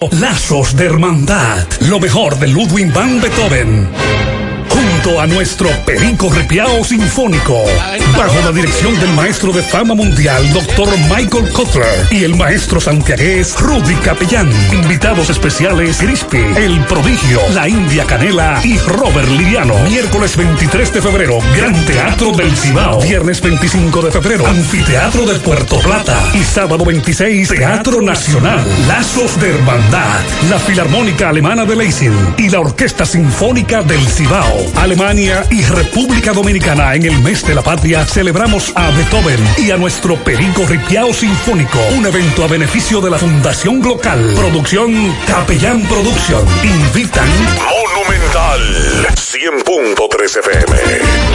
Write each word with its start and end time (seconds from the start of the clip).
Lazos 0.00 0.76
de 0.76 0.86
Hermandad, 0.86 1.66
lo 1.88 1.98
mejor 1.98 2.38
de 2.38 2.46
Ludwig 2.46 2.92
van 2.92 3.20
Beethoven. 3.20 4.37
A 5.16 5.26
nuestro 5.26 5.68
Perico 5.84 6.30
Ripiao 6.30 6.84
Sinfónico, 6.84 7.64
bajo 8.16 8.40
la 8.44 8.52
dirección 8.52 8.94
del 9.00 9.10
maestro 9.14 9.52
de 9.52 9.62
fama 9.62 9.94
mundial, 9.94 10.52
doctor 10.52 10.88
Michael 11.08 11.50
Kotler, 11.52 12.06
y 12.12 12.22
el 12.22 12.36
maestro 12.36 12.78
santiagués 12.78 13.58
Rudy 13.58 13.94
Capellán. 13.96 14.48
Invitados 14.70 15.30
especiales 15.30 15.96
Crispy, 15.96 16.38
El 16.56 16.78
Prodigio, 16.84 17.40
La 17.52 17.68
India 17.68 18.04
Canela 18.04 18.60
y 18.62 18.78
Robert 18.78 19.28
Liriano. 19.28 19.76
Miércoles 19.88 20.36
23 20.36 20.92
de 20.92 21.02
febrero, 21.02 21.38
Gran 21.56 21.74
Teatro 21.86 22.30
del 22.32 22.54
Cibao. 22.56 23.00
Viernes 23.00 23.40
25 23.40 24.02
de 24.02 24.12
febrero, 24.12 24.46
Anfiteatro 24.46 25.26
de 25.26 25.40
Puerto 25.40 25.80
Plata. 25.80 26.16
Y 26.34 26.44
sábado 26.44 26.84
26, 26.84 27.48
Teatro 27.48 28.02
Nacional. 28.02 28.64
Lazos 28.86 29.40
de 29.40 29.50
Hermandad, 29.50 30.20
la 30.48 30.60
Filarmónica 30.60 31.30
Alemana 31.30 31.64
de 31.64 31.74
Leipzig 31.74 32.12
y 32.36 32.50
la 32.50 32.60
Orquesta 32.60 33.04
Sinfónica 33.04 33.82
del 33.82 34.06
Cibao. 34.06 34.58
Alemania 34.76 34.97
y 34.98 35.62
República 35.62 36.32
Dominicana 36.32 36.92
en 36.96 37.04
el 37.04 37.22
mes 37.22 37.46
de 37.46 37.54
la 37.54 37.62
patria 37.62 38.04
celebramos 38.04 38.72
a 38.74 38.90
Beethoven 38.90 39.38
y 39.56 39.70
a 39.70 39.76
nuestro 39.76 40.16
Perico 40.24 40.66
Ripiao 40.66 41.14
Sinfónico. 41.14 41.78
Un 41.96 42.04
evento 42.04 42.42
a 42.42 42.48
beneficio 42.48 43.00
de 43.00 43.08
la 43.10 43.16
Fundación 43.16 43.80
Local. 43.80 44.34
Producción 44.34 45.14
Capellán 45.24 45.82
Producción. 45.82 46.44
Invitan 46.64 47.28
Monumental 47.58 48.60
100.3 49.14 50.38
FM. 50.40 50.76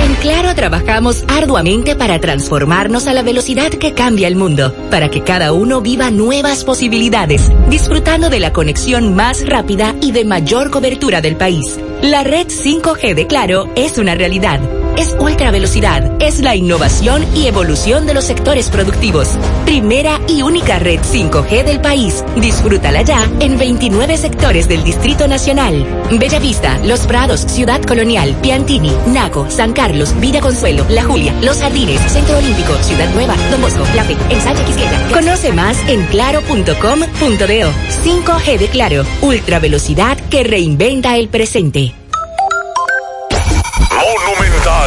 En 0.04 0.16
Claro 0.16 0.54
trabajamos 0.56 1.24
arduamente 1.30 1.96
para 1.96 2.20
transformarnos 2.20 3.08
a 3.08 3.14
la 3.14 3.22
velocidad 3.22 3.70
que 3.70 3.94
cambia 3.94 4.28
el 4.28 4.36
mundo, 4.36 4.76
para 4.92 5.10
que 5.10 5.24
cada 5.24 5.54
uno 5.54 5.80
viva 5.80 6.12
nuevas 6.12 6.66
posibilidades, 6.66 7.50
disfrutando 7.70 8.30
de 8.30 8.42
la 8.42 8.52
conexión 8.52 9.16
más 9.16 9.48
rápida 9.48 9.96
y 10.02 10.12
de 10.12 10.26
mayor 10.26 10.70
cobertura 10.70 11.22
del 11.22 11.38
país. 11.38 11.80
La 12.04 12.22
red 12.22 12.48
5G 12.48 13.16
de 13.16 13.28
Claro 13.28 13.70
es 13.78 13.98
una 13.98 14.14
realidad. 14.14 14.60
Es 14.98 15.16
ultra 15.20 15.52
velocidad, 15.52 16.22
es 16.22 16.40
la 16.40 16.54
innovación 16.54 17.26
y 17.34 17.48
evolución 17.48 18.06
de 18.06 18.14
los 18.14 18.26
sectores 18.26 18.70
productivos. 18.70 19.40
Primera 19.64 20.20
y 20.28 20.42
única 20.42 20.80
red 20.80 21.00
5G 21.00 21.64
del 21.64 21.80
país. 21.80 22.24
Disfrútala 22.36 23.04
ya 23.04 23.24
en 23.40 23.58
29 23.58 24.18
sectores 24.18 24.68
del 24.68 24.84
Distrito 24.84 25.30
Nacional. 25.30 25.86
Bellavista, 26.12 26.78
Los 26.80 27.08
Prados, 27.08 27.40
Ciudad 27.48 27.82
Colonial, 27.82 28.36
Piantini, 28.42 28.92
Naco, 29.08 29.50
San 29.50 29.72
Carlos, 29.72 30.14
Villa 30.20 30.42
Consuelo, 30.42 30.86
La 30.90 31.06
Julia, 31.06 31.34
Los 31.42 31.60
Jardines, 31.60 32.02
Centro 32.12 32.38
Olímpico, 32.38 32.76
Ciudad 32.84 33.10
Nueva, 33.14 33.36
Don 33.50 33.62
Bosco, 33.62 33.86
La 33.96 34.04
Fe, 34.04 34.18
Ensanche 34.30 34.66
Quisqueya. 34.66 35.08
Conoce 35.14 35.54
más 35.54 35.78
en 35.88 36.06
claro.com.do. 36.08 37.72
5G 38.04 38.58
de 38.60 38.68
Claro, 38.68 39.06
ultra 39.22 39.60
velocidad 39.60 40.18
que 40.30 40.44
reinventa 40.44 41.18
el 41.18 41.30
presente. 41.30 41.93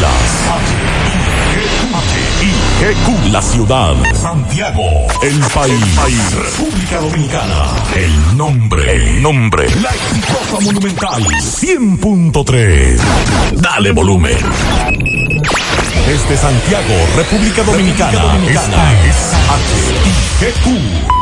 Las 0.00 0.22
siglas 0.42 1.02
HIGQ, 2.40 3.32
la 3.32 3.42
ciudad, 3.42 3.94
Santiago, 4.14 4.84
el 5.22 5.40
país, 5.54 6.34
República 6.34 7.00
Dominicana, 7.00 7.64
el 7.96 8.36
nombre, 8.36 8.92
el 8.92 9.22
nombre, 9.22 9.68
la 9.80 9.90
exitosa 9.90 10.60
monumental. 10.60 11.24
100.3. 11.24 13.00
Dale 13.56 13.90
volumen. 13.90 14.38
Desde 16.06 16.36
Santiago, 16.36 16.94
República 17.16 17.64
Dominicana, 17.64 18.38
esta 18.48 18.92
es 19.04 19.32
HIGQ 20.40 21.21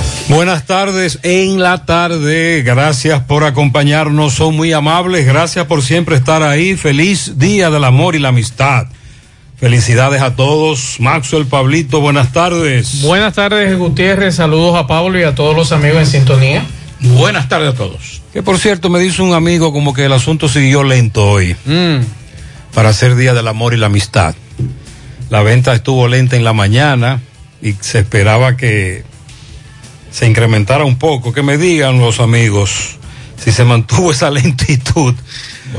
Buenas 0.31 0.65
tardes 0.65 1.19
en 1.23 1.59
la 1.59 1.85
tarde. 1.85 2.63
Gracias 2.63 3.21
por 3.21 3.43
acompañarnos. 3.43 4.33
Son 4.33 4.55
muy 4.55 4.71
amables. 4.71 5.25
Gracias 5.25 5.65
por 5.65 5.83
siempre 5.83 6.15
estar 6.15 6.41
ahí. 6.41 6.77
Feliz 6.77 7.37
Día 7.37 7.69
del 7.69 7.83
Amor 7.83 8.15
y 8.15 8.19
la 8.19 8.29
Amistad. 8.29 8.87
Felicidades 9.57 10.21
a 10.21 10.37
todos. 10.37 11.01
Maxwell, 11.01 11.47
Pablito, 11.47 11.99
buenas 11.99 12.31
tardes. 12.31 13.01
Buenas 13.01 13.33
tardes, 13.33 13.77
Gutiérrez. 13.77 14.35
Saludos 14.35 14.77
a 14.77 14.87
Pablo 14.87 15.19
y 15.19 15.23
a 15.23 15.35
todos 15.35 15.53
los 15.53 15.73
amigos 15.73 15.99
en 15.99 16.07
sintonía. 16.07 16.65
Buenas 17.01 17.49
tardes 17.49 17.73
a 17.73 17.75
todos. 17.75 18.21
Que 18.31 18.41
por 18.41 18.57
cierto, 18.57 18.89
me 18.89 18.99
dice 18.99 19.21
un 19.21 19.33
amigo 19.33 19.73
como 19.73 19.93
que 19.93 20.05
el 20.05 20.13
asunto 20.13 20.47
siguió 20.47 20.85
lento 20.85 21.29
hoy. 21.29 21.57
Mm. 21.65 22.05
Para 22.73 22.93
ser 22.93 23.15
Día 23.15 23.33
del 23.33 23.49
Amor 23.49 23.73
y 23.73 23.77
la 23.77 23.87
Amistad. 23.87 24.33
La 25.29 25.41
venta 25.41 25.73
estuvo 25.73 26.07
lenta 26.07 26.37
en 26.37 26.45
la 26.45 26.53
mañana 26.53 27.19
y 27.61 27.73
se 27.81 27.99
esperaba 27.99 28.55
que 28.55 29.10
se 30.11 30.27
incrementara 30.27 30.85
un 30.85 30.97
poco. 30.97 31.33
Que 31.33 31.43
me 31.43 31.57
digan 31.57 31.99
los 31.99 32.19
amigos 32.19 32.97
si 33.43 33.51
se 33.51 33.63
mantuvo 33.63 34.11
esa 34.11 34.29
lentitud 34.29 35.15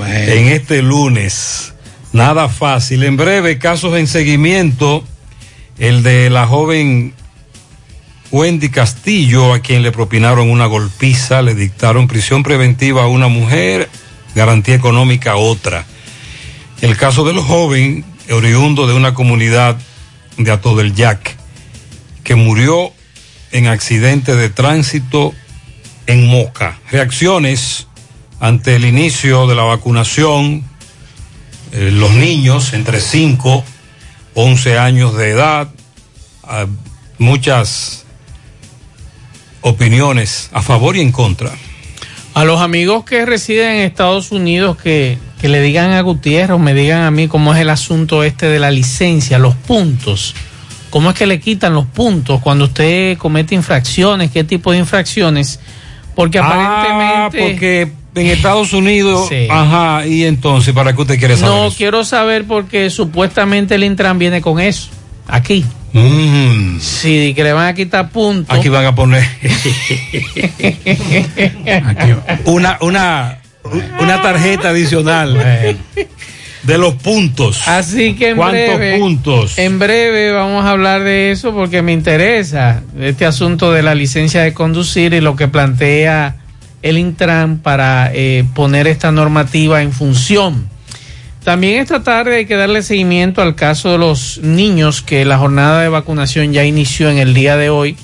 en 0.07 0.49
este 0.49 0.83
lunes. 0.83 1.75
Nada 2.13 2.49
fácil. 2.49 3.05
En 3.05 3.17
breve, 3.17 3.59
casos 3.59 3.97
en 3.97 4.07
seguimiento. 4.07 5.05
El 5.79 6.03
de 6.03 6.29
la 6.31 6.47
joven 6.47 7.15
Wendy 8.33 8.71
Castillo, 8.71 9.53
a 9.53 9.61
quien 9.61 9.83
le 9.83 9.93
propinaron 9.93 10.51
una 10.51 10.65
golpiza, 10.65 11.43
le 11.43 11.55
dictaron 11.55 12.09
prisión 12.09 12.43
preventiva 12.43 13.05
a 13.05 13.07
una 13.07 13.29
mujer, 13.29 13.91
garantía 14.35 14.75
económica 14.75 15.33
a 15.33 15.37
otra. 15.37 15.85
El 16.81 16.97
caso 16.97 17.25
del 17.25 17.39
joven, 17.39 18.05
oriundo 18.31 18.87
de 18.87 18.95
una 18.95 19.13
comunidad 19.13 19.77
de 20.39 20.51
Ato 20.51 20.75
del 20.77 20.95
Yac, 20.95 21.37
que 22.25 22.35
murió 22.35 22.93
en 23.53 23.67
accidente 23.67 24.35
de 24.35 24.49
tránsito 24.49 25.33
en 26.07 26.27
Moca. 26.27 26.79
Reacciones 26.91 27.87
ante 28.41 28.75
el 28.75 28.85
inicio 28.85 29.47
de 29.47 29.55
la 29.55 29.63
vacunación, 29.63 30.65
eh, 31.73 31.91
los 31.93 32.11
niños 32.13 32.73
entre 32.73 33.01
5, 33.01 33.65
11 34.35 34.79
años 34.79 35.17
de 35.17 35.31
edad, 35.31 35.69
ah, 36.43 36.67
muchas 37.19 38.05
opiniones 39.61 40.51
a 40.53 40.61
favor 40.61 40.97
y 40.97 41.01
en 41.01 41.13
contra. 41.13 41.53
A 42.35 42.45
los 42.45 42.61
amigos 42.61 43.05
que 43.05 43.27
residen 43.27 43.77
en 43.77 43.81
Estados 43.83 44.33
Unidos 44.33 44.77
que, 44.77 45.19
que 45.41 45.49
le 45.49 45.61
digan 45.61 45.93
a 45.93 46.01
Gutiérrez 46.01 46.57
o 46.57 46.59
me 46.59 46.75
digan 46.75 47.03
a 47.03 47.11
mí 47.11 47.29
cómo 47.29 47.55
es 47.55 47.61
el 47.61 47.71
asunto 47.71 48.25
este 48.25 48.47
de 48.47 48.59
la 48.59 48.71
licencia, 48.71 49.39
los 49.39 49.55
puntos. 49.55 50.35
¿Cómo 50.93 51.09
es 51.11 51.17
que 51.17 51.27
le 51.27 51.41
quitan 51.41 51.73
los 51.73 51.87
puntos 51.87 52.43
cuando 52.43 52.67
usted 52.67 53.17
comete 53.17 53.55
infracciones? 53.55 54.31
¿Qué 54.31 54.45
tipo 54.45 54.73
de 54.73 54.79
infracciones? 54.79 55.59
Porque 56.15 56.39
Ah, 56.39 57.25
aparentemente... 57.25 57.51
porque 57.51 57.89
en 58.21 58.27
Estados 58.27 58.75
Unidos, 58.75 59.27
Sí. 59.31 59.47
ajá, 59.51 60.07
y 60.07 60.25
entonces, 60.25 60.75
¿para 60.75 60.95
qué 60.95 61.01
usted 61.01 61.19
quiere 61.19 61.37
saber? 61.39 61.55
No, 61.55 61.69
eso? 61.69 61.77
quiero 61.79 62.05
saber 62.05 62.45
porque 62.45 62.91
supuestamente 62.91 63.77
el 63.77 63.85
Intran 63.85 64.19
viene 64.19 64.43
con 64.43 64.61
eso. 64.61 64.91
Aquí. 65.27 65.65
Mm, 65.95 66.79
Sí, 66.79 67.33
que 67.35 67.43
le 67.43 67.55
van 67.55 67.69
a 67.69 67.75
quitar 67.75 68.11
puntos. 68.11 68.55
aquí 68.55 68.69
van 68.69 68.85
a 68.85 68.95
poner 68.95 69.25
una, 72.45 72.79
una, 72.81 73.39
una 74.01 74.23
tarjeta 74.23 74.71
adicional 74.71 75.77
de 76.63 76.79
los 76.79 76.95
puntos. 76.95 77.67
Así 77.67 78.15
que 78.15 78.31
en 78.31 78.37
¿Cuántos 78.37 78.77
breve, 78.77 78.99
puntos? 78.99 79.59
en 79.59 79.79
breve 79.79 80.33
vamos 80.33 80.65
a 80.65 80.71
hablar 80.71 81.03
de 81.03 81.31
eso 81.33 81.53
porque 81.53 81.83
me 81.83 81.93
interesa 81.93 82.83
este 83.01 83.27
asunto 83.27 83.73
de 83.73 83.83
la 83.83 83.95
licencia 83.95 84.43
de 84.43 84.55
conducir 84.55 85.13
y 85.15 85.21
lo 85.21 85.37
que 85.37 85.49
plantea 85.49 86.37
el 86.83 86.99
Intran 86.99 87.59
para 87.59 88.11
eh, 88.13 88.45
poner 88.55 88.87
esta 88.87 89.13
normativa 89.13 89.83
en 89.83 89.93
función. 89.93 90.69
También 91.45 91.81
esta 91.81 92.05
tarde 92.05 92.37
hay 92.37 92.47
que 92.47 92.55
darle 92.55 92.83
seguimiento 92.83 93.43
al 93.43 93.57
caso 93.57 93.91
de 93.91 93.99
los 93.99 94.39
niños 94.39 95.03
que 95.03 95.25
la 95.25 95.39
jornada 95.39 95.83
de 95.83 95.89
vacunación 95.89 96.53
ya 96.53 96.65
inició 96.65 97.11
en 97.11 97.19
el 97.19 97.35
día 97.35 97.57
de 97.57 97.69
hoy 97.71 97.97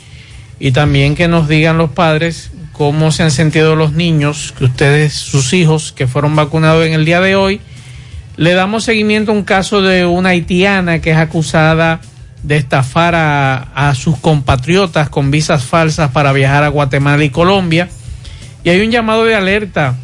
y 0.59 0.73
también 0.73 1.15
que 1.15 1.29
nos 1.29 1.49
digan 1.49 1.79
los 1.79 1.91
padres 1.91 2.51
cómo 2.73 3.13
se 3.13 3.25
han 3.25 3.31
sentido 3.31 3.77
los 3.77 3.93
niños, 3.93 4.55
que 4.57 4.65
ustedes, 4.65 5.13
sus 5.13 5.53
hijos 5.53 5.93
que 5.93 6.07
fueron 6.07 6.35
vacunados 6.37 6.87
en 6.87 6.93
el 6.95 7.05
día 7.05 7.21
de 7.21 7.37
hoy. 7.37 7.61
Le 8.39 8.55
damos 8.55 8.85
seguimiento 8.85 9.33
a 9.33 9.35
un 9.35 9.43
caso 9.43 9.83
de 9.83 10.07
una 10.07 10.29
haitiana 10.31 11.01
que 11.01 11.11
es 11.11 11.17
acusada 11.17 12.01
de 12.45 12.57
estafar 12.57 13.17
a, 13.17 13.57
a 13.75 13.95
sus 13.97 14.17
compatriotas 14.17 15.09
con 15.09 15.33
visas 15.33 15.65
falsas 15.65 16.13
para 16.13 16.33
viajar 16.33 16.63
a 16.63 16.69
Guatemala 16.69 17.25
y 17.25 17.31
Colombia. 17.31 17.89
Y 18.63 18.71
hay 18.71 18.81
un 18.81 18.93
llamado 18.93 19.25
de 19.25 19.35
alerta, 19.35 19.97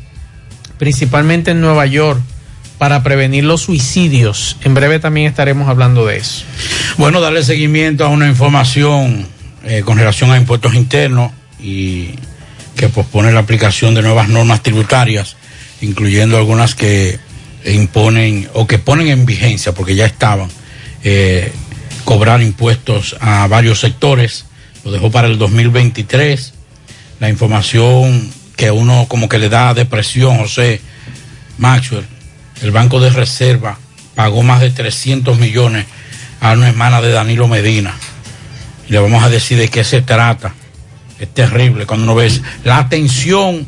principalmente 0.79 1.53
en 1.53 1.61
Nueva 1.61 1.87
York 1.87 2.21
para 2.77 3.05
prevenir 3.05 3.45
los 3.45 3.63
suicidios. 3.63 4.57
En 4.65 4.75
breve 4.75 4.99
también 4.99 5.29
estaremos 5.29 5.69
hablando 5.69 6.05
de 6.05 6.17
eso. 6.17 6.45
Bueno, 6.99 7.21
darle 7.21 7.45
seguimiento 7.45 8.05
a 8.05 8.09
una 8.09 8.27
información 8.27 9.29
eh, 9.63 9.83
con 9.85 9.97
relación 9.97 10.33
a 10.33 10.39
impuestos 10.39 10.75
internos 10.75 11.31
y 11.63 12.17
que 12.77 12.89
pospone 12.89 13.31
la 13.31 13.41
aplicación 13.41 13.95
de 13.95 14.03
nuevas 14.03 14.29
normas 14.29 14.61
tributarias, 14.61 15.37
incluyendo 15.81 16.37
algunas 16.37 16.75
que 16.75 17.21
imponen 17.65 18.49
o 18.55 18.67
que 18.67 18.79
ponen 18.79 19.09
en 19.09 19.27
vigencia, 19.27 19.73
porque 19.73 19.95
ya 19.95 20.07
estaban, 20.07 20.49
eh, 21.03 21.53
cobrar 22.05 22.43
impuestos 22.43 23.17
a 23.21 23.47
varios 23.47 23.81
sectores. 23.81 24.45
Lo 24.85 24.93
dejó 24.93 25.11
para 25.11 25.29
el 25.29 25.39
2023. 25.39 26.53
La 27.21 27.29
información 27.29 28.31
que 28.57 28.71
uno 28.71 29.07
como 29.09 29.29
que 29.29 29.39
le 29.39 29.49
da 29.49 29.75
depresión, 29.75 30.39
José 30.39 30.81
Maxwell, 31.59 32.07
el 32.63 32.71
Banco 32.71 33.01
de 33.01 33.11
Reserva 33.11 33.79
pagó 34.15 34.43
más 34.43 34.61
de 34.61 34.71
300 34.71 35.39
millones 35.39 35.87
a 36.41 36.53
una 36.53 36.69
hermana 36.69 37.01
de 37.01 37.11
Danilo 37.11 37.49
Medina. 37.49 37.95
Y 38.89 38.93
le 38.93 38.99
vamos 38.99 39.25
a 39.25 39.31
decir 39.31 39.59
de 39.59 39.69
qué 39.69 39.83
se 39.85 40.03
trata. 40.03 40.55
Es 41.19 41.33
terrible 41.33 41.87
cuando 41.87 42.05
uno 42.05 42.15
ve 42.15 42.31
la 42.65 42.79
atención 42.79 43.67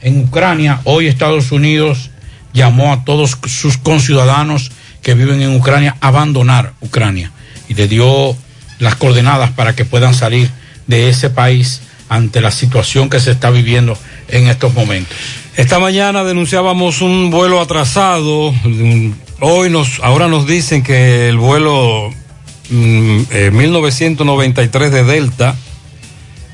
en 0.00 0.20
Ucrania. 0.24 0.80
Hoy 0.84 1.06
Estados 1.06 1.52
Unidos 1.52 2.10
llamó 2.54 2.92
a 2.92 3.04
todos 3.04 3.36
sus 3.46 3.76
conciudadanos 3.76 4.70
que 5.02 5.12
viven 5.12 5.42
en 5.42 5.54
Ucrania 5.54 5.96
a 6.00 6.08
abandonar 6.08 6.72
Ucrania 6.80 7.30
y 7.68 7.74
le 7.74 7.88
dio 7.88 8.34
las 8.78 8.94
coordenadas 8.94 9.50
para 9.50 9.74
que 9.74 9.84
puedan 9.84 10.14
salir 10.14 10.50
de 10.86 11.10
ese 11.10 11.28
país 11.28 11.82
ante 12.08 12.40
la 12.40 12.50
situación 12.50 13.10
que 13.10 13.20
se 13.20 13.32
está 13.32 13.50
viviendo 13.50 13.98
en 14.28 14.48
estos 14.48 14.72
momentos. 14.72 15.16
Esta 15.56 15.78
mañana 15.78 16.24
denunciábamos 16.24 17.00
un 17.00 17.30
vuelo 17.30 17.60
atrasado. 17.60 18.54
Hoy 19.40 19.70
nos, 19.70 20.00
ahora 20.00 20.28
nos 20.28 20.46
dicen 20.46 20.82
que 20.82 21.28
el 21.28 21.38
vuelo 21.38 22.10
mm, 22.70 23.20
eh, 23.30 23.50
1993 23.52 24.92
de 24.92 25.04
Delta 25.04 25.56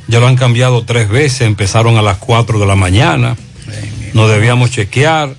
ya 0.08 0.20
lo 0.20 0.26
han 0.26 0.36
cambiado 0.36 0.84
tres 0.84 1.08
veces. 1.08 1.42
Empezaron 1.42 1.96
a 1.96 2.02
las 2.02 2.18
4 2.18 2.58
de 2.58 2.66
la 2.66 2.76
mañana. 2.76 3.36
Nos 4.12 4.28
debíamos 4.30 4.70
chequear. 4.70 5.34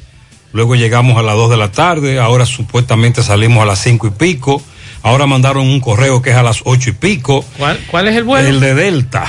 Luego 0.53 0.75
llegamos 0.75 1.18
a 1.18 1.21
las 1.21 1.36
2 1.36 1.50
de 1.51 1.57
la 1.57 1.71
tarde. 1.71 2.19
Ahora 2.19 2.45
supuestamente 2.45 3.24
salimos 3.24 3.63
a 3.63 3.65
las 3.65 3.80
5 3.80 4.07
y 4.07 4.12
pico. 4.12 4.62
Ahora 5.03 5.25
mandaron 5.25 5.68
un 5.68 5.80
correo 5.80 6.21
que 6.21 6.31
es 6.31 6.36
a 6.36 6.44
las 6.44 6.62
8 6.65 6.89
y 6.89 6.94
pico. 6.94 7.45
¿Cuál, 7.57 7.80
cuál 7.89 8.07
es 8.07 8.15
el 8.15 8.24
vuelo? 8.24 8.48
El 8.48 8.59
de 8.59 8.75
Delta. 8.75 9.25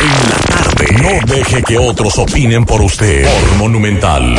En 0.00 0.30
la 0.30 0.36
tarde. 0.46 0.86
No 1.02 1.10
deje 1.34 1.62
que 1.62 1.76
otros 1.78 2.16
opinen 2.18 2.64
por 2.64 2.80
usted. 2.80 3.24
Por 3.24 3.56
Monumental. 3.56 4.36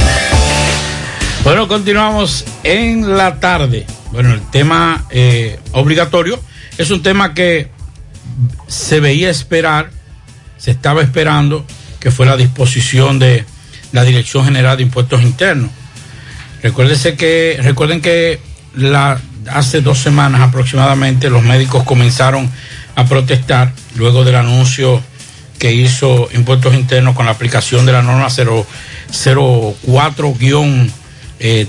Bueno, 1.43 1.67
continuamos 1.67 2.45
en 2.63 3.17
la 3.17 3.39
tarde. 3.39 3.85
Bueno, 4.11 4.33
el 4.33 4.41
tema 4.49 5.05
eh, 5.09 5.59
obligatorio 5.73 6.39
es 6.77 6.89
un 6.89 7.03
tema 7.03 7.33
que 7.33 7.69
se 8.67 8.99
veía 8.99 9.29
esperar 9.29 9.91
se 10.65 10.71
estaba 10.71 11.03
esperando 11.03 11.63
que 11.99 12.09
fue 12.09 12.25
la 12.25 12.35
disposición 12.35 13.19
de 13.19 13.45
la 13.91 14.03
Dirección 14.03 14.45
General 14.45 14.75
de 14.75 14.81
Impuestos 14.81 15.21
Internos. 15.21 15.69
Recuerden 16.63 18.01
que 18.01 18.39
hace 19.51 19.81
dos 19.81 19.99
semanas 19.99 20.41
aproximadamente 20.41 21.29
los 21.29 21.43
médicos 21.43 21.83
comenzaron 21.83 22.49
a 22.95 23.05
protestar 23.05 23.73
luego 23.95 24.23
del 24.23 24.37
anuncio 24.37 25.03
que 25.59 25.71
hizo 25.71 26.29
Impuestos 26.33 26.73
Internos 26.73 27.15
con 27.15 27.27
la 27.27 27.33
aplicación 27.33 27.85
de 27.85 27.91
la 27.91 28.01
norma 28.01 28.29
004-3022 28.29 30.89
eh, 31.39 31.67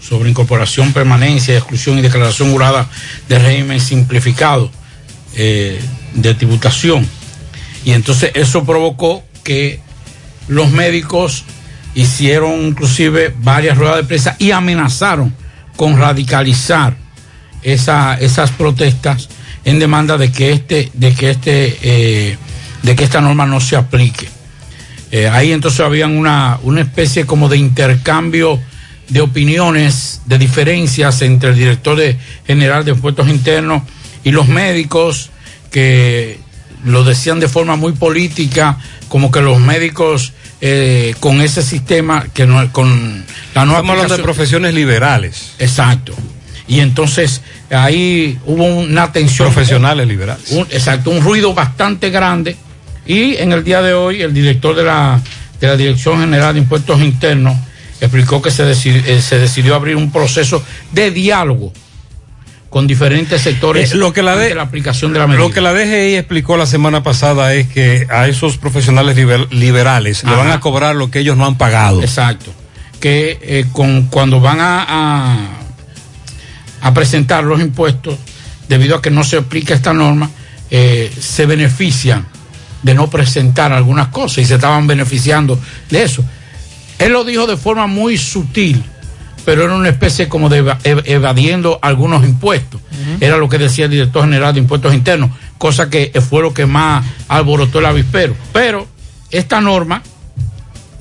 sobre 0.00 0.30
incorporación, 0.30 0.94
permanencia, 0.94 1.58
exclusión 1.58 1.98
y 1.98 2.00
declaración 2.00 2.52
jurada 2.52 2.88
de 3.28 3.38
régimen 3.38 3.82
simplificado 3.82 4.70
eh, 5.34 5.78
de 6.14 6.32
tributación. 6.32 7.06
Y 7.86 7.92
entonces 7.92 8.32
eso 8.34 8.64
provocó 8.64 9.22
que 9.44 9.78
los 10.48 10.72
médicos 10.72 11.44
hicieron 11.94 12.66
inclusive 12.66 13.32
varias 13.38 13.78
ruedas 13.78 13.98
de 13.98 14.02
prensa 14.02 14.34
y 14.40 14.50
amenazaron 14.50 15.32
con 15.76 15.96
radicalizar 15.96 16.96
esas 17.62 18.50
protestas 18.58 19.28
en 19.64 19.78
demanda 19.78 20.18
de 20.18 20.32
que 20.32 20.50
este, 20.50 20.90
de 20.94 21.14
que 21.14 21.30
este, 21.30 21.78
eh, 21.80 22.36
de 22.82 22.96
que 22.96 23.04
esta 23.04 23.20
norma 23.20 23.46
no 23.46 23.60
se 23.60 23.76
aplique. 23.76 24.28
Eh, 25.12 25.28
ahí 25.28 25.52
entonces 25.52 25.78
habían 25.78 26.16
una, 26.16 26.58
una 26.64 26.80
especie 26.80 27.24
como 27.24 27.48
de 27.48 27.58
intercambio 27.58 28.60
de 29.10 29.20
opiniones, 29.20 30.22
de 30.26 30.38
diferencias 30.38 31.22
entre 31.22 31.50
el 31.50 31.56
director 31.56 31.96
general 32.48 32.84
de 32.84 32.90
impuestos 32.90 33.28
internos 33.28 33.84
y 34.24 34.32
los 34.32 34.48
médicos 34.48 35.30
que 35.70 36.44
lo 36.86 37.04
decían 37.04 37.40
de 37.40 37.48
forma 37.48 37.76
muy 37.76 37.92
política, 37.92 38.78
como 39.08 39.30
que 39.30 39.40
los 39.40 39.60
médicos 39.60 40.32
eh, 40.60 41.14
con 41.20 41.40
ese 41.40 41.62
sistema, 41.62 42.26
que 42.32 42.46
no, 42.46 42.72
con 42.72 43.24
la 43.54 43.64
nueva... 43.64 43.80
Estamos 43.80 43.90
hablando 43.90 44.16
de 44.16 44.22
profesiones 44.22 44.74
liberales. 44.74 45.52
Exacto. 45.58 46.14
Y 46.68 46.80
entonces 46.80 47.42
ahí 47.70 48.38
hubo 48.46 48.64
una 48.64 49.12
tensión. 49.12 49.52
Profesionales 49.52 50.06
liberales. 50.06 50.52
exacto, 50.70 51.10
un 51.10 51.22
ruido 51.22 51.54
bastante 51.54 52.10
grande. 52.10 52.56
Y 53.06 53.36
en 53.36 53.52
el 53.52 53.62
día 53.62 53.82
de 53.82 53.94
hoy 53.94 54.22
el 54.22 54.32
director 54.32 54.74
de 54.74 54.84
la, 54.84 55.20
de 55.60 55.66
la 55.66 55.76
Dirección 55.76 56.20
General 56.20 56.54
de 56.54 56.60
Impuestos 56.60 57.00
Internos 57.00 57.56
explicó 58.00 58.42
que 58.42 58.50
se, 58.50 58.70
eh, 58.70 59.20
se 59.20 59.38
decidió 59.38 59.74
abrir 59.74 59.96
un 59.96 60.10
proceso 60.10 60.62
de 60.92 61.10
diálogo 61.10 61.72
con 62.70 62.86
diferentes 62.86 63.40
sectores 63.42 63.92
eh, 63.92 63.96
lo 63.96 64.12
que 64.12 64.22
la, 64.22 64.36
de, 64.36 64.54
la 64.54 64.62
aplicación 64.62 65.12
de 65.12 65.18
la 65.18 65.26
medida. 65.26 65.42
Lo 65.42 65.50
que 65.50 65.60
la 65.60 65.72
DGI 65.72 66.16
explicó 66.16 66.56
la 66.56 66.66
semana 66.66 67.02
pasada 67.02 67.54
es 67.54 67.68
que 67.68 68.06
a 68.10 68.26
esos 68.28 68.58
profesionales 68.58 69.16
liberales 69.50 70.24
le 70.24 70.34
van 70.34 70.50
a 70.50 70.60
cobrar 70.60 70.96
lo 70.96 71.10
que 71.10 71.20
ellos 71.20 71.36
no 71.36 71.46
han 71.46 71.56
pagado. 71.56 72.02
Exacto. 72.02 72.52
Que 73.00 73.38
eh, 73.42 73.66
con, 73.72 74.06
cuando 74.06 74.40
van 74.40 74.58
a, 74.60 75.50
a, 76.80 76.94
presentar 76.94 77.44
los 77.44 77.60
impuestos, 77.60 78.16
debido 78.68 78.96
a 78.96 79.02
que 79.02 79.10
no 79.10 79.22
se 79.22 79.36
aplica 79.36 79.74
esta 79.74 79.92
norma, 79.92 80.30
eh, 80.70 81.12
se 81.18 81.46
benefician 81.46 82.26
de 82.82 82.94
no 82.94 83.08
presentar 83.08 83.72
algunas 83.72 84.08
cosas 84.08 84.38
y 84.38 84.44
se 84.44 84.54
estaban 84.54 84.86
beneficiando 84.86 85.58
de 85.90 86.02
eso. 86.02 86.24
Él 86.98 87.12
lo 87.12 87.24
dijo 87.24 87.46
de 87.46 87.56
forma 87.56 87.86
muy 87.86 88.16
sutil 88.16 88.82
pero 89.46 89.64
era 89.64 89.74
una 89.74 89.88
especie 89.88 90.28
como 90.28 90.48
de 90.48 90.76
evadiendo 91.04 91.78
algunos 91.80 92.24
impuestos. 92.24 92.80
Era 93.20 93.36
lo 93.36 93.48
que 93.48 93.58
decía 93.58 93.84
el 93.84 93.92
director 93.92 94.24
general 94.24 94.52
de 94.52 94.58
impuestos 94.58 94.92
internos, 94.92 95.30
cosa 95.56 95.88
que 95.88 96.10
fue 96.28 96.42
lo 96.42 96.52
que 96.52 96.66
más 96.66 97.06
alborotó 97.28 97.78
el 97.78 97.86
avispero. 97.86 98.34
Pero 98.52 98.88
esta 99.30 99.60
norma, 99.60 100.02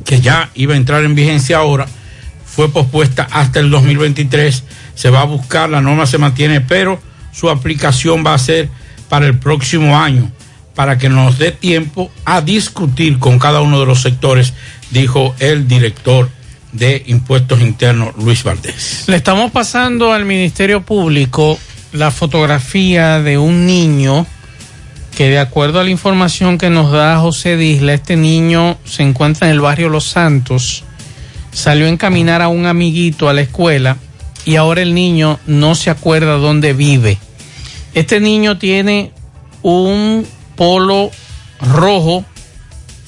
que 0.05 0.21
ya 0.21 0.51
iba 0.53 0.75
a 0.75 0.77
entrar 0.77 1.03
en 1.03 1.15
vigencia 1.15 1.57
ahora, 1.57 1.87
fue 2.45 2.69
pospuesta 2.69 3.27
hasta 3.31 3.59
el 3.59 3.71
2023. 3.71 4.63
Se 4.93 5.09
va 5.09 5.21
a 5.21 5.25
buscar, 5.25 5.67
la 5.71 5.81
norma 5.81 6.05
se 6.05 6.19
mantiene, 6.19 6.61
pero 6.61 6.99
su 7.31 7.49
aplicación 7.49 8.23
va 8.23 8.35
a 8.35 8.37
ser 8.37 8.69
para 9.09 9.25
el 9.25 9.39
próximo 9.39 9.97
año, 9.97 10.31
para 10.75 10.99
que 10.99 11.09
nos 11.09 11.39
dé 11.39 11.51
tiempo 11.51 12.11
a 12.25 12.41
discutir 12.41 13.17
con 13.17 13.39
cada 13.39 13.61
uno 13.61 13.79
de 13.79 13.87
los 13.87 14.03
sectores, 14.03 14.53
dijo 14.91 15.33
el 15.39 15.67
director 15.67 16.29
de 16.77 17.03
Impuestos 17.07 17.61
Internos, 17.61 18.13
Luis 18.17 18.43
Valdés. 18.43 19.05
Le 19.07 19.15
estamos 19.15 19.51
pasando 19.51 20.11
al 20.11 20.25
Ministerio 20.25 20.81
Público 20.81 21.57
la 21.93 22.11
fotografía 22.11 23.21
de 23.21 23.37
un 23.37 23.65
niño 23.65 24.25
que 25.15 25.29
de 25.29 25.39
acuerdo 25.39 25.79
a 25.79 25.83
la 25.83 25.89
información 25.89 26.57
que 26.57 26.69
nos 26.69 26.91
da 26.91 27.19
José 27.19 27.55
Disla, 27.55 27.93
este 27.93 28.17
niño 28.17 28.77
se 28.83 29.03
encuentra 29.03 29.47
en 29.47 29.53
el 29.53 29.61
barrio 29.61 29.87
Los 29.87 30.05
Santos, 30.05 30.83
salió 31.53 31.85
a 31.85 31.89
encaminar 31.89 32.41
a 32.41 32.49
un 32.49 32.65
amiguito 32.65 33.29
a 33.29 33.33
la 33.33 33.41
escuela 33.41 33.97
y 34.45 34.57
ahora 34.57 34.81
el 34.81 34.93
niño 34.93 35.39
no 35.47 35.73
se 35.75 35.89
acuerda 35.89 36.33
dónde 36.33 36.73
vive. 36.73 37.17
Este 37.93 38.19
niño 38.19 38.57
tiene 38.57 39.13
un 39.61 40.27
polo 40.57 41.11
rojo 41.61 42.25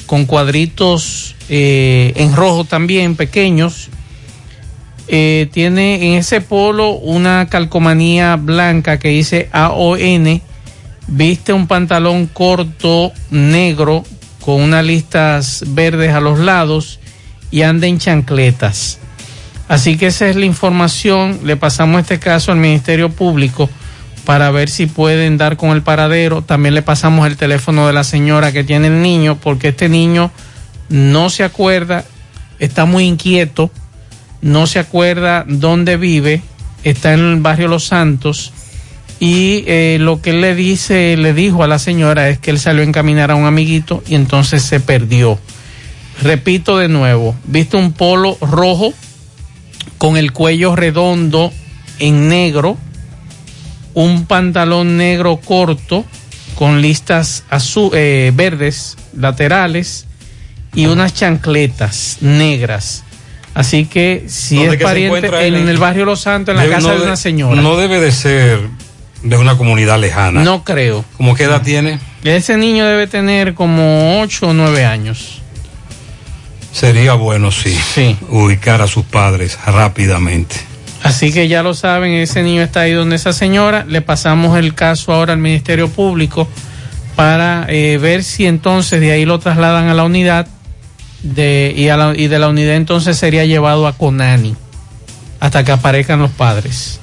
con 0.07 0.25
cuadritos 0.25 1.35
eh, 1.49 2.13
en 2.15 2.35
rojo 2.35 2.63
también, 2.63 3.15
pequeños. 3.15 3.89
Eh, 5.09 5.47
tiene 5.53 6.07
en 6.07 6.13
ese 6.15 6.41
polo 6.41 6.91
una 6.91 7.47
calcomanía 7.47 8.35
blanca 8.37 8.97
que 8.97 9.09
dice 9.09 9.49
AON. 9.51 10.41
Viste 11.07 11.53
un 11.53 11.67
pantalón 11.67 12.25
corto 12.27 13.13
negro 13.29 14.03
con 14.43 14.61
unas 14.61 14.83
listas 14.83 15.63
verdes 15.67 16.13
a 16.13 16.19
los 16.19 16.39
lados 16.39 16.99
y 17.51 17.61
anda 17.61 17.87
en 17.87 17.99
chancletas. 17.99 18.99
Así 19.67 19.97
que 19.97 20.07
esa 20.07 20.27
es 20.27 20.35
la 20.35 20.45
información. 20.45 21.41
Le 21.43 21.55
pasamos 21.57 22.01
este 22.01 22.19
caso 22.19 22.51
al 22.51 22.57
Ministerio 22.57 23.09
Público 23.09 23.69
para 24.27 24.51
ver 24.51 24.69
si 24.69 24.87
pueden 24.87 25.37
dar 25.37 25.55
con 25.55 25.69
el 25.69 25.83
paradero. 25.83 26.41
También 26.41 26.75
le 26.75 26.81
pasamos 26.81 27.27
el 27.27 27.37
teléfono 27.37 27.87
de 27.87 27.93
la 27.93 28.03
señora 28.03 28.51
que 28.51 28.65
tiene 28.65 28.87
el 28.87 29.01
niño, 29.01 29.37
porque 29.41 29.69
este 29.69 29.87
niño 29.87 30.31
no 30.89 31.29
se 31.29 31.45
acuerda, 31.45 32.03
está 32.59 32.83
muy 32.83 33.05
inquieto, 33.05 33.71
no 34.41 34.67
se 34.67 34.79
acuerda 34.79 35.45
dónde 35.47 35.95
vive, 35.95 36.41
está 36.83 37.13
en 37.13 37.21
el 37.21 37.39
barrio 37.39 37.69
Los 37.69 37.85
Santos 37.85 38.51
Y 39.21 39.63
eh, 39.65 39.95
lo 39.97 40.21
que 40.21 40.31
él 40.31 40.41
le 40.41 40.55
dice, 40.55 41.15
le 41.15 41.33
dijo 41.33 41.63
a 41.63 41.67
la 41.67 41.79
señora 41.79 42.27
es 42.27 42.37
que 42.37 42.51
él 42.51 42.59
salió 42.59 42.81
a 42.81 42.85
encaminar 42.85 43.31
a 43.31 43.35
un 43.35 43.45
amiguito 43.45 44.03
y 44.09 44.15
entonces 44.15 44.61
se 44.61 44.81
perdió. 44.81 45.39
Repito 46.21 46.77
de 46.77 46.89
nuevo, 46.89 47.33
viste 47.45 47.77
un 47.77 47.93
polo 47.93 48.37
rojo 48.41 48.93
con 49.97 50.17
el 50.17 50.33
cuello 50.33 50.75
redondo 50.75 51.53
en 51.99 52.27
negro, 52.27 52.77
un 53.97 54.27
pantalón 54.27 54.95
negro 54.95 55.37
corto 55.43 56.05
con 56.55 56.81
listas 56.83 57.43
azul, 57.49 57.89
eh, 57.93 58.31
verdes 58.35 58.95
laterales 59.17 60.05
y 60.75 60.85
unas 60.85 61.15
chancletas 61.15 62.17
negras. 62.21 63.03
Así 63.55 63.85
que 63.85 64.25
si 64.27 64.57
¿Dónde 64.57 64.73
es 64.73 64.77
que 64.77 64.83
pariente 64.83 65.47
en 65.47 65.67
el 65.67 65.77
barrio 65.79 66.05
Los 66.05 66.21
Santos, 66.21 66.53
en 66.53 66.57
la 66.57 66.63
Debe- 66.65 66.75
casa 66.75 66.87
no 66.89 66.93
de 66.93 66.99
de- 66.99 67.05
una 67.05 67.15
señora. 67.15 67.59
No 67.61 67.75
debe 67.75 67.99
de 67.99 68.11
ser 68.11 68.59
de 69.23 69.35
una 69.37 69.57
comunidad 69.57 69.99
lejana. 69.99 70.43
No 70.43 70.63
creo. 70.63 71.03
¿Cómo 71.17 71.33
qué 71.33 71.45
edad 71.45 71.63
tiene? 71.63 71.99
Ese 72.23 72.55
niño 72.55 72.85
debe 72.85 73.07
tener 73.07 73.55
como 73.55 74.21
8 74.21 74.49
o 74.49 74.53
9 74.53 74.85
años. 74.85 75.41
Sería 76.71 77.13
bueno, 77.13 77.49
sí, 77.51 77.75
ubicar 78.29 78.83
a 78.83 78.87
sus 78.87 79.05
padres 79.05 79.57
rápidamente. 79.65 80.55
Así 81.03 81.31
que 81.31 81.47
ya 81.47 81.63
lo 81.63 81.73
saben, 81.73 82.11
ese 82.13 82.43
niño 82.43 82.61
está 82.61 82.81
ahí 82.81 82.93
donde 82.93 83.15
esa 83.15 83.33
señora. 83.33 83.85
Le 83.87 84.01
pasamos 84.01 84.57
el 84.57 84.73
caso 84.73 85.13
ahora 85.13 85.33
al 85.33 85.39
Ministerio 85.39 85.89
Público 85.89 86.47
para 87.15 87.65
eh, 87.69 87.97
ver 87.97 88.23
si 88.23 88.45
entonces 88.45 88.99
de 89.01 89.11
ahí 89.11 89.25
lo 89.25 89.39
trasladan 89.39 89.89
a 89.89 89.93
la 89.93 90.03
unidad 90.03 90.47
de, 91.23 91.73
y, 91.75 92.27
de 92.27 92.39
la 92.39 92.47
unidad 92.47 92.75
entonces 92.75 93.17
sería 93.17 93.43
llevado 93.45 93.87
a 93.87 93.93
Conani 93.93 94.55
hasta 95.39 95.63
que 95.63 95.71
aparezcan 95.71 96.19
los 96.19 96.31
padres. 96.31 96.99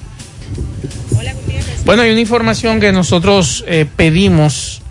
Bueno, 1.85 2.03
hay 2.03 2.11
una 2.11 2.21
información 2.21 2.81
que 2.81 2.93
nosotros 2.93 3.65
eh, 3.67 3.87
pedimos 3.97 4.83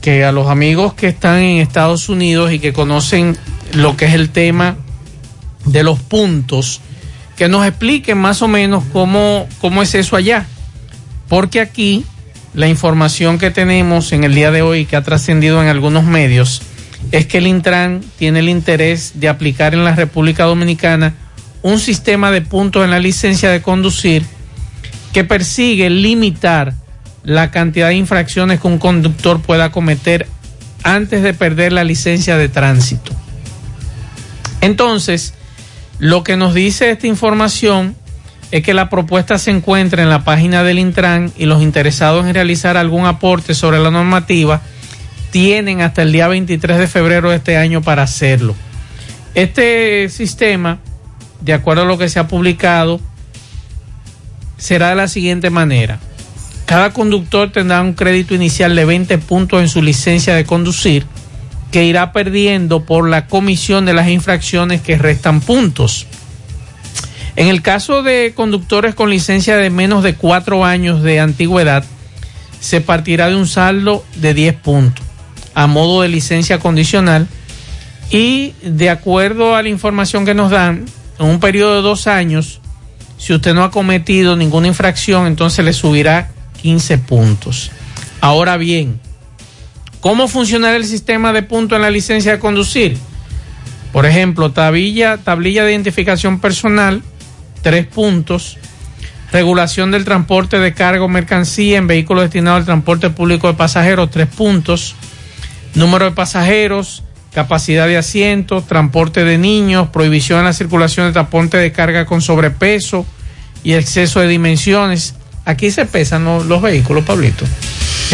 que 0.00 0.24
a 0.24 0.32
los 0.32 0.48
amigos 0.48 0.94
que 0.94 1.08
están 1.08 1.38
en 1.38 1.58
Estados 1.58 2.08
Unidos 2.08 2.52
y 2.52 2.58
que 2.58 2.72
conocen 2.72 3.36
lo 3.72 3.96
que 3.96 4.06
es 4.06 4.14
el 4.14 4.30
tema 4.30 4.76
de 5.64 5.82
los 5.82 5.98
puntos, 5.98 6.80
que 7.36 7.48
nos 7.48 7.66
expliquen 7.66 8.18
más 8.18 8.42
o 8.42 8.48
menos 8.48 8.84
cómo, 8.92 9.48
cómo 9.60 9.82
es 9.82 9.94
eso 9.94 10.16
allá. 10.16 10.46
Porque 11.28 11.60
aquí 11.60 12.04
la 12.54 12.68
información 12.68 13.38
que 13.38 13.50
tenemos 13.50 14.12
en 14.12 14.24
el 14.24 14.34
día 14.34 14.50
de 14.50 14.62
hoy, 14.62 14.86
que 14.86 14.96
ha 14.96 15.02
trascendido 15.02 15.62
en 15.62 15.68
algunos 15.68 16.04
medios, 16.04 16.62
es 17.10 17.26
que 17.26 17.38
el 17.38 17.46
Intran 17.46 18.02
tiene 18.16 18.40
el 18.40 18.48
interés 18.48 19.12
de 19.14 19.28
aplicar 19.28 19.74
en 19.74 19.84
la 19.84 19.94
República 19.94 20.44
Dominicana 20.44 21.14
un 21.62 21.78
sistema 21.78 22.30
de 22.30 22.42
puntos 22.42 22.84
en 22.84 22.90
la 22.90 22.98
licencia 22.98 23.50
de 23.50 23.62
conducir 23.62 24.24
que 25.12 25.24
persigue 25.24 25.90
limitar 25.90 26.74
la 27.22 27.50
cantidad 27.50 27.88
de 27.88 27.94
infracciones 27.94 28.60
que 28.60 28.66
un 28.66 28.78
conductor 28.78 29.40
pueda 29.40 29.72
cometer 29.72 30.26
antes 30.82 31.22
de 31.22 31.32
perder 31.32 31.72
la 31.72 31.84
licencia 31.84 32.36
de 32.36 32.48
tránsito. 32.48 33.12
Entonces, 34.60 35.34
lo 35.98 36.24
que 36.24 36.36
nos 36.36 36.54
dice 36.54 36.90
esta 36.90 37.06
información 37.06 37.96
es 38.50 38.62
que 38.62 38.74
la 38.74 38.90
propuesta 38.90 39.38
se 39.38 39.50
encuentra 39.50 40.02
en 40.02 40.10
la 40.10 40.24
página 40.24 40.62
del 40.62 40.78
Intran 40.78 41.32
y 41.36 41.46
los 41.46 41.62
interesados 41.62 42.26
en 42.26 42.34
realizar 42.34 42.76
algún 42.76 43.06
aporte 43.06 43.54
sobre 43.54 43.78
la 43.78 43.90
normativa 43.90 44.60
tienen 45.30 45.80
hasta 45.80 46.02
el 46.02 46.12
día 46.12 46.28
23 46.28 46.78
de 46.78 46.86
febrero 46.86 47.30
de 47.30 47.36
este 47.36 47.56
año 47.56 47.82
para 47.82 48.04
hacerlo. 48.04 48.54
Este 49.34 50.08
sistema, 50.08 50.78
de 51.40 51.54
acuerdo 51.54 51.82
a 51.82 51.86
lo 51.86 51.98
que 51.98 52.08
se 52.08 52.20
ha 52.20 52.28
publicado, 52.28 53.00
será 54.56 54.90
de 54.90 54.94
la 54.94 55.08
siguiente 55.08 55.50
manera. 55.50 55.98
Cada 56.66 56.92
conductor 56.92 57.50
tendrá 57.50 57.82
un 57.82 57.94
crédito 57.94 58.34
inicial 58.34 58.76
de 58.76 58.84
20 58.84 59.18
puntos 59.18 59.60
en 59.60 59.68
su 59.68 59.82
licencia 59.82 60.34
de 60.34 60.44
conducir 60.44 61.04
que 61.74 61.82
irá 61.82 62.12
perdiendo 62.12 62.84
por 62.84 63.08
la 63.08 63.26
comisión 63.26 63.84
de 63.84 63.94
las 63.94 64.08
infracciones 64.08 64.80
que 64.80 64.96
restan 64.96 65.40
puntos. 65.40 66.06
En 67.34 67.48
el 67.48 67.62
caso 67.62 68.04
de 68.04 68.32
conductores 68.32 68.94
con 68.94 69.10
licencia 69.10 69.56
de 69.56 69.70
menos 69.70 70.04
de 70.04 70.14
cuatro 70.14 70.64
años 70.64 71.02
de 71.02 71.18
antigüedad, 71.18 71.84
se 72.60 72.80
partirá 72.80 73.28
de 73.28 73.34
un 73.34 73.48
saldo 73.48 74.04
de 74.14 74.34
10 74.34 74.54
puntos 74.54 75.04
a 75.52 75.66
modo 75.66 76.02
de 76.02 76.08
licencia 76.10 76.60
condicional 76.60 77.26
y 78.08 78.52
de 78.62 78.88
acuerdo 78.88 79.56
a 79.56 79.62
la 79.64 79.68
información 79.68 80.24
que 80.24 80.34
nos 80.34 80.52
dan, 80.52 80.84
en 81.18 81.26
un 81.26 81.40
periodo 81.40 81.74
de 81.74 81.82
dos 81.82 82.06
años, 82.06 82.60
si 83.18 83.32
usted 83.32 83.52
no 83.52 83.64
ha 83.64 83.72
cometido 83.72 84.36
ninguna 84.36 84.68
infracción, 84.68 85.26
entonces 85.26 85.64
le 85.64 85.72
subirá 85.72 86.30
15 86.62 86.98
puntos. 86.98 87.72
Ahora 88.20 88.58
bien, 88.58 89.00
¿cómo 90.04 90.28
funcionará 90.28 90.76
el 90.76 90.84
sistema 90.84 91.32
de 91.32 91.42
puntos 91.42 91.76
en 91.76 91.82
la 91.82 91.90
licencia 91.90 92.32
de 92.32 92.38
conducir? 92.38 92.98
Por 93.90 94.04
ejemplo, 94.04 94.52
tablilla, 94.52 95.16
tablilla 95.16 95.64
de 95.64 95.72
identificación 95.72 96.40
personal, 96.40 97.02
3 97.62 97.86
puntos. 97.86 98.58
Regulación 99.32 99.92
del 99.92 100.04
transporte 100.04 100.58
de 100.58 100.74
carga 100.74 101.02
o 101.02 101.08
mercancía 101.08 101.78
en 101.78 101.86
vehículos 101.86 102.24
destinados 102.24 102.58
al 102.58 102.64
transporte 102.66 103.08
público 103.08 103.46
de 103.46 103.54
pasajeros, 103.54 104.10
3 104.10 104.28
puntos. 104.28 104.94
Número 105.74 106.04
de 106.04 106.10
pasajeros, 106.10 107.02
capacidad 107.32 107.86
de 107.86 107.96
asientos, 107.96 108.66
transporte 108.66 109.24
de 109.24 109.38
niños, 109.38 109.88
prohibición 109.88 110.40
en 110.40 110.44
la 110.44 110.52
circulación 110.52 111.06
de 111.06 111.14
transporte 111.14 111.56
de 111.56 111.72
carga 111.72 112.04
con 112.04 112.20
sobrepeso 112.20 113.06
y 113.62 113.72
exceso 113.72 114.20
de 114.20 114.28
dimensiones. 114.28 115.14
Aquí 115.46 115.70
se 115.70 115.86
pesan 115.86 116.26
los 116.26 116.60
vehículos, 116.60 117.04
Pablito. 117.04 117.46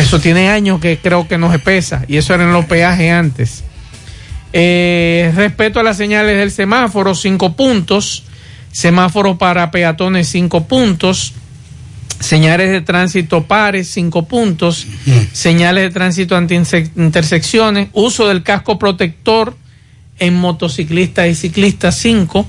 Eso 0.01 0.19
tiene 0.19 0.49
años 0.49 0.81
que 0.81 0.99
creo 0.99 1.29
que 1.29 1.37
no 1.37 1.53
se 1.53 1.59
pesa 1.59 2.05
y 2.09 2.17
eso 2.17 2.33
era 2.35 2.45
en 2.45 2.55
los 2.55 2.65
peajes 2.65 3.13
antes. 3.13 3.65
Eh, 4.53 5.31
respeto 5.37 5.79
a 5.79 5.83
las 5.83 5.99
señales 5.99 6.39
del 6.39 6.51
semáforo, 6.51 7.15
5 7.15 7.55
puntos. 7.55 8.25
Semáforo 8.73 9.37
para 9.37 9.71
peatones, 9.71 10.29
5 10.29 10.67
puntos. 10.67 11.35
Señales 12.19 12.71
de 12.71 12.81
tránsito 12.81 13.45
pares, 13.45 13.89
5 13.89 14.27
puntos. 14.27 14.87
Señales 15.33 15.85
de 15.85 15.91
tránsito 15.91 16.35
anti-intersecciones. 16.35 17.89
Uso 17.93 18.27
del 18.27 18.43
casco 18.43 18.79
protector 18.79 19.55
en 20.19 20.35
motociclistas 20.35 21.29
y 21.29 21.35
ciclistas, 21.35 21.97
5. 21.99 22.47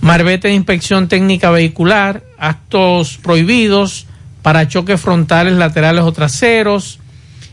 Marbete 0.00 0.48
de 0.48 0.54
inspección 0.54 1.06
técnica 1.06 1.50
vehicular. 1.50 2.24
Actos 2.36 3.18
prohibidos. 3.22 4.08
Para 4.42 4.68
choques 4.68 5.00
frontales, 5.00 5.54
laterales 5.54 6.04
o 6.04 6.12
traseros. 6.12 6.98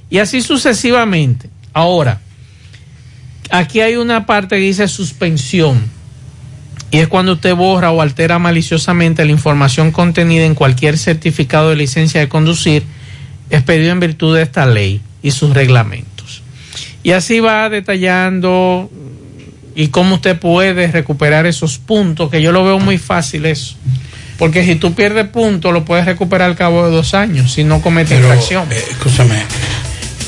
Y 0.10 0.20
así 0.20 0.42
sucesivamente. 0.42 1.50
Ahora, 1.74 2.22
aquí 3.50 3.82
hay 3.82 3.96
una 3.96 4.26
parte 4.26 4.56
que 4.56 4.62
dice 4.62 4.88
suspensión. 4.88 5.98
Y 6.90 7.00
es 7.00 7.08
cuando 7.08 7.34
usted 7.34 7.54
borra 7.54 7.92
o 7.92 8.02
altera 8.02 8.40
maliciosamente 8.40 9.26
la 9.26 9.32
información 9.32 9.92
contenida 9.92 10.46
en 10.46 10.56
cualquier 10.56 10.98
certificado 10.98 11.70
de 11.70 11.76
licencia 11.76 12.22
de 12.22 12.30
conducir 12.30 12.84
expedido 13.50 13.92
en 13.92 14.00
virtud 14.00 14.36
de 14.36 14.44
esta 14.44 14.66
ley 14.66 15.02
y 15.22 15.32
sus 15.32 15.54
reglamentos. 15.54 16.42
Y 17.04 17.12
así 17.12 17.40
va 17.40 17.70
detallando 17.70 18.90
y 19.76 19.90
cómo 19.90 20.16
usted 20.16 20.40
puede 20.40 20.88
recuperar 20.88 21.46
esos 21.46 21.78
puntos, 21.78 22.32
que 22.32 22.42
yo 22.42 22.52
lo 22.52 22.64
veo 22.64 22.80
muy 22.80 22.98
fácil 22.98 23.46
eso. 23.46 23.76
Porque 24.38 24.64
si 24.64 24.76
tú 24.76 24.94
pierdes 24.94 25.28
puntos, 25.28 25.74
lo 25.74 25.84
puedes 25.84 26.06
recuperar 26.06 26.50
al 26.50 26.56
cabo 26.56 26.86
de 26.86 26.92
dos 26.96 27.14
años 27.14 27.52
si 27.54 27.64
no 27.64 27.82
comete 27.82 28.16
Pero, 28.16 28.28
infracción. 28.28 28.72
eh, 28.72 28.84
escúchame, 28.92 29.42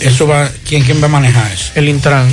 eso 0.01 0.27
va, 0.27 0.49
¿quién, 0.67 0.83
¿quién 0.83 1.01
va 1.01 1.05
a 1.05 1.09
manejar 1.09 1.51
eso? 1.51 1.71
El 1.75 1.89
Intran. 1.89 2.27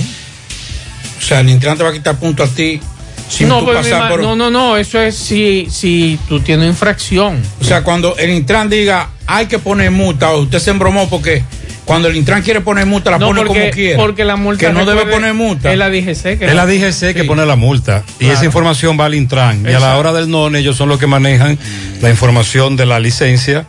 O 1.19 1.23
sea, 1.23 1.41
el 1.41 1.51
Intran 1.51 1.77
te 1.77 1.85
va 1.85 1.91
a 1.91 1.93
quitar 1.93 2.17
puntos 2.17 2.51
a 2.51 2.55
ti 2.55 2.81
sin 3.29 3.49
no, 3.49 3.59
tú 3.59 3.67
pero 3.67 3.79
pasar 3.79 4.09
por... 4.09 4.21
no, 4.21 4.37
no, 4.37 4.51
no, 4.51 4.77
eso 4.77 5.01
es 5.01 5.17
si, 5.17 5.67
si 5.71 6.19
tú 6.29 6.41
tienes 6.41 6.69
infracción. 6.69 7.43
O 7.61 7.65
sea, 7.65 7.83
cuando 7.83 8.17
el 8.17 8.31
Intran 8.31 8.71
diga 8.71 9.11
hay 9.27 9.47
que 9.47 9.59
poner 9.59 9.91
multa, 9.91 10.31
o 10.31 10.43
usted 10.43 10.61
se 10.61 10.71
embromó 10.71 11.11
porque 11.11 11.43
cuando 11.87 12.09
el 12.09 12.17
Intran 12.17 12.43
quiere 12.43 12.61
poner 12.61 12.85
multa, 12.85 13.11
la 13.13 13.19
No, 13.19 13.29
pone 13.29 13.43
porque- 13.43 13.61
como 13.61 13.71
quiera. 13.73 13.97
porque 13.97 14.25
la 14.25 14.37
multa, 14.37 14.67
Que 14.67 14.73
no 14.73 14.85
debe 14.85 15.07
poner 15.07 15.33
multa. 15.33 15.73
es 15.73 15.79
la 15.79 15.89
DGC 15.89 16.37
que 16.39 16.47
Es 16.47 16.55
la 16.55 16.67
DGC 16.67 17.15
que 17.15 17.25
pone 17.25 17.47
la 17.47 17.57
multa 17.57 18.03
y 18.17 18.25
Claro. 18.25 18.35
esa 18.35 18.45
información 18.45 18.99
va 19.01 19.07
al 19.07 19.15
Intran 19.15 19.65
y 19.67 19.73
a 19.73 19.81
la 19.81 19.97
hora 19.97 20.13
del 20.13 20.29
NON 20.29 20.55
ellos 20.57 20.77
son 20.77 20.89
los 20.91 20.99
que 20.99 21.07
manejan 21.07 21.59
la 22.03 22.11
información 22.11 22.77
de 22.77 22.85
la 22.87 22.99
licencia 23.01 23.67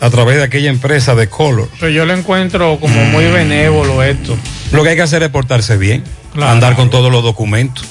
a 0.00 0.10
través 0.10 0.36
de 0.36 0.44
aquella 0.44 0.70
empresa 0.70 1.14
de 1.14 1.28
Color. 1.28 1.68
Pero 1.80 1.90
yo 1.90 2.06
lo 2.06 2.14
encuentro 2.14 2.78
como 2.80 3.04
muy 3.06 3.24
benévolo 3.24 4.02
esto. 4.02 4.36
Lo 4.72 4.82
que 4.82 4.90
hay 4.90 4.96
que 4.96 5.02
hacer 5.02 5.22
es 5.22 5.28
portarse 5.30 5.76
bien, 5.76 6.04
Claro. 6.34 6.52
andar 6.52 6.74
con 6.76 6.88
todos 6.90 7.10
los 7.10 7.22
documentos, 7.22 7.84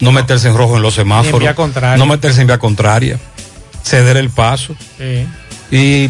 no 0.00 0.12
meterse 0.12 0.48
en 0.48 0.56
rojo 0.56 0.76
en 0.76 0.82
los 0.82 0.96
Ni 0.96 1.00
en 1.02 1.06
semáforos, 1.06 1.40
vía 1.40 1.54
contraria. 1.54 1.96
no 1.98 2.06
meterse 2.06 2.40
en 2.42 2.46
vía 2.46 2.58
contraria, 2.58 3.18
ceder 3.82 4.16
el 4.18 4.30
paso 4.30 4.74
Sí. 4.98 5.26
y 5.76 6.08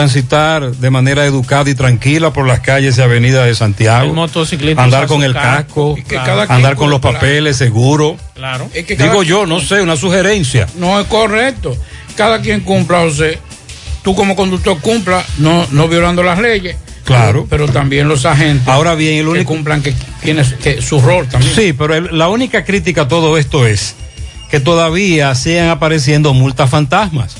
transitar 0.00 0.72
de 0.72 0.90
manera 0.90 1.24
educada 1.24 1.70
y 1.70 1.74
tranquila 1.74 2.30
por 2.32 2.46
las 2.46 2.60
calles 2.60 2.98
y 2.98 3.00
avenidas 3.02 3.46
de 3.46 3.54
Santiago. 3.54 4.06
El 4.06 4.12
motociclista 4.12 4.82
andar 4.82 5.06
con 5.06 5.22
el 5.22 5.32
casco. 5.32 5.94
casco, 5.94 5.94
Y 5.98 6.02
que 6.02 6.16
cada 6.16 6.42
andar 6.54 6.76
con 6.76 6.90
los 6.90 7.00
papeles 7.00 7.56
seguro. 7.56 8.16
Claro. 8.34 8.68
Es 8.74 8.84
que 8.84 8.94
cada 8.96 9.10
Digo 9.10 9.22
yo, 9.22 9.46
no 9.46 9.58
sé, 9.60 9.80
una 9.80 9.96
sugerencia. 9.96 10.66
No 10.76 11.00
es 11.00 11.06
correcto. 11.06 11.74
Cada 12.14 12.40
quien 12.42 12.60
cumpla, 12.60 13.00
José. 13.00 13.38
tú 14.02 14.14
como 14.14 14.36
conductor 14.36 14.78
cumpla, 14.80 15.24
no, 15.38 15.66
no 15.70 15.88
violando 15.88 16.22
las 16.22 16.38
leyes. 16.38 16.76
Claro. 17.04 17.46
Pero, 17.48 17.64
pero 17.66 17.72
también 17.72 18.06
los 18.08 18.24
agentes. 18.26 18.68
Ahora 18.68 18.94
bien, 18.94 19.14
el 19.18 19.24
que 19.24 19.30
único- 19.30 19.48
cumplan 19.54 19.82
que 19.82 19.94
tiene 20.22 20.42
que 20.62 20.82
su 20.82 21.00
rol 21.00 21.26
también. 21.26 21.54
Sí, 21.54 21.72
pero 21.72 21.94
el- 21.94 22.16
la 22.18 22.28
única 22.28 22.64
crítica 22.64 23.02
a 23.02 23.08
todo 23.08 23.38
esto 23.38 23.66
es 23.66 23.94
que 24.50 24.60
todavía 24.60 25.34
siguen 25.34 25.68
apareciendo 25.70 26.34
multas 26.34 26.68
fantasmas. 26.68 27.34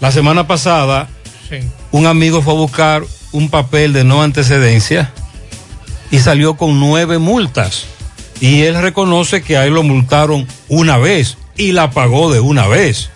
La 0.00 0.10
semana 0.12 0.46
pasada, 0.48 1.08
un 1.90 2.06
amigo 2.06 2.42
fue 2.42 2.54
a 2.54 2.56
buscar 2.56 3.02
un 3.32 3.48
papel 3.48 3.92
de 3.92 4.04
no 4.04 4.22
antecedencia 4.22 5.12
y 6.10 6.18
salió 6.18 6.54
con 6.56 6.78
nueve 6.80 7.18
multas. 7.18 7.84
Y 8.40 8.62
él 8.62 8.80
reconoce 8.80 9.42
que 9.42 9.56
a 9.56 9.66
él 9.66 9.74
lo 9.74 9.82
multaron 9.82 10.46
una 10.68 10.98
vez 10.98 11.36
y 11.56 11.72
la 11.72 11.90
pagó 11.90 12.32
de 12.32 12.40
una 12.40 12.66
vez. 12.66 13.10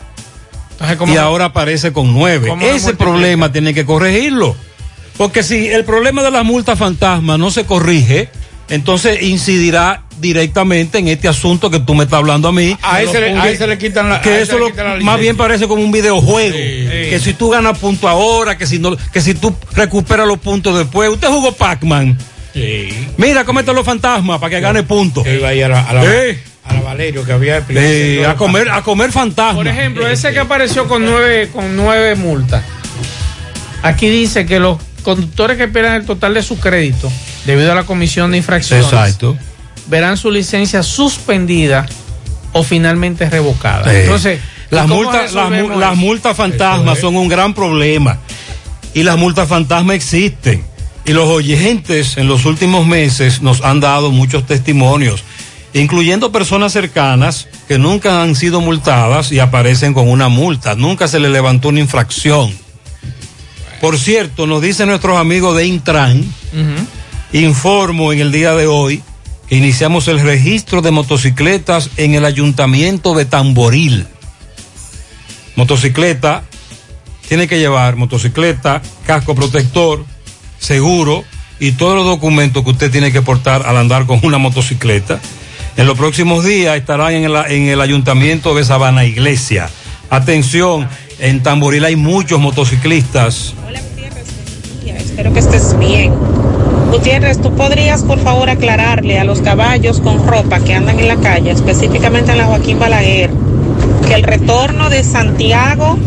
Entonces, 0.72 0.96
¿cómo- 0.96 1.12
Y 1.12 1.16
ahora 1.16 1.46
aparece 1.46 1.92
con 1.92 2.12
nueve. 2.12 2.49
¿Cómo 2.49 2.64
lo 2.66 2.72
Ese 2.72 2.94
problema 2.94 3.51
tiene 3.51 3.75
que 3.75 3.85
corregirlo. 3.87 4.55
Porque 5.16 5.42
si 5.42 5.68
el 5.68 5.85
problema 5.85 6.22
de 6.22 6.31
la 6.31 6.42
multa 6.42 6.77
fantasma 6.77 7.38
no 7.38 7.51
se 7.51 7.64
corrige, 7.64 8.29
entonces 8.68 9.22
incidirá 9.22 10.02
directamente 10.18 10.98
en 10.98 11.09
este 11.09 11.29
asunto 11.29 11.70
que 11.70 11.79
tú 11.79 11.94
me 11.94 12.05
estás 12.05 12.18
hablando 12.18 12.48
a 12.48 12.52
mí. 12.52 12.76
A 12.83 13.02
ese 13.02 13.20
le- 13.20 13.38
a 13.38 13.42
Que- 13.42 13.52
ese 13.52 13.66
le 13.66 13.76
quitan 13.79 14.09
la- 14.09 14.20
Que 14.22 14.40
eso 14.40 14.55
le 14.55 14.61
lo- 14.61 14.70
quitan 14.70 14.98
la 14.98 15.05
más 15.05 15.20
bien 15.20 15.37
parece 15.37 15.68
como 15.68 15.83
un 15.83 15.92
videojuego. 15.92 16.57
Que 16.57 17.20
si 17.22 17.35
tú 17.35 17.50
ganas 17.50 17.79
punto 17.79 18.09
ahora, 18.09 18.57
que 18.57 18.66
si 18.66 18.79
no, 18.79 18.96
que 19.12 19.20
si 19.20 19.35
tú 19.35 19.55
recuperas 19.74 20.26
los 20.26 20.38
puntos 20.38 20.76
después. 20.79 21.11
Usted 21.11 21.29
jugó 21.29 21.52
Pac-Man. 21.52 22.16
Mira, 23.18 23.44
cómete 23.44 23.72
los 23.74 23.85
fantasmas 23.85 24.40
para 24.40 24.50
que 24.50 24.61
gane 24.61 24.83
puntos. 24.83 25.24
Yo 25.24 25.33
iba 25.33 25.48
a 25.48 25.55
ir 25.55 25.64
a 25.64 25.68
la, 25.68 25.81
a 25.83 25.92
la, 25.92 26.05
Eh. 26.05 26.38
a 26.64 26.72
la 26.72 26.81
Valerio 26.81 27.22
que 27.24 27.33
había 27.33 27.59
el 27.68 28.24
a 28.24 28.35
comer, 28.37 28.70
a 28.70 28.83
comer 28.83 29.12
fantasmas. 29.12 29.57
Por 29.57 29.68
ejemplo, 29.68 30.09
ese 30.09 30.33
que 30.33 30.38
apareció 30.38 30.88
con 30.88 31.05
nueve, 31.05 31.50
con 31.52 31.76
nueve 31.76 32.14
multas. 32.14 32.64
Aquí 33.83 34.09
dice 34.09 34.46
que 34.46 34.59
los 34.59 34.79
conductores 35.02 35.59
que 35.59 35.68
pierdan 35.68 35.96
el 35.96 36.07
total 36.07 36.33
de 36.35 36.42
su 36.42 36.59
crédito 36.59 37.12
debido 37.46 37.72
a 37.72 37.74
la 37.74 37.85
comisión 37.85 38.32
de 38.32 38.38
infracciones 38.38 38.87
Exacto. 38.87 39.37
verán 39.87 40.16
su 40.16 40.30
licencia 40.30 40.82
suspendida 40.82 41.87
o 42.52 42.62
finalmente 42.62 43.28
revocada. 43.30 43.92
Eh, 43.92 44.02
Entonces, 44.02 44.40
las 44.70 44.82
¿cómo 44.82 44.96
multas, 44.96 45.32
las, 45.32 45.96
multas 45.96 46.37
fantasmas 46.37 46.98
son 46.98 47.16
un 47.16 47.28
gran 47.28 47.54
problema. 47.54 48.18
Y 48.94 49.02
las 49.02 49.16
multas 49.16 49.48
fantasmas 49.48 49.96
existen. 49.96 50.64
Y 51.04 51.12
los 51.12 51.28
oyentes 51.28 52.16
en 52.16 52.26
los 52.26 52.46
últimos 52.46 52.87
meses 52.87 53.42
nos 53.42 53.62
han 53.62 53.78
dado 53.78 54.11
muchos 54.11 54.44
testimonios, 54.46 55.22
incluyendo 55.72 56.32
personas 56.32 56.72
cercanas 56.72 57.46
que 57.68 57.78
nunca 57.78 58.22
han 58.22 58.35
sido 58.35 58.61
multadas 58.61 59.30
y 59.30 59.38
aparecen 59.38 59.94
con 59.94 60.09
una 60.09 60.28
multa. 60.28 60.74
Nunca 60.74 61.06
se 61.06 61.20
le 61.20 61.28
levantó 61.28 61.68
una 61.68 61.80
infracción. 61.80 62.52
Por 63.80 63.98
cierto, 63.98 64.46
nos 64.46 64.62
dicen 64.62 64.88
nuestros 64.88 65.18
amigos 65.18 65.56
de 65.56 65.66
Intran, 65.66 66.24
informo 67.44 68.12
en 68.12 68.20
el 68.20 68.33
día 68.33 68.55
de 68.55 68.66
hoy 68.66 69.03
que 69.49 69.57
iniciamos 69.57 70.09
el 70.09 70.20
registro 70.20 70.83
de 70.83 70.90
motocicletas 70.90 71.90
en 71.96 72.14
el 72.14 72.25
ayuntamiento 72.25 73.14
de 73.14 73.25
Tamboril. 73.25 74.07
Motocicleta, 75.55 76.44
tiene 77.29 77.49
que 77.49 77.59
llevar 77.59 77.96
motocicleta, 77.96 78.83
casco 79.07 79.35
protector, 79.35 80.05
seguro 80.59 81.25
y 81.59 81.72
todos 81.72 81.96
los 81.96 82.07
documentos 82.07 82.64
que 82.64 82.70
usted 82.70 82.90
tiene 82.90 83.12
que 83.12 83.22
portar 83.22 83.66
al 83.66 83.77
andar 83.77 84.07
con 84.07 84.20
una 84.22 84.38
motocicleta. 84.38 85.20
En 85.77 85.87
los 85.87 85.96
próximos 85.96 86.44
días 86.44 86.77
estará 86.77 87.12
en 87.12 87.25
el, 87.25 87.37
en 87.37 87.68
el 87.68 87.81
ayuntamiento 87.81 88.55
de 88.55 88.64
Sabana 88.64 89.05
Iglesia. 89.05 89.68
Atención, 90.11 90.88
en 91.18 91.42
Tamboril 91.42 91.85
hay 91.85 91.96
muchos 91.96 92.40
motociclistas. 92.40 93.55
Espero 95.16 95.33
que 95.33 95.40
estés 95.40 95.79
bien. 95.79 96.12
Gutiérrez, 96.96 97.42
¿tú 97.42 97.54
podrías 97.54 98.04
por 98.04 98.18
favor 98.20 98.48
aclararle 98.48 99.18
a 99.18 99.24
los 99.24 99.42
caballos 99.42 100.00
con 100.00 100.26
ropa 100.26 100.61
que 100.61 100.72
andan 100.72 100.98
en 100.98 101.09
la 101.09 101.16
calle, 101.16 101.50
específicamente 101.50 102.32
en 102.32 102.38
la 102.38 102.46
Joaquín 102.46 102.78
Balaguer, 102.78 103.28
que 104.09 104.14
el 104.14 104.22
retorno 104.22 104.88
de 104.88 105.04
Santiago 105.04 105.98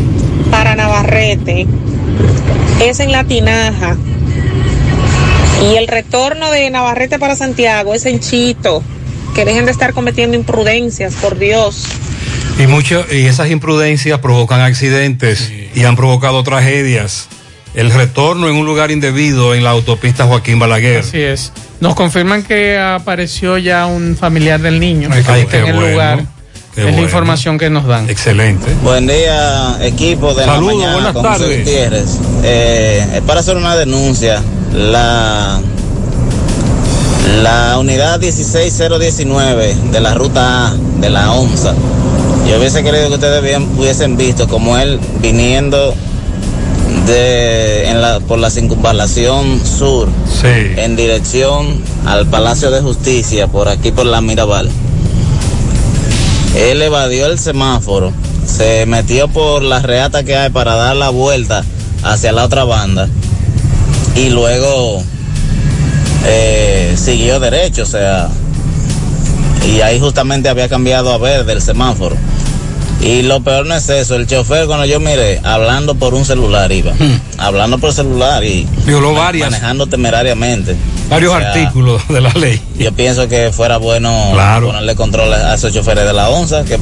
para 0.50 0.74
Navarrete 0.74 1.68
es 2.82 2.98
en 2.98 3.12
La 3.12 3.22
Tinaja 3.22 3.96
y 5.62 5.76
el 5.76 5.86
retorno 5.86 6.50
de 6.50 6.68
Navarrete 6.70 7.20
para 7.20 7.36
Santiago 7.36 7.94
es 7.94 8.04
en 8.04 8.18
Chito? 8.18 8.82
Que 9.36 9.44
dejen 9.44 9.66
de 9.66 9.70
estar 9.70 9.94
cometiendo 9.94 10.36
imprudencias, 10.36 11.14
por 11.14 11.38
Dios. 11.38 11.84
Y, 12.58 12.66
mucho, 12.66 13.06
y 13.12 13.26
esas 13.26 13.48
imprudencias 13.48 14.18
provocan 14.18 14.60
accidentes 14.60 15.52
y 15.72 15.84
han 15.84 15.94
provocado 15.94 16.42
tragedias. 16.42 17.29
El 17.74 17.90
retorno 17.92 18.48
en 18.48 18.56
un 18.56 18.66
lugar 18.66 18.90
indebido 18.90 19.54
en 19.54 19.62
la 19.62 19.70
autopista 19.70 20.26
Joaquín 20.26 20.58
Balaguer. 20.58 21.00
Así 21.00 21.20
es. 21.20 21.52
Nos 21.80 21.94
confirman 21.94 22.42
que 22.42 22.78
apareció 22.78 23.58
ya 23.58 23.86
un 23.86 24.16
familiar 24.18 24.60
del 24.60 24.80
niño 24.80 25.08
Ay, 25.12 25.22
que 25.22 25.40
está 25.42 25.58
en 25.58 25.66
el 25.66 25.74
bueno, 25.74 25.90
lugar. 25.90 26.24
qué 26.74 26.88
es 26.88 26.94
la 26.96 27.00
información 27.00 27.58
que 27.58 27.70
nos 27.70 27.86
dan. 27.86 28.10
Excelente. 28.10 28.66
Buen 28.82 29.06
día, 29.06 29.78
equipo 29.82 30.34
de 30.34 30.44
Saludos, 30.44 30.72
la 30.72 30.76
mañana 30.78 30.92
buenas 30.94 31.12
con 31.12 31.22
tardes. 31.22 31.58
Gutiérrez. 31.60 32.18
Eh, 32.42 33.06
es 33.14 33.20
para 33.22 33.40
hacer 33.40 33.56
una 33.56 33.76
denuncia. 33.76 34.42
La, 34.74 35.60
la 37.42 37.78
unidad 37.78 38.18
16019 38.20 39.76
de 39.92 40.00
la 40.00 40.14
ruta 40.14 40.68
A 40.68 40.74
de 41.00 41.08
la 41.10 41.32
OMSA. 41.32 41.74
Yo 42.48 42.58
hubiese 42.58 42.82
querido 42.82 43.08
que 43.08 43.14
ustedes 43.14 43.42
bien- 43.42 43.68
hubiesen 43.78 44.16
visto 44.16 44.48
como 44.48 44.76
él 44.76 44.98
viniendo 45.22 45.94
de, 47.06 47.88
en 47.88 48.00
la, 48.00 48.20
por 48.20 48.38
la 48.38 48.50
circunvalación 48.50 49.60
sur 49.64 50.08
en 50.42 50.96
dirección 50.96 51.82
al 52.06 52.26
Palacio 52.26 52.70
de 52.70 52.80
Justicia, 52.80 53.46
por 53.46 53.68
aquí 53.68 53.90
por 53.92 54.06
la 54.06 54.20
Mirabal. 54.20 54.70
Él 56.56 56.82
evadió 56.82 57.26
el 57.26 57.38
semáforo, 57.38 58.12
se 58.46 58.86
metió 58.86 59.28
por 59.28 59.62
la 59.62 59.80
reata 59.80 60.24
que 60.24 60.36
hay 60.36 60.50
para 60.50 60.74
dar 60.74 60.96
la 60.96 61.10
vuelta 61.10 61.64
hacia 62.02 62.32
la 62.32 62.44
otra 62.44 62.64
banda 62.64 63.08
y 64.16 64.30
luego 64.30 65.02
eh, 66.26 66.94
siguió 66.96 67.38
derecho, 67.40 67.82
o 67.82 67.86
sea, 67.86 68.28
y 69.66 69.80
ahí 69.80 70.00
justamente 70.00 70.48
había 70.48 70.68
cambiado 70.68 71.12
a 71.12 71.18
verde 71.18 71.52
el 71.52 71.62
semáforo. 71.62 72.16
Y 73.02 73.22
lo 73.22 73.40
peor 73.40 73.64
no 73.66 73.74
es 73.74 73.88
eso, 73.88 74.14
el 74.16 74.26
chofer 74.26 74.66
cuando 74.66 74.84
yo 74.84 75.00
miré, 75.00 75.40
hablando 75.42 75.94
por 75.94 76.12
un 76.12 76.26
celular 76.26 76.70
iba, 76.70 76.92
hablando 77.38 77.78
por 77.78 77.94
celular 77.94 78.44
y 78.44 78.66
Violó 78.84 79.14
varias. 79.14 79.50
manejando 79.50 79.86
temerariamente. 79.86 80.76
Varios 81.08 81.32
O 81.34 81.38
sea, 81.38 81.48
artículos 81.48 82.06
de 82.08 82.20
la 82.20 82.30
ley. 82.34 82.60
yo 82.78 82.92
pienso 82.92 83.26
que 83.26 83.52
fuera 83.52 83.78
bueno 83.78 84.30
Claro. 84.34 84.66
ponerle 84.66 84.94
control 84.96 85.32
a 85.32 85.54
esos 85.54 85.72
choferes 85.72 86.04
de 86.04 86.12
la 86.12 86.28
ONSA 86.28 86.64
que 86.64 86.78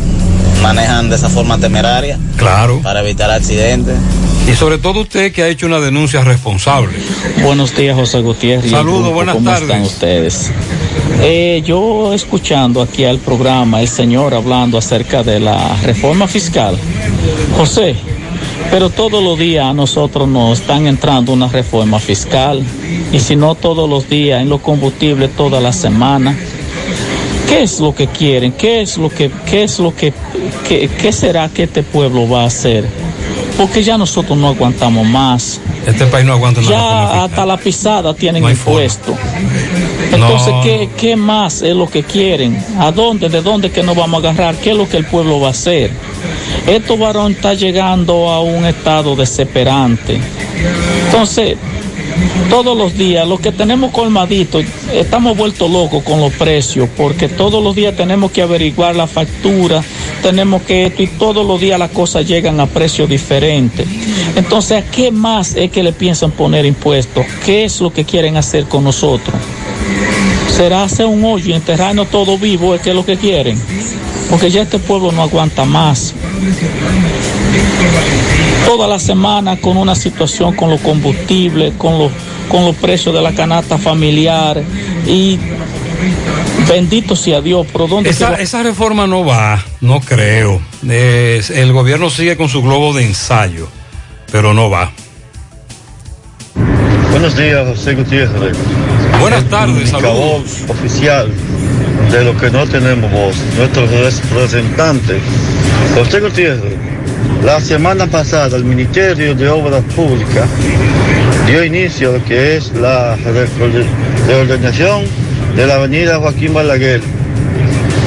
manejan 0.60 1.08
de 1.08 1.14
esa 1.16 1.28
forma 1.28 1.56
temeraria 1.58 2.18
Claro. 2.36 2.80
para 2.82 3.00
evitar 3.00 3.30
accidentes. 3.30 3.94
Y 4.50 4.56
sobre 4.56 4.78
todo 4.78 5.02
usted 5.02 5.30
que 5.32 5.42
ha 5.44 5.48
hecho 5.48 5.66
una 5.66 5.78
denuncia 5.78 6.24
responsable. 6.24 6.94
Buenos 7.42 7.76
días, 7.76 7.94
José 7.94 8.20
Gutiérrez. 8.22 8.70
Saludos, 8.72 9.12
buenas 9.12 9.36
¿Cómo 9.36 9.50
tardes. 9.50 9.62
están 9.68 9.82
ustedes? 9.82 10.50
Eh, 11.20 11.62
yo 11.64 12.12
escuchando 12.14 12.80
aquí 12.80 13.04
al 13.04 13.18
programa, 13.18 13.80
el 13.80 13.88
señor 13.88 14.34
hablando 14.34 14.78
acerca 14.78 15.22
de 15.22 15.40
la 15.40 15.76
reforma 15.82 16.28
fiscal. 16.28 16.78
José, 17.56 17.96
pero 18.70 18.90
todos 18.90 19.22
los 19.22 19.38
días 19.38 19.66
a 19.66 19.72
nosotros 19.72 20.28
nos 20.28 20.60
están 20.60 20.86
entrando 20.86 21.32
una 21.32 21.48
reforma 21.48 21.98
fiscal. 21.98 22.62
Y 23.12 23.20
si 23.20 23.34
no 23.36 23.54
todos 23.54 23.88
los 23.88 24.08
días, 24.08 24.42
en 24.42 24.48
los 24.48 24.60
combustibles 24.60 25.30
toda 25.36 25.60
la 25.60 25.72
semana. 25.72 26.36
¿Qué 27.48 27.62
es 27.62 27.80
lo 27.80 27.94
que 27.94 28.06
quieren? 28.06 28.52
¿Qué 28.52 28.82
es 28.82 28.98
lo 28.98 29.08
que, 29.08 29.30
qué 29.46 29.62
es 29.62 29.78
lo 29.78 29.94
que, 29.94 30.12
qué, 30.68 30.88
qué 31.00 31.12
será 31.12 31.48
que 31.48 31.62
este 31.62 31.82
pueblo 31.82 32.28
va 32.28 32.42
a 32.42 32.46
hacer? 32.46 32.84
Porque 33.56 33.82
ya 33.82 33.96
nosotros 33.96 34.36
no 34.36 34.48
aguantamos 34.48 35.06
más. 35.06 35.58
Este 35.86 36.04
país 36.06 36.26
no 36.26 36.34
aguanta 36.34 36.60
reforma 36.60 36.78
Ya 36.78 37.24
hasta 37.24 37.46
la 37.46 37.56
pisada 37.56 38.12
tienen 38.12 38.42
No 38.42 38.54
forma. 38.54 38.82
Entonces, 40.12 40.52
No. 40.52 40.62
¿qué, 40.62 40.88
¿qué 40.96 41.16
más 41.16 41.62
es 41.62 41.74
lo 41.74 41.88
que 41.88 42.02
quieren? 42.02 42.56
¿A 42.78 42.90
dónde? 42.90 43.28
¿De 43.28 43.42
dónde 43.42 43.70
que 43.70 43.82
nos 43.82 43.96
vamos 43.96 44.24
a 44.24 44.30
agarrar? 44.30 44.56
¿Qué 44.56 44.70
es 44.70 44.76
lo 44.76 44.88
que 44.88 44.96
el 44.96 45.04
pueblo 45.04 45.40
va 45.40 45.48
a 45.48 45.50
hacer? 45.50 45.90
Esto 46.66 46.96
varón 46.96 47.32
está 47.32 47.54
llegando 47.54 48.30
a 48.30 48.40
un 48.40 48.64
estado 48.64 49.16
desesperante. 49.16 50.20
Entonces, 51.06 51.56
todos 52.50 52.76
los 52.76 52.96
días, 52.96 53.28
los 53.28 53.40
que 53.40 53.52
tenemos 53.52 53.92
colmaditos, 53.92 54.64
estamos 54.92 55.36
vueltos 55.36 55.70
locos 55.70 56.02
con 56.02 56.20
los 56.20 56.32
precios, 56.32 56.88
porque 56.96 57.28
todos 57.28 57.62
los 57.62 57.74
días 57.76 57.94
tenemos 57.96 58.32
que 58.32 58.42
averiguar 58.42 58.96
la 58.96 59.06
factura, 59.06 59.82
tenemos 60.22 60.62
que 60.62 60.86
esto, 60.86 61.02
y 61.02 61.06
todos 61.06 61.46
los 61.46 61.60
días 61.60 61.78
las 61.78 61.90
cosas 61.90 62.26
llegan 62.26 62.58
a 62.60 62.66
precios 62.66 63.08
diferentes. 63.08 63.86
Entonces, 64.34 64.82
¿a 64.84 64.90
qué 64.90 65.10
más 65.10 65.54
es 65.54 65.70
que 65.70 65.82
le 65.82 65.92
piensan 65.92 66.30
poner 66.30 66.64
impuestos? 66.64 67.24
¿Qué 67.44 67.64
es 67.64 67.80
lo 67.80 67.92
que 67.92 68.04
quieren 68.04 68.36
hacer 68.36 68.64
con 68.64 68.84
nosotros? 68.84 69.36
¿Será 70.58 70.82
hacer 70.82 71.06
un 71.06 71.24
hoyo 71.24 71.50
y 71.50 71.52
enterrarnos 71.52 72.08
todo 72.10 72.36
vivo? 72.36 72.74
¿Es 72.74 72.80
que 72.80 72.90
es 72.90 72.96
lo 72.96 73.06
que 73.06 73.16
quieren? 73.16 73.56
Porque 74.28 74.50
ya 74.50 74.62
este 74.62 74.80
pueblo 74.80 75.12
no 75.12 75.22
aguanta 75.22 75.64
más. 75.64 76.12
toda 78.66 78.88
la 78.88 78.98
semana 78.98 79.56
con 79.60 79.76
una 79.76 79.94
situación 79.94 80.56
con 80.56 80.68
los 80.68 80.80
combustibles, 80.80 81.74
con 81.78 81.96
los, 81.96 82.10
con 82.48 82.64
los 82.64 82.74
precios 82.74 83.14
de 83.14 83.22
la 83.22 83.32
canasta 83.32 83.78
familiar 83.78 84.60
y 85.06 85.38
bendito 86.68 87.14
sea 87.14 87.40
Dios, 87.40 87.64
pero 87.72 87.86
¿dónde 87.86 88.10
Esa, 88.10 88.34
esa 88.34 88.64
reforma 88.64 89.06
no 89.06 89.24
va, 89.24 89.64
no 89.80 90.00
creo. 90.00 90.60
Es- 90.88 91.50
el 91.50 91.72
gobierno 91.72 92.10
sigue 92.10 92.36
con 92.36 92.48
su 92.48 92.62
globo 92.62 92.92
de 92.94 93.04
ensayo, 93.04 93.68
pero 94.32 94.52
no 94.54 94.68
va. 94.70 94.90
Buenos 97.10 97.36
días, 97.36 97.66
José 97.66 97.94
Gutiérrez. 97.94 98.56
Buenas 99.20 99.44
tardes, 99.44 99.90
saludos. 99.90 100.62
oficial 100.68 101.28
de 102.10 102.24
lo 102.24 102.36
que 102.36 102.50
no 102.50 102.66
tenemos 102.66 103.10
voz, 103.10 103.36
nuestro 103.56 103.86
representante. 103.86 105.18
José 105.94 106.20
Gutiérrez, 106.20 106.74
la 107.44 107.60
semana 107.60 108.06
pasada 108.06 108.56
el 108.56 108.64
Ministerio 108.64 109.34
de 109.34 109.48
Obras 109.48 109.82
Públicas 109.96 110.46
dio 111.46 111.64
inicio 111.64 112.10
a 112.10 112.12
lo 112.14 112.24
que 112.24 112.56
es 112.56 112.72
la 112.74 113.16
re- 113.16 113.48
reordenación 114.26 115.04
de 115.56 115.66
la 115.66 115.76
avenida 115.76 116.18
Joaquín 116.18 116.54
Balaguer, 116.54 117.00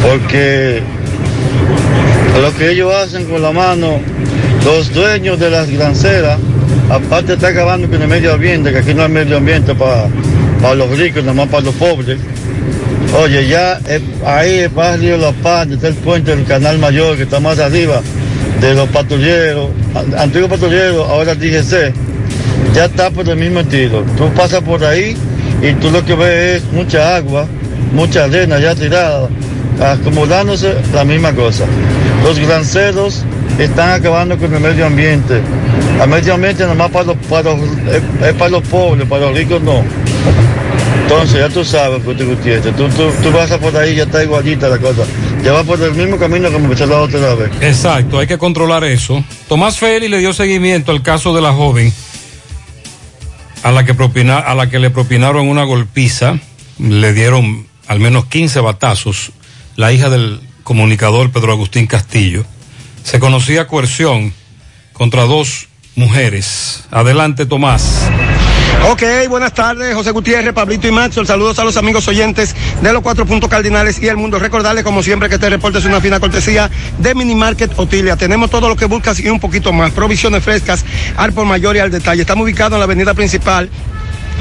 porque 0.04 0.82
lo 2.42 2.54
que 2.56 2.72
ellos 2.72 2.94
hacen 2.94 3.26
con 3.26 3.42
la 3.42 3.52
mano, 3.52 4.00
los 4.64 4.94
dueños 4.94 5.40
de 5.40 5.50
las 5.50 5.70
granceras, 5.70 6.40
aparte 6.92 7.34
está 7.34 7.48
acabando 7.50 7.88
con 7.90 8.02
el 8.02 8.08
medio 8.08 8.34
ambiente, 8.34 8.72
que 8.72 8.80
aquí 8.80 8.94
no 8.94 9.04
hay 9.04 9.10
medio 9.10 9.38
ambiente 9.38 9.74
para 9.76 10.08
los 10.76 10.98
ricos, 10.98 11.24
nada 11.24 11.34
más 11.34 11.48
para 11.48 11.64
los 11.64 11.76
pobres. 11.76 12.18
Oye, 13.22 13.48
ya 13.48 13.80
eh, 13.88 14.00
ahí 14.26 14.60
el 14.60 14.70
barrio 14.70 15.18
La 15.18 15.32
Paz, 15.32 15.68
está 15.70 15.88
el 15.90 15.96
puente 15.96 16.36
del 16.36 16.46
Canal 16.46 16.78
Mayor, 16.80 17.18
que 17.18 17.24
está 17.24 17.40
más 17.40 17.60
arriba 17.60 18.02
de 18.62 18.74
los 18.76 18.88
patrulleros, 18.90 19.70
an- 19.96 20.18
antiguos 20.20 20.50
patrulleros, 20.50 21.08
ahora 21.10 21.36
DGC, 21.36 21.94
ya 22.74 22.86
está 22.86 23.10
por 23.10 23.28
el 23.28 23.38
mismo 23.38 23.62
estilo. 23.62 24.04
Tú 24.18 24.30
pasas 24.34 24.62
por 24.62 24.84
ahí 24.86 25.16
y 25.62 25.74
tú 25.74 25.92
lo 25.92 26.06
que 26.06 26.14
ves 26.16 26.62
es 26.64 26.72
mucha 26.72 27.16
agua, 27.18 27.48
mucha 27.94 28.26
arena 28.26 28.60
ya 28.60 28.76
tirada, 28.76 29.28
acomodándose 29.82 30.74
la 30.94 31.04
misma 31.04 31.34
cosa. 31.34 31.66
Los 32.24 32.40
granceros 32.40 33.24
están 33.58 33.92
acabando 33.92 34.38
con 34.38 34.54
el 34.54 34.60
medio 34.60 34.86
ambiente. 34.86 35.42
El 36.02 36.10
medio 36.10 36.34
ambiente 36.36 36.64
nada 36.64 36.76
más 36.76 36.90
para 36.92 37.06
los, 37.06 37.18
para 37.30 37.54
los- 37.56 37.62
es, 37.88 38.02
es 38.28 38.34
para 38.34 38.50
los 38.52 38.64
pobres, 38.68 39.08
para 39.08 39.26
los 39.28 39.36
ricos 39.38 39.62
no. 39.62 39.84
Entonces 41.04 41.40
ya 41.40 41.50
tú 41.50 41.66
sabes, 41.66 42.04
Guti 42.06 42.24
Gutiérrez, 42.24 42.74
tú, 42.76 42.88
tú, 42.90 43.12
tú 43.22 43.32
vas 43.32 43.52
por 43.58 43.76
ahí 43.76 43.96
ya 43.96 44.04
está 44.04 44.24
igualita 44.24 44.70
la 44.70 44.78
cosa. 44.78 45.04
Ya 45.44 45.52
va 45.52 45.64
por 45.64 45.82
el 45.82 45.94
mismo 45.94 46.18
camino 46.18 46.50
que 46.50 46.56
empezó 46.56 46.86
la 46.86 47.00
otra 47.02 47.36
vez. 47.36 47.50
Exacto, 47.60 48.20
hay 48.20 48.28
que 48.28 48.38
controlar 48.38 48.84
eso. 48.86 49.22
Tomás 49.50 49.78
Feli 49.78 50.08
le 50.08 50.20
dio 50.20 50.32
seguimiento 50.32 50.92
al 50.92 51.02
caso 51.02 51.34
de 51.36 51.42
la 51.42 51.52
joven 51.52 51.92
a 53.64 53.72
la 53.72 53.84
que, 53.84 53.94
propina- 53.94 54.40
a 54.40 54.56
la 54.56 54.70
que 54.70 54.80
le 54.80 54.90
propinaron 54.90 55.48
una 55.50 55.64
golpiza, 55.64 56.36
le 56.80 57.14
dieron 57.14 57.68
al 57.88 58.00
menos 58.00 58.26
15 58.28 58.60
batazos, 58.62 59.32
la 59.76 59.92
hija 59.92 60.10
del 60.10 60.40
comunicador 60.64 61.32
Pedro 61.32 61.52
Agustín 61.52 61.88
Castillo. 61.88 62.46
Se 63.04 63.20
conocía 63.20 63.68
coerción 63.68 64.34
contra 64.94 65.24
dos 65.24 65.68
mujeres. 65.96 66.84
Adelante, 66.92 67.46
Tomás. 67.46 68.10
Ok, 68.90 69.04
buenas 69.30 69.54
tardes, 69.54 69.94
José 69.94 70.12
Gutiérrez, 70.12 70.54
Pablito 70.54 70.88
y 70.88 70.92
Maxwell. 70.92 71.28
Saludos 71.28 71.60
a 71.60 71.64
los 71.64 71.78
amigos 71.78 72.08
oyentes 72.08 72.56
de 72.82 72.92
los 72.92 73.04
cuatro 73.04 73.26
puntos 73.28 73.50
cardinales 73.50 74.02
y 74.02 74.08
el 74.08 74.18
mundo. 74.18 74.40
Recordarles, 74.40 74.84
como 74.84 75.04
siempre, 75.04 75.30
que 75.30 75.36
este 75.36 75.50
reporte 75.50 75.78
es 75.78 75.86
una 75.86 76.02
fina 76.02 76.20
cortesía 76.20 76.70
de 76.98 77.14
Mini 77.14 77.36
Market 77.36 77.78
Otilia. 77.78 78.16
Tenemos 78.16 78.50
todo 78.50 78.68
lo 78.68 78.76
que 78.76 78.86
buscas 78.86 79.20
y 79.20 79.30
un 79.30 79.40
poquito 79.40 79.72
más. 79.72 79.92
Provisiones 79.92 80.44
frescas, 80.44 80.84
al 81.16 81.32
por 81.32 81.46
mayor 81.46 81.76
y 81.76 81.80
al 81.80 81.92
detalle. 81.92 82.22
Estamos 82.22 82.44
ubicados 82.44 82.74
en 82.74 82.80
la 82.80 82.86
avenida 82.86 83.14
principal. 83.14 83.70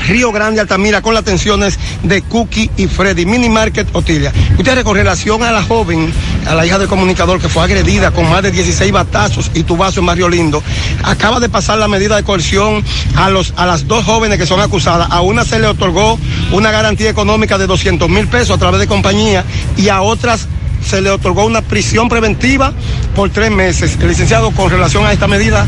Río 0.06 0.32
Grande, 0.32 0.60
Altamira, 0.60 1.02
con 1.02 1.14
las 1.14 1.22
atenciones 1.22 1.78
de 2.02 2.22
Cookie 2.22 2.70
y 2.76 2.86
Freddy, 2.86 3.26
Mini 3.26 3.48
Market 3.48 3.88
Otilia. 3.92 4.32
Ustedes 4.58 4.84
con 4.84 4.96
relación 4.96 5.42
a 5.42 5.50
la 5.50 5.62
joven, 5.62 6.12
a 6.46 6.54
la 6.54 6.66
hija 6.66 6.78
del 6.78 6.88
comunicador 6.88 7.40
que 7.40 7.48
fue 7.48 7.62
agredida 7.62 8.10
con 8.10 8.28
más 8.28 8.42
de 8.42 8.50
16 8.50 8.92
batazos 8.92 9.50
y 9.54 9.62
tubazo 9.62 10.00
en 10.00 10.06
Barrio 10.06 10.28
Lindo, 10.28 10.62
acaba 11.02 11.40
de 11.40 11.48
pasar 11.48 11.78
la 11.78 11.88
medida 11.88 12.16
de 12.16 12.22
coerción 12.22 12.84
a, 13.16 13.30
los, 13.30 13.52
a 13.56 13.66
las 13.66 13.86
dos 13.86 14.04
jóvenes 14.04 14.38
que 14.38 14.46
son 14.46 14.60
acusadas. 14.60 15.08
A 15.10 15.20
una 15.20 15.44
se 15.44 15.58
le 15.58 15.66
otorgó 15.66 16.18
una 16.52 16.70
garantía 16.70 17.10
económica 17.10 17.58
de 17.58 17.66
200 17.66 18.08
mil 18.08 18.26
pesos 18.28 18.56
a 18.56 18.58
través 18.58 18.80
de 18.80 18.86
compañía 18.86 19.44
y 19.76 19.88
a 19.88 20.02
otras 20.02 20.48
se 20.84 21.00
le 21.00 21.10
otorgó 21.10 21.44
una 21.44 21.62
prisión 21.62 22.08
preventiva 22.08 22.72
por 23.14 23.30
tres 23.30 23.50
meses. 23.50 23.98
El 24.00 24.08
licenciado, 24.08 24.50
con 24.52 24.70
relación 24.70 25.04
a 25.06 25.12
esta 25.12 25.28
medida, 25.28 25.66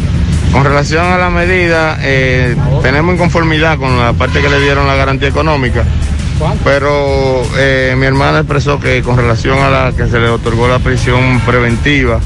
Con 0.53 0.65
relación 0.65 1.07
a 1.07 1.17
la 1.17 1.31
medida, 1.31 1.97
eh, 2.03 2.55
tenemos 2.83 3.15
inconformidad 3.15 3.79
con 3.79 3.99
la 3.99 4.13
parte 4.13 4.43
que 4.43 4.51
le 4.51 4.61
dieron 4.61 4.87
la 4.87 4.95
garantía 4.95 5.29
económica, 5.29 5.83
pero 6.63 7.43
eh, 7.57 7.95
mi 7.97 8.05
hermana 8.05 8.41
expresó 8.41 8.79
que 8.79 9.03
con 9.03 9.17
relación 9.17 9.59
a 9.61 9.71
la 9.71 9.93
que 9.93 10.07
se 10.09 10.21
le 10.21 10.29
otorgó 10.29 10.69
la 10.69 10.79
prisión 10.79 11.41
preventiva, 11.41 12.21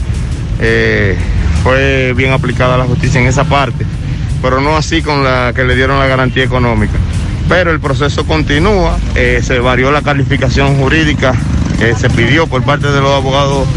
eh, 0.58 1.16
fue 1.62 2.14
bien 2.14 2.32
aplicada 2.32 2.76
la 2.76 2.84
justicia 2.84 3.20
en 3.20 3.28
esa 3.28 3.44
parte, 3.44 3.86
pero 4.42 4.60
no 4.60 4.76
así 4.76 5.02
con 5.02 5.22
la 5.22 5.52
que 5.54 5.62
le 5.62 5.76
dieron 5.76 6.00
la 6.00 6.06
garantía 6.06 6.42
económica. 6.42 6.94
Pero 7.48 7.70
el 7.70 7.78
proceso 7.78 8.26
continúa, 8.26 8.98
se 9.14 9.60
varió 9.60 9.92
la 9.92 10.02
calificación 10.02 10.78
jurídica 10.78 11.32
que 11.78 11.94
se 11.94 12.10
pidió 12.10 12.48
por 12.48 12.64
parte 12.64 12.88
de 12.88 13.00
los 13.00 13.12
abogados 13.12 13.68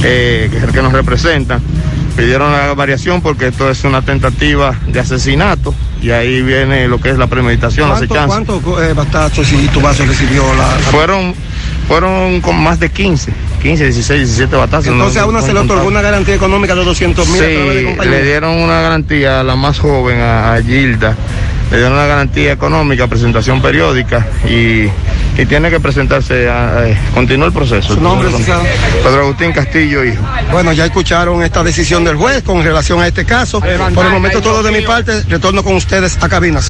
que 0.00 0.80
nos 0.82 0.92
representan 0.94 1.60
pidieron 2.20 2.52
la 2.52 2.74
variación 2.74 3.20
porque 3.22 3.48
esto 3.48 3.70
es 3.70 3.82
una 3.84 4.02
tentativa 4.02 4.74
de 4.86 5.00
asesinato 5.00 5.74
y 6.02 6.10
ahí 6.10 6.42
viene 6.42 6.86
lo 6.88 7.00
que 7.00 7.10
es 7.10 7.18
la 7.18 7.26
premeditación, 7.26 7.88
la 7.88 7.96
¿cuántos 7.96 8.16
acechanza. 8.18 8.52
cuántos, 8.52 8.82
eh, 8.84 8.92
batazos 8.94 9.52
y 9.52 9.68
tubazos 9.68 10.06
recibió 10.06 10.42
la, 10.54 10.62
la- 10.68 10.80
Fueron, 10.90 11.34
fueron 11.88 12.40
con 12.40 12.56
más 12.62 12.78
de 12.80 12.90
15, 12.90 13.32
15, 13.62 13.84
16, 13.84 14.20
17 14.20 14.56
batazos. 14.56 14.86
Entonces 14.88 15.16
no- 15.16 15.22
a 15.22 15.26
una 15.26 15.40
no 15.40 15.46
se 15.46 15.52
le 15.52 15.60
otorgó 15.60 15.86
una 15.88 16.00
garantía 16.02 16.34
económica 16.34 16.74
de 16.74 16.84
200 16.84 17.28
mil 17.28 17.40
Sí, 17.40 18.06
le 18.08 18.22
dieron 18.22 18.56
una 18.56 18.80
garantía 18.80 19.40
a 19.40 19.42
la 19.42 19.56
más 19.56 19.78
joven, 19.78 20.20
a, 20.20 20.54
a 20.54 20.62
Gilda, 20.62 21.16
le 21.70 21.76
dieron 21.76 21.92
una 21.94 22.06
garantía 22.06 22.52
económica, 22.52 23.06
presentación 23.06 23.62
periódica 23.62 24.26
y, 24.48 24.86
y 25.40 25.46
tiene 25.46 25.70
que 25.70 25.78
presentarse, 25.80 26.48
a, 26.48 26.78
a- 26.80 26.84
continúa 27.14 27.46
el 27.46 27.52
proceso. 27.52 27.94
¿Su 27.94 28.00
nombre, 28.00 28.28
licenciado? 28.28 28.62
Pedro 29.04 29.22
Agustín 29.22 29.52
Castillo, 29.52 30.04
hijo. 30.04 30.22
Bueno, 30.50 30.72
ya 30.72 30.84
escucharon 30.86 31.42
esta 31.42 31.62
decisión 31.62 32.04
del 32.04 32.16
juez 32.16 32.42
con 32.42 32.62
relación 32.64 33.00
a 33.00 33.06
este 33.06 33.24
caso. 33.24 33.60
Por 33.60 34.06
el 34.06 34.12
momento 34.12 34.40
todo 34.40 34.62
de 34.62 34.72
mi 34.72 34.82
parte, 34.82 35.22
retorno 35.28 35.62
con 35.62 35.76
ustedes 35.76 36.18
a 36.20 36.28
cabinas. 36.28 36.68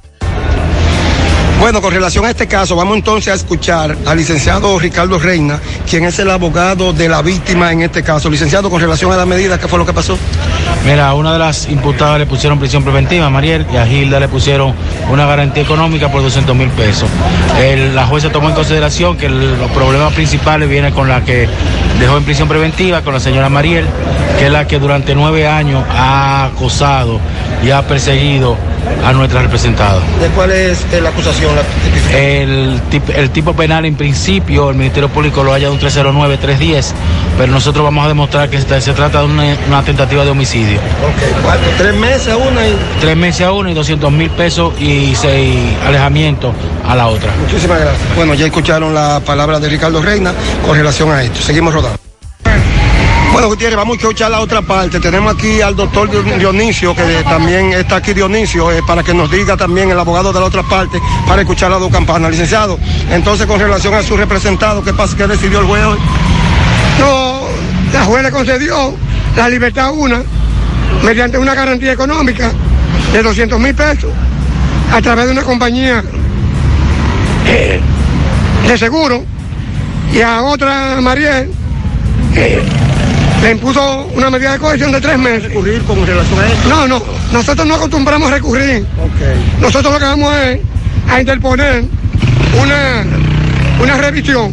Bueno, 1.60 1.82
con 1.82 1.92
relación 1.92 2.24
a 2.24 2.30
este 2.30 2.48
caso, 2.48 2.74
vamos 2.74 2.96
entonces 2.96 3.30
a 3.30 3.36
escuchar 3.36 3.94
al 4.06 4.16
licenciado 4.16 4.78
Ricardo 4.78 5.18
Reina, 5.18 5.60
quien 5.88 6.04
es 6.04 6.18
el 6.18 6.30
abogado 6.30 6.94
de 6.94 7.06
la 7.08 7.20
víctima 7.20 7.70
en 7.70 7.82
este 7.82 8.02
caso. 8.02 8.30
Licenciado, 8.30 8.70
con 8.70 8.80
relación 8.80 9.12
a 9.12 9.16
la 9.16 9.26
medida, 9.26 9.58
¿qué 9.58 9.68
fue 9.68 9.78
lo 9.78 9.84
que 9.84 9.92
pasó? 9.92 10.16
Mira, 10.86 11.08
a 11.10 11.14
una 11.14 11.34
de 11.34 11.38
las 11.38 11.68
imputadas 11.68 12.18
le 12.18 12.24
pusieron 12.24 12.58
prisión 12.58 12.82
preventiva, 12.82 13.28
Mariel, 13.28 13.66
y 13.72 13.76
a 13.76 13.86
Gilda 13.86 14.18
le 14.18 14.28
pusieron 14.28 14.74
una 15.12 15.26
garantía 15.26 15.62
económica 15.62 16.10
por 16.10 16.22
200 16.22 16.56
mil 16.56 16.70
pesos. 16.70 17.08
El- 17.60 17.94
la 17.94 18.06
jueza 18.06 18.30
tomó 18.32 18.48
en 18.48 18.54
consideración 18.54 19.18
que 19.18 19.28
los 19.28 19.70
problemas 19.72 20.14
principales 20.14 20.66
vienen 20.68 20.94
con 20.94 21.08
la 21.08 21.22
que 21.24 21.46
dejó 22.00 22.16
en 22.16 22.24
prisión 22.24 22.48
preventiva, 22.48 23.02
con 23.02 23.12
la 23.12 23.20
señora 23.20 23.50
Mariel, 23.50 23.84
que 24.38 24.46
es 24.46 24.50
la 24.52 24.66
que 24.66 24.78
durante 24.78 25.14
nueve 25.14 25.46
años 25.46 25.84
ha 25.90 26.46
acosado 26.46 27.20
y 27.62 27.70
ha 27.70 27.82
perseguido 27.86 28.56
a 29.04 29.12
nuestra 29.12 29.42
representada. 29.42 30.00
¿De 30.20 30.28
cuál 30.34 30.50
es 30.52 30.84
eh, 30.92 31.00
la 31.00 31.10
acusación? 31.10 31.52
La- 31.54 32.18
El, 32.18 32.80
tip- 32.90 33.14
el 33.14 33.30
tipo 33.30 33.54
penal 33.54 33.84
en 33.84 33.94
principio, 33.96 34.70
el 34.70 34.76
Ministerio 34.76 35.08
Público 35.08 35.42
lo 35.44 35.52
haya 35.52 35.68
de 35.68 35.74
un 35.74 35.80
309-310, 35.80 36.92
pero 37.38 37.52
nosotros 37.52 37.84
vamos 37.84 38.04
a 38.04 38.08
demostrar 38.08 38.48
que 38.50 38.58
se, 38.60 38.92
trata 38.92 39.20
de 39.20 39.24
una, 39.26 39.44
una 39.68 39.82
tentativa 39.82 40.24
de 40.24 40.30
homicidio. 40.30 40.78
Ok. 40.78 41.76
Tres 41.78 41.94
meses 41.94 42.28
a 42.28 42.36
una 42.36 42.66
y... 42.66 42.76
Tres 43.00 43.16
meses 43.16 43.46
a 43.46 43.52
uno 43.52 43.70
y 43.70 43.74
200 43.74 44.10
mil 44.10 44.30
pesos 44.30 44.72
y 44.80 45.14
seis 45.14 45.56
alejamientos 45.86 46.54
a 46.86 46.94
la 46.96 47.08
otra. 47.08 47.30
Muchísimas 47.40 47.80
gracias. 47.80 48.16
Bueno, 48.16 48.34
ya 48.34 48.46
escucharon 48.46 48.94
la 48.94 49.20
palabra 49.24 49.60
de 49.60 49.68
Ricardo 49.68 50.02
Reina 50.02 50.32
con 50.66 50.76
relación 50.76 51.10
a 51.12 51.22
esto. 51.22 51.40
Seguimos 51.40 51.72
rodando. 51.74 51.98
Bueno, 53.40 53.76
vamos 53.76 53.96
a 53.96 54.00
escuchar 54.00 54.30
la 54.30 54.40
otra 54.40 54.60
parte. 54.60 55.00
Tenemos 55.00 55.34
aquí 55.34 55.62
al 55.62 55.74
doctor 55.74 56.10
Dionisio, 56.38 56.94
que 56.94 57.22
también 57.24 57.72
está 57.72 57.96
aquí 57.96 58.12
Dionisio, 58.12 58.70
eh, 58.70 58.82
para 58.86 59.02
que 59.02 59.14
nos 59.14 59.30
diga 59.30 59.56
también 59.56 59.90
el 59.90 59.98
abogado 59.98 60.30
de 60.30 60.40
la 60.40 60.44
otra 60.44 60.62
parte, 60.62 61.00
para 61.26 61.40
escuchar 61.40 61.70
las 61.70 61.80
dos 61.80 61.90
campanas. 61.90 62.32
Licenciado, 62.32 62.78
entonces 63.10 63.46
con 63.46 63.58
relación 63.58 63.94
a 63.94 64.02
su 64.02 64.14
representado, 64.14 64.82
¿qué 64.84 64.92
pasa? 64.92 65.16
¿Qué 65.16 65.26
decidió 65.26 65.60
el 65.60 65.66
juez 65.66 65.84
hoy? 65.86 65.98
No, 66.98 67.40
la 67.94 68.04
juez 68.04 68.22
le 68.24 68.30
concedió 68.30 68.94
la 69.34 69.48
libertad 69.48 69.90
una 69.94 70.22
mediante 71.02 71.38
una 71.38 71.54
garantía 71.54 71.92
económica 71.92 72.52
de 73.10 73.22
200 73.22 73.58
mil 73.58 73.74
pesos 73.74 74.12
a 74.92 75.00
través 75.00 75.24
de 75.24 75.32
una 75.32 75.44
compañía 75.44 76.04
eh, 77.46 77.80
de 78.68 78.78
seguro 78.78 79.24
y 80.12 80.20
a 80.20 80.42
otra 80.42 81.00
Mariel 81.00 81.50
eh, 82.34 82.62
le 83.42 83.52
impuso 83.52 84.10
una 84.14 84.30
medida 84.30 84.52
de 84.52 84.58
cohesión 84.58 84.92
de 84.92 85.00
tres 85.00 85.18
meses. 85.18 85.44
¿Recurrir 85.44 85.82
con 85.82 86.06
relación 86.06 86.38
a 86.38 86.46
esto? 86.46 86.68
No, 86.68 86.86
no, 86.86 87.02
nosotros 87.32 87.66
no 87.66 87.74
acostumbramos 87.74 88.30
a 88.30 88.34
recurrir. 88.34 88.86
Nosotros 89.60 89.92
lo 89.92 89.98
que 89.98 90.04
vamos 90.04 90.34
es 90.36 90.60
a 91.08 91.20
interponer 91.20 91.84
una, 92.60 93.04
una 93.82 93.96
revisión. 93.96 94.52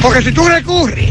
Porque 0.00 0.22
si 0.22 0.32
tú 0.32 0.46
recurres, 0.48 1.10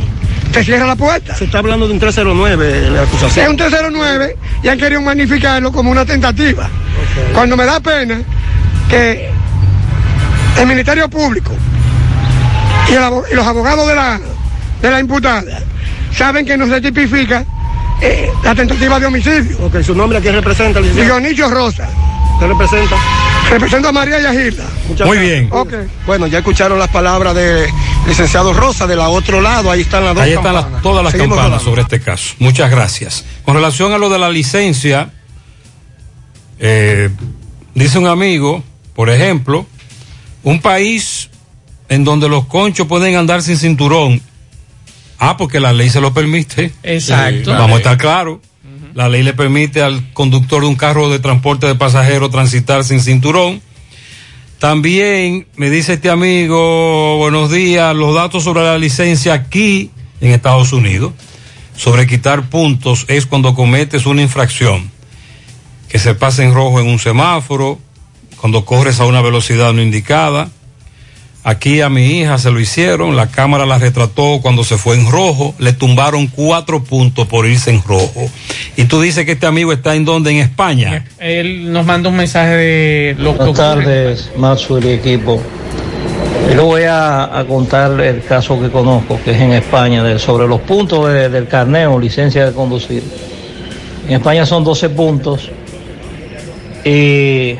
te 0.51 0.63
cierra 0.63 0.85
la 0.87 0.95
puerta. 0.95 1.35
Se 1.35 1.45
está 1.45 1.59
hablando 1.59 1.87
de 1.87 1.93
un 1.93 1.99
309, 1.99 2.89
la 2.89 3.03
acusación. 3.03 3.45
Es 3.45 3.51
un 3.51 3.57
309 3.57 4.37
y 4.63 4.67
han 4.67 4.77
querido 4.79 5.01
magnificarlo 5.01 5.71
como 5.71 5.91
una 5.91 6.05
tentativa. 6.05 6.69
Cuando 7.33 7.57
me 7.57 7.65
da 7.65 7.79
pena 7.79 8.21
que 8.89 9.29
el 10.57 10.67
Ministerio 10.67 11.09
Público 11.09 11.51
y, 12.89 12.93
el 12.93 13.03
y 13.31 13.35
los 13.35 13.45
abogados 13.45 13.87
de 13.87 13.95
la, 13.95 14.19
de 14.81 14.91
la 14.91 14.99
imputada 14.99 15.61
saben 16.19 16.45
que 16.45 16.55
no 16.57 16.67
se 16.67 16.79
tipifica 16.81 17.43
eh, 18.01 18.29
la 18.43 18.53
tentativa 18.53 18.99
de 18.99 19.05
homicidio. 19.07 19.57
Ok, 19.65 19.81
su 19.81 19.95
nombre 19.95 20.19
a 20.19 20.21
quién 20.21 20.35
representa, 20.35 20.79
licenciado? 20.79 21.19
Dionisio 21.19 21.49
Rosa. 21.49 21.89
¿Usted 22.33 22.47
representa? 22.47 22.95
Represento 23.49 23.89
a 23.89 23.91
María 23.91 24.19
y 24.21 24.25
a 24.25 24.31
Gilda. 24.31 24.63
Muchas 24.87 25.07
Muy 25.07 25.17
gracias. 25.17 25.39
bien. 25.39 25.49
Ok. 25.51 25.73
Bueno, 26.05 26.27
ya 26.27 26.37
escucharon 26.39 26.77
las 26.77 26.89
palabras 26.89 27.33
del 27.35 27.67
licenciado 28.07 28.53
Rosa, 28.53 28.85
de 28.87 28.95
la 28.95 29.09
otro 29.09 29.41
lado, 29.41 29.71
ahí 29.71 29.81
están 29.81 30.05
las 30.05 30.13
dos 30.15 30.23
Ahí 30.23 30.33
están 30.33 30.53
las- 30.53 30.81
todas 30.81 31.03
las 31.03 31.11
Seguimos 31.13 31.37
campanas 31.37 31.63
sobre 31.63 31.81
este 31.81 31.99
caso. 31.99 32.35
Muchas 32.39 32.69
gracias. 32.69 33.25
Con 33.43 33.55
relación 33.55 33.91
a 33.91 33.97
lo 33.97 34.09
de 34.09 34.19
la 34.19 34.29
licencia, 34.29 35.09
eh, 36.59 37.09
dice 37.73 37.97
un 37.99 38.07
amigo, 38.07 38.63
por 38.95 39.09
ejemplo, 39.09 39.65
un 40.43 40.61
país 40.61 41.29
en 41.89 42.03
donde 42.03 42.29
los 42.29 42.45
conchos 42.45 42.87
pueden 42.87 43.15
andar 43.15 43.41
sin 43.41 43.57
cinturón. 43.57 44.21
Ah, 45.19 45.37
porque 45.37 45.59
la 45.59 45.73
ley 45.73 45.89
se 45.89 46.01
lo 46.01 46.13
permite. 46.13 46.71
Exacto. 46.81 47.51
Vamos 47.51 47.75
a 47.75 47.77
estar 47.77 47.97
claros. 47.97 48.39
La 48.95 49.07
ley 49.07 49.21
le 49.21 49.33
permite 49.33 49.81
al 49.81 50.11
conductor 50.13 50.61
de 50.61 50.67
un 50.67 50.75
carro 50.75 51.09
de 51.09 51.19
transporte 51.19 51.67
de 51.67 51.75
pasajeros 51.75 52.31
transitar 52.31 52.83
sin 52.83 53.01
cinturón. 53.01 53.61
También 54.59 55.47
me 55.55 55.69
dice 55.69 55.93
este 55.93 56.09
amigo, 56.09 57.17
buenos 57.17 57.51
días, 57.51 57.95
los 57.95 58.13
datos 58.13 58.43
sobre 58.43 58.63
la 58.63 58.77
licencia 58.77 59.33
aquí 59.33 59.91
en 60.19 60.31
Estados 60.31 60.73
Unidos, 60.73 61.13
sobre 61.77 62.07
quitar 62.07 62.49
puntos, 62.49 63.05
es 63.07 63.25
cuando 63.25 63.55
cometes 63.55 64.05
una 64.05 64.21
infracción, 64.21 64.91
que 65.87 65.97
se 65.97 66.13
pasa 66.13 66.43
en 66.43 66.53
rojo 66.53 66.81
en 66.81 66.87
un 66.87 66.99
semáforo, 66.99 67.79
cuando 68.35 68.65
corres 68.65 68.99
a 68.99 69.05
una 69.05 69.21
velocidad 69.21 69.71
no 69.71 69.81
indicada. 69.81 70.49
Aquí 71.43 71.79
a 71.81 71.89
mi 71.89 72.19
hija 72.19 72.37
se 72.37 72.51
lo 72.51 72.59
hicieron, 72.59 73.15
la 73.15 73.27
cámara 73.27 73.65
la 73.65 73.77
retrató 73.77 74.39
cuando 74.41 74.63
se 74.65 74.77
fue 74.77 74.95
en 74.95 75.09
rojo, 75.09 75.55
le 75.57 75.71
tumbaron 75.73 76.27
cuatro 76.27 76.83
puntos 76.83 77.27
por 77.27 77.45
irse 77.47 77.71
en 77.71 77.81
rojo. 77.81 78.29
Y 78.75 78.83
tú 78.85 78.99
dices 79.01 79.25
que 79.25 79.31
este 79.31 79.45
amigo 79.47 79.71
está 79.71 79.95
en 79.95 80.03
donde, 80.05 80.31
en 80.31 80.37
España. 80.37 81.05
Él 81.17 81.71
nos 81.71 81.85
manda 81.85 82.09
un 82.09 82.17
mensaje 82.17 82.55
de 82.55 83.15
lo 83.17 83.31
que 83.33 83.37
Buenas 83.45 83.55
tardes, 83.57 84.31
Maxwell 84.37 84.85
y 84.85 84.89
equipo. 84.89 85.41
Yo 86.49 86.55
le 86.55 86.61
voy 86.61 86.83
a, 86.83 87.39
a 87.39 87.45
contar 87.45 87.99
el 88.01 88.21
caso 88.23 88.59
que 88.59 88.69
conozco, 88.69 89.19
que 89.23 89.31
es 89.31 89.39
en 89.39 89.53
España, 89.53 90.03
de- 90.03 90.19
sobre 90.19 90.45
los 90.47 90.59
puntos 90.61 91.07
de- 91.11 91.29
del 91.29 91.47
carneo, 91.47 91.97
licencia 91.99 92.45
de 92.47 92.51
conducir. 92.53 93.01
En 94.07 94.15
España 94.15 94.45
son 94.45 94.63
12 94.63 94.89
puntos 94.89 95.49
y 96.83 97.55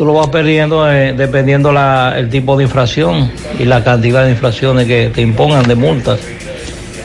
tú 0.00 0.06
lo 0.06 0.14
vas 0.14 0.28
perdiendo 0.28 0.90
eh, 0.90 1.12
dependiendo 1.12 1.74
el 2.16 2.30
tipo 2.30 2.56
de 2.56 2.64
infracción 2.64 3.30
y 3.58 3.66
la 3.66 3.84
cantidad 3.84 4.24
de 4.24 4.30
infracciones 4.30 4.86
que 4.86 5.10
te 5.14 5.20
impongan 5.20 5.64
de 5.64 5.74
multas. 5.74 6.18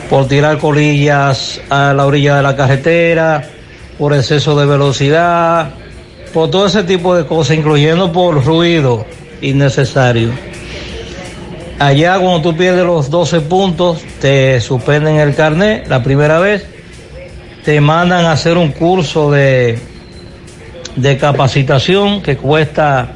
Por 0.09 0.29
tirar 0.29 0.59
colillas 0.59 1.59
a 1.69 1.93
la 1.93 2.05
orilla 2.05 2.37
de 2.37 2.43
la 2.43 2.55
carretera, 2.55 3.49
por 3.97 4.13
exceso 4.13 4.57
de 4.57 4.65
velocidad, 4.65 5.71
por 6.33 6.49
todo 6.49 6.67
ese 6.67 6.85
tipo 6.85 7.13
de 7.13 7.25
cosas, 7.25 7.57
incluyendo 7.57 8.13
por 8.13 8.41
ruido 8.45 9.05
innecesario. 9.41 10.29
Allá 11.77 12.17
cuando 12.17 12.49
tú 12.49 12.55
pierdes 12.55 12.85
los 12.85 13.09
12 13.09 13.41
puntos, 13.41 14.03
te 14.21 14.61
suspenden 14.61 15.17
el 15.17 15.35
carnet 15.35 15.85
la 15.89 16.01
primera 16.01 16.39
vez, 16.39 16.65
te 17.65 17.81
mandan 17.81 18.23
a 18.23 18.31
hacer 18.31 18.57
un 18.57 18.71
curso 18.71 19.31
de, 19.31 19.79
de 20.95 21.17
capacitación 21.17 22.21
que 22.21 22.37
cuesta 22.37 23.13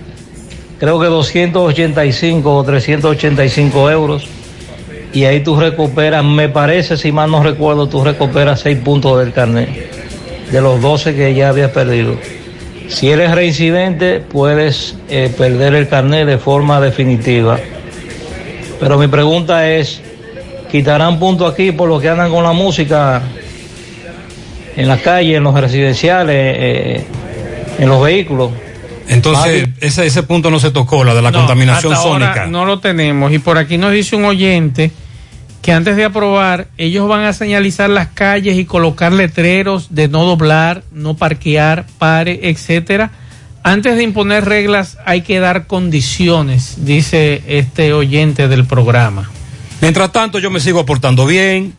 creo 0.79 0.99
que 0.99 1.07
285 1.07 2.55
o 2.55 2.63
385 2.63 3.91
euros 3.91 4.27
y 5.11 5.25
ahí 5.25 5.39
tú 5.41 5.59
recuperas, 5.59 6.23
me 6.23 6.49
parece, 6.49 6.95
si 6.95 7.11
mal 7.11 7.31
no 7.31 7.41
recuerdo, 7.41 7.89
tú 7.89 8.03
recuperas 8.03 8.61
6 8.61 8.77
puntos 8.79 9.19
del 9.19 9.33
carnet 9.33 9.69
de 10.51 10.61
los 10.61 10.81
12 10.81 11.15
que 11.15 11.33
ya 11.33 11.49
habías 11.49 11.71
perdido. 11.71 12.15
Si 12.87 13.09
eres 13.09 13.31
reincidente, 13.31 14.19
puedes 14.19 14.95
eh, 15.09 15.31
perder 15.35 15.75
el 15.75 15.87
carnet 15.87 16.25
de 16.25 16.37
forma 16.37 16.81
definitiva. 16.81 17.59
Pero 18.79 18.97
mi 18.97 19.07
pregunta 19.07 19.69
es, 19.69 20.01
¿quitarán 20.71 21.19
puntos 21.19 21.51
aquí 21.53 21.71
por 21.71 21.87
los 21.89 22.01
que 22.01 22.09
andan 22.09 22.31
con 22.31 22.43
la 22.43 22.53
música 22.53 23.21
en 24.75 24.87
las 24.87 25.01
calles, 25.01 25.37
en 25.37 25.43
los 25.43 25.59
residenciales, 25.59 26.35
eh, 26.35 27.05
en 27.79 27.89
los 27.89 28.01
vehículos? 28.03 28.51
Entonces, 29.07 29.69
ese, 29.79 30.05
ese 30.05 30.23
punto 30.23 30.51
no 30.51 30.59
se 30.59 30.69
tocó, 30.69 31.03
la 31.03 31.15
de 31.15 31.21
la 31.21 31.31
No, 31.31 31.39
contaminación 31.39 31.93
hasta 31.93 32.07
ahora 32.07 32.27
sónica. 32.27 32.45
No 32.47 32.65
lo 32.65 32.79
tenemos. 32.79 33.31
Y 33.33 33.39
por 33.39 33.57
aquí 33.57 33.77
nos 33.77 33.91
dice 33.91 34.15
un 34.15 34.25
oyente 34.25 34.91
que 35.61 35.73
antes 35.73 35.95
de 35.95 36.05
aprobar, 36.05 36.67
ellos 36.77 37.07
van 37.07 37.25
a 37.25 37.33
señalizar 37.33 37.89
las 37.89 38.09
calles 38.09 38.57
y 38.57 38.65
colocar 38.65 39.11
letreros 39.11 39.87
de 39.89 40.07
no 40.07 40.25
doblar, 40.25 40.83
no 40.91 41.15
parquear, 41.15 41.85
pare, 41.97 42.39
etcétera. 42.43 43.11
Antes 43.63 43.97
de 43.97 44.03
imponer 44.03 44.45
reglas 44.45 44.97
hay 45.05 45.21
que 45.21 45.39
dar 45.39 45.67
condiciones, 45.67 46.85
dice 46.85 47.43
este 47.47 47.93
oyente 47.93 48.47
del 48.47 48.65
programa. 48.65 49.29
Mientras 49.81 50.11
tanto, 50.11 50.39
yo 50.39 50.49
me 50.49 50.59
sigo 50.59 50.85
portando 50.85 51.25
bien. 51.25 51.73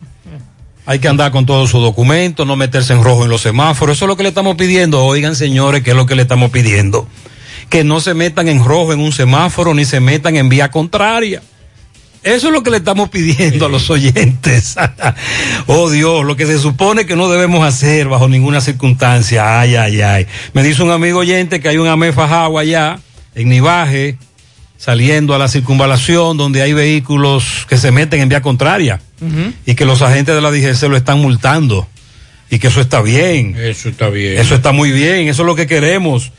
Hay 0.85 0.99
que 0.99 1.07
andar 1.07 1.31
con 1.31 1.45
todos 1.45 1.69
sus 1.69 1.81
documentos, 1.81 2.45
no 2.47 2.55
meterse 2.55 2.93
en 2.93 3.03
rojo 3.03 3.23
en 3.23 3.29
los 3.29 3.41
semáforos. 3.41 3.97
Eso 3.97 4.05
es 4.05 4.09
lo 4.09 4.17
que 4.17 4.23
le 4.23 4.29
estamos 4.29 4.55
pidiendo. 4.55 5.03
Oigan, 5.05 5.35
señores, 5.35 5.83
¿qué 5.83 5.91
es 5.91 5.95
lo 5.95 6.05
que 6.05 6.15
le 6.15 6.23
estamos 6.23 6.49
pidiendo? 6.49 7.07
Que 7.69 7.83
no 7.83 7.99
se 7.99 8.13
metan 8.13 8.47
en 8.47 8.63
rojo 8.63 8.91
en 8.91 8.99
un 8.99 9.11
semáforo 9.11 9.73
ni 9.73 9.85
se 9.85 9.99
metan 9.99 10.35
en 10.35 10.49
vía 10.49 10.71
contraria. 10.71 11.41
Eso 12.23 12.47
es 12.47 12.53
lo 12.53 12.61
que 12.61 12.69
le 12.69 12.77
estamos 12.77 13.09
pidiendo 13.09 13.65
a 13.65 13.69
los 13.69 13.89
oyentes. 13.89 14.75
oh 15.67 15.89
Dios, 15.89 16.23
lo 16.23 16.35
que 16.35 16.45
se 16.45 16.59
supone 16.59 17.05
que 17.05 17.15
no 17.15 17.29
debemos 17.29 17.65
hacer 17.65 18.07
bajo 18.07 18.27
ninguna 18.27 18.61
circunstancia. 18.61 19.59
Ay, 19.59 19.75
ay, 19.75 20.01
ay. 20.01 20.27
Me 20.53 20.61
dice 20.61 20.83
un 20.83 20.91
amigo 20.91 21.19
oyente 21.19 21.59
que 21.59 21.69
hay 21.69 21.77
un 21.77 21.87
AME 21.87 22.11
fajado 22.11 22.59
allá, 22.59 22.99
en 23.33 23.49
Nivaje, 23.49 24.17
saliendo 24.81 25.35
a 25.35 25.37
la 25.37 25.47
circunvalación, 25.47 26.37
donde 26.37 26.63
hay 26.63 26.73
vehículos 26.73 27.67
que 27.69 27.77
se 27.77 27.91
meten 27.91 28.19
en 28.19 28.29
vía 28.29 28.41
contraria 28.41 28.99
y 29.63 29.75
que 29.75 29.85
los 29.85 30.01
agentes 30.01 30.33
de 30.33 30.41
la 30.41 30.49
DGC 30.49 30.89
lo 30.89 30.97
están 30.97 31.19
multando 31.19 31.87
y 32.49 32.57
que 32.57 32.69
eso 32.69 32.81
está 32.81 32.99
bien. 32.99 33.55
Eso 33.55 33.89
está 33.89 34.09
bien. 34.09 34.39
Eso 34.39 34.55
está 34.55 34.71
muy 34.71 34.91
bien, 34.91 35.27
eso 35.27 35.43
es 35.43 35.45
lo 35.45 35.53
que 35.53 35.67
queremos. 35.67 36.31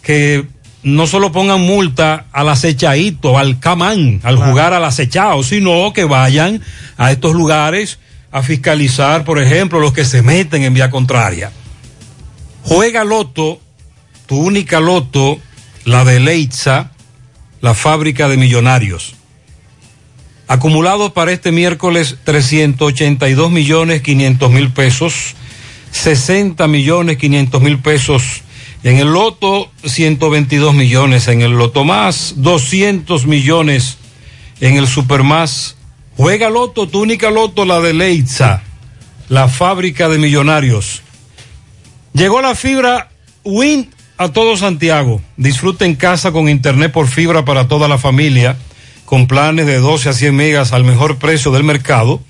Que 0.00 0.46
no 0.84 1.08
solo 1.08 1.32
pongan 1.32 1.60
multa 1.60 2.26
al 2.30 2.48
acechadito, 2.50 3.36
al 3.36 3.58
camán, 3.58 4.20
al 4.22 4.36
jugar 4.36 4.74
al 4.74 4.84
acechado, 4.84 5.42
sino 5.42 5.92
que 5.92 6.04
vayan 6.04 6.62
a 6.98 7.10
estos 7.10 7.34
lugares 7.34 7.98
a 8.30 8.44
fiscalizar, 8.44 9.24
por 9.24 9.42
ejemplo, 9.42 9.80
los 9.80 9.92
que 9.92 10.04
se 10.04 10.22
meten 10.22 10.62
en 10.62 10.72
vía 10.72 10.88
contraria. 10.88 11.50
Juega 12.62 13.02
Loto, 13.02 13.60
tu 14.26 14.38
única 14.38 14.78
Loto, 14.78 15.40
la 15.84 16.04
de 16.04 16.20
Leitza, 16.20 16.92
la 17.60 17.74
fábrica 17.74 18.28
de 18.28 18.36
millonarios. 18.36 19.14
Acumulados 20.46 21.12
para 21.12 21.32
este 21.32 21.52
miércoles 21.52 22.16
382 22.24 23.50
millones 23.50 24.02
500 24.02 24.50
mil 24.50 24.70
pesos, 24.72 25.34
60 25.90 26.66
millones 26.68 27.18
500 27.18 27.60
mil 27.60 27.78
pesos 27.78 28.42
en 28.82 28.96
el 28.96 29.08
loto, 29.08 29.70
122 29.84 30.74
millones 30.74 31.28
en 31.28 31.42
el 31.42 31.52
loto 31.52 31.84
más, 31.84 32.34
200 32.36 33.26
millones 33.26 33.98
en 34.60 34.76
el 34.76 34.86
super 34.86 35.22
más. 35.22 35.76
Juega 36.16 36.50
loto, 36.50 36.88
tu 36.88 37.02
única 37.02 37.30
loto, 37.30 37.64
la 37.64 37.80
de 37.80 37.92
Leitza, 37.92 38.62
la 39.28 39.48
fábrica 39.48 40.08
de 40.08 40.18
millonarios. 40.18 41.02
Llegó 42.12 42.40
la 42.40 42.54
fibra 42.54 43.10
Wind 43.44 43.97
a 44.18 44.28
todo 44.28 44.56
Santiago. 44.56 45.22
Disfruta 45.36 45.86
en 45.86 45.94
casa 45.94 46.32
con 46.32 46.48
internet 46.48 46.92
por 46.92 47.06
fibra 47.06 47.44
para 47.44 47.68
toda 47.68 47.88
la 47.88 47.98
familia, 47.98 48.58
con 49.04 49.28
planes 49.28 49.66
de 49.66 49.78
12 49.78 50.08
a 50.08 50.12
100 50.12 50.34
megas 50.34 50.72
al 50.72 50.84
mejor 50.84 51.16
precio 51.16 51.52
del 51.52 51.62
mercado. 51.64 52.20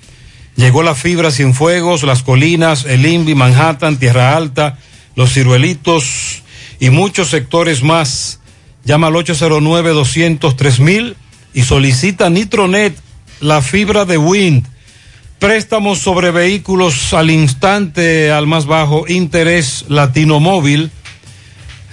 Llegó 0.55 0.83
la 0.83 0.93
fibra 0.93 1.31
Cienfuegos, 1.31 2.03
Las 2.03 2.21
Colinas, 2.21 2.85
El 2.85 3.05
Invi, 3.05 3.33
Manhattan, 3.33 3.97
Tierra 3.97 4.37
Alta, 4.37 4.77
Los 5.15 5.33
Ciruelitos 5.33 6.43
y 6.79 6.91
muchos 6.91 7.29
sectores 7.29 7.81
más. 7.81 8.39
Llama 8.85 9.07
al 9.07 9.13
809-203 9.13 10.79
mil 10.79 11.15
y 11.53 11.63
solicita 11.63 12.29
Nitronet, 12.29 12.95
la 13.41 13.61
fibra 13.61 14.05
de 14.05 14.17
Wind. 14.17 14.65
Préstamos 15.39 15.99
sobre 15.99 16.31
vehículos 16.31 17.13
al 17.13 17.31
instante, 17.31 18.31
al 18.31 18.45
más 18.45 18.65
bajo 18.65 19.05
interés 19.07 19.85
Latino 19.87 20.39
Móvil. 20.39 20.91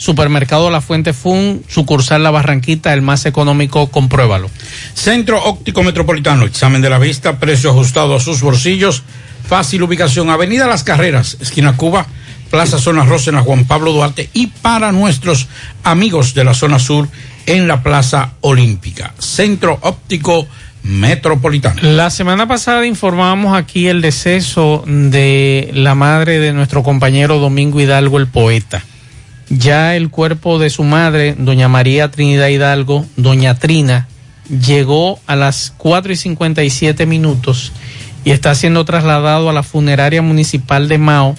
Supermercado 0.00 0.70
La 0.70 0.80
Fuente 0.80 1.12
Fun, 1.12 1.62
sucursal 1.68 2.22
La 2.22 2.30
Barranquita, 2.30 2.94
el 2.94 3.02
más 3.02 3.26
económico, 3.26 3.90
compruébalo. 3.90 4.50
Centro 4.94 5.44
Óptico 5.44 5.82
Metropolitano, 5.82 6.46
examen 6.46 6.80
de 6.80 6.88
la 6.88 6.98
vista, 6.98 7.38
precio 7.38 7.68
ajustado 7.68 8.16
a 8.16 8.20
sus 8.20 8.40
bolsillos, 8.40 9.02
fácil 9.46 9.82
ubicación, 9.82 10.30
Avenida 10.30 10.66
Las 10.66 10.84
Carreras, 10.84 11.36
esquina 11.42 11.76
Cuba, 11.76 12.06
Plaza 12.50 12.78
Zona 12.78 13.04
Rosa 13.04 13.28
en 13.28 13.36
la 13.36 13.42
Juan 13.42 13.66
Pablo 13.66 13.92
Duarte 13.92 14.30
y 14.32 14.46
para 14.46 14.90
nuestros 14.90 15.48
amigos 15.84 16.32
de 16.32 16.44
la 16.44 16.54
zona 16.54 16.78
sur 16.78 17.06
en 17.44 17.68
la 17.68 17.82
Plaza 17.82 18.32
Olímpica. 18.40 19.12
Centro 19.18 19.80
Óptico 19.82 20.48
Metropolitano. 20.82 21.82
La 21.82 22.08
semana 22.08 22.48
pasada 22.48 22.86
informamos 22.86 23.54
aquí 23.54 23.86
el 23.88 24.00
deceso 24.00 24.82
de 24.86 25.70
la 25.74 25.94
madre 25.94 26.38
de 26.38 26.54
nuestro 26.54 26.82
compañero 26.82 27.38
Domingo 27.38 27.82
Hidalgo, 27.82 28.16
el 28.16 28.28
poeta. 28.28 28.82
Ya 29.50 29.96
el 29.96 30.10
cuerpo 30.10 30.60
de 30.60 30.70
su 30.70 30.84
madre, 30.84 31.34
doña 31.36 31.68
María 31.68 32.08
Trinidad 32.08 32.46
Hidalgo, 32.46 33.04
doña 33.16 33.56
Trina, 33.56 34.06
llegó 34.48 35.18
a 35.26 35.34
las 35.34 35.74
4 35.76 36.12
y 36.12 36.16
57 36.16 37.04
minutos 37.04 37.72
y 38.24 38.30
está 38.30 38.54
siendo 38.54 38.84
trasladado 38.84 39.50
a 39.50 39.52
la 39.52 39.64
funeraria 39.64 40.22
municipal 40.22 40.88
de 40.88 40.98
Mao, 40.98 41.34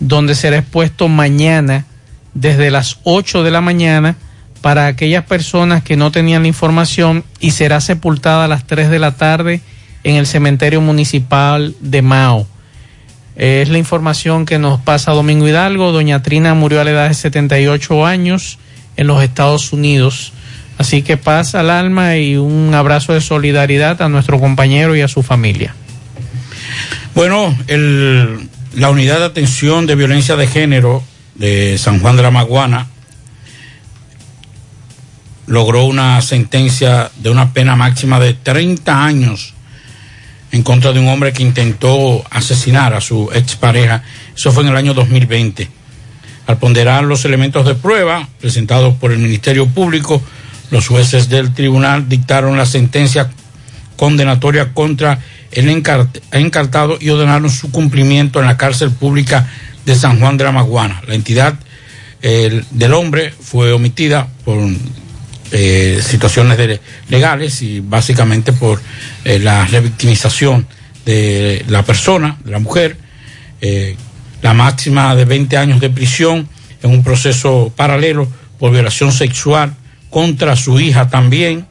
donde 0.00 0.34
será 0.34 0.58
expuesto 0.58 1.06
mañana 1.06 1.86
desde 2.34 2.72
las 2.72 2.98
8 3.04 3.44
de 3.44 3.52
la 3.52 3.60
mañana 3.60 4.16
para 4.60 4.88
aquellas 4.88 5.24
personas 5.24 5.84
que 5.84 5.96
no 5.96 6.10
tenían 6.10 6.42
la 6.42 6.48
información 6.48 7.22
y 7.38 7.52
será 7.52 7.80
sepultada 7.80 8.46
a 8.46 8.48
las 8.48 8.66
3 8.66 8.90
de 8.90 8.98
la 8.98 9.12
tarde 9.12 9.60
en 10.02 10.16
el 10.16 10.26
cementerio 10.26 10.80
municipal 10.80 11.76
de 11.78 12.02
Mao. 12.02 12.48
Es 13.36 13.68
la 13.68 13.78
información 13.78 14.46
que 14.46 14.58
nos 14.58 14.80
pasa 14.80 15.12
Domingo 15.12 15.48
Hidalgo. 15.48 15.90
Doña 15.90 16.22
Trina 16.22 16.54
murió 16.54 16.80
a 16.80 16.84
la 16.84 16.92
edad 16.92 17.08
de 17.08 17.14
78 17.14 18.06
años 18.06 18.58
en 18.96 19.08
los 19.08 19.22
Estados 19.22 19.72
Unidos. 19.72 20.32
Así 20.78 21.02
que 21.02 21.16
paz 21.16 21.54
al 21.54 21.70
alma 21.70 22.16
y 22.16 22.36
un 22.36 22.74
abrazo 22.74 23.12
de 23.12 23.20
solidaridad 23.20 24.00
a 24.02 24.08
nuestro 24.08 24.38
compañero 24.38 24.94
y 24.96 25.00
a 25.00 25.08
su 25.08 25.22
familia. 25.22 25.74
Bueno, 27.14 27.56
el, 27.66 28.48
la 28.74 28.90
unidad 28.90 29.18
de 29.18 29.24
atención 29.24 29.86
de 29.86 29.94
violencia 29.94 30.36
de 30.36 30.46
género 30.46 31.02
de 31.34 31.78
San 31.78 32.00
Juan 32.00 32.16
de 32.16 32.22
la 32.22 32.30
Maguana 32.30 32.88
logró 35.46 35.84
una 35.84 36.20
sentencia 36.22 37.10
de 37.16 37.30
una 37.30 37.52
pena 37.52 37.76
máxima 37.76 38.18
de 38.18 38.34
30 38.34 39.04
años 39.04 39.53
en 40.54 40.62
contra 40.62 40.92
de 40.92 41.00
un 41.00 41.08
hombre 41.08 41.32
que 41.32 41.42
intentó 41.42 42.24
asesinar 42.30 42.94
a 42.94 43.00
su 43.00 43.28
expareja. 43.34 44.04
Eso 44.36 44.52
fue 44.52 44.62
en 44.62 44.68
el 44.68 44.76
año 44.76 44.94
2020. 44.94 45.68
Al 46.46 46.58
ponderar 46.58 47.02
los 47.02 47.24
elementos 47.24 47.66
de 47.66 47.74
prueba 47.74 48.28
presentados 48.40 48.94
por 48.94 49.10
el 49.10 49.18
Ministerio 49.18 49.66
Público, 49.66 50.22
los 50.70 50.86
jueces 50.86 51.28
del 51.28 51.52
tribunal 51.52 52.08
dictaron 52.08 52.56
la 52.56 52.66
sentencia 52.66 53.32
condenatoria 53.96 54.72
contra 54.72 55.18
el 55.50 55.68
encartado 55.68 56.98
y 57.00 57.08
ordenaron 57.08 57.50
su 57.50 57.72
cumplimiento 57.72 58.38
en 58.38 58.46
la 58.46 58.56
cárcel 58.56 58.92
pública 58.92 59.50
de 59.84 59.96
San 59.96 60.20
Juan 60.20 60.36
de 60.36 60.44
la 60.44 60.52
Maguana. 60.52 61.02
La 61.08 61.16
entidad 61.16 61.54
el, 62.22 62.64
del 62.70 62.92
hombre 62.92 63.34
fue 63.40 63.72
omitida 63.72 64.28
por 64.44 64.58
eh, 65.56 66.02
situaciones 66.02 66.58
de, 66.58 66.80
legales 67.08 67.62
y 67.62 67.78
básicamente 67.78 68.52
por 68.52 68.82
eh, 69.24 69.38
la 69.38 69.64
revictimización 69.66 70.66
de 71.06 71.64
la 71.68 71.84
persona, 71.84 72.38
de 72.44 72.50
la 72.50 72.58
mujer, 72.58 72.96
eh, 73.60 73.94
la 74.42 74.52
máxima 74.52 75.14
de 75.14 75.24
20 75.24 75.56
años 75.56 75.80
de 75.80 75.90
prisión 75.90 76.48
en 76.82 76.90
un 76.90 77.04
proceso 77.04 77.72
paralelo 77.76 78.26
por 78.58 78.72
violación 78.72 79.12
sexual 79.12 79.76
contra 80.10 80.56
su 80.56 80.80
hija 80.80 81.08
también 81.08 81.66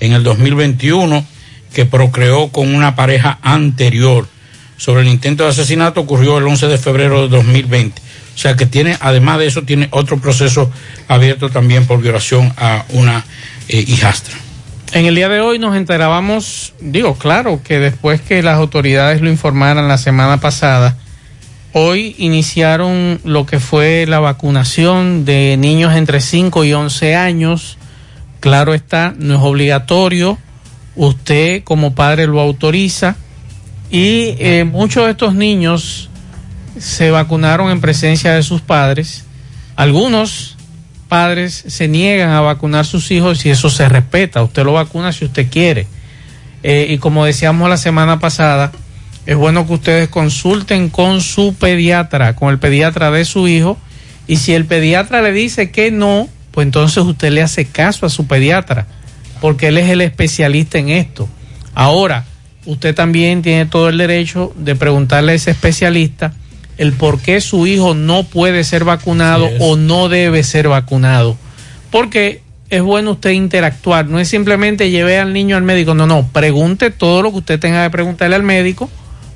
en 0.00 0.12
el 0.12 0.24
2021 0.24 1.24
que 1.72 1.86
procreó 1.86 2.48
con 2.48 2.74
una 2.74 2.96
pareja 2.96 3.38
anterior. 3.40 4.28
Sobre 4.76 5.00
el 5.00 5.08
intento 5.08 5.44
de 5.44 5.50
asesinato 5.50 6.02
ocurrió 6.02 6.36
el 6.36 6.46
11 6.46 6.66
de 6.66 6.76
febrero 6.76 7.22
de 7.22 7.28
2020. 7.28 8.02
O 8.34 8.38
sea 8.38 8.56
que 8.56 8.66
tiene, 8.66 8.96
además 9.00 9.38
de 9.38 9.46
eso, 9.46 9.62
tiene 9.62 9.88
otro 9.90 10.18
proceso 10.18 10.70
abierto 11.08 11.50
también 11.50 11.86
por 11.86 12.00
violación 12.00 12.52
a 12.56 12.84
una 12.90 13.24
eh, 13.68 13.84
hijastra. 13.86 14.34
En 14.92 15.06
el 15.06 15.14
día 15.14 15.28
de 15.28 15.40
hoy 15.40 15.58
nos 15.58 15.74
enterábamos, 15.74 16.74
digo, 16.80 17.14
claro, 17.14 17.60
que 17.64 17.78
después 17.78 18.20
que 18.20 18.42
las 18.42 18.56
autoridades 18.56 19.22
lo 19.22 19.30
informaran 19.30 19.88
la 19.88 19.96
semana 19.96 20.38
pasada, 20.38 20.96
hoy 21.72 22.14
iniciaron 22.18 23.18
lo 23.24 23.46
que 23.46 23.58
fue 23.58 24.04
la 24.06 24.20
vacunación 24.20 25.24
de 25.24 25.56
niños 25.58 25.94
entre 25.94 26.20
5 26.20 26.64
y 26.64 26.74
11 26.74 27.16
años. 27.16 27.78
Claro 28.40 28.74
está, 28.74 29.14
no 29.16 29.34
es 29.34 29.40
obligatorio, 29.40 30.36
usted 30.94 31.64
como 31.64 31.94
padre 31.94 32.26
lo 32.26 32.40
autoriza 32.40 33.16
y 33.90 34.34
eh, 34.38 34.64
muchos 34.64 35.04
de 35.04 35.12
estos 35.12 35.34
niños 35.34 36.10
se 36.78 37.10
vacunaron 37.10 37.70
en 37.70 37.80
presencia 37.80 38.32
de 38.32 38.42
sus 38.42 38.60
padres. 38.60 39.24
Algunos 39.76 40.56
padres 41.08 41.64
se 41.66 41.88
niegan 41.88 42.30
a 42.30 42.40
vacunar 42.40 42.82
a 42.82 42.84
sus 42.84 43.10
hijos 43.10 43.44
y 43.44 43.50
eso 43.50 43.70
se 43.70 43.88
respeta. 43.88 44.42
Usted 44.42 44.64
lo 44.64 44.72
vacuna 44.72 45.12
si 45.12 45.24
usted 45.24 45.50
quiere. 45.50 45.86
Eh, 46.62 46.86
y 46.90 46.98
como 46.98 47.24
decíamos 47.24 47.68
la 47.68 47.76
semana 47.76 48.18
pasada, 48.18 48.72
es 49.26 49.36
bueno 49.36 49.66
que 49.66 49.74
ustedes 49.74 50.08
consulten 50.08 50.88
con 50.88 51.20
su 51.20 51.54
pediatra, 51.54 52.34
con 52.34 52.50
el 52.50 52.58
pediatra 52.58 53.10
de 53.10 53.24
su 53.24 53.46
hijo. 53.48 53.78
Y 54.26 54.36
si 54.36 54.54
el 54.54 54.64
pediatra 54.64 55.22
le 55.22 55.32
dice 55.32 55.70
que 55.70 55.90
no, 55.90 56.28
pues 56.50 56.66
entonces 56.66 57.04
usted 57.04 57.30
le 57.30 57.42
hace 57.42 57.66
caso 57.66 58.06
a 58.06 58.10
su 58.10 58.26
pediatra, 58.26 58.86
porque 59.40 59.68
él 59.68 59.78
es 59.78 59.90
el 59.90 60.00
especialista 60.00 60.78
en 60.78 60.88
esto. 60.88 61.28
Ahora, 61.74 62.24
usted 62.66 62.94
también 62.94 63.42
tiene 63.42 63.66
todo 63.66 63.88
el 63.88 63.98
derecho 63.98 64.52
de 64.56 64.76
preguntarle 64.76 65.32
a 65.32 65.34
ese 65.34 65.50
especialista 65.50 66.32
el 66.82 66.92
por 66.94 67.20
qué 67.20 67.40
su 67.40 67.68
hijo 67.68 67.94
no 67.94 68.24
puede 68.24 68.64
ser 68.64 68.82
vacunado 68.82 69.48
o 69.60 69.76
no 69.76 70.08
debe 70.08 70.42
ser 70.42 70.66
vacunado. 70.66 71.36
Porque 71.92 72.42
es 72.70 72.82
bueno 72.82 73.12
usted 73.12 73.30
interactuar, 73.30 74.06
no 74.06 74.18
es 74.18 74.28
simplemente 74.28 74.90
lleve 74.90 75.20
al 75.20 75.32
niño 75.32 75.56
al 75.56 75.62
médico, 75.62 75.94
no, 75.94 76.08
no, 76.08 76.26
pregunte 76.32 76.90
todo 76.90 77.22
lo 77.22 77.30
que 77.30 77.38
usted 77.38 77.60
tenga 77.60 77.84
que 77.84 77.90
preguntarle 77.90 78.34
al 78.34 78.42
médico 78.42 78.90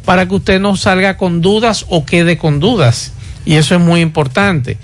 para 0.05 0.27
que 0.27 0.35
usted 0.35 0.61
no 0.61 0.75
salga 0.75 1.17
con 1.17 1.41
dudas 1.41 1.87
o 1.89 2.05
quede 2.05 2.37
con 2.37 2.59
dudas. 2.59 3.13
Y 3.45 3.55
eso 3.55 3.77
es 3.77 3.81
muy 3.81 4.01
importante. 4.01 4.77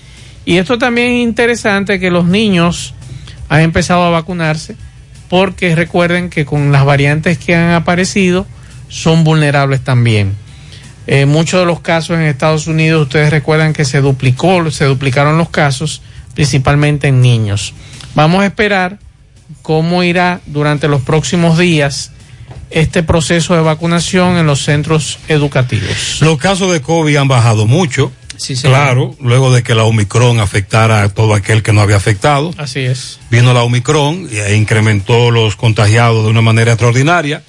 Y 0.45 0.59
esto 0.59 0.79
también 0.79 1.15
es 1.15 1.23
interesante 1.25 1.99
que 1.99 2.13
los 2.13 2.27
niños 2.27 2.95
han 3.49 3.63
empezado 3.63 4.05
a 4.05 4.11
vacunarse 4.11 4.77
porque 5.29 5.75
recuerden 5.75 6.31
que 6.31 6.45
con 6.45 6.71
las 6.71 6.85
variantes 6.85 7.39
que 7.39 7.57
han 7.57 7.73
aparecido 7.73 8.47
son 8.89 9.25
vulnerables 9.25 9.83
también. 9.83 10.37
En 11.07 11.29
muchos 11.29 11.61
de 11.61 11.67
los 11.67 11.81
casos 11.81 12.17
en 12.17 12.23
Estados 12.23 12.67
Unidos, 12.67 13.03
ustedes 13.03 13.31
recuerdan 13.31 13.73
que 13.73 13.85
se 13.85 14.01
duplicó, 14.01 14.71
se 14.71 14.85
duplicaron 14.85 15.37
los 15.39 15.49
casos, 15.49 16.03
principalmente 16.35 17.09
en 17.09 17.21
niños. 17.21 17.75
Vamos 18.15 18.43
a 18.43 18.47
esperar 18.47 18.99
cómo 19.63 20.03
irá 20.03 20.41
durante 20.47 20.89
los 20.89 21.03
próximos 21.03 21.59
días 21.59 22.13
este 22.71 23.03
proceso 23.03 23.55
de 23.55 23.61
vacunación 23.61 24.39
en 24.39 24.47
los 24.47 24.65
centros 24.65 25.19
educativos. 25.29 26.21
Los 26.21 26.39
casos 26.39 26.73
de 26.73 26.81
COVID 26.81 27.17
han 27.17 27.29
bajado 27.29 27.67
mucho. 27.67 28.13
Sí. 28.37 28.57
Claro, 28.57 29.15
luego 29.21 29.53
de 29.53 29.63
que 29.63 29.75
la 29.75 29.85
Omicron 29.85 30.41
afectara 30.41 31.03
a 31.03 31.09
todo 31.09 31.35
aquel 31.35 31.63
que 31.63 31.73
no 31.73 31.81
había 31.81 31.97
afectado. 31.97 32.53
Así 32.57 32.81
es. 32.81 33.21
Vino 33.31 33.53
la 33.53 33.63
Omicron 33.63 34.29
e 34.33 34.57
incrementó 34.57 35.31
los 35.31 35.55
contagiados 35.55 36.25
de 36.25 36.31
una 36.31 36.41
manera 36.41 36.73
extraordinaria. 36.73 37.43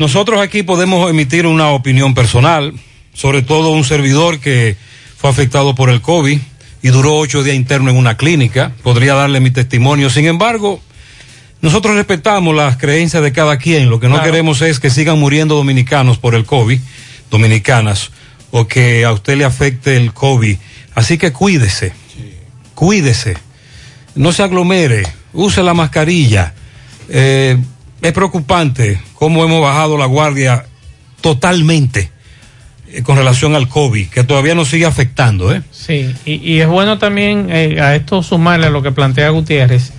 Nosotros 0.00 0.40
aquí 0.40 0.62
podemos 0.62 1.10
emitir 1.10 1.46
una 1.46 1.68
opinión 1.72 2.14
personal, 2.14 2.72
sobre 3.12 3.42
todo 3.42 3.72
un 3.72 3.84
servidor 3.84 4.40
que 4.40 4.74
fue 5.18 5.28
afectado 5.28 5.74
por 5.74 5.90
el 5.90 6.00
COVID 6.00 6.38
y 6.80 6.88
duró 6.88 7.18
ocho 7.18 7.42
días 7.42 7.54
interno 7.54 7.90
en 7.90 7.98
una 7.98 8.16
clínica. 8.16 8.72
Podría 8.82 9.12
darle 9.12 9.40
mi 9.40 9.50
testimonio. 9.50 10.08
Sin 10.08 10.24
embargo, 10.24 10.80
nosotros 11.60 11.96
respetamos 11.96 12.56
las 12.56 12.78
creencias 12.78 13.22
de 13.22 13.30
cada 13.34 13.58
quien. 13.58 13.90
Lo 13.90 14.00
que 14.00 14.08
no 14.08 14.14
Claro. 14.14 14.30
queremos 14.30 14.62
es 14.62 14.80
que 14.80 14.88
sigan 14.88 15.18
muriendo 15.18 15.54
dominicanos 15.54 16.16
por 16.16 16.34
el 16.34 16.46
COVID, 16.46 16.80
dominicanas, 17.30 18.10
o 18.52 18.66
que 18.66 19.04
a 19.04 19.12
usted 19.12 19.36
le 19.36 19.44
afecte 19.44 19.98
el 19.98 20.14
COVID 20.14 20.56
Así 20.94 21.18
que 21.18 21.30
cuídese, 21.30 21.92
cuídese, 22.74 23.36
no 24.14 24.32
se 24.32 24.42
aglomere, 24.42 25.02
use 25.34 25.62
la 25.62 25.74
mascarilla. 25.74 26.54
Eh, 27.10 27.58
es 28.02 28.12
preocupante 28.12 29.00
cómo 29.14 29.44
hemos 29.44 29.60
bajado 29.60 29.96
la 29.98 30.06
guardia 30.06 30.64
totalmente 31.20 32.10
eh, 32.92 33.02
con 33.02 33.16
relación 33.16 33.54
al 33.54 33.68
COVID, 33.68 34.08
que 34.08 34.24
todavía 34.24 34.54
nos 34.54 34.68
sigue 34.68 34.86
afectando. 34.86 35.54
¿eh? 35.54 35.62
Sí, 35.70 36.14
y, 36.24 36.34
y 36.52 36.60
es 36.60 36.66
bueno 36.68 36.98
también 36.98 37.48
eh, 37.50 37.78
a 37.80 37.94
esto 37.94 38.22
sumarle 38.22 38.66
a 38.66 38.70
lo 38.70 38.82
que 38.82 38.90
plantea 38.92 39.28
Gutiérrez, 39.30 39.92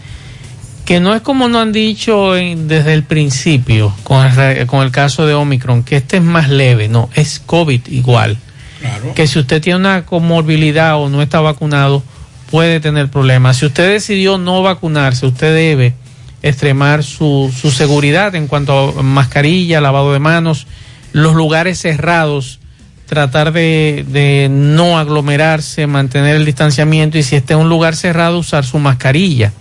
que 0.85 0.99
no 0.99 1.13
es 1.13 1.21
como 1.21 1.47
nos 1.47 1.61
han 1.61 1.71
dicho 1.71 2.35
en- 2.35 2.67
desde 2.67 2.93
el 2.93 3.03
principio 3.03 3.95
con 4.03 4.25
el, 4.25 4.65
con 4.67 4.83
el 4.83 4.91
caso 4.91 5.25
de 5.27 5.33
Omicron, 5.35 5.83
que 5.83 5.97
este 5.97 6.17
es 6.17 6.23
más 6.23 6.49
leve, 6.49 6.87
no, 6.87 7.09
es 7.15 7.39
COVID 7.45 7.81
igual. 7.87 8.37
Que 9.15 9.27
si 9.27 9.37
usted 9.37 9.61
tiene 9.61 9.77
una 9.79 10.05
comorbilidad 10.07 10.97
o 10.99 11.07
no 11.07 11.21
está 11.21 11.39
vacunado, 11.39 12.01
puede 12.49 12.79
tener 12.79 13.09
problemas. 13.11 13.57
Si 13.57 13.67
usted 13.67 13.91
decidió 13.91 14.39
no 14.39 14.63
vacunarse, 14.63 15.27
usted 15.27 15.53
debe 15.53 15.93
extremar 16.43 17.03
su, 17.03 17.53
su 17.55 17.71
seguridad 17.71 18.35
en 18.35 18.47
cuanto 18.47 18.99
a 18.99 19.03
mascarilla, 19.03 19.81
lavado 19.81 20.13
de 20.13 20.19
manos, 20.19 20.67
los 21.13 21.35
lugares 21.35 21.79
cerrados, 21.79 22.59
tratar 23.05 23.51
de, 23.51 24.05
de 24.07 24.47
no 24.49 24.97
aglomerarse, 24.97 25.87
mantener 25.87 26.35
el 26.35 26.45
distanciamiento 26.45 27.17
y 27.17 27.23
si 27.23 27.35
está 27.35 27.53
en 27.53 27.59
un 27.59 27.69
lugar 27.69 27.95
cerrado, 27.95 28.39
usar 28.39 28.65
su 28.65 28.79
mascarilla, 28.79 29.53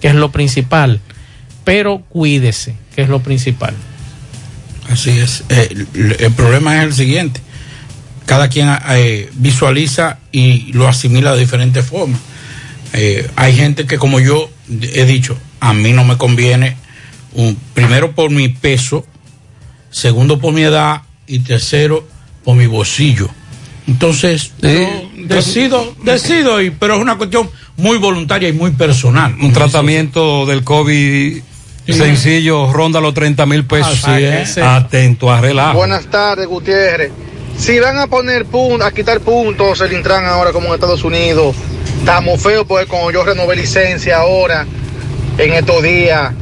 que 0.00 0.08
es 0.08 0.14
lo 0.14 0.32
principal. 0.32 1.00
Pero 1.64 2.02
cuídese, 2.08 2.74
que 2.94 3.02
es 3.02 3.08
lo 3.08 3.20
principal. 3.20 3.74
Así 4.90 5.10
es. 5.10 5.44
Eh, 5.48 5.86
el, 6.18 6.32
problema 6.32 6.78
es 6.78 6.84
el 6.84 6.94
siguiente. 6.94 7.40
Cada 8.26 8.48
quien 8.48 8.68
eh, 8.90 9.30
visualiza 9.34 10.18
y 10.32 10.72
lo 10.72 10.88
asimila 10.88 11.32
de 11.32 11.40
diferentes 11.40 11.84
formas. 11.84 12.20
Eh, 12.92 13.28
hay 13.36 13.54
gente 13.54 13.86
que, 13.86 13.98
como 13.98 14.20
yo 14.20 14.50
he 14.80 15.04
dicho, 15.04 15.36
a 15.64 15.72
mí 15.72 15.92
no 15.94 16.04
me 16.04 16.18
conviene, 16.18 16.76
un, 17.32 17.56
primero 17.72 18.12
por 18.12 18.30
mi 18.30 18.50
peso, 18.50 19.06
segundo 19.90 20.38
por 20.38 20.52
mi 20.52 20.62
edad 20.62 21.02
y 21.26 21.38
tercero 21.38 22.06
por 22.44 22.54
mi 22.54 22.66
bolsillo. 22.66 23.30
Entonces, 23.86 24.52
yo 24.60 24.68
decido, 25.26 25.94
decido, 26.02 26.60
y, 26.60 26.68
pero 26.70 26.96
es 26.96 27.00
una 27.00 27.16
cuestión 27.16 27.50
muy 27.78 27.96
voluntaria 27.96 28.50
y 28.50 28.52
muy 28.52 28.72
personal. 28.72 29.34
Un 29.40 29.54
tratamiento 29.54 30.44
del 30.44 30.64
COVID 30.64 31.42
sencillo 31.86 32.70
ronda 32.70 33.00
los 33.00 33.14
30 33.14 33.46
mil 33.46 33.64
pesos. 33.64 34.04
Así 34.04 34.22
es. 34.22 34.58
Atento 34.58 35.32
a 35.32 35.40
relajo. 35.40 35.78
Buenas 35.78 36.06
tardes, 36.06 36.46
Gutiérrez. 36.46 37.10
Si 37.56 37.78
van 37.78 37.96
a 37.98 38.06
poner 38.06 38.44
puntos, 38.44 38.86
a 38.86 38.92
quitar 38.92 39.20
puntos 39.20 39.80
el 39.80 39.94
Intran 39.94 40.26
ahora 40.26 40.52
como 40.52 40.68
en 40.68 40.74
Estados 40.74 41.04
Unidos, 41.04 41.56
estamos 42.00 42.42
feos 42.42 42.66
porque 42.66 42.86
como 42.86 43.10
yo 43.10 43.24
renové 43.24 43.56
licencia 43.56 44.18
ahora, 44.18 44.66
en 45.38 45.52
estos 45.52 45.82
días, 45.82 46.32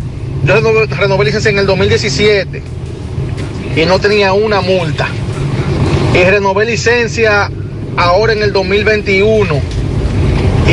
yo 0.45 0.55
renové, 0.55 0.87
renové 0.87 1.25
licencia 1.27 1.51
en 1.51 1.59
el 1.59 1.67
2017 1.67 2.63
y 3.77 3.87
no 3.87 3.99
tenía 4.01 4.33
una 4.33 4.61
multa. 4.61 5.09
Y 6.15 6.25
renové 6.25 6.67
licencia 6.67 7.51
ahora 7.97 8.33
en 8.35 8.43
el 8.43 8.53
2021 8.53 9.61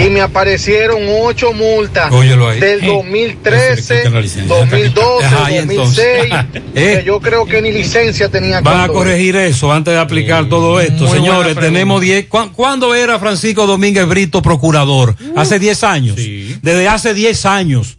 y 0.06 0.10
me 0.10 0.22
aparecieron 0.22 1.02
ocho 1.22 1.52
multas 1.54 2.10
del 2.12 2.82
2013, 2.86 4.04
2012, 4.48 5.26
Ajá, 5.26 5.46
ahí 5.46 5.58
entonces. 5.58 6.30
2006, 6.30 6.64
Eh. 6.76 6.98
que 7.00 7.04
yo 7.06 7.20
creo 7.20 7.46
que 7.46 7.62
ni 7.62 7.72
licencia 7.72 8.30
tenía 8.30 8.62
Van 8.62 8.82
a 8.82 8.88
corregir 8.88 9.36
eso 9.36 9.72
antes 9.72 9.94
de 9.94 10.00
aplicar 10.00 10.48
todo 10.48 10.80
esto. 10.80 11.08
Señores, 11.08 11.58
tenemos 11.58 12.02
10. 12.02 12.28
¿cuán- 12.28 12.50
¿Cuándo 12.50 12.94
era 12.96 13.18
Francisco 13.20 13.66
Domínguez 13.66 14.08
Brito 14.08 14.42
procurador? 14.42 15.16
Hace 15.36 15.58
10 15.60 15.84
años. 15.84 16.16
Desde 16.16 16.88
hace 16.88 17.14
10 17.14 17.46
años. 17.46 17.98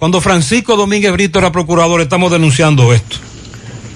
Cuando 0.00 0.22
Francisco 0.22 0.76
Domínguez 0.76 1.12
Brito 1.12 1.38
era 1.38 1.52
procurador, 1.52 2.00
estamos 2.00 2.32
denunciando 2.32 2.94
esto. 2.94 3.18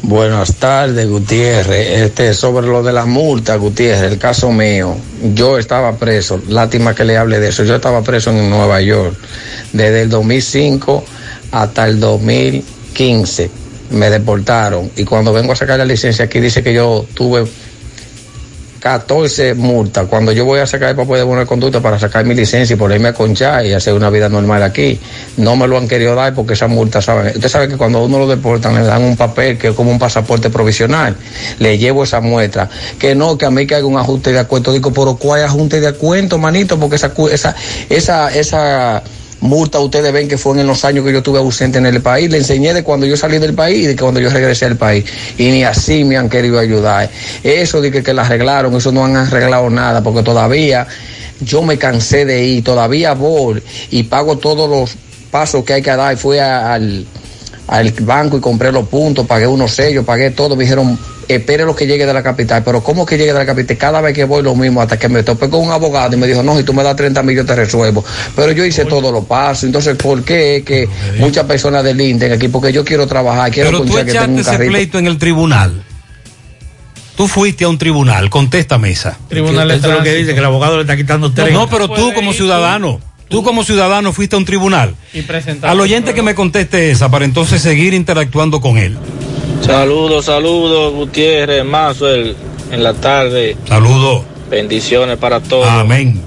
Buenas 0.02 0.56
tardes, 0.56 1.08
Gutiérrez. 1.08 2.02
Este, 2.02 2.34
sobre 2.34 2.66
lo 2.66 2.82
de 2.82 2.92
las 2.92 3.06
multas, 3.06 3.58
Gutiérrez, 3.58 4.12
el 4.12 4.18
caso 4.18 4.52
mío. 4.52 4.98
Yo 5.32 5.56
estaba 5.56 5.96
preso, 5.96 6.42
lástima 6.46 6.94
que 6.94 7.04
le 7.04 7.16
hable 7.16 7.40
de 7.40 7.48
eso. 7.48 7.64
Yo 7.64 7.76
estaba 7.76 8.02
preso 8.02 8.28
en 8.32 8.50
Nueva 8.50 8.82
York 8.82 9.16
desde 9.72 10.02
el 10.02 10.10
2005 10.10 11.04
hasta 11.52 11.88
el 11.88 11.98
2015. 11.98 13.50
Me 13.92 14.10
deportaron 14.10 14.90
y 14.96 15.04
cuando 15.04 15.32
vengo 15.32 15.54
a 15.54 15.56
sacar 15.56 15.78
la 15.78 15.86
licencia 15.86 16.26
aquí 16.26 16.38
dice 16.38 16.62
que 16.62 16.74
yo 16.74 17.06
tuve 17.14 17.46
14 18.84 19.54
multas. 19.54 20.06
Cuando 20.08 20.30
yo 20.30 20.44
voy 20.44 20.60
a 20.60 20.66
sacar 20.66 20.90
el 20.90 20.94
papel 20.94 21.16
de 21.16 21.22
buena 21.22 21.46
conducta 21.46 21.80
para 21.80 21.98
sacar 21.98 22.26
mi 22.26 22.34
licencia 22.34 22.74
y 22.74 22.76
ponerme 22.76 23.08
a 23.08 23.14
conchar 23.14 23.64
y 23.64 23.72
hacer 23.72 23.94
una 23.94 24.10
vida 24.10 24.28
normal 24.28 24.62
aquí, 24.62 25.00
no 25.38 25.56
me 25.56 25.66
lo 25.66 25.78
han 25.78 25.88
querido 25.88 26.14
dar 26.14 26.34
porque 26.34 26.52
esas 26.52 26.68
multas, 26.68 27.06
¿saben? 27.06 27.28
Usted 27.28 27.48
sabe 27.48 27.66
que 27.66 27.78
cuando 27.78 28.04
uno 28.04 28.18
lo 28.18 28.26
deportan 28.26 28.74
le 28.74 28.82
dan 28.82 29.02
un 29.02 29.16
papel 29.16 29.56
que 29.56 29.68
es 29.68 29.74
como 29.74 29.90
un 29.90 29.98
pasaporte 29.98 30.50
provisional. 30.50 31.16
Le 31.60 31.78
llevo 31.78 32.04
esa 32.04 32.20
muestra. 32.20 32.68
Que 32.98 33.14
no, 33.14 33.38
que 33.38 33.46
a 33.46 33.50
mí 33.50 33.66
que 33.66 33.74
haga 33.74 33.86
un 33.86 33.96
ajuste 33.96 34.32
de 34.32 34.40
acuerdo. 34.40 34.70
Digo, 34.70 34.92
pero 34.92 35.16
¿cuál 35.16 35.42
ajuste 35.44 35.80
de 35.80 35.88
acuerdo, 35.88 36.36
manito? 36.36 36.78
Porque 36.78 36.96
esa, 36.96 37.14
esa, 37.88 38.34
esa 38.34 39.02
multa 39.44 39.78
ustedes 39.78 40.12
ven 40.12 40.26
que 40.26 40.38
fue 40.38 40.58
en 40.58 40.66
los 40.66 40.84
años 40.84 41.04
que 41.04 41.12
yo 41.12 41.18
estuve 41.18 41.38
ausente 41.38 41.78
en 41.78 41.86
el 41.86 42.00
país. 42.00 42.30
Le 42.30 42.38
enseñé 42.38 42.72
de 42.72 42.82
cuando 42.82 43.06
yo 43.06 43.16
salí 43.16 43.38
del 43.38 43.54
país 43.54 43.84
y 43.84 43.86
de 43.86 43.96
cuando 43.96 44.18
yo 44.18 44.30
regresé 44.30 44.64
al 44.64 44.76
país. 44.76 45.04
Y 45.38 45.50
ni 45.50 45.64
así 45.64 46.02
me 46.04 46.16
han 46.16 46.28
querido 46.28 46.58
ayudar. 46.58 47.10
Eso 47.42 47.80
de 47.80 47.90
que, 47.90 48.02
que 48.02 48.14
la 48.14 48.22
arreglaron, 48.22 48.74
eso 48.74 48.90
no 48.90 49.04
han 49.04 49.16
arreglado 49.16 49.68
nada, 49.70 50.02
porque 50.02 50.22
todavía 50.22 50.86
yo 51.40 51.62
me 51.62 51.76
cansé 51.76 52.24
de 52.24 52.42
ir, 52.44 52.64
todavía 52.64 53.12
voy 53.12 53.62
y 53.90 54.04
pago 54.04 54.38
todos 54.38 54.68
los 54.68 54.96
pasos 55.30 55.62
que 55.64 55.74
hay 55.74 55.82
que 55.82 55.90
dar. 55.90 56.16
Fui 56.16 56.38
al, 56.38 57.06
al 57.68 57.90
banco 58.00 58.38
y 58.38 58.40
compré 58.40 58.72
los 58.72 58.88
puntos, 58.88 59.26
pagué 59.26 59.46
unos 59.46 59.72
sellos, 59.72 60.04
pagué 60.04 60.30
todo. 60.30 60.56
Me 60.56 60.64
dijeron, 60.64 60.98
espere 61.28 61.64
lo 61.64 61.74
que 61.74 61.86
llegue 61.86 62.06
de 62.06 62.12
la 62.12 62.22
capital. 62.22 62.62
Pero 62.64 62.82
¿cómo 62.82 63.04
que 63.06 63.16
llegue 63.16 63.32
de 63.32 63.38
la 63.38 63.46
capital? 63.46 63.76
Cada 63.76 64.00
vez 64.00 64.14
que 64.14 64.24
voy 64.24 64.42
lo 64.42 64.54
mismo, 64.54 64.80
hasta 64.80 64.98
que 64.98 65.08
me 65.08 65.22
topé 65.22 65.48
con 65.48 65.60
un 65.60 65.70
abogado 65.70 66.14
y 66.14 66.18
me 66.18 66.26
dijo, 66.26 66.42
no, 66.42 66.56
si 66.56 66.64
tú 66.64 66.72
me 66.72 66.82
das 66.82 66.96
30 66.96 67.22
mil 67.22 67.36
yo 67.36 67.44
te 67.44 67.54
resuelvo. 67.54 68.04
Pero 68.34 68.52
yo 68.52 68.64
hice 68.64 68.84
todos 68.84 69.12
los 69.12 69.24
pasos. 69.24 69.64
Entonces, 69.64 69.96
¿por 69.96 70.22
qué 70.24 70.56
es 70.56 70.64
que 70.64 70.88
muchas 71.18 71.44
personas 71.44 71.84
delinten 71.84 72.32
aquí? 72.32 72.48
Porque 72.48 72.72
yo 72.72 72.84
quiero 72.84 73.06
trabajar, 73.06 73.50
quiero 73.50 73.70
Pero 73.70 73.84
tú 73.84 73.94
que 73.94 74.04
tengo 74.04 74.24
un 74.24 74.38
ese 74.38 74.50
carrito. 74.50 74.72
pleito 74.72 74.98
en 74.98 75.06
el 75.06 75.18
tribunal. 75.18 75.84
Tú 77.16 77.28
fuiste 77.28 77.64
a 77.64 77.68
un 77.68 77.78
tribunal, 77.78 78.28
contéstame 78.28 78.90
esa. 78.90 79.16
Tribunal 79.28 79.70
es 79.70 79.82
lo 79.82 80.02
que 80.02 80.14
dice, 80.14 80.32
que 80.32 80.40
el 80.40 80.44
abogado 80.44 80.76
le 80.76 80.82
está 80.82 80.96
quitando 80.96 81.28
No, 81.28 81.34
30. 81.34 81.52
No, 81.52 81.68
pero 81.68 81.88
tú 81.88 82.12
como 82.12 82.32
ciudadano, 82.32 83.00
tú 83.28 83.44
como 83.44 83.62
ciudadano 83.62 84.12
fuiste 84.12 84.34
a 84.34 84.38
un 84.38 84.44
tribunal. 84.44 84.96
Y. 85.12 85.24
Al 85.62 85.80
oyente 85.80 86.12
que 86.12 86.22
me 86.22 86.34
conteste 86.34 86.90
esa 86.90 87.10
para 87.10 87.24
entonces 87.24 87.62
seguir 87.62 87.94
interactuando 87.94 88.60
con 88.60 88.78
él. 88.78 88.98
Saludos, 89.64 90.26
saludos, 90.26 90.92
Gutiérrez, 90.92 91.64
Mazuel, 91.64 92.36
en 92.70 92.82
la 92.82 92.92
tarde. 92.92 93.56
Saludos. 93.66 94.22
Bendiciones 94.50 95.16
para 95.16 95.40
todos. 95.40 95.66
Amén. 95.66 96.20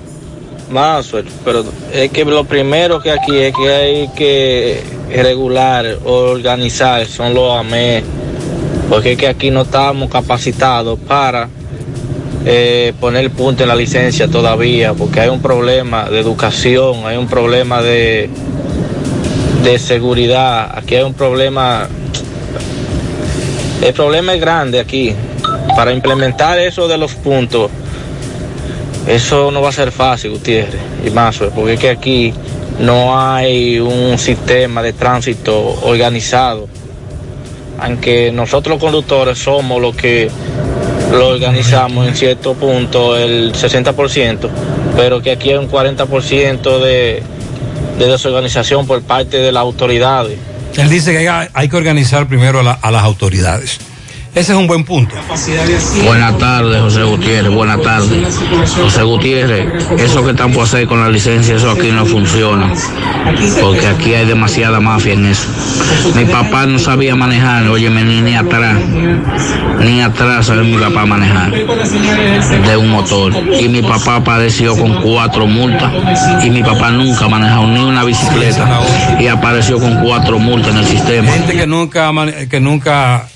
Mazuel, 0.72 1.26
pero 1.46 1.64
es 1.94 2.10
que 2.12 2.26
lo 2.26 2.44
primero 2.44 3.00
que 3.00 3.12
aquí 3.12 3.38
es 3.38 3.56
que 3.56 3.70
hay 3.70 4.08
que 4.10 4.82
regular, 5.10 6.00
organizar, 6.04 7.06
son 7.06 7.34
los 7.34 7.58
AME, 7.58 8.04
porque 8.90 9.14
es 9.14 9.18
que 9.18 9.28
aquí 9.28 9.52
no 9.52 9.62
estamos 9.62 10.10
capacitados 10.10 11.00
para 11.00 11.48
eh, 12.46 12.94
poner 13.00 13.30
punto 13.32 13.64
en 13.64 13.70
la 13.70 13.76
licencia 13.76 14.28
todavía, 14.28 14.94
porque 14.94 15.22
hay 15.22 15.30
un 15.30 15.42
problema 15.42 16.10
de 16.10 16.20
educación, 16.20 17.06
hay 17.06 17.18
un 17.18 17.28
problema 17.28 17.82
de, 17.82 18.30
de 19.64 19.80
seguridad, 19.80 20.78
aquí 20.78 20.96
hay 20.96 21.04
un 21.04 21.14
problema, 21.14 21.88
el 23.82 23.94
problema 23.94 24.34
es 24.34 24.42
grande 24.42 24.80
aquí, 24.80 25.14
para 25.76 25.92
implementar 25.92 26.58
eso 26.60 26.88
de 26.88 26.98
los 26.98 27.14
puntos. 27.14 27.70
Eso 29.08 29.52
no 29.52 29.62
va 29.62 29.70
a 29.70 29.72
ser 29.72 29.92
fácil, 29.92 30.32
Gutiérrez 30.32 30.82
y 31.06 31.10
Mazo, 31.12 31.50
porque 31.56 31.74
es 31.74 31.80
que 31.80 31.90
aquí 31.90 32.34
no 32.80 33.20
hay 33.20 33.80
un 33.80 34.18
sistema 34.18 34.82
de 34.82 34.94
tránsito 34.94 35.80
organizado. 35.84 36.68
Aunque 37.80 38.32
nosotros 38.32 38.76
los 38.76 38.84
conductores 38.84 39.38
somos 39.38 39.82
los 39.82 39.96
que 39.96 40.30
lo 41.12 41.30
organizamos 41.30 42.08
en 42.08 42.16
cierto 42.16 42.54
punto, 42.56 43.16
el 43.16 43.54
60%, 43.54 44.50
pero 44.96 45.22
que 45.22 45.32
aquí 45.32 45.52
hay 45.52 45.58
un 45.58 45.70
40% 45.70 46.80
de, 46.80 47.24
de 48.00 48.06
desorganización 48.08 48.88
por 48.88 49.02
parte 49.04 49.38
de 49.38 49.52
las 49.52 49.62
autoridades. 49.62 50.38
Él 50.78 50.90
dice 50.90 51.12
que 51.12 51.28
hay, 51.30 51.70
que 51.70 51.76
organizar 51.76 52.28
primero 52.28 52.60
a 52.60 52.92
las 52.92 53.04
autoridades. 53.04 53.80
Ese 54.38 54.52
es 54.52 54.60
un 54.60 54.68
buen 54.68 54.84
punto. 54.84 55.16
Buenas 56.06 56.38
tardes, 56.38 56.80
José 56.80 57.02
Gutiérrez. 57.02 57.52
Buenas 57.52 57.82
tardes. 57.82 58.40
José 58.80 59.02
Gutiérrez, 59.02 59.66
eso 59.98 60.24
que 60.24 60.30
están 60.30 60.52
por 60.52 60.66
hacer 60.66 60.86
con 60.86 61.00
la 61.00 61.10
licencia, 61.10 61.56
eso 61.56 61.72
aquí 61.72 61.90
no 61.90 62.06
funciona. 62.06 62.72
Porque 63.60 63.88
aquí 63.88 64.14
hay 64.14 64.28
demasiada 64.28 64.80
mafia 64.80 65.14
en 65.14 65.26
eso. 65.26 65.48
Mi 66.16 66.26
papá 66.26 66.68
no 66.68 66.78
sabía 66.78 67.16
manejar, 67.16 67.68
óyeme, 67.68 68.04
ni, 68.04 68.22
ni 68.22 68.36
atrás. 68.36 68.78
Ni 69.80 70.02
atrás 70.02 70.46
sabía 70.46 70.62
mi 70.62 70.78
papá 70.78 71.08
manejar 71.08 71.52
de 71.52 72.78
un 72.78 72.92
motor. 72.92 73.34
Y 73.60 73.68
mi 73.70 73.82
papá 73.82 74.18
apareció 74.18 74.78
con 74.78 75.02
cuatro 75.02 75.48
multas. 75.48 75.92
Y 76.44 76.52
mi 76.52 76.62
papá 76.62 76.92
nunca 76.92 77.26
ha 77.26 77.30
manejado 77.30 77.66
ni 77.66 77.80
una 77.80 78.04
bicicleta. 78.04 78.82
Y 79.20 79.26
apareció 79.26 79.80
con 79.80 79.96
cuatro 80.04 80.38
multas 80.38 80.74
en 80.74 80.78
el 80.78 80.86
sistema. 80.86 81.32
Gente 81.32 81.58
que 81.58 81.66
nunca, 81.66 82.12
que 82.48 82.60
nunca 82.60 83.28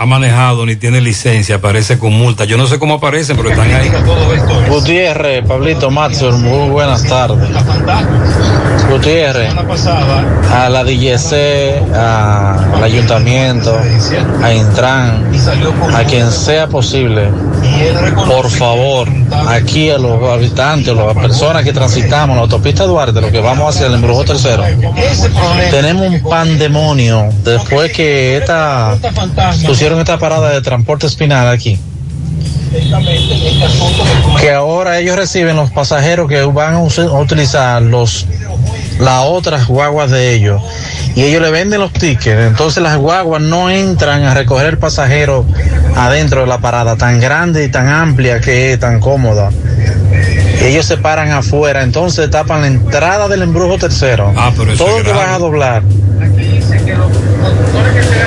ha 0.00 0.06
manejado 0.06 0.64
ni 0.64 0.76
tiene 0.76 0.98
licencia 1.02 1.56
aparece 1.56 1.98
con 1.98 2.14
multa. 2.14 2.46
Yo 2.46 2.56
no 2.56 2.66
sé 2.66 2.78
cómo 2.78 2.94
aparecen, 2.94 3.36
pero 3.36 3.50
están 3.50 3.70
ahí. 3.70 3.90
Gutiérrez, 4.70 5.44
Pablito 5.46 5.90
Matson, 5.90 6.42
muy 6.42 6.70
buenas 6.70 7.04
tardes. 7.04 7.46
Gutiérrez, 8.90 9.52
a 10.52 10.68
la 10.70 10.84
DGC, 10.84 11.82
a- 11.94 12.70
al 12.76 12.82
ayuntamiento, 12.82 13.78
a 14.42 14.52
Intran, 14.54 15.30
a 15.94 16.04
quien 16.04 16.30
sea 16.32 16.66
posible, 16.66 17.28
por 18.26 18.48
favor, 18.50 19.06
aquí 19.48 19.90
a 19.90 19.98
los 19.98 20.22
habitantes, 20.32 20.96
a 20.96 21.04
las 21.04 21.14
personas 21.16 21.62
que 21.62 21.72
transitamos 21.74 22.36
la 22.36 22.42
autopista 22.42 22.84
Duarte, 22.84 23.20
lo 23.20 23.30
que 23.30 23.40
vamos 23.40 23.76
hacia 23.76 23.86
el 23.86 23.94
embrujo 23.94 24.24
tercero, 24.24 24.64
tenemos 25.70 26.06
un 26.08 26.20
pandemonio 26.22 27.28
después 27.44 27.92
que 27.92 28.38
esta, 28.38 28.96
pusieron 29.66 29.89
esta 29.98 30.18
parada 30.18 30.50
de 30.50 30.60
transporte 30.60 31.06
espinal 31.06 31.48
aquí. 31.48 31.78
Que 34.40 34.52
ahora 34.52 34.98
ellos 34.98 35.16
reciben 35.16 35.56
los 35.56 35.70
pasajeros 35.70 36.28
que 36.28 36.42
van 36.42 36.74
a 36.74 36.82
utilizar 36.82 37.82
los 37.82 38.26
las 39.00 39.24
otras 39.24 39.66
guaguas 39.66 40.10
de 40.10 40.34
ellos. 40.34 40.62
Y 41.16 41.22
ellos 41.22 41.42
le 41.42 41.50
venden 41.50 41.80
los 41.80 41.92
tickets. 41.92 42.40
Entonces 42.46 42.82
las 42.82 42.96
guaguas 42.96 43.42
no 43.42 43.70
entran 43.70 44.22
a 44.22 44.34
recoger 44.34 44.66
el 44.66 44.78
pasajero 44.78 45.44
adentro 45.96 46.42
de 46.42 46.46
la 46.46 46.58
parada 46.58 46.96
tan 46.96 47.18
grande 47.18 47.64
y 47.64 47.68
tan 47.68 47.88
amplia 47.88 48.40
que 48.40 48.72
es 48.72 48.80
tan 48.80 49.00
cómoda. 49.00 49.50
Ellos 50.60 50.86
se 50.86 50.98
paran 50.98 51.32
afuera. 51.32 51.82
Entonces 51.82 52.30
tapan 52.30 52.60
la 52.60 52.66
entrada 52.68 53.26
del 53.28 53.42
embrujo 53.42 53.78
tercero. 53.78 54.32
Todo 54.76 54.98
el 54.98 55.04
que 55.04 55.12
vas 55.12 55.30
a 55.30 55.38
doblar 55.38 55.82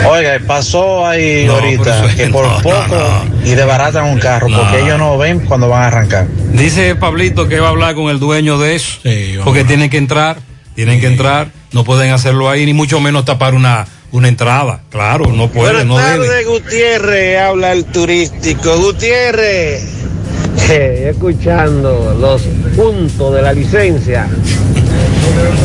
Oiga, 0.09 0.39
pasó 0.45 1.05
ahí 1.05 1.45
ahorita 1.47 2.13
que 2.15 2.27
por 2.27 2.45
poco 2.61 3.25
y 3.45 3.51
desbaratan 3.51 4.05
un 4.05 4.19
carro 4.19 4.47
porque 4.55 4.81
ellos 4.81 4.97
no 4.99 5.17
ven 5.17 5.39
cuando 5.41 5.69
van 5.69 5.83
a 5.83 5.87
arrancar. 5.87 6.27
Dice 6.51 6.95
Pablito 6.95 7.47
que 7.47 7.59
va 7.59 7.67
a 7.67 7.71
hablar 7.71 7.95
con 7.95 8.09
el 8.09 8.19
dueño 8.19 8.57
de 8.57 8.75
eso. 8.75 8.99
porque 9.43 9.63
tienen 9.63 9.89
que 9.89 9.97
entrar, 9.97 10.37
tienen 10.75 10.99
que 10.99 11.07
entrar. 11.07 11.47
No 11.71 11.83
pueden 11.83 12.11
hacerlo 12.11 12.49
ahí, 12.49 12.65
ni 12.65 12.73
mucho 12.73 12.99
menos 12.99 13.25
tapar 13.25 13.55
una, 13.55 13.87
una 14.11 14.27
entrada. 14.27 14.81
Claro, 14.91 15.31
no 15.31 15.47
pueden, 15.47 15.87
no 15.87 15.93
Buenas 15.95 16.11
deben. 16.13 16.27
tardes, 16.27 16.47
Gutiérrez, 16.47 17.39
habla 17.39 17.71
el 17.71 17.85
turístico. 17.85 18.77
Gutiérrez, 18.77 19.83
Eh, 20.69 21.09
escuchando 21.11 22.15
los 22.19 22.43
puntos 22.75 23.33
de 23.33 23.41
la 23.41 23.53
licencia. 23.53 24.27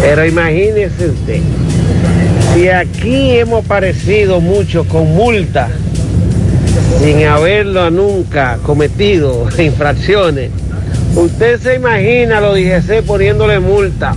Pero 0.01 0.25
imagínese 0.27 1.09
usted, 1.09 1.41
si 2.55 2.69
aquí 2.69 3.39
hemos 3.39 3.65
aparecido 3.65 4.41
mucho 4.41 4.85
con 4.85 5.15
multa, 5.15 5.69
sin 7.03 7.25
haberlo 7.27 7.91
nunca 7.91 8.59
cometido 8.65 9.49
infracciones, 9.59 10.51
usted 11.15 11.61
se 11.61 11.77
imagina 11.77 12.41
los 12.41 12.55
DGC 12.55 13.03
poniéndole 13.05 13.61
multa 13.61 14.15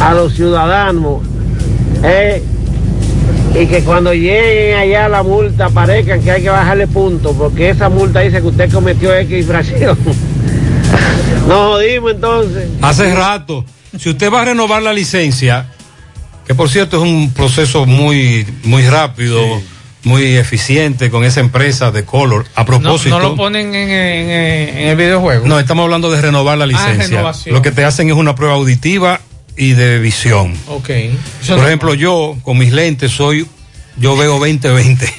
a 0.00 0.14
los 0.14 0.34
ciudadanos, 0.34 1.22
eh, 2.02 2.42
y 3.58 3.66
que 3.66 3.82
cuando 3.82 4.12
lleguen 4.12 4.76
allá 4.76 5.08
la 5.08 5.22
multa 5.22 5.70
parezcan 5.70 6.20
que 6.20 6.30
hay 6.30 6.42
que 6.42 6.50
bajarle 6.50 6.86
puntos, 6.86 7.34
porque 7.38 7.70
esa 7.70 7.88
multa 7.88 8.20
dice 8.20 8.40
que 8.40 8.46
usted 8.48 8.70
cometió 8.70 9.14
X 9.14 9.38
infracción. 9.38 9.96
Nos 11.48 11.58
jodimos 11.58 12.12
entonces. 12.12 12.68
Hace 12.82 13.14
rato, 13.14 13.64
si 13.98 14.10
usted 14.10 14.30
va 14.30 14.42
a 14.42 14.44
renovar 14.46 14.82
la 14.82 14.92
licencia, 14.92 15.70
que 16.46 16.54
por 16.54 16.68
cierto 16.68 16.96
es 16.98 17.02
un 17.02 17.32
proceso 17.32 17.86
muy, 17.86 18.46
muy 18.62 18.86
rápido, 18.86 19.40
muy 20.04 20.36
eficiente 20.36 21.10
con 21.10 21.24
esa 21.24 21.40
empresa 21.40 21.90
de 21.90 22.04
Color. 22.04 22.46
A 22.54 22.64
propósito. 22.64 23.18
no 23.18 23.30
lo 23.30 23.36
ponen 23.36 23.74
en, 23.74 23.90
en- 23.90 24.76
en 24.78 24.88
el 24.88 24.96
videojuego. 24.96 25.46
No, 25.48 25.58
estamos 25.58 25.82
hablando 25.84 26.10
de 26.10 26.20
renovar 26.20 26.56
la 26.58 26.66
licencia. 26.66 27.08
renovación. 27.16 27.54
Lo 27.54 27.62
que 27.62 27.72
te 27.72 27.84
hacen 27.84 28.08
es 28.08 28.14
una 28.14 28.34
prueba 28.34 28.54
auditiva 28.54 29.20
y 29.56 29.72
de 29.72 29.98
visión. 29.98 30.54
Ok. 30.68 30.90
Por 31.48 31.58
ejemplo, 31.66 31.94
yo 31.94 32.36
con 32.42 32.58
mis 32.58 32.72
lentes 32.72 33.10
soy, 33.10 33.46
yo 33.96 34.16
veo 34.16 34.38
20-20 34.38 35.12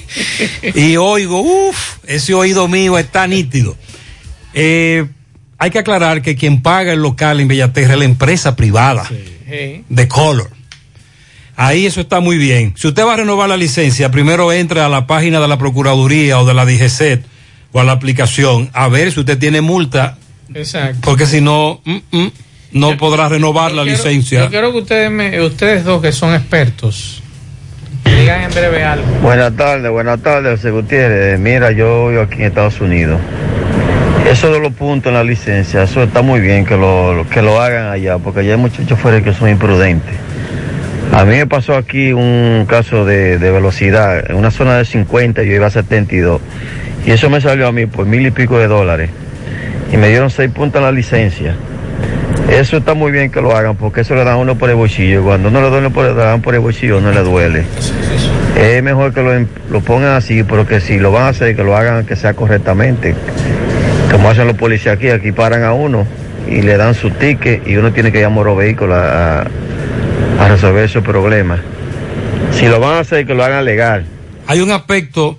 y 0.76 0.96
oigo, 0.98 1.42
uff, 1.42 1.98
ese 2.06 2.34
oído 2.34 2.68
mío 2.68 2.98
está 2.98 3.28
nítido. 3.28 3.76
Eh, 4.54 5.06
hay 5.58 5.72
que 5.72 5.80
aclarar 5.80 6.22
que 6.22 6.36
quien 6.36 6.62
paga 6.62 6.94
el 6.94 7.02
local 7.02 7.40
en 7.40 7.48
Bellaterra 7.48 7.94
es 7.94 8.00
la 8.00 8.06
empresa 8.06 8.56
privada 8.56 9.06
Sí. 9.50 9.84
de 9.90 10.08
Color. 10.08 10.52
Ahí 11.60 11.88
eso 11.88 12.02
está 12.02 12.20
muy 12.20 12.38
bien. 12.38 12.74
Si 12.78 12.88
usted 12.88 13.04
va 13.04 13.14
a 13.14 13.18
renovar 13.18 13.50
la 13.50 13.58
licencia, 13.58 14.12
primero 14.12 14.54
entre 14.54 14.80
a 14.80 14.90
la 14.90 15.08
página 15.08 15.40
de 15.40 15.48
la 15.48 15.58
Procuraduría 15.58 16.40
o 16.40 16.46
de 16.46 16.54
la 16.54 16.66
DGCET 16.66 17.26
o 17.72 17.80
a 17.80 17.84
la 17.84 17.94
aplicación 17.94 18.70
a 18.74 18.88
ver 18.90 19.12
si 19.12 19.20
usted 19.22 19.40
tiene 19.40 19.62
multa, 19.62 20.18
Exacto. 20.54 21.00
porque 21.02 21.26
si 21.26 21.42
no, 21.42 21.82
mm, 21.84 21.96
mm, 22.12 22.28
no 22.74 22.96
podrá 22.98 23.28
renovar 23.28 23.72
la 23.72 23.82
Quiero- 23.84 23.98
licencia. 23.98 24.42
Yo 24.44 24.50
quiero 24.52 24.72
que 24.72 24.78
ustedes, 24.80 25.10
me- 25.10 25.42
ustedes 25.42 25.84
dos 25.84 26.00
que 26.00 26.12
son 26.12 26.36
expertos, 26.36 27.24
digan 28.06 28.44
en 28.44 28.52
breve 28.52 28.84
algo. 28.84 29.06
Buenas 29.24 29.56
tardes, 29.56 29.90
buenas 29.92 30.22
tardes, 30.22 30.58
José 30.60 30.70
Gutiérrez. 30.70 31.40
Mira, 31.40 31.72
yo 31.72 32.10
vivo 32.10 32.22
aquí 32.22 32.36
en 32.36 32.44
Estados 32.44 32.80
Unidos. 32.82 33.20
Eso 34.30 34.52
de 34.52 34.60
los 34.60 34.74
puntos 34.74 35.10
en 35.10 35.14
la 35.16 35.24
licencia, 35.24 35.84
eso 35.84 36.04
está 36.04 36.22
muy 36.22 36.40
bien 36.40 36.66
que 36.66 36.76
lo, 36.78 37.26
que 37.32 37.42
lo 37.42 37.60
hagan 37.60 37.88
allá, 37.92 38.20
porque 38.20 38.42
allá 38.42 38.52
hay 38.54 38.60
muchos 38.60 38.86
choferes 38.86 39.24
que 39.24 39.34
son 39.34 39.50
imprudentes. 39.50 40.14
A 41.14 41.26
mí 41.26 41.36
me 41.36 41.48
pasó 41.48 41.76
aquí 41.76 42.14
un 42.14 42.66
caso 42.70 43.06
de, 43.06 43.40
de 43.40 43.52
velocidad, 43.52 44.30
en 44.30 44.36
una 44.38 44.52
zona 44.52 44.78
de 44.78 44.86
50 44.86 45.44
yo 45.44 45.54
iba 45.54 45.68
a 45.68 45.72
72, 45.72 46.42
y 47.06 47.12
eso 47.12 47.30
me 47.30 47.42
salió 47.42 47.68
a 47.68 47.72
mí 47.72 47.86
por 47.86 48.06
mil 48.06 48.26
y 48.26 48.32
pico 48.32 48.60
de 48.60 48.68
dólares, 48.68 49.10
y 49.92 49.98
me 49.98 50.10
dieron 50.10 50.30
seis 50.30 50.52
puntos 50.52 50.82
la 50.82 50.92
licencia. 50.92 51.56
Eso 52.50 52.78
está 52.78 52.94
muy 52.94 53.12
bien 53.12 53.32
que 53.32 53.42
lo 53.42 53.56
hagan, 53.56 53.76
porque 53.76 54.02
eso 54.02 54.16
le 54.16 54.24
dan 54.24 54.38
uno 54.38 54.58
por 54.58 54.70
el 54.70 54.76
bolsillo, 54.76 55.24
cuando 55.24 55.50
uno 55.50 55.82
le 55.82 55.90
por, 55.90 56.06
le 56.06 56.38
por 56.40 56.54
el 56.54 56.60
bolsillo 56.60 57.02
no 57.02 57.12
le 57.12 57.22
duele. 57.22 57.64
Es 58.58 58.82
mejor 58.84 59.14
que 59.14 59.22
lo, 59.22 59.34
em- 59.34 59.48
lo 59.70 59.82
pongan 59.82 60.12
así, 60.16 60.44
pero 60.44 60.68
que 60.68 60.80
si 60.80 61.00
lo 61.00 61.12
van 61.12 61.24
a 61.24 61.28
hacer, 61.30 61.56
que 61.56 61.64
lo 61.64 61.76
hagan 61.76 62.06
que 62.06 62.16
sea 62.16 62.34
correctamente. 62.34 63.16
Como 64.12 64.30
hacen 64.30 64.48
los 64.48 64.56
policías 64.56 64.96
aquí, 64.96 65.10
aquí 65.10 65.32
paran 65.32 65.64
a 65.64 65.74
uno 65.74 66.06
y 66.50 66.62
le 66.62 66.78
dan 66.78 66.94
su 66.94 67.10
ticket 67.12 67.68
y 67.68 67.76
uno 67.76 67.92
tiene 67.92 68.12
que 68.12 68.22
llamar 68.22 68.46
a 68.46 68.50
los 68.50 68.58
vehículos 68.58 68.98
a, 68.98 69.46
a 70.48 70.52
resolver 70.52 70.86
esos 70.86 71.04
problemas. 71.04 71.60
Si 72.54 72.66
lo 72.68 72.80
van 72.80 72.96
a 72.96 73.00
hacer, 73.00 73.28
que 73.28 73.34
lo 73.34 73.44
hagan 73.44 73.66
legal. 73.66 74.06
Hay 74.48 74.62
un 74.62 74.72
aspecto 74.72 75.38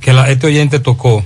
que 0.00 0.12
la, 0.12 0.28
este 0.28 0.48
oyente 0.48 0.80
tocó. 0.80 1.24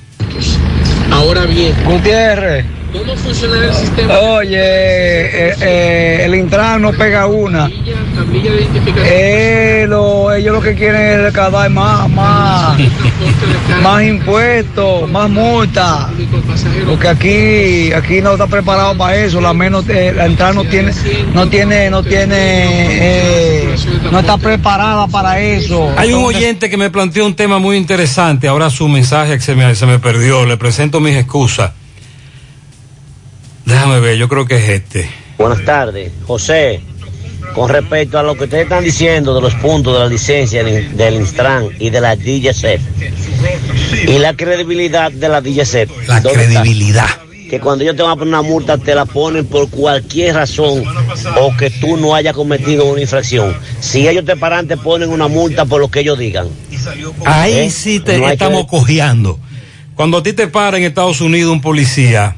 Ahora 1.10 1.46
bien, 1.46 1.74
Gutiérrez. 1.84 2.66
¿Cómo 2.92 3.16
funciona 3.16 3.66
el 3.66 3.74
sistema? 3.74 4.18
Oye, 4.18 4.58
eh, 4.60 5.54
eh, 5.60 6.22
el 6.24 6.34
Intran 6.34 6.82
no 6.82 6.92
pega 6.92 7.26
una. 7.26 7.68
Tablilla 8.14 8.50
de 8.52 8.62
identificación. 8.62 9.06
Eh, 9.08 9.86
lo- 9.88 10.32
ellos 10.32 10.54
lo 10.54 10.60
que 10.60 10.74
quieren 10.74 11.00
es 11.00 11.22
recaudar 11.22 11.70
más, 11.70 12.08
más, 12.10 12.78
más 13.82 14.02
impuestos, 14.04 15.08
más 15.10 15.28
multas. 15.30 16.06
Porque 16.86 17.08
aquí, 17.08 17.92
aquí 17.92 18.20
no 18.20 18.32
está 18.32 18.46
preparado 18.46 18.96
para 18.96 19.16
eso. 19.16 19.40
La 19.40 19.52
menos, 19.52 19.84
eh, 19.88 20.12
la 20.14 20.26
Intran 20.28 20.54
no 20.54 20.64
tiene, 20.64 20.92
no 21.34 21.48
tiene, 21.48 21.90
no 21.90 22.02
tiene, 22.02 22.36
eh, 22.40 23.74
no 24.10 24.20
está 24.20 24.36
preparada 24.38 25.06
para 25.08 25.38
eso. 25.40 25.92
Hay 25.96 26.12
un 26.12 26.24
oyente 26.24 26.68
que 26.70 26.76
me 26.76 26.90
planteó 26.90 27.26
un 27.26 27.34
tema 27.34 27.58
muy 27.58 27.76
interesante. 27.76 28.48
Ahora 28.48 28.70
su 28.70 28.88
mensaje 28.88 29.34
que 29.34 29.40
se 29.40 29.54
me, 29.54 29.74
se 29.74 29.86
me 29.86 29.98
perdió. 29.98 30.44
Le 30.46 30.56
presento 30.56 31.00
mis 31.00 31.16
excusas. 31.16 31.72
Déjame 33.68 34.00
ver, 34.00 34.16
yo 34.16 34.28
creo 34.28 34.46
que 34.46 34.56
es 34.56 34.68
este. 34.70 35.08
Buenas 35.36 35.64
tardes, 35.64 36.10
José. 36.26 36.80
Con 37.54 37.68
respecto 37.68 38.18
a 38.18 38.22
lo 38.22 38.34
que 38.34 38.44
ustedes 38.44 38.64
están 38.64 38.82
diciendo 38.84 39.34
de 39.34 39.40
los 39.40 39.54
puntos 39.54 39.92
de 39.94 40.00
la 40.00 40.06
licencia 40.06 40.64
del, 40.64 40.96
del 40.96 41.14
Instran 41.14 41.68
y 41.78 41.90
de 41.90 42.00
la 42.00 42.16
DGCET 42.16 42.80
y 44.06 44.18
la 44.18 44.34
credibilidad 44.34 45.10
de 45.12 45.28
la 45.28 45.40
DGCET. 45.40 45.88
La 46.06 46.20
credibilidad. 46.22 47.08
Que 47.48 47.60
cuando 47.60 47.84
ellos 47.84 47.96
te 47.96 48.02
van 48.02 48.12
a 48.12 48.16
poner 48.16 48.28
una 48.34 48.42
multa, 48.42 48.76
te 48.76 48.94
la 48.94 49.06
ponen 49.06 49.46
por 49.46 49.70
cualquier 49.70 50.34
razón 50.34 50.82
o 51.40 51.56
que 51.56 51.70
tú 51.70 51.96
no 51.96 52.14
hayas 52.14 52.34
cometido 52.34 52.84
una 52.86 53.00
infracción. 53.00 53.56
Si 53.80 54.06
ellos 54.06 54.24
te 54.26 54.36
paran, 54.36 54.66
te 54.68 54.76
ponen 54.76 55.08
una 55.10 55.28
multa 55.28 55.64
por 55.64 55.80
lo 55.80 55.88
que 55.90 56.00
ellos 56.00 56.18
digan. 56.18 56.48
Ahí 57.24 57.54
¿Eh? 57.54 57.70
sí 57.70 58.00
te 58.00 58.18
No 58.18 58.24
hay 58.26 58.36
que- 58.36 58.44
estamos 58.44 58.66
cojeando. 58.66 59.38
Cuando 59.94 60.18
a 60.18 60.22
ti 60.22 60.32
te 60.34 60.46
para 60.48 60.76
en 60.76 60.84
Estados 60.84 61.20
Unidos 61.22 61.50
un 61.52 61.60
policía, 61.62 62.36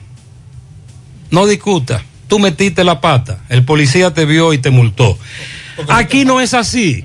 no 1.30 1.46
discuta. 1.46 2.02
Tú 2.28 2.38
metiste 2.38 2.84
la 2.84 3.00
pata, 3.00 3.40
el 3.48 3.64
policía 3.64 4.12
te 4.14 4.24
vio 4.24 4.52
y 4.52 4.58
te 4.58 4.70
multó. 4.70 5.18
Aquí 5.88 6.24
no 6.24 6.40
es 6.40 6.54
así. 6.54 7.04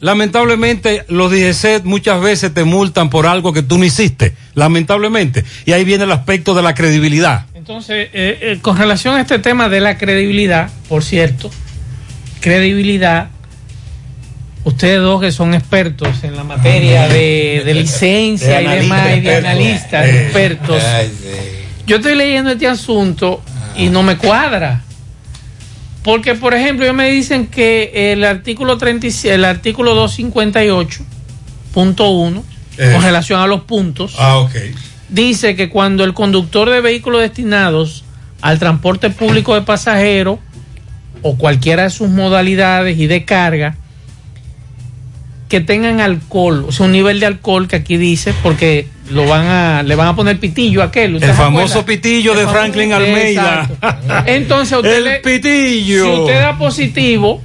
Lamentablemente, 0.00 1.04
los 1.08 1.30
DGC 1.30 1.84
muchas 1.84 2.20
veces 2.20 2.52
te 2.52 2.64
multan 2.64 3.08
por 3.08 3.26
algo 3.26 3.52
que 3.52 3.62
tú 3.62 3.78
no 3.78 3.84
hiciste. 3.84 4.34
Lamentablemente. 4.54 5.44
Y 5.64 5.72
ahí 5.72 5.84
viene 5.84 6.04
el 6.04 6.12
aspecto 6.12 6.54
de 6.54 6.62
la 6.62 6.74
credibilidad. 6.74 7.46
Entonces, 7.54 8.08
eh, 8.12 8.38
eh, 8.40 8.58
con 8.60 8.76
relación 8.76 9.14
a 9.14 9.20
este 9.20 9.38
tema 9.38 9.68
de 9.68 9.80
la 9.80 9.98
credibilidad, 9.98 10.70
por 10.88 11.04
cierto, 11.04 11.50
credibilidad, 12.40 13.28
ustedes 14.64 15.00
dos 15.00 15.20
que 15.20 15.30
son 15.30 15.54
expertos 15.54 16.24
en 16.24 16.36
la 16.36 16.42
materia 16.42 17.06
de, 17.08 17.62
de 17.64 17.74
licencia 17.74 18.58
De 18.58 18.64
y 18.64 18.80
demás, 18.80 19.16
y 19.16 19.20
de 19.20 19.36
analistas, 19.36 20.06
Eh. 20.06 20.22
expertos, 20.24 20.82
Ay, 20.82 21.10
yo 21.92 21.98
estoy 21.98 22.14
leyendo 22.14 22.50
este 22.52 22.66
asunto 22.66 23.42
y 23.76 23.90
no 23.90 24.02
me 24.02 24.16
cuadra. 24.16 24.80
Porque, 26.02 26.34
por 26.34 26.54
ejemplo, 26.54 26.86
ellos 26.86 26.96
me 26.96 27.10
dicen 27.10 27.48
que 27.48 28.12
el 28.14 28.24
artículo 28.24 28.78
37, 28.78 29.34
el 29.34 29.44
artículo 29.44 29.94
258.1, 29.94 32.42
Eh. 32.78 32.90
con 32.94 33.02
relación 33.02 33.40
a 33.40 33.46
los 33.46 33.64
puntos, 33.64 34.14
Ah, 34.18 34.48
dice 35.10 35.54
que 35.54 35.68
cuando 35.68 36.04
el 36.04 36.14
conductor 36.14 36.70
de 36.70 36.80
vehículos 36.80 37.20
destinados 37.20 38.04
al 38.40 38.58
transporte 38.58 39.10
público 39.10 39.54
de 39.54 39.60
pasajeros 39.60 40.38
o 41.20 41.36
cualquiera 41.36 41.82
de 41.82 41.90
sus 41.90 42.08
modalidades 42.08 42.98
y 42.98 43.06
de 43.06 43.26
carga 43.26 43.76
que 45.50 45.60
tengan 45.60 46.00
alcohol, 46.00 46.64
o 46.66 46.72
sea, 46.72 46.86
un 46.86 46.92
nivel 46.92 47.20
de 47.20 47.26
alcohol 47.26 47.68
que 47.68 47.76
aquí 47.76 47.98
dice, 47.98 48.32
porque 48.42 48.88
lo 49.12 49.26
van 49.26 49.46
a, 49.46 49.82
le 49.82 49.94
van 49.94 50.08
a 50.08 50.16
poner 50.16 50.38
pitillo 50.40 50.82
a 50.82 50.86
aquel. 50.86 51.14
¿usted 51.16 51.28
El 51.30 51.34
famoso 51.34 51.80
acuerda? 51.80 51.86
pitillo 51.86 52.34
de 52.34 52.40
El 52.40 52.46
famoso- 52.46 52.58
Franklin 52.60 52.92
Almeida. 52.92 53.68
Exacto. 53.70 54.24
Entonces, 54.30 54.76
usted 54.78 54.96
El 54.98 55.04
le- 55.04 55.18
pitillo. 55.20 56.04
si 56.04 56.10
usted 56.22 56.40
da 56.40 56.58
positivo, 56.58 57.42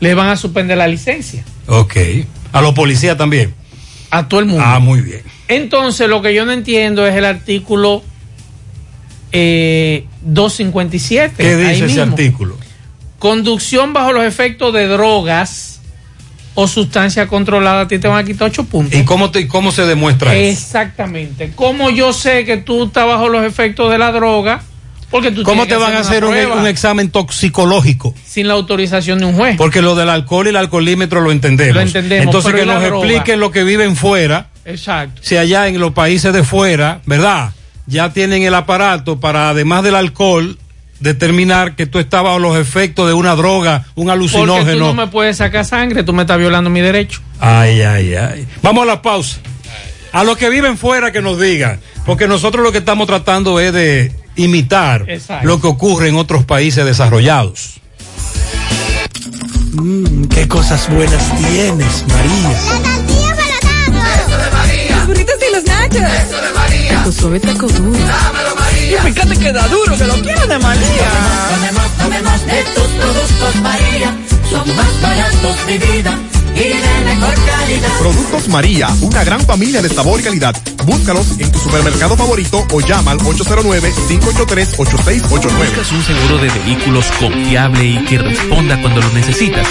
le 0.00 0.14
van 0.14 0.28
a 0.28 0.36
suspender 0.36 0.78
la 0.78 0.86
licencia. 0.86 1.44
Ok. 1.66 1.96
A 2.52 2.60
los 2.62 2.72
policías 2.74 3.16
también. 3.16 3.54
A 4.10 4.26
todo 4.28 4.40
el 4.40 4.46
mundo. 4.46 4.62
Ah, 4.66 4.78
muy 4.80 5.00
bien. 5.02 5.22
Entonces, 5.48 6.08
lo 6.08 6.22
que 6.22 6.34
yo 6.34 6.44
no 6.44 6.52
entiendo 6.52 7.06
es 7.06 7.14
el 7.14 7.24
artículo 7.24 8.02
eh, 9.32 10.06
257. 10.22 11.34
¿Qué 11.36 11.56
dice 11.56 11.72
ese 11.72 11.84
mismo. 11.86 12.02
artículo? 12.02 12.56
Conducción 13.18 13.92
bajo 13.92 14.12
los 14.12 14.24
efectos 14.24 14.72
de 14.72 14.86
drogas 14.86 15.79
o 16.54 16.66
sustancia 16.66 17.26
controlada, 17.26 17.82
a 17.82 17.88
ti 17.88 17.98
te 17.98 18.08
van 18.08 18.18
a 18.18 18.24
quitar 18.24 18.48
8 18.48 18.64
puntos. 18.64 18.98
¿Y 18.98 19.04
cómo, 19.04 19.30
te, 19.30 19.46
cómo 19.48 19.72
se 19.72 19.82
demuestra 19.86 20.34
eso? 20.34 20.50
Exactamente. 20.60 21.52
¿Cómo 21.54 21.90
yo 21.90 22.12
sé 22.12 22.44
que 22.44 22.56
tú 22.56 22.84
estás 22.84 23.06
bajo 23.06 23.28
los 23.28 23.44
efectos 23.44 23.90
de 23.90 23.98
la 23.98 24.12
droga? 24.12 24.62
Porque 25.10 25.32
tú 25.32 25.42
¿Cómo 25.42 25.66
te 25.66 25.74
van 25.76 25.94
a 25.94 26.00
hacer 26.00 26.24
un, 26.24 26.30
prueba 26.30 26.54
un 26.54 26.66
examen 26.68 27.10
toxicológico? 27.10 28.14
sin 28.24 28.46
la 28.46 28.54
autorización 28.54 29.18
de 29.18 29.26
un 29.26 29.34
juez? 29.34 29.56
Porque 29.56 29.82
lo 29.82 29.94
del 29.96 30.08
alcohol 30.08 30.46
y 30.46 30.50
el 30.50 30.56
alcoholímetro 30.56 31.20
lo 31.20 31.32
entendemos. 31.32 31.74
Lo 31.74 31.80
entendemos, 31.80 32.26
Entonces 32.26 32.54
que 32.54 32.62
¿y 32.62 32.66
la 32.66 32.74
nos 32.74 32.82
droga? 32.84 33.06
expliquen 33.06 33.40
lo 33.40 33.50
que 33.50 33.64
viven 33.64 33.96
fuera. 33.96 34.48
Exacto. 34.64 35.20
Si 35.24 35.36
allá 35.36 35.66
en 35.66 35.80
los 35.80 35.92
países 35.92 36.32
de 36.32 36.44
fuera, 36.44 37.00
¿verdad? 37.06 37.50
Ya 37.86 38.12
tienen 38.12 38.42
el 38.44 38.54
aparato 38.54 39.18
para, 39.18 39.50
además 39.50 39.82
del 39.82 39.96
alcohol, 39.96 40.58
determinar 41.00 41.74
que 41.76 41.86
tú 41.86 41.98
estás 41.98 42.22
bajo 42.22 42.38
los 42.38 42.56
efectos 42.56 43.06
de 43.08 43.14
una 43.14 43.34
droga, 43.34 43.86
un 43.94 44.06
Porque 44.06 44.06
tú 44.06 44.10
alucinógeno. 44.10 44.86
no 44.86 44.94
me 44.94 45.06
puedes 45.08 45.38
sacar 45.38 45.64
sangre, 45.64 46.02
tú 46.02 46.12
me 46.12 46.22
estás 46.22 46.38
violando 46.38 46.70
mi 46.70 46.80
derecho. 46.80 47.20
Ay, 47.40 47.80
ay, 47.82 48.14
ay. 48.14 48.46
Vamos 48.62 48.82
a 48.82 48.86
la 48.86 49.02
pausa. 49.02 49.38
A 50.12 50.24
los 50.24 50.36
que 50.36 50.50
viven 50.50 50.76
fuera 50.76 51.12
que 51.12 51.22
nos 51.22 51.40
digan, 51.40 51.80
porque 52.04 52.26
nosotros 52.28 52.62
lo 52.64 52.72
que 52.72 52.78
estamos 52.78 53.06
tratando 53.06 53.60
es 53.60 53.72
de 53.72 54.12
imitar 54.36 55.04
Exacto. 55.08 55.46
lo 55.46 55.60
que 55.60 55.66
ocurre 55.68 56.08
en 56.08 56.16
otros 56.16 56.44
países 56.44 56.84
desarrollados. 56.84 57.80
Mmm, 59.72 60.24
qué 60.24 60.48
cosas 60.48 60.88
buenas 60.92 61.22
tienes, 61.38 62.04
María. 62.08 62.50
La 62.50 62.82
tortilla 62.82 64.50
para 64.50 64.96
Los 64.96 65.06
burritos 65.06 65.34
y 65.48 65.54
los 65.54 65.64
nachos. 65.64 65.96
Eso 65.96 66.36
de 66.42 66.52
María. 66.54 67.04
Tu 67.04 67.12
suave 67.12 67.40
taco 67.40 67.66
duro. 67.68 67.98
Dámelo, 67.98 68.49
María. 68.90 69.08
Y 69.08 69.12
fíjate 69.12 69.38
que 69.38 69.52
da 69.52 69.66
duro, 69.68 69.96
que 69.96 70.04
lo 70.04 70.14
quiero 70.14 70.46
de 70.46 70.58
María. 70.58 71.10
Tomemos, 71.54 71.96
tomemos 71.98 72.46
de 72.46 72.64
tus 72.74 72.88
productos 72.88 73.54
María. 73.62 74.14
Son 74.50 74.76
más 74.76 75.02
baratos 75.02 75.66
de 75.66 75.78
vida 75.78 76.18
Productos 77.98 78.48
María, 78.48 78.88
una 79.00 79.22
gran 79.24 79.40
familia 79.40 79.82
de 79.82 79.88
sabor 79.88 80.20
y 80.20 80.22
calidad. 80.22 80.54
Búscalos 80.84 81.38
en 81.38 81.52
tu 81.52 81.58
supermercado 81.58 82.16
favorito 82.16 82.66
o 82.72 82.80
llama 82.80 83.10
al 83.12 83.18
809-583-8689. 83.18 84.78
¿Buscas 85.28 85.92
un 85.92 86.02
seguro 86.02 86.38
de 86.38 86.48
vehículos 86.48 87.06
confiable 87.18 87.84
y 87.84 88.04
que 88.04 88.18
responda 88.18 88.80
cuando 88.80 89.00
lo 89.02 89.12
necesitas? 89.12 89.66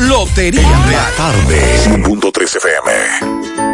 Lotería 0.00 0.84
Real. 0.86 1.14
Tarde, 1.16 1.62
100.3 1.84 2.56
FM. 2.56 3.73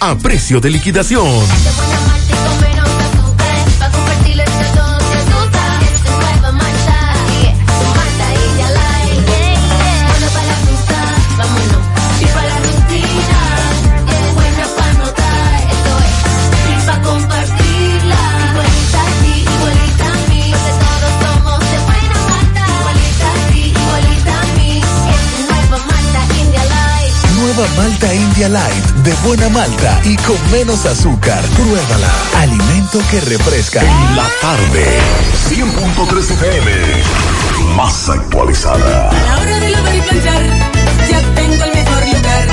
a 0.00 0.16
precio 0.18 0.60
de 0.60 0.70
liquidación. 0.70 2.11
Malta 27.82 28.14
India 28.14 28.48
Light 28.48 28.84
de 29.02 29.12
buena 29.26 29.48
malta 29.48 30.00
y 30.04 30.14
con 30.18 30.36
menos 30.52 30.86
azúcar. 30.86 31.42
Pruébala. 31.56 32.12
Alimento 32.38 33.00
que 33.10 33.20
refresca. 33.22 33.80
En 33.80 34.16
la 34.16 34.28
tarde. 34.40 34.86
100.13 35.50 36.36
pm. 36.36 37.74
Más 37.74 38.08
actualizada. 38.08 39.10
A 39.10 39.12
la 39.12 39.38
hora 39.40 39.58
de 39.58 39.70
lavar 39.70 39.96
y 39.96 40.00
planchar, 40.00 40.42
ya 41.10 41.34
tengo 41.34 41.64
el 41.64 41.74
mejor 41.74 42.06
lugar. 42.06 42.48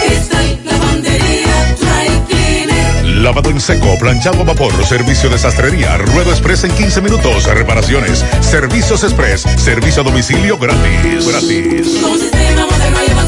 Cristal 0.00 0.60
Lavandería 0.64 1.76
Dry 1.80 2.22
Cleaner. 2.28 3.04
Lavado 3.16 3.50
en 3.50 3.60
seco, 3.60 3.98
planchado 3.98 4.42
a 4.42 4.44
vapor, 4.44 4.72
servicio 4.86 5.28
de 5.28 5.38
sastrería, 5.38 5.96
ruedo 5.96 6.30
express 6.30 6.62
en 6.62 6.70
15 6.70 7.00
minutos, 7.00 7.46
reparaciones, 7.46 8.24
servicios 8.42 9.02
express, 9.02 9.44
servicio 9.56 10.02
a 10.02 10.04
domicilio 10.04 10.56
gratis. 10.56 11.26
Gratis. 11.26 11.98
Con 12.00 12.16
sistema 12.16 12.64
moderno 12.64 13.27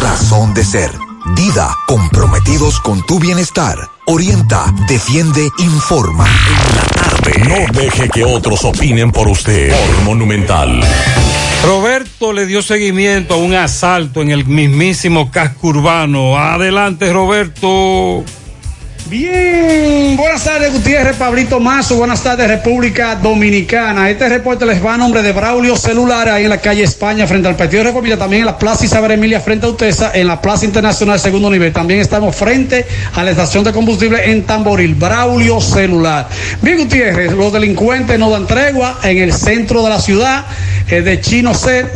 razón 0.00 0.54
de 0.54 0.64
ser. 0.64 0.90
Dida, 1.36 1.76
comprometidos 1.86 2.80
con 2.80 3.04
tu 3.06 3.18
bienestar. 3.18 3.76
Orienta, 4.06 4.72
defiende, 4.88 5.48
informa. 5.58 6.26
No 7.48 7.80
deje 7.80 8.08
que 8.08 8.24
otros 8.24 8.64
opinen 8.64 9.12
por 9.12 9.28
usted. 9.28 9.70
Por 9.70 10.04
Monumental. 10.04 10.80
Roberto 11.64 12.32
le 12.32 12.46
dio 12.46 12.62
seguimiento 12.62 13.34
a 13.34 13.36
un 13.36 13.54
asalto 13.54 14.22
en 14.22 14.30
el 14.30 14.46
mismísimo 14.46 15.30
casco 15.30 15.68
urbano. 15.68 16.38
Adelante, 16.38 17.12
Roberto. 17.12 18.24
Bien, 19.08 20.16
buenas 20.16 20.44
tardes 20.44 20.72
Gutiérrez, 20.72 21.16
Pablito 21.16 21.58
Mazo, 21.58 21.96
buenas 21.96 22.22
tardes 22.22 22.46
República 22.46 23.16
Dominicana. 23.16 24.08
Este 24.08 24.28
reporte 24.28 24.64
les 24.66 24.84
va 24.84 24.94
a 24.94 24.96
nombre 24.96 25.22
de 25.22 25.32
Braulio 25.32 25.76
Celular, 25.76 26.28
ahí 26.28 26.44
en 26.44 26.50
la 26.50 26.58
calle 26.58 26.84
España, 26.84 27.26
frente 27.26 27.48
al 27.48 27.56
Partido 27.56 27.82
de 27.82 27.90
República, 27.90 28.16
también 28.16 28.42
en 28.42 28.46
la 28.46 28.58
Plaza 28.58 28.84
Isabel 28.84 29.12
Emilia, 29.12 29.40
frente 29.40 29.66
a 29.66 29.70
Utesa, 29.70 30.12
en 30.14 30.26
la 30.26 30.40
Plaza 30.40 30.64
Internacional 30.64 31.18
Segundo 31.18 31.50
Nivel. 31.50 31.72
También 31.72 32.00
estamos 32.00 32.36
frente 32.36 32.86
a 33.14 33.24
la 33.24 33.32
estación 33.32 33.64
de 33.64 33.72
combustible 33.72 34.30
en 34.30 34.44
Tamboril, 34.44 34.94
Braulio 34.94 35.60
Celular. 35.60 36.28
Bien, 36.62 36.78
Gutiérrez, 36.78 37.32
los 37.32 37.52
delincuentes 37.52 38.18
no 38.18 38.30
dan 38.30 38.46
tregua 38.46 39.00
en 39.02 39.18
el 39.18 39.32
centro 39.32 39.82
de 39.82 39.88
la 39.88 40.00
ciudad, 40.00 40.44
eh, 40.88 41.00
de 41.02 41.20
Chino 41.20 41.54
Set, 41.54 41.90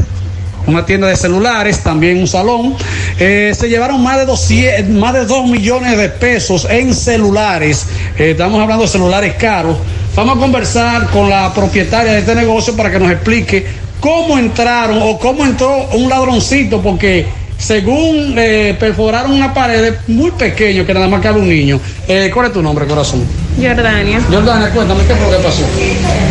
una 0.66 0.86
tienda 0.86 1.08
de 1.08 1.16
celulares, 1.16 1.82
también 1.82 2.18
un 2.18 2.28
salón. 2.28 2.76
Eh, 3.18 3.52
se 3.58 3.68
llevaron 3.68 4.02
más 4.02 4.18
de, 4.18 4.26
200, 4.26 4.96
más 4.96 5.14
de 5.14 5.26
2 5.26 5.46
millones 5.48 5.96
de 5.96 6.08
pesos 6.08 6.66
en 6.68 6.94
celulares. 6.94 7.86
Eh, 8.18 8.30
estamos 8.32 8.60
hablando 8.60 8.84
de 8.84 8.88
celulares 8.88 9.34
caros. 9.34 9.76
Vamos 10.14 10.36
a 10.36 10.40
conversar 10.40 11.10
con 11.10 11.28
la 11.28 11.52
propietaria 11.52 12.12
de 12.12 12.18
este 12.20 12.34
negocio 12.34 12.76
para 12.76 12.90
que 12.90 12.98
nos 12.98 13.10
explique 13.10 13.66
cómo 14.00 14.38
entraron 14.38 15.00
o 15.02 15.18
cómo 15.18 15.44
entró 15.44 15.88
un 15.94 16.08
ladroncito, 16.08 16.80
porque 16.80 17.26
según 17.58 18.34
eh, 18.36 18.76
perforaron 18.78 19.32
una 19.32 19.52
pared 19.54 19.94
muy 20.08 20.30
pequeño 20.32 20.84
que 20.86 20.94
nada 20.94 21.08
más 21.08 21.20
cabe 21.20 21.40
un 21.40 21.48
niño. 21.48 21.80
Eh, 22.06 22.30
¿Cuál 22.32 22.46
es 22.46 22.52
tu 22.52 22.62
nombre, 22.62 22.86
corazón? 22.86 23.24
Jordania. 23.56 24.20
Jordania, 24.30 24.70
cuéntame 24.70 25.04
qué 25.06 25.14
fue 25.14 25.30
lo 25.30 25.36
que 25.38 25.44
pasó. 25.44 25.64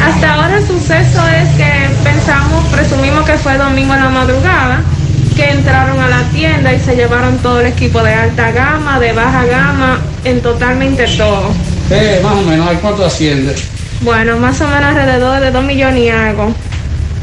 Hasta 0.03 0.34
ahora 0.34 0.57
el 0.57 0.67
suceso 0.67 1.21
es 1.30 1.49
que 1.55 1.71
pensamos, 2.03 2.65
presumimos 2.71 3.26
que 3.26 3.34
fue 3.38 3.57
domingo 3.57 3.93
en 3.93 4.03
la 4.03 4.09
madrugada, 4.09 4.82
que 5.36 5.49
entraron 5.51 5.99
a 5.99 6.09
la 6.09 6.21
tienda 6.32 6.74
y 6.74 6.80
se 6.80 6.95
llevaron 6.95 7.38
todo 7.39 7.61
el 7.61 7.67
equipo 7.67 8.01
de 8.03 8.13
alta 8.13 8.51
gama, 8.51 8.99
de 8.99 9.13
baja 9.13 9.45
gama, 9.45 9.99
en 10.26 10.41
totalmente 10.41 11.05
todo. 11.17 11.51
Eh, 11.89 12.19
más 12.24 12.34
o 12.34 12.41
menos, 12.43 12.67
¿a 12.67 12.74
¿cuánto 12.80 13.05
asciende? 13.05 13.55
Bueno, 14.01 14.38
más 14.38 14.59
o 14.61 14.67
menos 14.67 14.84
alrededor 14.86 15.39
de 15.39 15.51
2 15.51 15.63
millones 15.63 15.99
y 16.03 16.09
algo. 16.09 16.53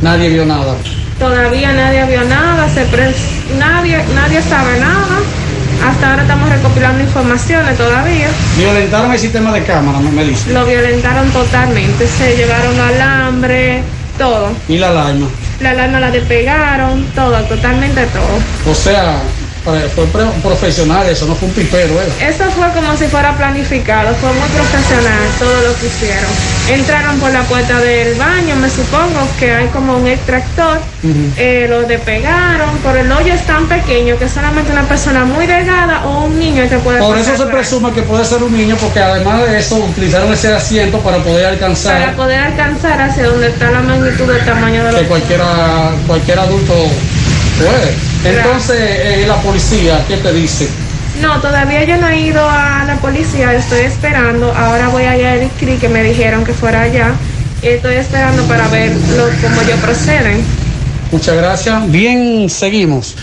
Nadie 0.03 0.31
vio 0.31 0.47
nada. 0.47 0.75
Todavía 1.19 1.73
nadie 1.73 2.05
vio 2.07 2.25
nada, 2.25 2.67
se 2.71 2.87
pres- 2.87 3.15
nadie, 3.59 4.03
nadie 4.15 4.41
sabe 4.41 4.81
nada. 4.81 5.19
Hasta 5.83 6.11
ahora 6.11 6.23
estamos 6.23 6.49
recopilando 6.49 7.03
informaciones 7.03 7.77
todavía. 7.77 8.29
Violentaron 8.57 9.13
el 9.13 9.19
sistema 9.19 9.53
de 9.53 9.65
cámara, 9.65 9.99
me, 9.99 10.25
dice. 10.25 10.53
Lo 10.53 10.67
violentaron 10.67 11.31
totalmente, 11.31 12.07
se 12.07 12.37
llevaron 12.37 12.79
alambre, 12.79 13.83
todo. 14.19 14.53
Y 14.69 14.77
la 14.77 14.89
alarma. 14.91 15.27
La 15.61 15.71
alarma 15.71 16.01
la 16.01 16.11
despegaron, 16.11 17.05
todo, 17.15 17.39
totalmente 17.45 18.07
todo. 18.07 18.73
O 18.73 18.75
sea, 18.75 19.21
fue 19.95 20.07
pre- 20.07 20.25
profesional 20.43 21.07
eso, 21.09 21.27
no 21.27 21.35
fue 21.35 21.49
un 21.49 21.55
pipero, 21.55 21.95
¿eh? 22.01 22.29
Eso 22.29 22.45
fue 22.51 22.69
como 22.73 22.97
si 22.97 23.07
fuera 23.07 23.37
planificado, 23.37 24.15
fue 24.17 24.31
muy 24.33 24.49
profesional 24.49 25.21
todo 25.39 25.55
lo 25.63 25.79
que 25.79 25.87
hicieron. 25.87 26.31
Entraron 26.71 27.19
por 27.21 27.31
la 27.31 27.43
puerta 27.43 27.79
del 27.81 28.15
baño, 28.15 28.57
me 28.57 28.71
supongo 28.71 29.29
que 29.39 29.53
hay 29.53 29.67
como 29.69 29.97
un 29.99 30.07
extractor, 30.07 30.79
eh, 31.37 31.67
lo 31.69 31.83
despegaron, 31.83 32.71
pero 32.83 33.01
el 33.01 33.13
hoyo 33.13 33.35
es 33.35 33.45
tan 33.47 33.67
pequeño 33.67 34.19
que 34.19 34.29
solamente 34.29 34.73
una 34.73 34.85
persona 34.85 35.25
muy 35.25 35.47
delgada 35.47 36.07
o 36.07 36.25
un 36.25 36.39
niño 36.39 36.69
que 36.69 36.79
puede 36.79 36.99
Por 37.01 37.19
eso 37.19 37.33
se 37.33 37.43
por 37.43 37.51
presume 37.53 37.93
que 37.93 38.03
puede 38.03 38.25
ser 38.25 38.43
un 38.43 38.57
niño, 38.57 38.77
porque 38.81 39.01
además 39.01 39.43
de 39.47 39.59
eso 39.59 39.77
utilizaron 39.77 40.33
ese 40.33 40.53
asiento 40.55 40.99
para 41.01 41.19
poder 41.19 41.43
para 41.43 41.49
alcanzar 41.53 42.17
poder 42.17 42.41
alcanzar 42.41 43.01
hacia 43.01 43.27
donde 43.29 43.49
está 43.49 43.71
la 43.71 43.81
magnitud 43.81 44.27
del 44.33 44.45
tamaño 44.45 44.85
de 44.85 44.93
los 44.93 45.01
que 45.03 45.07
cualquiera, 45.07 45.91
cualquier 46.07 46.39
adulto 46.39 46.75
puede. 47.59 48.10
Entonces, 48.25 48.77
eh, 48.81 49.25
la 49.27 49.37
policía, 49.37 50.05
¿qué 50.07 50.17
te 50.19 50.33
dice? 50.33 50.69
No, 51.21 51.41
todavía 51.41 51.85
yo 51.85 51.97
no 51.97 52.09
he 52.09 52.21
ido 52.21 52.49
a 52.49 52.85
la 52.87 52.97
policía, 52.97 53.53
estoy 53.55 53.81
esperando. 53.81 54.53
Ahora 54.55 54.89
voy 54.89 55.05
allá 55.05 55.33
al 55.33 55.49
CRI 55.59 55.77
que 55.77 55.89
me 55.89 56.03
dijeron 56.03 56.45
que 56.45 56.53
fuera 56.53 56.83
allá. 56.83 57.13
Estoy 57.63 57.97
esperando 57.97 58.43
para 58.45 58.69
ver 58.69 58.91
lo, 59.17 59.25
cómo 59.43 59.61
ellos 59.63 59.79
proceden. 59.81 60.43
Muchas 61.13 61.37
gracias. 61.37 61.91
Bien, 61.91 62.49
seguimos. 62.49 63.17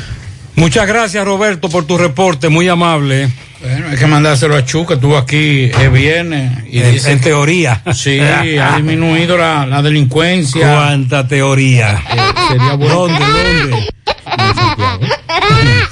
Muchas 0.55 0.87
gracias, 0.87 1.23
Roberto, 1.23 1.69
por 1.69 1.85
tu 1.85 1.97
reporte, 1.97 2.49
muy 2.49 2.67
amable. 2.67 3.29
Bueno, 3.61 3.87
hay 3.89 3.97
que 3.97 4.05
mandárselo 4.05 4.55
a 4.55 4.65
Chu, 4.65 4.85
que 4.85 4.95
estuvo 4.95 5.17
aquí 5.17 5.71
el 5.79 5.89
viernes. 5.89 6.51
Y 6.69 6.79
En- 6.81 6.91
dice 6.91 7.11
en 7.11 7.19
que- 7.19 7.25
teoría. 7.29 7.81
Sí, 7.93 8.19
ha 8.19 8.75
disminuido 8.75 9.37
la, 9.37 9.65
la 9.65 9.81
delincuencia. 9.81 10.73
¿Cuánta 10.73 11.27
teoría? 11.27 12.01
sería 12.49 12.73
bueno. 12.73 12.95
¿Dónde, 12.95 13.19
dónde? 13.19 13.87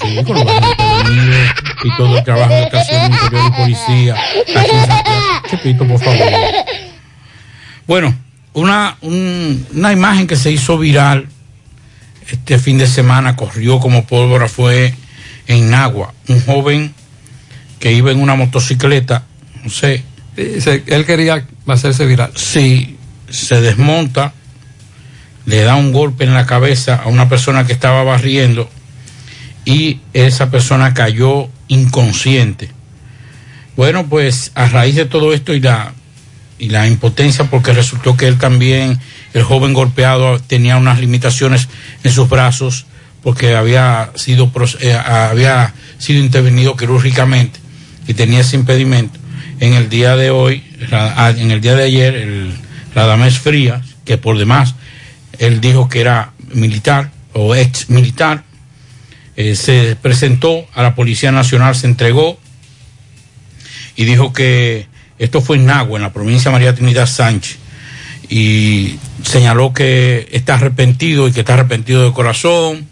Sí, 0.01 0.24
con 0.24 0.36
los 0.36 0.45
barrios 0.45 0.76
prevenidos 0.76 1.49
y 1.84 1.97
todo 1.97 2.18
el 2.18 2.24
trabajo 2.24 2.53
interior 2.53 3.12
y 3.47 3.51
policía. 3.62 4.16
Chepito, 5.49 5.88
por 5.88 5.99
favor. 5.99 6.20
Bueno, 7.88 8.16
una, 8.53 8.97
un- 9.01 9.66
una 9.74 9.91
imagen 9.93 10.28
que 10.28 10.36
se 10.36 10.51
hizo 10.51 10.78
viral 10.78 11.28
este 12.30 12.58
fin 12.58 12.78
de 12.78 12.88
semana, 12.88 13.36
corrió 13.36 13.80
como 13.80 14.06
pólvora, 14.06 14.47
fue 14.47 14.93
en 15.47 15.70
Nagua. 15.70 16.14
Un 16.28 16.43
joven 16.43 16.93
que 17.80 17.91
iba 17.93 18.12
en 18.12 18.20
una 18.22 18.36
motocicleta, 18.36 19.24
no 19.64 19.70
sé. 19.70 20.03
él 20.36 21.06
quería 21.06 21.45
hacerse 21.68 22.06
viral. 22.06 22.32
Sí, 22.36 22.97
se 23.30 23.62
desmonta, 23.62 24.34
le 25.46 25.62
da 25.62 25.76
un 25.76 25.91
golpe 25.91 26.24
en 26.24 26.34
la 26.34 26.46
cabeza 26.46 26.96
a 26.96 27.08
una 27.08 27.30
persona 27.30 27.66
que 27.66 27.74
estaba 27.74 28.04
barriendo 28.04 28.70
y 29.66 30.00
esa 30.14 30.50
persona 30.50 30.93
cayó 30.93 31.50
inconsciente. 31.68 32.70
Bueno, 33.76 34.08
pues 34.08 34.52
a 34.56 34.68
raíz 34.68 34.96
de 34.96 35.06
todo 35.06 35.34
esto 35.34 35.54
y 35.54 35.60
la, 35.60 35.93
y 36.60 36.70
la 36.70 36.88
impotencia, 36.88 37.46
porque 37.46 37.74
resultó 37.74 38.16
que 38.16 38.28
él 38.28 38.38
también, 38.38 39.00
el 39.34 39.43
joven 39.43 39.74
golpeado, 39.74 40.39
tenía 40.39 40.78
unas 40.78 41.00
limitaciones 41.00 41.68
en 42.04 42.12
sus 42.12 42.30
brazos 42.30 42.86
porque 43.22 43.56
había 43.56 44.12
sido, 44.16 44.52
eh, 44.82 44.93
había 44.93 45.74
sido 45.98 46.24
intervenido 46.24 46.78
quirúrgicamente 46.78 47.60
y 48.08 48.14
tenía 48.14 48.41
ese 48.41 48.56
impedimento. 48.56 49.20
En 49.60 49.74
el 49.74 49.89
día 49.89 50.16
de 50.16 50.30
hoy, 50.30 50.64
en 51.38 51.52
el 51.52 51.60
día 51.60 51.76
de 51.76 51.84
ayer, 51.84 52.16
el 52.16 52.54
Radamés 52.93 53.39
Frías, 53.39 53.82
que 54.06 54.18
por 54.18 54.38
demás 54.38 54.76
él 55.40 55.62
dijo 55.62 55.90
que 55.90 56.02
era 56.02 56.34
militar 56.54 57.12
o 57.34 57.56
ex 57.56 57.90
militar, 57.90 58.44
eh, 59.36 59.56
se 59.56 59.98
presentó 60.02 60.66
a 60.74 60.82
la 60.82 60.96
Policía 60.96 61.32
Nacional, 61.32 61.76
se 61.76 61.88
entregó 61.88 62.40
y 63.96 64.06
dijo 64.06 64.32
que 64.32 64.88
esto 65.20 65.42
fue 65.42 65.58
en 65.58 65.66
Nagua, 65.66 65.98
en 65.98 66.04
la 66.04 66.14
provincia 66.14 66.50
de 66.50 66.54
María 66.54 66.76
Trinidad 66.76 67.08
Sánchez, 67.08 67.58
y 68.30 68.98
señaló 69.24 69.74
que 69.74 70.28
está 70.32 70.56
arrepentido 70.56 71.28
y 71.28 71.32
que 71.32 71.42
está 71.42 71.54
arrepentido 71.54 72.06
de 72.06 72.14
corazón, 72.14 72.88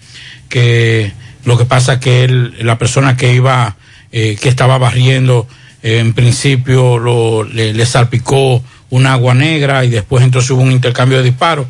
que 0.49 1.11
lo 1.45 1.57
que 1.57 1.65
pasa 1.65 1.99
que 1.99 2.23
él, 2.23 2.55
la 2.59 2.77
persona 2.77 3.17
que 3.17 3.33
iba, 3.33 3.75
eh, 4.11 4.37
que 4.39 4.49
estaba 4.49 4.77
barriendo, 4.77 5.47
eh, 5.81 5.99
en 5.99 6.13
principio 6.13 6.97
lo, 6.97 7.43
le 7.43 7.85
salpicó 7.85 8.63
un 8.93 9.07
agua 9.07 9.33
negra 9.33 9.83
y 9.85 9.89
después 9.89 10.23
entonces 10.23 10.51
hubo 10.51 10.61
un 10.61 10.71
intercambio 10.71 11.17
de 11.17 11.23
disparos. 11.23 11.65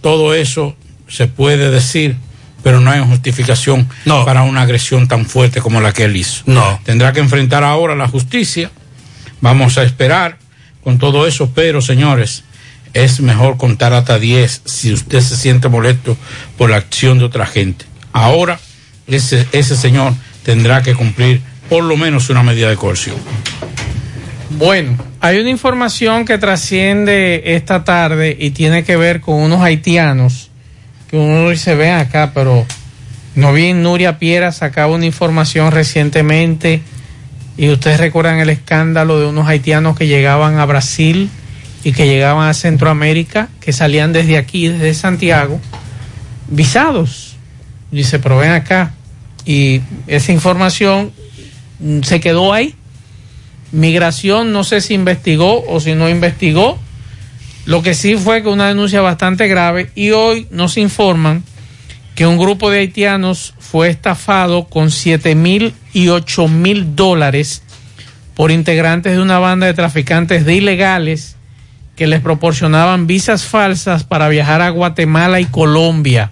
Todo 0.00 0.34
eso 0.34 0.76
se 1.08 1.26
puede 1.26 1.70
decir, 1.70 2.16
pero 2.62 2.80
no 2.80 2.90
hay 2.90 3.00
justificación 3.00 3.88
para 4.24 4.42
una 4.42 4.62
agresión 4.62 5.08
tan 5.08 5.26
fuerte 5.26 5.60
como 5.60 5.80
la 5.80 5.92
que 5.92 6.04
él 6.04 6.16
hizo. 6.16 6.42
No. 6.46 6.80
Tendrá 6.84 7.12
que 7.12 7.20
enfrentar 7.20 7.64
ahora 7.64 7.94
la 7.94 8.08
justicia. 8.08 8.70
Vamos 9.40 9.78
a 9.78 9.82
esperar 9.82 10.38
con 10.82 10.98
todo 10.98 11.26
eso, 11.26 11.50
pero 11.54 11.80
señores, 11.80 12.44
es 12.94 13.20
mejor 13.20 13.56
contar 13.56 13.92
hasta 13.92 14.18
10 14.18 14.62
si 14.64 14.92
usted 14.92 15.20
se 15.20 15.36
siente 15.36 15.68
molesto 15.68 16.16
por 16.56 16.70
la 16.70 16.76
acción 16.76 17.18
de 17.18 17.24
otra 17.24 17.46
gente. 17.46 17.84
Ahora, 18.12 18.58
ese, 19.06 19.46
ese 19.52 19.76
señor 19.76 20.14
tendrá 20.42 20.82
que 20.82 20.94
cumplir 20.94 21.40
por 21.68 21.84
lo 21.84 21.96
menos 21.96 22.30
una 22.30 22.42
medida 22.42 22.70
de 22.70 22.76
coerción. 22.76 23.16
Bueno, 24.50 24.96
hay 25.20 25.38
una 25.38 25.50
información 25.50 26.24
que 26.24 26.38
trasciende 26.38 27.54
esta 27.54 27.84
tarde 27.84 28.36
y 28.38 28.50
tiene 28.50 28.82
que 28.82 28.96
ver 28.96 29.20
con 29.20 29.34
unos 29.36 29.60
haitianos 29.60 30.50
que 31.08 31.16
uno 31.16 31.48
dice, 31.50 31.74
ven 31.74 31.94
acá, 31.94 32.32
pero 32.34 32.66
no 33.34 33.52
bien 33.52 33.82
Nuria 33.82 34.18
Piera 34.18 34.52
sacaba 34.52 34.94
una 34.94 35.06
información 35.06 35.72
recientemente 35.72 36.82
y 37.56 37.70
ustedes 37.70 37.98
recuerdan 37.98 38.38
el 38.38 38.50
escándalo 38.50 39.18
de 39.18 39.26
unos 39.26 39.48
haitianos 39.48 39.96
que 39.96 40.06
llegaban 40.06 40.58
a 40.58 40.66
Brasil 40.66 41.30
y 41.82 41.92
que 41.92 42.06
llegaban 42.06 42.48
a 42.48 42.54
Centroamérica, 42.54 43.48
que 43.60 43.72
salían 43.72 44.12
desde 44.12 44.36
aquí, 44.36 44.68
desde 44.68 44.94
Santiago, 44.94 45.60
visados. 46.48 47.36
Dice, 47.90 48.18
pero 48.18 48.38
ven 48.38 48.50
acá. 48.50 48.92
Y 49.44 49.80
esa 50.06 50.32
información 50.32 51.10
se 52.02 52.20
quedó 52.20 52.52
ahí. 52.52 52.74
Migración 53.72 54.52
no 54.52 54.64
sé 54.64 54.80
si 54.80 54.94
investigó 54.94 55.64
o 55.68 55.80
si 55.80 55.94
no 55.94 56.08
investigó. 56.08 56.78
Lo 57.66 57.82
que 57.82 57.94
sí 57.94 58.16
fue 58.16 58.42
que 58.42 58.48
una 58.48 58.68
denuncia 58.68 59.00
bastante 59.00 59.46
grave 59.46 59.90
y 59.94 60.10
hoy 60.10 60.46
nos 60.50 60.78
informan 60.78 61.44
que 62.14 62.26
un 62.26 62.38
grupo 62.38 62.70
de 62.70 62.80
haitianos 62.80 63.54
fue 63.58 63.88
estafado 63.88 64.64
con 64.64 64.90
7 64.90 65.34
mil 65.34 65.74
y 65.92 66.08
8 66.08 66.48
mil 66.48 66.96
dólares 66.96 67.62
por 68.34 68.50
integrantes 68.50 69.12
de 69.12 69.20
una 69.20 69.38
banda 69.38 69.66
de 69.66 69.74
traficantes 69.74 70.44
de 70.44 70.54
ilegales 70.54 71.36
que 71.94 72.06
les 72.06 72.20
proporcionaban 72.20 73.06
visas 73.06 73.44
falsas 73.44 74.04
para 74.04 74.28
viajar 74.28 74.62
a 74.62 74.70
Guatemala 74.70 75.40
y 75.40 75.44
Colombia 75.44 76.30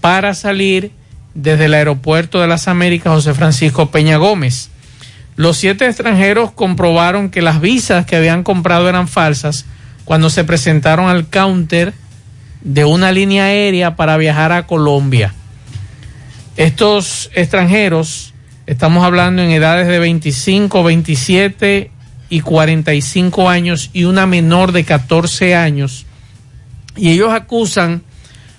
para 0.00 0.34
salir 0.34 0.92
desde 1.34 1.64
el 1.64 1.74
aeropuerto 1.74 2.40
de 2.40 2.46
las 2.46 2.68
Américas 2.68 3.12
José 3.12 3.34
Francisco 3.34 3.90
Peña 3.90 4.18
Gómez. 4.18 4.70
Los 5.36 5.56
siete 5.56 5.86
extranjeros 5.86 6.52
comprobaron 6.52 7.30
que 7.30 7.42
las 7.42 7.60
visas 7.60 8.04
que 8.06 8.16
habían 8.16 8.42
comprado 8.42 8.88
eran 8.88 9.08
falsas 9.08 9.64
cuando 10.04 10.30
se 10.30 10.44
presentaron 10.44 11.08
al 11.08 11.28
counter 11.28 11.94
de 12.60 12.84
una 12.84 13.12
línea 13.12 13.44
aérea 13.44 13.96
para 13.96 14.16
viajar 14.16 14.52
a 14.52 14.66
Colombia. 14.66 15.34
Estos 16.56 17.30
extranjeros, 17.34 18.34
estamos 18.66 19.04
hablando 19.04 19.42
en 19.42 19.50
edades 19.50 19.88
de 19.88 19.98
25, 19.98 20.82
27 20.84 21.90
y 22.28 22.40
45 22.40 23.48
años 23.48 23.90
y 23.92 24.04
una 24.04 24.26
menor 24.26 24.72
de 24.72 24.84
14 24.84 25.54
años, 25.54 26.06
y 26.94 27.10
ellos 27.10 27.32
acusan 27.32 28.02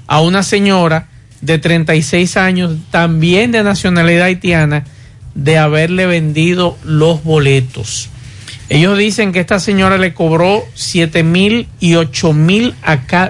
a 0.08 0.22
una 0.22 0.42
señora 0.44 1.08
de 1.42 1.60
36 1.60 2.36
años, 2.38 2.78
también 2.90 3.52
de 3.52 3.64
nacionalidad 3.64 4.26
haitiana, 4.26 4.86
de 5.36 5.58
haberle 5.58 6.06
vendido 6.06 6.78
los 6.84 7.24
boletos. 7.24 8.10
Ellos 8.70 8.98
dicen 8.98 9.32
que 9.34 9.40
esta 9.40 9.60
señora 9.60 9.98
le 9.98 10.14
cobró 10.14 10.64
7 10.74 11.24
mil 11.24 11.68
y 11.80 11.96
8 11.96 12.34
mil 12.34 12.76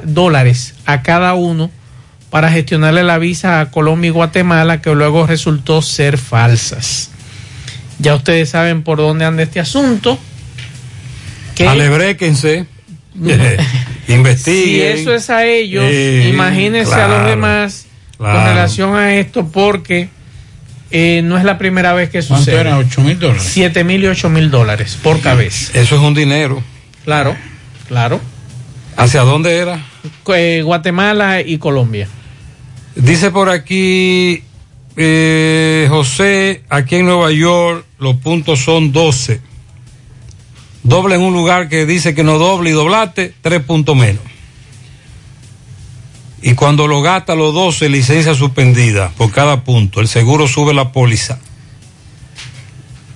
dólares 0.03 0.75
a 0.85 1.01
cada 1.01 1.33
uno 1.33 1.71
para 2.29 2.51
gestionarle 2.51 3.03
la 3.03 3.17
visa 3.17 3.59
a 3.59 3.69
Colombia 3.71 4.07
y 4.07 4.11
Guatemala, 4.11 4.81
que 4.81 4.93
luego 4.93 5.27
resultó 5.27 5.81
ser 5.81 6.17
falsas. 6.17 7.11
Ya 7.99 8.15
ustedes 8.15 8.49
saben 8.49 8.83
por 8.83 8.97
dónde 8.97 9.25
anda 9.25 9.43
este 9.43 9.59
asunto. 9.59 10.17
Que 11.55 11.67
Alebréquense. 11.67 12.65
Investiguen. 14.07 14.65
si 14.65 14.81
eso 14.81 15.13
es 15.13 15.29
a 15.29 15.45
ellos, 15.45 15.83
Eh, 15.87 16.29
imagínense 16.33 16.93
a 16.93 17.07
los 17.07 17.17
claro, 17.17 17.29
demás 17.29 17.85
con 18.17 18.33
relación 18.33 18.95
a 18.95 19.15
esto, 19.15 19.47
porque 19.47 20.09
eh, 20.95 21.21
no 21.23 21.39
es 21.39 21.43
la 21.43 21.57
primera 21.57 21.93
vez 21.93 22.09
que 22.11 22.19
¿Cuánto 22.21 22.37
sucede. 22.45 22.61
era? 22.61 22.79
¿8 22.79 22.99
mil 23.01 23.17
dólares? 23.19 23.43
7 23.51 23.83
mil 23.83 24.03
y 24.03 24.07
8 24.07 24.29
mil 24.29 24.51
dólares 24.51 24.97
por 25.01 25.19
cabeza. 25.21 25.71
Eso 25.73 25.95
es 25.95 26.01
un 26.01 26.13
dinero. 26.13 26.63
Claro, 27.03 27.35
claro. 27.87 28.21
¿Hacia 28.95 29.21
dónde 29.21 29.57
era? 29.57 29.83
Eh, 30.35 30.61
Guatemala 30.63 31.41
y 31.41 31.57
Colombia. 31.57 32.07
Dice 32.95 33.31
por 33.31 33.49
aquí 33.49 34.43
eh, 34.95 35.87
José, 35.89 36.61
aquí 36.69 36.97
en 36.97 37.07
Nueva 37.07 37.31
York 37.31 37.85
los 37.97 38.17
puntos 38.17 38.59
son 38.59 38.91
12. 38.91 39.41
Doble 40.83 41.15
en 41.15 41.21
un 41.21 41.33
lugar 41.33 41.69
que 41.69 41.87
dice 41.87 42.13
que 42.13 42.23
no 42.23 42.37
doble 42.37 42.69
y 42.69 42.73
doblate, 42.73 43.33
tres 43.41 43.63
puntos 43.63 43.95
menos. 43.95 44.21
Y 46.45 46.55
cuando 46.55 46.87
lo 46.87 47.01
gasta 47.01 47.35
los 47.35 47.53
12, 47.53 47.87
licencia 47.89 48.35
suspendida 48.35 49.09
por 49.17 49.31
cada 49.31 49.63
punto. 49.63 50.01
El 50.01 50.07
seguro 50.09 50.47
sube 50.47 50.73
la 50.73 50.91
póliza. 50.91 51.39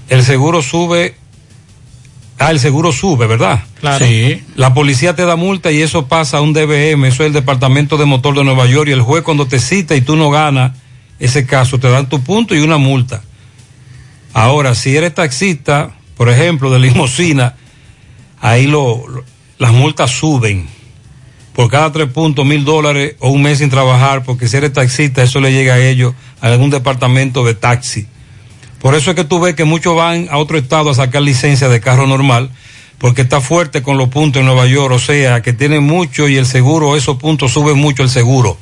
El 0.09 0.23
seguro 0.23 0.61
sube. 0.61 1.15
Ah, 2.39 2.51
el 2.51 2.59
seguro 2.59 2.91
sube, 2.93 3.27
¿verdad? 3.27 3.63
Claro. 3.81 4.05
Sí. 4.05 4.41
La 4.55 4.73
policía 4.73 5.15
te 5.15 5.25
da 5.25 5.35
multa 5.35 5.71
y 5.71 5.81
eso 5.81 6.07
pasa 6.07 6.37
a 6.37 6.41
un 6.41 6.53
DBM, 6.53 7.05
eso 7.07 7.23
es 7.23 7.27
el 7.27 7.33
Departamento 7.33 7.97
de 7.97 8.05
Motor 8.05 8.35
de 8.37 8.43
Nueva 8.43 8.65
York. 8.67 8.87
Y 8.89 8.93
el 8.93 9.01
juez, 9.01 9.23
cuando 9.23 9.47
te 9.47 9.59
cita 9.59 9.95
y 9.95 10.01
tú 10.01 10.15
no 10.15 10.29
ganas 10.29 10.71
ese 11.19 11.45
caso, 11.45 11.79
te 11.79 11.89
dan 11.89 12.07
tu 12.09 12.21
punto 12.21 12.55
y 12.55 12.59
una 12.59 12.77
multa. 12.77 13.23
Ahora, 14.33 14.75
si 14.75 14.95
eres 14.95 15.15
taxista, 15.15 15.91
por 16.15 16.29
ejemplo, 16.29 16.69
de 16.69 16.79
limosina, 16.79 17.55
ahí 18.39 18.67
lo, 18.67 19.05
lo- 19.07 19.23
las 19.57 19.73
multas 19.73 20.11
suben. 20.11 20.67
Por 21.57 21.71
cada 21.71 21.91
tres 21.91 22.07
puntos, 22.09 22.45
mil 22.45 22.63
dólares 22.65 23.15
o 23.17 23.31
un 23.31 23.41
mes 23.41 23.57
sin 23.57 23.71
trabajar, 23.71 24.23
porque 24.23 24.47
si 24.47 24.57
eres 24.57 24.73
taxista, 24.73 25.23
eso 25.23 25.39
le 25.39 25.51
llega 25.51 25.73
a 25.73 25.79
ellos, 25.79 26.13
a 26.39 26.49
algún 26.49 26.69
departamento 26.69 27.43
de 27.43 27.55
taxi. 27.55 28.05
Por 28.79 28.93
eso 28.93 29.09
es 29.09 29.15
que 29.15 29.23
tú 29.23 29.39
ves 29.39 29.55
que 29.55 29.63
muchos 29.63 29.95
van 29.95 30.27
a 30.29 30.37
otro 30.37 30.59
estado 30.59 30.91
a 30.91 30.93
sacar 30.93 31.23
licencia 31.23 31.67
de 31.67 31.81
carro 31.81 32.05
normal, 32.05 32.51
porque 32.99 33.23
está 33.23 33.41
fuerte 33.41 33.81
con 33.81 33.97
los 33.97 34.09
puntos 34.09 34.39
en 34.39 34.45
Nueva 34.45 34.67
York, 34.67 34.93
o 34.93 34.99
sea, 34.99 35.41
que 35.41 35.51
tiene 35.51 35.79
mucho 35.79 36.27
y 36.27 36.37
el 36.37 36.45
seguro, 36.45 36.95
esos 36.95 37.17
puntos 37.17 37.53
suben 37.53 37.79
mucho 37.79 38.03
el 38.03 38.09
seguro. 38.09 38.59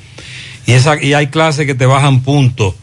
Y, 0.65 0.71
esa, 0.71 0.95
y 1.03 1.13
hay 1.13 1.27
clases 1.27 1.65
que 1.65 1.75
te 1.75 1.85
bajan 1.85 2.21
puntos. 2.21 2.75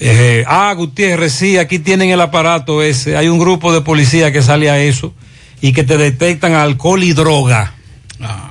Eh, 0.00 0.44
ah, 0.46 0.74
Gutiérrez, 0.76 1.32
sí, 1.32 1.56
aquí 1.56 1.78
tienen 1.78 2.10
el 2.10 2.20
aparato 2.20 2.82
ese. 2.82 3.16
Hay 3.16 3.28
un 3.28 3.38
grupo 3.38 3.72
de 3.72 3.80
policía 3.80 4.32
que 4.32 4.42
sale 4.42 4.68
a 4.68 4.78
eso 4.78 5.14
y 5.62 5.72
que 5.72 5.82
te 5.82 5.96
detectan 5.96 6.52
alcohol 6.52 7.02
y 7.02 7.14
droga. 7.14 7.72
Ah. 8.20 8.50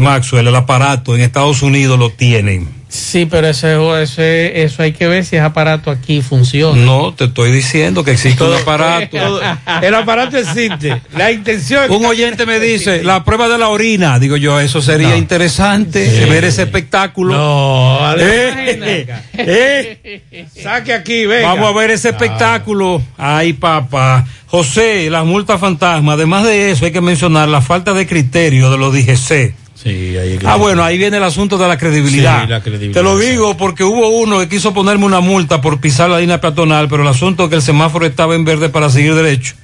Maxwell, 0.00 0.46
el 0.48 0.56
aparato 0.56 1.14
en 1.14 1.20
Estados 1.22 1.62
Unidos 1.62 1.98
lo 1.98 2.10
tienen. 2.10 2.78
Sí, 2.88 3.26
pero 3.26 3.48
eso, 3.48 3.98
eso, 3.98 4.22
eso 4.22 4.82
hay 4.82 4.92
que 4.92 5.06
ver 5.06 5.22
si 5.22 5.36
ese 5.36 5.44
aparato 5.44 5.90
aquí 5.90 6.22
funciona. 6.22 6.80
No, 6.82 7.12
te 7.12 7.24
estoy 7.24 7.52
diciendo 7.52 8.02
que 8.02 8.12
existe 8.12 8.42
un 8.42 8.54
aparato. 8.54 9.40
El 9.82 9.94
aparato 9.94 10.38
existe. 10.38 10.98
La 11.14 11.30
intención. 11.30 11.90
Un 11.90 12.06
oyente 12.06 12.46
me 12.46 12.58
dice, 12.58 13.04
la 13.04 13.24
prueba 13.24 13.46
de 13.48 13.58
la 13.58 13.68
orina. 13.68 14.18
Digo 14.18 14.38
yo, 14.38 14.58
eso 14.58 14.80
sería 14.80 15.18
interesante, 15.18 16.26
ver 16.30 16.44
ese 16.44 16.62
espectáculo. 16.62 17.34
No, 17.34 18.14
Eh, 18.18 19.06
eh. 19.34 20.46
Saque 20.62 20.94
aquí, 20.94 21.26
venga. 21.26 21.48
Vamos 21.48 21.70
a 21.74 21.78
ver 21.78 21.90
ese 21.90 22.08
espectáculo. 22.08 23.02
Ay, 23.18 23.52
papá. 23.52 24.26
José, 24.46 25.10
las 25.10 25.26
multas 25.26 25.60
fantasma. 25.60 26.14
Además 26.14 26.44
de 26.44 26.70
eso, 26.70 26.86
hay 26.86 26.92
que 26.92 27.02
mencionar 27.02 27.50
la 27.50 27.60
falta 27.60 27.92
de 27.92 28.06
criterio 28.06 28.70
de 28.70 28.78
los 28.78 28.94
DGC. 28.94 29.54
Sí, 29.80 30.16
ahí 30.16 30.38
Ah, 30.44 30.56
bueno, 30.56 30.82
ahí 30.82 30.98
viene 30.98 31.18
el 31.18 31.22
asunto 31.22 31.56
de 31.56 31.68
la 31.68 31.78
credibilidad. 31.78 32.42
Sí, 32.42 32.48
la 32.50 32.60
credibilidad, 32.60 32.94
Te 32.94 33.02
lo 33.02 33.16
digo 33.16 33.56
porque 33.56 33.84
hubo 33.84 34.08
uno 34.08 34.40
que 34.40 34.48
quiso 34.48 34.74
ponerme 34.74 35.04
una 35.04 35.20
multa 35.20 35.60
por 35.60 35.80
pisar 35.80 36.10
la 36.10 36.18
línea 36.18 36.40
peatonal, 36.40 36.88
pero 36.88 37.02
el 37.02 37.08
asunto 37.08 37.44
es 37.44 37.50
que 37.50 37.56
el 37.56 37.62
semáforo 37.62 38.04
estaba 38.04 38.34
en 38.34 38.44
verde 38.44 38.70
para 38.70 38.90
seguir 38.90 39.14
derecho. 39.14 39.54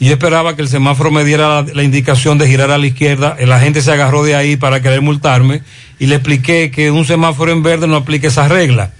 Y 0.00 0.06
yo 0.06 0.12
esperaba 0.12 0.56
que 0.56 0.62
el 0.62 0.68
semáforo 0.68 1.10
me 1.10 1.22
diera 1.22 1.62
la, 1.62 1.66
la 1.74 1.82
indicación 1.82 2.38
de 2.38 2.48
girar 2.48 2.70
a 2.70 2.78
la 2.78 2.86
izquierda. 2.86 3.36
La 3.44 3.60
gente 3.60 3.82
se 3.82 3.92
agarró 3.92 4.24
de 4.24 4.34
ahí 4.34 4.56
para 4.56 4.80
querer 4.80 5.02
multarme 5.02 5.62
y 5.98 6.06
le 6.06 6.16
expliqué 6.16 6.70
que 6.70 6.90
un 6.90 7.04
semáforo 7.04 7.52
en 7.52 7.62
verde 7.62 7.86
no 7.86 7.96
aplica 7.96 8.28
esa 8.28 8.48
regla. 8.48 8.90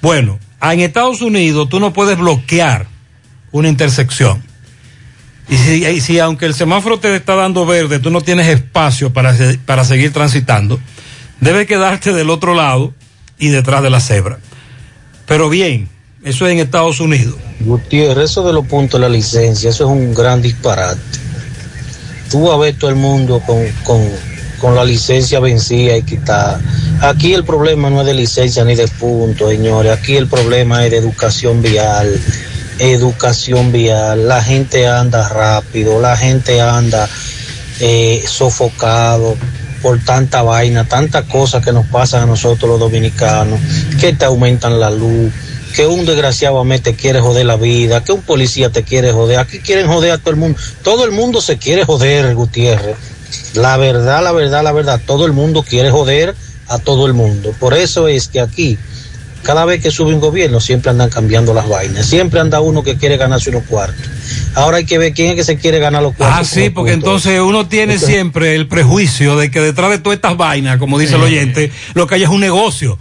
Bueno, 0.00 0.38
en 0.62 0.80
Estados 0.80 1.20
Unidos 1.20 1.68
tú 1.68 1.78
no 1.78 1.92
puedes 1.92 2.18
bloquear 2.18 2.86
una 3.52 3.68
intersección. 3.68 4.42
Y 5.50 5.56
si, 5.56 5.84
y 5.84 6.00
si 6.00 6.18
aunque 6.20 6.46
el 6.46 6.54
semáforo 6.54 7.00
te 7.00 7.14
está 7.14 7.34
dando 7.34 7.66
verde, 7.66 7.98
tú 7.98 8.10
no 8.10 8.20
tienes 8.20 8.46
espacio 8.46 9.12
para, 9.12 9.36
para 9.66 9.84
seguir 9.84 10.12
transitando, 10.12 10.78
debe 11.40 11.66
quedarte 11.66 12.12
del 12.12 12.30
otro 12.30 12.54
lado 12.54 12.94
y 13.38 13.48
detrás 13.48 13.82
de 13.82 13.90
la 13.90 14.00
cebra. 14.00 14.38
Pero 15.26 15.48
bien, 15.48 15.88
eso 16.22 16.46
es 16.46 16.52
en 16.52 16.60
Estados 16.60 17.00
Unidos. 17.00 17.34
Gutiérrez, 17.60 18.30
eso 18.30 18.46
de 18.46 18.52
los 18.52 18.66
puntos 18.66 19.00
de 19.00 19.08
la 19.08 19.12
licencia, 19.12 19.70
eso 19.70 19.84
es 19.84 19.90
un 19.90 20.14
gran 20.14 20.40
disparate. 20.40 21.00
Tú 22.30 22.42
vas 22.46 22.72
todo 22.78 22.90
el 22.90 22.96
mundo 22.96 23.42
con, 23.44 23.66
con, 23.82 24.08
con 24.60 24.76
la 24.76 24.84
licencia 24.84 25.40
vencida 25.40 25.96
y 25.96 26.02
quitada. 26.02 26.60
Aquí 27.00 27.32
el 27.32 27.44
problema 27.44 27.90
no 27.90 28.02
es 28.02 28.06
de 28.06 28.14
licencia 28.14 28.64
ni 28.64 28.76
de 28.76 28.86
puntos, 28.86 29.50
señores. 29.50 29.90
Aquí 29.90 30.16
el 30.16 30.28
problema 30.28 30.84
es 30.84 30.92
de 30.92 30.98
educación 30.98 31.60
vial. 31.60 32.20
Educación 32.80 33.72
vial. 33.72 34.26
La 34.26 34.42
gente 34.42 34.88
anda 34.88 35.28
rápido, 35.28 36.00
la 36.00 36.16
gente 36.16 36.60
anda 36.60 37.08
eh, 37.78 38.24
sofocado 38.26 39.36
por 39.82 39.98
tanta 40.04 40.42
vaina, 40.42 40.84
tantas 40.84 41.24
cosas 41.24 41.64
que 41.64 41.72
nos 41.72 41.86
pasan 41.86 42.22
a 42.24 42.26
nosotros 42.26 42.68
los 42.70 42.80
dominicanos, 42.80 43.60
que 44.00 44.12
te 44.12 44.24
aumentan 44.24 44.80
la 44.80 44.90
luz, 44.90 45.32
que 45.74 45.86
un 45.86 46.04
desgraciadamente 46.04 46.92
te 46.92 46.96
quiere 46.96 47.20
joder 47.20 47.46
la 47.46 47.56
vida, 47.56 48.02
que 48.02 48.12
un 48.12 48.22
policía 48.22 48.70
te 48.70 48.82
quiere 48.82 49.12
joder. 49.12 49.38
Aquí 49.38 49.60
quieren 49.60 49.86
joder 49.86 50.12
a 50.12 50.18
todo 50.18 50.30
el 50.30 50.36
mundo. 50.36 50.58
Todo 50.82 51.04
el 51.04 51.12
mundo 51.12 51.40
se 51.40 51.58
quiere 51.58 51.84
joder, 51.84 52.34
Gutiérrez. 52.34 52.96
La 53.54 53.76
verdad, 53.76 54.22
la 54.22 54.32
verdad, 54.32 54.62
la 54.62 54.72
verdad, 54.72 55.00
todo 55.06 55.26
el 55.26 55.32
mundo 55.32 55.62
quiere 55.62 55.90
joder 55.90 56.34
a 56.68 56.78
todo 56.78 57.06
el 57.06 57.14
mundo. 57.14 57.54
Por 57.58 57.74
eso 57.74 58.08
es 58.08 58.28
que 58.28 58.40
aquí, 58.40 58.78
cada 59.42 59.64
vez 59.64 59.82
que 59.82 59.90
sube 59.90 60.12
un 60.14 60.20
gobierno, 60.20 60.60
siempre 60.60 60.90
andan 60.90 61.10
cambiando 61.10 61.54
las 61.54 61.68
vainas. 61.68 62.06
Siempre 62.06 62.40
anda 62.40 62.60
uno 62.60 62.82
que 62.82 62.96
quiere 62.96 63.16
ganarse 63.16 63.50
unos 63.50 63.64
cuartos. 63.64 64.06
Ahora 64.54 64.78
hay 64.78 64.84
que 64.84 64.98
ver 64.98 65.12
quién 65.12 65.30
es 65.30 65.36
que 65.36 65.44
se 65.44 65.56
quiere 65.56 65.78
ganar 65.78 66.02
los 66.02 66.14
cuartos. 66.14 66.38
Ah, 66.40 66.44
sí, 66.44 66.70
porque 66.70 66.92
entonces 66.92 67.40
uno 67.40 67.66
tiene 67.66 67.98
siempre 67.98 68.54
el 68.54 68.66
prejuicio 68.66 69.36
de 69.36 69.50
que 69.50 69.60
detrás 69.60 69.90
de 69.90 69.98
todas 69.98 70.16
estas 70.16 70.36
vainas, 70.36 70.78
como 70.78 70.98
dice 70.98 71.16
el 71.16 71.22
oyente, 71.22 71.70
lo 71.94 72.06
que 72.06 72.16
hay 72.16 72.22
es 72.24 72.28
un 72.28 72.40
negocio. 72.40 72.98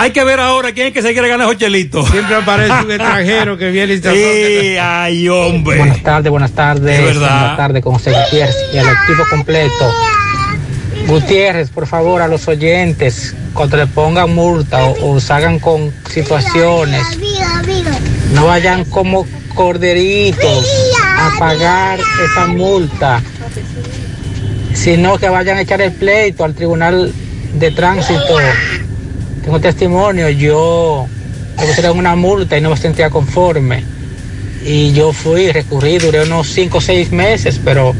Hay 0.00 0.12
que 0.12 0.22
ver 0.22 0.38
ahora 0.38 0.72
quién 0.72 0.88
es 0.88 0.92
que 0.92 1.02
se 1.02 1.12
quiere 1.12 1.28
ganar 1.28 1.48
esos 1.48 1.58
chelitos. 1.58 2.08
Siempre 2.08 2.36
aparece 2.36 2.72
un 2.84 2.90
extranjero 2.92 3.58
que 3.58 3.70
viene 3.70 3.94
y 3.94 3.98
se 3.98 4.12
Sí, 4.12 4.76
ay, 4.80 5.28
hombre. 5.28 5.78
Buenas 5.78 6.02
tardes, 6.04 6.30
buenas 6.30 6.52
tardes. 6.52 7.00
Es 7.00 7.04
verdad. 7.04 7.40
Buenas 7.40 7.56
tardes 7.56 7.82
con 7.82 7.94
José 7.94 8.12
Gutiérrez 8.12 8.56
y 8.72 8.78
al 8.78 8.86
equipo 8.86 9.24
completo. 9.28 9.92
Gutiérrez, 11.08 11.70
por 11.70 11.86
favor, 11.86 12.20
a 12.20 12.28
los 12.28 12.46
oyentes, 12.48 13.34
cuando 13.54 13.78
le 13.78 13.86
pongan 13.86 14.34
multa 14.34 14.84
o, 14.84 15.14
o 15.14 15.20
salgan 15.20 15.58
con 15.58 15.90
situaciones, 16.10 17.02
no 18.34 18.46
vayan 18.46 18.84
como 18.84 19.26
corderitos 19.54 20.66
a 21.18 21.32
pagar 21.38 21.98
esa 21.98 22.46
multa, 22.46 23.22
sino 24.74 25.18
que 25.18 25.30
vayan 25.30 25.56
a 25.56 25.62
echar 25.62 25.80
el 25.80 25.92
pleito 25.92 26.44
al 26.44 26.54
tribunal 26.54 27.10
de 27.54 27.70
tránsito. 27.70 28.36
Tengo 29.42 29.60
testimonio, 29.60 30.28
yo 30.28 31.06
me 31.56 31.66
pusieron 31.66 31.98
una 31.98 32.16
multa 32.16 32.58
y 32.58 32.60
no 32.60 32.68
me 32.70 32.76
sentía 32.76 33.08
conforme. 33.08 33.82
Y 34.62 34.92
yo 34.92 35.14
fui, 35.14 35.50
recurrí, 35.52 35.98
duré 35.98 36.22
unos 36.22 36.48
5 36.48 36.76
o 36.76 36.80
6 36.82 37.12
meses, 37.12 37.58
pero 37.64 37.94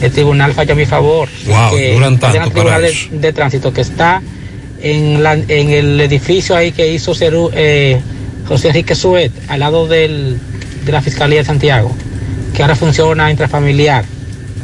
el 0.00 0.10
tribunal 0.12 0.52
falló 0.52 0.72
a 0.72 0.76
mi 0.76 0.86
favor. 0.86 1.28
Wow, 1.46 1.70
Que 1.76 1.94
duran 1.94 2.18
tanto 2.18 2.40
al 2.40 2.50
tribunal 2.50 2.82
de, 2.82 3.08
de 3.18 3.32
tránsito 3.32 3.72
que 3.72 3.80
está 3.80 4.22
en, 4.82 5.22
la- 5.22 5.34
en 5.34 5.70
el 5.70 6.00
edificio 6.00 6.56
ahí 6.56 6.72
que 6.72 6.92
hizo 6.92 7.12
Cerú- 7.14 7.50
eh, 7.54 8.00
José 8.46 8.68
Enrique 8.68 8.94
Suet, 8.94 9.32
al 9.48 9.60
lado 9.60 9.86
del, 9.86 10.38
de 10.84 10.92
la 10.92 11.00
Fiscalía 11.00 11.38
de 11.38 11.44
Santiago, 11.46 11.94
que 12.54 12.62
ahora 12.62 12.76
funciona 12.76 13.30
intrafamiliar. 13.30 14.04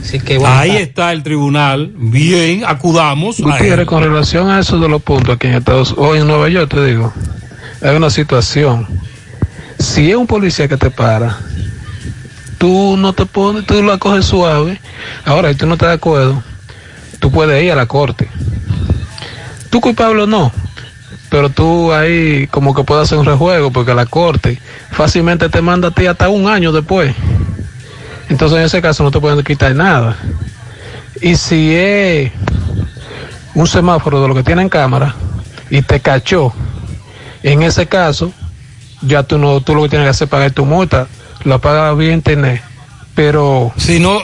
Así 0.02 0.18
que 0.20 0.38
bueno, 0.38 0.54
Ahí 0.54 0.76
está 0.76 1.12
el 1.12 1.22
tribunal. 1.22 1.92
Bien, 1.94 2.64
acudamos. 2.66 3.38
a 3.40 3.42
Gutiérrez, 3.42 3.86
con 3.86 4.02
relación 4.02 4.50
a 4.50 4.60
eso 4.60 4.78
de 4.78 4.88
los 4.88 5.02
puntos 5.02 5.36
aquí 5.36 5.46
en 5.46 5.54
Estados 5.54 5.94
o 5.96 6.14
en 6.14 6.26
Nueva 6.26 6.48
York, 6.48 6.70
te 6.74 6.84
digo, 6.86 7.12
hay 7.82 7.96
una 7.96 8.10
situación. 8.10 8.86
Si 9.78 10.10
es 10.10 10.16
un 10.16 10.26
policía 10.26 10.68
que 10.68 10.76
te 10.76 10.90
para, 10.90 11.38
tú 12.60 12.98
no 12.98 13.14
te 13.14 13.24
pones, 13.24 13.64
tú 13.64 13.82
la 13.82 13.96
coges 13.96 14.26
suave. 14.26 14.78
Ahora, 15.24 15.48
si 15.48 15.54
tú 15.54 15.66
no 15.66 15.74
estás 15.74 15.88
de 15.88 15.94
acuerdo, 15.94 16.42
tú 17.18 17.32
puedes 17.32 17.64
ir 17.64 17.72
a 17.72 17.74
la 17.74 17.86
corte. 17.86 18.28
Tú 19.70 19.80
culpable 19.80 20.24
o 20.24 20.26
no, 20.26 20.52
pero 21.30 21.48
tú 21.48 21.90
ahí 21.90 22.46
como 22.48 22.74
que 22.74 22.84
puedes 22.84 23.04
hacer 23.04 23.16
un 23.16 23.24
rejuego 23.24 23.70
porque 23.72 23.94
la 23.94 24.04
corte 24.04 24.60
fácilmente 24.90 25.48
te 25.48 25.62
manda 25.62 25.88
a 25.88 25.90
ti 25.92 26.04
hasta 26.04 26.28
un 26.28 26.48
año 26.48 26.70
después. 26.70 27.14
Entonces 28.28 28.58
en 28.58 28.64
ese 28.64 28.82
caso 28.82 29.04
no 29.04 29.10
te 29.10 29.20
pueden 29.20 29.42
quitar 29.42 29.74
nada. 29.74 30.18
Y 31.22 31.36
si 31.36 31.74
es 31.74 32.30
un 33.54 33.66
semáforo 33.66 34.20
de 34.20 34.28
lo 34.28 34.34
que 34.34 34.42
tienen 34.42 34.68
cámara 34.68 35.14
y 35.70 35.80
te 35.80 36.00
cachó, 36.00 36.52
en 37.42 37.62
ese 37.62 37.86
caso, 37.86 38.34
ya 39.00 39.22
tú 39.22 39.38
no, 39.38 39.62
tú 39.62 39.74
lo 39.74 39.84
que 39.84 39.88
tienes 39.88 40.04
que 40.04 40.10
hacer 40.10 40.26
es 40.26 40.30
pagar 40.30 40.50
tu 40.50 40.66
multa, 40.66 41.08
la 41.44 41.58
pagas 41.58 41.96
vía 41.96 42.12
internet, 42.12 42.62
pero 43.14 43.72
si 43.76 44.00
no, 44.00 44.20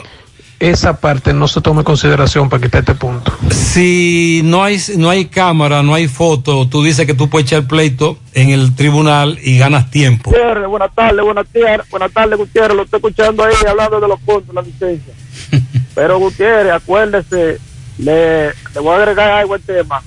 esa 0.59 0.99
parte 0.99 1.33
no 1.33 1.47
se 1.47 1.61
toma 1.61 1.81
en 1.81 1.85
consideración 1.85 2.49
para 2.49 2.63
quitar 2.63 2.79
este 2.79 2.95
punto. 2.95 3.31
Si 3.51 4.41
no 4.43 4.63
hay, 4.63 4.79
no 4.97 5.09
hay 5.09 5.25
cámara, 5.25 5.83
no 5.83 5.93
hay 5.93 6.07
foto, 6.07 6.67
tú 6.67 6.83
dices 6.83 7.05
que 7.05 7.13
tú 7.13 7.29
puedes 7.29 7.47
echar 7.47 7.67
pleito 7.67 8.17
en 8.33 8.49
el 8.49 8.75
tribunal 8.75 9.37
y 9.43 9.57
ganas 9.57 9.91
tiempo. 9.91 10.31
Gutiérrez, 10.31 10.67
buenas 10.67 10.93
tardes, 10.95 11.23
buenas 11.23 11.47
tardes, 11.47 11.89
buenas 11.89 12.11
tardes, 12.11 12.37
Gutiérrez, 12.37 12.75
lo 12.75 12.83
estoy 12.83 12.97
escuchando 12.97 13.43
ahí 13.43 13.53
hablando 13.67 13.99
de 13.99 14.07
los 14.07 14.19
puntos, 14.21 14.53
la 14.53 14.61
licencia. 14.61 15.13
Pero 15.95 16.17
Gutiérrez, 16.19 16.73
acuérdese, 16.73 17.59
le, 17.99 18.47
le 18.47 18.79
voy 18.79 18.93
a 18.93 18.97
agregar 18.97 19.29
algo 19.31 19.53
al 19.53 19.61
tema, 19.61 20.01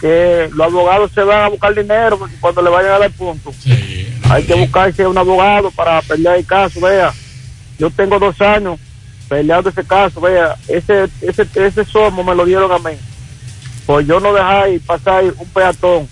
que 0.00 0.48
los 0.54 0.66
abogados 0.66 1.10
se 1.12 1.22
van 1.22 1.42
a 1.44 1.48
buscar 1.48 1.74
dinero 1.74 2.18
porque 2.18 2.36
cuando 2.40 2.62
le 2.62 2.70
vayan 2.70 2.92
a 2.92 2.98
dar 3.00 3.10
puntos. 3.10 3.54
Hay 4.30 4.44
que 4.44 4.54
buscarse 4.54 5.06
un 5.06 5.16
abogado 5.16 5.70
para 5.70 6.02
pelear 6.02 6.36
el 6.36 6.46
caso, 6.46 6.80
vea. 6.80 7.12
Yo 7.78 7.90
tengo 7.90 8.18
dos 8.18 8.40
años 8.40 8.78
peleando 9.28 9.70
ese 9.70 9.84
caso, 9.84 10.20
vea. 10.20 10.56
Ese, 10.68 11.08
ese, 11.20 11.46
ese 11.54 11.84
somo 11.84 12.22
me 12.24 12.34
lo 12.34 12.44
dieron 12.44 12.70
a 12.72 12.78
mí. 12.78 12.96
Pues 13.86 14.06
yo 14.06 14.20
no 14.20 14.32
dejé 14.32 14.80
pasar 14.80 15.24
un 15.24 15.48
peatón 15.48 16.08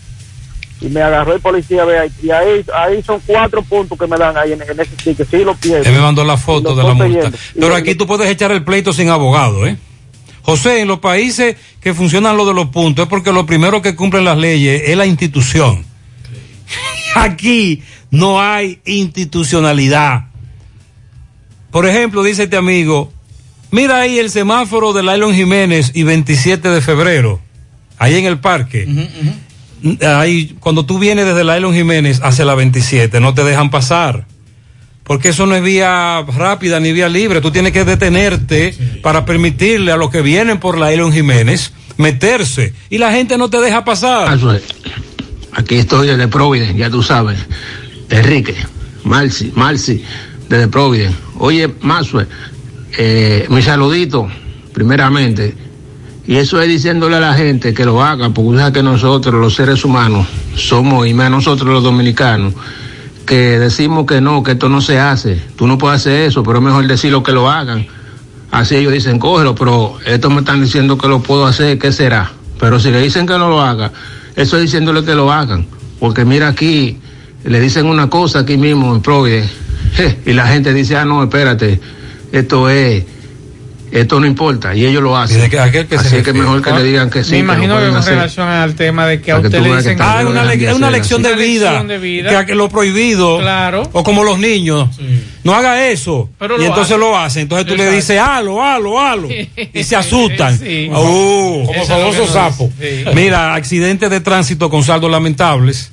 y 0.81 0.87
me 0.87 1.01
agarró 1.01 1.35
el 1.35 1.41
policía, 1.41 1.85
vea, 1.85 2.07
y 2.23 2.31
ahí, 2.31 2.65
ahí 2.75 3.03
son 3.03 3.21
cuatro 3.27 3.63
puntos 3.63 3.99
que 3.99 4.07
me 4.07 4.17
dan 4.17 4.37
ahí 4.37 4.53
en, 4.53 4.63
en 4.63 4.81
ese 4.81 4.97
ticket, 4.97 5.29
sí 5.31 5.39
lo 5.39 5.55
pierdo. 5.55 5.85
Él 5.85 5.95
me 5.95 6.01
mandó 6.01 6.23
la 6.25 6.37
foto 6.37 6.75
de 6.75 6.83
la 6.83 6.95
multa. 6.95 7.31
Pero 7.55 7.75
aquí 7.75 7.95
tú 7.95 8.07
puedes 8.07 8.31
echar 8.31 8.53
el 8.53 8.63
pleito 8.63 8.93
sin 8.93 9.09
abogado, 9.09 9.67
¿eh? 9.67 9.77
José, 10.43 10.81
en 10.81 10.89
los 10.89 11.01
países 11.01 11.57
que 11.81 11.93
funcionan 11.93 12.37
lo 12.37 12.47
de 12.47 12.55
los 12.55 12.69
puntos 12.69 13.05
es 13.05 13.09
porque 13.09 13.33
lo 13.33 13.47
primero 13.47 13.83
que 13.83 13.97
cumplen 13.97 14.25
las 14.25 14.39
leyes 14.39 14.83
es 14.87 14.97
la 14.97 15.05
institución. 15.07 15.85
Aquí 17.23 17.83
no 18.11 18.41
hay 18.41 18.81
institucionalidad. 18.85 20.27
Por 21.71 21.87
ejemplo, 21.87 22.23
dice 22.23 22.45
este 22.45 22.57
amigo, 22.57 23.13
mira 23.71 24.01
ahí 24.01 24.19
el 24.19 24.31
semáforo 24.31 24.93
de 24.93 25.03
Lailon 25.03 25.35
Jiménez 25.35 25.93
y 25.95 26.03
27 26.03 26.69
de 26.69 26.81
febrero, 26.81 27.41
ahí 27.99 28.17
en 28.17 28.25
el 28.25 28.39
parque. 28.39 28.87
Ahí, 30.03 30.57
cuando 30.61 30.87
tú 30.87 30.99
vienes 30.99 31.27
desde 31.27 31.45
Lailon 31.45 31.75
Jiménez 31.75 32.21
hacia 32.23 32.45
la 32.45 32.55
27, 32.55 33.21
no 33.21 33.35
te 33.35 33.45
dejan 33.45 33.71
pasar. 33.71 34.27
Porque 35.07 35.29
eso 35.29 35.47
no 35.47 35.55
es 35.55 35.63
vía 35.63 36.25
rápida 36.37 36.81
ni 36.81 36.93
vía 36.93 37.09
libre. 37.09 37.41
Tú 37.41 37.53
tienes 37.53 37.73
que 37.73 37.85
detenerte 37.85 38.75
para 39.03 39.25
permitirle 39.25 39.93
a 39.93 39.97
los 39.97 40.11
que 40.11 40.21
vienen 40.21 40.59
por 40.59 40.79
la 40.79 40.93
Elon 40.93 41.13
Jiménez 41.13 41.73
meterse. 41.97 42.75
Y 42.91 42.99
la 42.99 43.13
gente 43.13 43.39
no 43.39 43.49
te 43.49 43.61
deja 43.61 43.85
pasar. 43.85 44.29
Aquí 45.57 45.77
estoy 45.77 46.09
desde 46.09 46.29
Providence, 46.29 46.77
ya 46.77 46.91
tú 46.91 47.03
sabes. 47.03 47.39
Enrique, 48.11 48.55
Marci, 49.05 49.53
Marci, 49.55 50.05
desde 50.51 50.69
Providence. 50.69 51.17
Oye, 51.39 51.75
Mazue, 51.81 52.27
eh, 52.99 53.47
mi 53.49 53.63
saludito, 53.63 54.29
primeramente. 54.75 55.57
Y 56.27 56.37
eso 56.37 56.61
es 56.61 56.69
diciéndole 56.69 57.17
a 57.17 57.21
la 57.21 57.33
gente 57.33 57.73
que 57.73 57.87
lo 57.87 58.03
haga, 58.03 58.29
porque 58.31 58.59
sabes 58.59 58.75
que 58.75 58.83
nosotros, 58.83 59.35
los 59.41 59.55
seres 59.55 59.83
humanos, 59.83 60.27
somos, 60.55 61.07
y 61.07 61.15
más 61.15 61.31
nosotros 61.31 61.71
los 61.71 61.83
dominicanos, 61.83 62.53
que 63.25 63.59
decimos 63.59 64.05
que 64.05 64.21
no, 64.21 64.43
que 64.43 64.53
esto 64.53 64.69
no 64.69 64.83
se 64.83 64.99
hace. 64.99 65.41
Tú 65.57 65.67
no 65.67 65.79
puedes 65.79 66.01
hacer 66.01 66.29
eso, 66.29 66.43
pero 66.43 66.59
es 66.59 66.65
mejor 66.65 66.87
decirlo 66.87 67.23
que 67.23 67.33
lo 67.33 67.51
hagan. 67.51 67.87
Así 68.51 68.77
ellos 68.77 68.93
dicen, 68.93 69.19
cógelo, 69.19 69.55
pero 69.55 69.97
estos 70.05 70.31
me 70.31 70.41
están 70.41 70.63
diciendo 70.63 70.99
que 70.99 71.09
lo 71.09 71.23
puedo 71.23 71.47
hacer, 71.47 71.79
¿qué 71.79 71.93
será? 71.93 72.31
Pero 72.61 72.79
si 72.79 72.91
le 72.91 73.01
dicen 73.01 73.27
que 73.27 73.39
no 73.39 73.49
lo 73.49 73.63
haga, 73.63 73.93
eso 74.37 74.57
es 74.57 74.63
diciéndole 74.63 75.05
que 75.05 75.15
lo 75.15 75.33
hagan. 75.33 75.67
Porque 75.99 76.25
mira 76.25 76.49
aquí, 76.49 76.99
le 77.45 77.59
dicen 77.61 77.87
una 77.87 78.09
cosa 78.09 78.41
aquí 78.41 78.57
mismo 78.57 78.95
en 78.95 79.03
je, 79.03 79.49
y 80.27 80.33
la 80.33 80.47
gente 80.47 80.73
dice, 80.75 80.97
ah, 80.97 81.05
no, 81.05 81.23
espérate, 81.23 81.81
esto 82.33 82.69
es, 82.69 83.05
esto 83.93 84.19
no 84.21 84.27
importa, 84.27 84.75
y 84.75 84.85
ellos 84.85 85.03
lo 85.03 85.17
hacen. 85.17 85.41
Así 85.43 86.23
que 86.23 86.33
mejor 86.33 86.63
que 86.63 86.73
le 86.73 86.83
digan 86.83 87.09
que 87.11 87.23
sí. 87.25 87.31
Me 87.31 87.37
que 87.37 87.43
imagino 87.45 87.79
que 87.79 87.89
con 87.91 88.05
relación 88.05 88.49
al 88.49 88.75
tema 88.75 89.07
de 89.07 89.21
que 89.21 89.33
a 89.33 89.41
que 89.41 89.47
usted 89.47 89.61
le 89.61 89.71
que 89.71 89.77
dicen 89.77 89.99
Ah, 90.01 90.21
es 90.23 90.27
una, 90.27 90.45
le- 90.45 90.69
es 90.69 90.75
una 90.75 90.91
lección 90.91 91.23
de 91.23 91.35
vida. 91.35 91.85
Que, 91.87 92.47
que 92.47 92.55
lo 92.55 92.69
prohibido. 92.69 93.39
Claro. 93.39 93.89
O 93.93 94.03
como 94.03 94.25
los 94.25 94.39
niños. 94.39 94.89
No 95.45 95.55
haga 95.55 95.87
eso. 95.89 96.29
Pero 96.39 96.57
y 96.57 96.61
lo 96.61 96.67
entonces 96.67 96.99
lo 96.99 97.17
hacen. 97.17 97.43
Entonces 97.43 97.67
tú 97.67 97.77
le 97.77 97.91
dices, 97.91 98.19
halo, 98.21 98.63
halo, 98.63 99.01
halo. 99.01 99.29
y 99.31 99.85
se 99.85 99.97
asustan. 99.97 100.59
Sí. 100.67 100.91
Oh. 100.93 101.63
Como 101.67 101.73
Eso 101.83 101.87
famoso 101.87 102.23
es 102.23 102.27
que 102.29 102.33
sapo. 102.33 102.71
Sí. 102.81 103.05
Mira, 103.15 103.55
accidentes 103.55 104.11
de 104.11 104.21
tránsito 104.21 104.69
con 104.71 104.83
saldos 104.83 105.11
lamentables. 105.11 105.93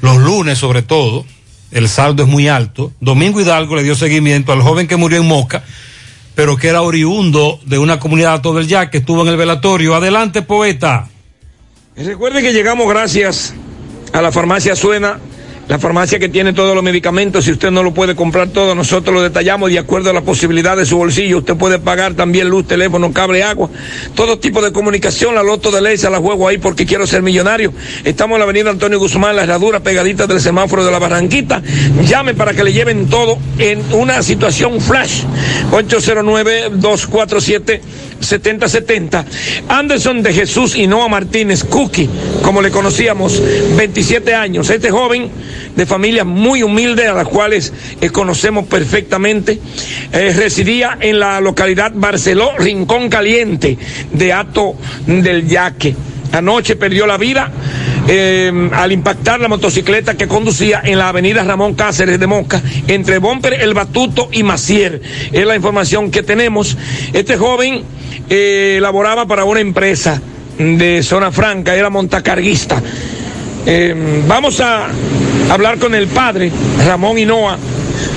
Los 0.00 0.16
lunes, 0.18 0.58
sobre 0.58 0.82
todo. 0.82 1.24
El 1.70 1.88
saldo 1.88 2.22
es 2.22 2.28
muy 2.28 2.48
alto. 2.48 2.92
Domingo 3.00 3.40
Hidalgo 3.40 3.76
le 3.76 3.82
dio 3.82 3.94
seguimiento 3.94 4.52
al 4.52 4.62
joven 4.62 4.86
que 4.88 4.96
murió 4.96 5.18
en 5.20 5.26
Moca, 5.26 5.62
pero 6.38 6.56
que 6.56 6.68
era 6.68 6.82
oriundo 6.82 7.58
de 7.66 7.78
una 7.78 7.98
comunidad 7.98 8.42
todo 8.42 8.60
el 8.60 8.68
ya 8.68 8.90
que 8.90 8.98
estuvo 8.98 9.22
en 9.22 9.28
el 9.28 9.36
velatorio. 9.36 9.96
Adelante, 9.96 10.40
poeta. 10.40 11.08
Recuerden 11.96 12.44
que 12.44 12.52
llegamos 12.52 12.88
gracias 12.88 13.54
a 14.12 14.22
la 14.22 14.30
farmacia 14.30 14.76
Suena, 14.76 15.18
la 15.68 15.78
farmacia 15.78 16.18
que 16.18 16.28
tiene 16.28 16.54
todos 16.54 16.74
los 16.74 16.82
medicamentos. 16.82 17.44
Si 17.44 17.52
usted 17.52 17.70
no 17.70 17.82
lo 17.82 17.92
puede 17.92 18.16
comprar 18.16 18.48
todo, 18.48 18.74
nosotros 18.74 19.14
lo 19.14 19.22
detallamos 19.22 19.70
de 19.70 19.78
acuerdo 19.78 20.10
a 20.10 20.12
la 20.12 20.22
posibilidad 20.22 20.76
de 20.76 20.86
su 20.86 20.96
bolsillo. 20.96 21.38
Usted 21.38 21.56
puede 21.56 21.78
pagar 21.78 22.14
también 22.14 22.48
luz, 22.48 22.66
teléfono, 22.66 23.12
cable, 23.12 23.42
agua, 23.42 23.68
todo 24.14 24.38
tipo 24.38 24.62
de 24.62 24.72
comunicación. 24.72 25.34
La 25.34 25.42
loto 25.42 25.70
de 25.70 25.82
ley 25.82 25.98
se 25.98 26.08
la 26.08 26.18
juego 26.18 26.48
ahí 26.48 26.58
porque 26.58 26.86
quiero 26.86 27.06
ser 27.06 27.22
millonario. 27.22 27.72
Estamos 28.04 28.36
en 28.36 28.40
la 28.40 28.44
avenida 28.44 28.70
Antonio 28.70 28.98
Guzmán, 28.98 29.36
la 29.36 29.42
herradura 29.42 29.80
pegadita 29.80 30.26
del 30.26 30.40
semáforo 30.40 30.84
de 30.84 30.90
la 30.90 30.98
Barranquita. 30.98 31.62
Llame 32.02 32.34
para 32.34 32.54
que 32.54 32.64
le 32.64 32.72
lleven 32.72 33.08
todo 33.08 33.38
en 33.58 33.82
una 33.92 34.22
situación 34.22 34.80
flash. 34.80 35.24
809-247. 35.70 37.80
7070. 38.20 39.24
Anderson 39.68 40.22
de 40.22 40.32
Jesús 40.32 40.76
y 40.76 40.86
Noah 40.86 41.08
Martínez, 41.08 41.64
Cookie, 41.64 42.08
como 42.42 42.62
le 42.62 42.70
conocíamos, 42.70 43.42
27 43.76 44.34
años. 44.34 44.70
Este 44.70 44.90
joven 44.90 45.30
de 45.74 45.86
familia 45.86 46.24
muy 46.24 46.62
humilde, 46.62 47.06
a 47.06 47.14
las 47.14 47.28
cuales 47.28 47.72
eh, 48.00 48.10
conocemos 48.10 48.66
perfectamente, 48.66 49.60
eh, 50.12 50.32
residía 50.36 50.98
en 51.00 51.20
la 51.20 51.40
localidad 51.40 51.92
Barceló, 51.94 52.56
Rincón 52.58 53.08
Caliente, 53.08 53.78
de 54.12 54.32
Ato 54.32 54.74
del 55.06 55.46
Yaque. 55.46 55.94
Anoche 56.32 56.76
perdió 56.76 57.06
la 57.06 57.16
vida 57.16 57.50
eh, 58.10 58.70
al 58.72 58.90
impactar 58.90 59.38
la 59.38 59.48
motocicleta 59.48 60.16
que 60.16 60.26
conducía 60.26 60.80
en 60.82 60.98
la 60.98 61.10
avenida 61.10 61.44
Ramón 61.44 61.74
Cáceres 61.74 62.18
de 62.18 62.26
Moca, 62.26 62.62
entre 62.86 63.18
Bomper, 63.18 63.52
El 63.52 63.74
Batuto 63.74 64.30
y 64.32 64.42
Macier. 64.42 65.02
Es 65.30 65.46
la 65.46 65.54
información 65.54 66.10
que 66.10 66.22
tenemos. 66.22 66.78
Este 67.12 67.36
joven 67.36 67.82
eh, 68.30 68.78
laboraba 68.80 69.26
para 69.26 69.44
una 69.44 69.60
empresa 69.60 70.22
de 70.58 71.02
zona 71.02 71.30
franca, 71.30 71.74
era 71.74 71.90
montacarguista. 71.90 72.82
Eh, 73.66 73.94
vamos 74.26 74.60
a 74.60 74.88
hablar 75.50 75.78
con 75.78 75.94
el 75.94 76.06
padre, 76.06 76.50
Ramón 76.86 77.18
Hinoa, 77.18 77.58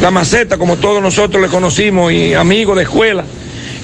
la 0.01 0.09
maceta, 0.09 0.57
como 0.57 0.77
todos 0.77 1.01
nosotros 1.01 1.41
le 1.41 1.49
conocimos, 1.49 2.13
y 2.13 2.33
amigo 2.33 2.75
de 2.75 2.83
escuela 2.83 3.25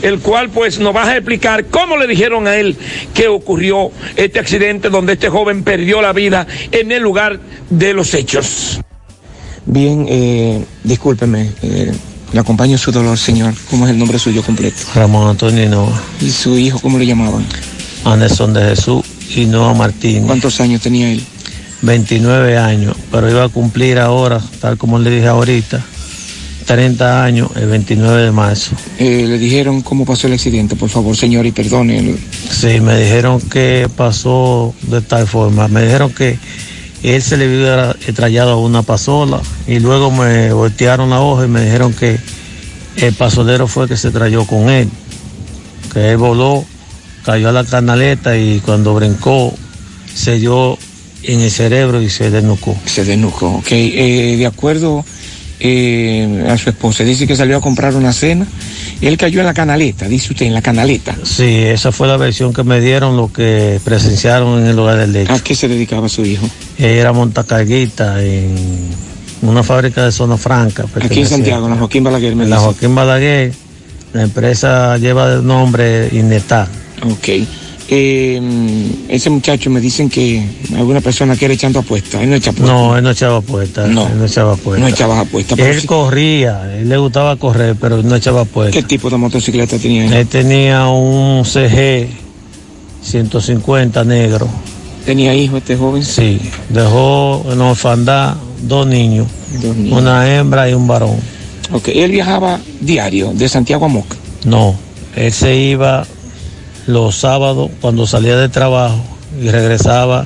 el 0.02 0.19
cual 0.19 0.49
pues 0.49 0.80
nos 0.80 0.95
va 0.95 1.06
a 1.06 1.15
explicar 1.15 1.65
cómo 1.65 1.98
le 1.98 2.07
dijeron 2.07 2.48
a 2.48 2.56
él 2.56 2.76
que 3.14 3.28
ocurrió 3.28 3.91
este 4.15 4.40
accidente 4.40 4.90
donde 4.90 5.14
este 5.14 5.30
joven 5.30 5.64
perdió 5.64 6.02
la 6.02 6.14
vida 6.14 6.48
en 6.72 6.91
el 6.91 7.02
lugar 7.02 7.40
de 7.69 7.94
los 7.94 8.14
hechos. 8.14 8.80
Bien, 9.65 10.06
eh, 10.07 10.64
discúlpeme, 10.84 11.52
eh, 11.61 11.91
le 12.32 12.40
acompaño 12.40 12.78
su 12.78 12.91
dolor, 12.91 13.18
señor. 13.18 13.53
¿Cómo 13.69 13.86
es 13.86 13.91
el 13.91 13.99
nombre 13.99 14.18
suyo 14.19 14.44
completo? 14.44 14.78
Ramón 14.95 15.30
Antonio 15.30 15.64
Hinoa, 15.64 16.02
¿Y 16.22 16.30
su 16.30 16.57
hijo 16.57 16.80
cómo 16.80 16.98
le 16.98 17.06
llamaban? 17.06 17.45
Anderson 18.06 18.53
de 18.53 18.61
Jesús 18.61 19.03
Hinoa 19.36 19.74
Martínez. 19.74 20.26
¿Cuántos 20.26 20.60
años 20.61 20.82
tenía 20.82 21.11
él? 21.11 21.22
29 21.82 22.57
años, 22.57 22.95
pero 23.11 23.30
iba 23.30 23.44
a 23.44 23.49
cumplir 23.49 23.99
ahora, 23.99 24.41
tal 24.60 24.78
como 24.78 24.98
le 24.99 25.11
dije 25.11 25.28
ahorita, 25.28 25.84
30 26.68 27.23
años 27.23 27.49
el 27.56 27.69
29 27.69 28.23
de 28.23 28.31
marzo. 28.31 28.72
Eh, 28.99 29.26
le 29.26 29.39
dijeron 29.39 29.81
cómo 29.81 30.06
pasó 30.06 30.27
el 30.27 30.34
accidente, 30.34 30.76
por 30.76 30.89
favor, 30.89 31.15
señor, 31.15 31.45
y 31.45 31.53
perdone. 31.53 32.18
Sí, 32.52 32.81
me 32.81 32.99
dijeron 32.99 33.39
que 33.39 33.89
pasó 33.95 34.76
de 34.81 34.99
tal 34.99 35.27
forma. 35.27 35.69
Me 35.69 35.84
dijeron 35.84 36.11
que 36.11 36.38
él 37.03 37.22
se 37.22 37.38
le 37.38 37.45
había 37.45 37.95
trayado 38.14 38.52
a 38.52 38.57
una 38.57 38.81
pasola 38.81 39.41
y 39.65 39.80
luego 39.80 40.11
me 40.11 40.52
voltearon 40.52 41.10
la 41.10 41.22
hoja 41.22 41.45
y 41.45 41.48
me 41.48 41.64
dijeron 41.64 41.94
que 41.94 42.19
el 42.98 43.14
pasolero 43.14 43.68
fue 43.68 43.88
que 43.88 43.95
se 43.95 44.11
trayó 44.11 44.45
con 44.45 44.69
él. 44.69 44.89
Que 45.94 46.11
él 46.11 46.18
voló, 46.18 46.65
cayó 47.23 47.48
a 47.48 47.53
la 47.53 47.64
canaleta 47.64 48.38
y 48.38 48.60
cuando 48.60 48.94
brincó 48.94 49.56
se 50.14 50.38
dio 50.38 50.77
en 51.23 51.39
el 51.39 51.49
cerebro 51.49 52.02
y 52.02 52.10
se 52.10 52.30
desnucó. 52.30 52.77
Se 52.85 53.06
desnucó, 53.06 53.56
ok. 53.56 53.72
Eh, 53.72 54.35
de 54.38 54.45
acuerdo 54.45 55.06
eh, 55.60 56.46
a 56.50 56.58
su 56.58 56.70
esposa, 56.70 57.04
dice 57.04 57.26
que 57.26 57.36
salió 57.36 57.58
a 57.58 57.62
comprar 57.62 57.96
una 57.96 58.14
cena. 58.14 58.46
Él 59.02 59.18
cayó 59.18 59.40
en 59.40 59.46
la 59.46 59.54
canaleta, 59.54 60.08
dice 60.08 60.34
usted, 60.34 60.46
en 60.46 60.54
la 60.54 60.62
canaleta. 60.62 61.16
Sí, 61.24 61.44
esa 61.46 61.92
fue 61.92 62.08
la 62.08 62.18
versión 62.18 62.54
que 62.54 62.64
me 62.64 62.80
dieron, 62.80 63.18
lo 63.18 63.32
que 63.32 63.80
presenciaron 63.84 64.60
en 64.60 64.68
el 64.68 64.76
lugar 64.76 64.98
del 64.98 65.16
hecho. 65.16 65.34
¿A 65.34 65.40
qué 65.40 65.56
se 65.56 65.68
dedicaba 65.68 66.10
su 66.10 66.26
hijo? 66.26 66.48
Era 66.78 67.14
montacarguita 67.14 68.24
en 68.24 68.56
una 69.42 69.64
fábrica 69.64 70.06
de 70.06 70.12
zona 70.12 70.38
franca. 70.38 70.86
Aquí 71.02 71.22
en 71.22 71.28
Santiago, 71.28 71.66
en 71.66 71.74
la 71.74 71.78
Joaquín 71.78 72.04
Balaguer, 72.04 72.36
me 72.36 72.44
En 72.44 72.50
la. 72.50 72.60
Joaquín 72.60 72.96
Balaguer, 72.96 73.54
la 74.14 74.24
empresa 74.24 74.98
lleva 74.98 75.34
el 75.34 75.46
nombre 75.46 76.10
Ineta. 76.12 76.68
Ok. 77.04 77.30
Eh, 77.89 78.41
ese 79.07 79.30
muchacho 79.30 79.69
me 79.69 79.80
dicen 79.80 80.09
que 80.09 80.43
alguna 80.76 80.99
persona 81.01 81.35
quiere 81.38 81.53
echando 81.53 81.80
apuestas. 81.80 82.22
Él 82.22 82.30
no 82.30 82.35
echa 82.35 82.49
apuestas. 82.51 82.76
No, 82.76 82.97
él 82.97 83.03
no 83.03 83.11
echaba 83.11 83.38
apuestas. 83.38 83.89
No, 83.89 84.07
él 84.07 84.18
no 84.19 84.26
echaba 84.26 84.53
apuestas. 84.53 84.81
no 84.81 84.88
echaba 84.93 85.19
apuestas, 85.22 85.57
Él 85.59 85.81
sí- 85.81 85.88
corría, 85.88 86.77
él 86.77 86.89
le 86.89 86.97
gustaba 86.97 87.35
correr, 87.38 87.76
pero 87.80 88.03
no 88.03 88.15
echaba 88.15 88.41
apuestas. 88.41 88.76
¿Qué 88.81 88.88
tipo 88.88 89.09
de 89.09 89.18
motocicleta 89.18 89.77
tenía 89.77 90.05
él? 90.05 90.14
Él 90.14 90.27
tenía 90.27 90.88
un 90.89 91.45
CG 91.45 92.09
150 93.01 94.03
negro. 94.03 94.47
¿Tenía 95.05 95.34
hijo 95.34 95.57
este 95.57 95.77
joven? 95.77 96.03
Sí, 96.03 96.39
dejó 96.69 97.45
en 97.49 97.61
orfandad 97.61 98.35
dos 98.64 98.85
niños, 98.85 99.27
Dos 99.61 99.76
niños. 99.77 99.97
una 100.01 100.35
hembra 100.35 100.69
y 100.69 100.73
un 100.73 100.85
varón. 100.88 101.15
Ok, 101.72 101.88
él 101.89 102.11
viajaba 102.11 102.59
diario 102.81 103.31
de 103.34 103.47
Santiago 103.47 103.85
a 103.85 103.88
Moca. 103.88 104.18
No, 104.43 104.76
él 105.15 105.31
se 105.31 105.55
iba 105.55 106.05
los 106.88 107.15
sábados 107.15 107.69
cuando 107.81 108.07
salía 108.07 108.35
de 108.38 108.49
trabajo 108.49 108.99
y 109.41 109.49
regresaba 109.49 110.26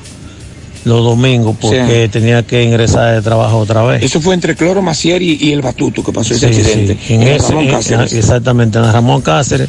los 0.84 1.04
domingos 1.04 1.56
porque 1.60 2.04
Sí. 2.06 2.08
tenía 2.10 2.42
que 2.44 2.62
ingresar 2.64 3.14
de 3.14 3.22
trabajo 3.22 3.58
otra 3.58 3.82
vez. 3.82 4.02
Eso 4.02 4.20
fue 4.20 4.34
entre 4.34 4.56
Cloro 4.56 4.82
Macier 4.82 5.22
y, 5.22 5.38
y 5.40 5.52
el 5.52 5.60
Batuto 5.62 6.02
que 6.02 6.12
pasó 6.12 6.34
ese 6.34 6.52
Sí, 6.52 6.60
accidente. 6.60 6.98
sí, 7.06 7.14
En 7.14 7.22
el 7.22 7.28
ese, 7.36 7.48
Ramón 7.52 7.68
en- 7.68 8.00
exactamente, 8.18 8.78
en 8.78 8.84
el 8.84 8.92
Ramón 8.92 9.20
Cáceres, 9.22 9.68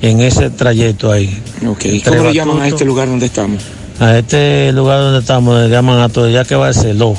en 0.00 0.20
ese 0.20 0.50
trayecto 0.50 1.10
ahí. 1.10 1.36
Ok, 1.66 1.84
Entre 1.86 2.16
¿cómo 2.16 2.28
le 2.28 2.34
llaman 2.34 2.56
a 2.56 2.60
Batuto- 2.60 2.74
este 2.74 2.84
lugar 2.84 3.08
donde 3.08 3.26
estamos? 3.26 3.62
A 3.98 4.18
este 4.18 4.72
lugar 4.72 5.00
donde 5.00 5.20
estamos 5.20 5.60
le 5.60 5.68
llaman 5.68 6.00
a 6.00 6.08
todo 6.08 6.28
ya 6.28 6.44
que 6.44 6.54
Barceló. 6.54 7.16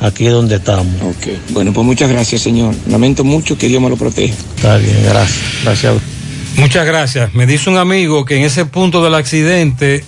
aquí 0.00 0.26
es 0.26 0.32
donde 0.32 0.56
estamos. 0.56 0.86
Ok. 1.02 1.28
Bueno, 1.50 1.72
pues 1.72 1.86
muchas 1.86 2.10
gracias, 2.10 2.42
señor. 2.42 2.74
Lamento 2.88 3.22
mucho 3.22 3.56
que 3.56 3.68
Dios 3.68 3.80
me 3.80 3.88
lo 3.88 3.96
proteja. 3.96 4.34
Está 4.56 4.76
bien, 4.76 4.96
gracias. 5.04 5.38
Gracias 5.62 5.92
a 5.92 5.94
usted. 5.96 6.11
Muchas 6.56 6.86
gracias. 6.86 7.34
Me 7.34 7.46
dice 7.46 7.70
un 7.70 7.76
amigo 7.76 8.24
que 8.24 8.36
en 8.36 8.44
ese 8.44 8.64
punto 8.66 9.02
del 9.02 9.14
accidente 9.14 10.04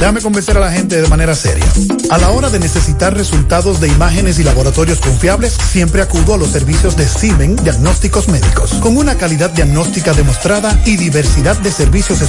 Déjame 0.00 0.22
convencer 0.22 0.56
a 0.56 0.60
la 0.60 0.72
gente 0.72 0.98
de 0.98 1.06
manera 1.08 1.34
seria. 1.34 1.66
A 2.08 2.16
la 2.16 2.30
hora 2.30 2.48
de 2.48 2.58
necesitar 2.58 3.14
resultados 3.14 3.80
de 3.80 3.88
imágenes 3.88 4.38
y 4.38 4.44
laboratorios 4.44 4.98
confiables, 4.98 5.52
siempre 5.52 6.00
acudo 6.00 6.34
a 6.34 6.38
los 6.38 6.48
servicios 6.48 6.96
de 6.96 7.06
Simen 7.06 7.54
Diagnósticos 7.56 8.28
Médicos, 8.28 8.72
con 8.80 8.96
una 8.96 9.16
calidad 9.16 9.50
diagnóstica 9.50 10.14
demostrada 10.14 10.80
y 10.86 10.96
diversidad 10.96 11.58
de 11.58 11.70
servicios 11.70 12.22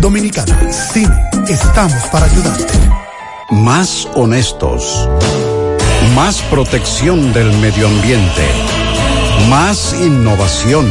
Dominicana. 0.00 0.70
Simen, 0.70 1.12
estamos 1.48 2.00
para 2.12 2.26
ayudarte. 2.26 2.74
Más 3.50 4.06
honestos. 4.14 5.08
Más 6.14 6.40
protección 6.42 7.32
del 7.32 7.52
medio 7.54 7.88
ambiente. 7.88 8.46
Más 9.48 9.94
innovación. 10.00 10.86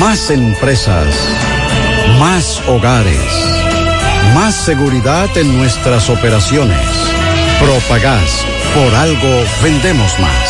Más 0.00 0.30
empresas. 0.30 1.14
Más 2.18 2.60
hogares. 2.66 3.30
Más 4.34 4.54
seguridad 4.56 5.28
en 5.36 5.56
nuestras 5.56 6.10
operaciones. 6.10 6.88
Propagás. 7.60 8.44
Por 8.74 8.92
algo 8.96 9.44
vendemos 9.62 10.18
más. 10.18 10.49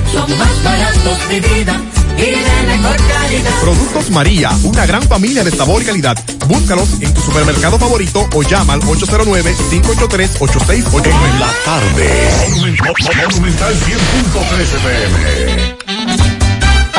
Son 0.11 0.37
más 0.37 0.63
baratos 0.63 1.29
de 1.29 1.39
vida. 1.39 1.81
Y 2.17 2.21
de 2.21 2.63
mejor 2.67 2.97
calidad. 3.07 3.51
Productos 3.61 4.09
María, 4.11 4.51
una 4.63 4.85
gran 4.85 5.01
familia 5.03 5.43
de 5.43 5.51
sabor 5.51 5.81
y 5.81 5.85
calidad. 5.85 6.17
Búscalos 6.47 6.89
en 6.99 7.13
tu 7.13 7.21
supermercado 7.21 7.79
favorito 7.79 8.27
o 8.33 8.43
llama 8.43 8.73
al 8.73 8.81
809-583-8689. 8.81 11.05
En 11.05 11.39
la 11.39 11.49
tarde. 11.65 12.09
Monumental 12.57 13.73
100.13 13.73 14.83
pm. 14.83 15.80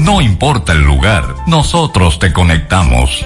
No 0.00 0.20
importa 0.20 0.72
el 0.72 0.82
lugar, 0.82 1.36
nosotros 1.46 2.18
te 2.18 2.32
conectamos. 2.32 3.24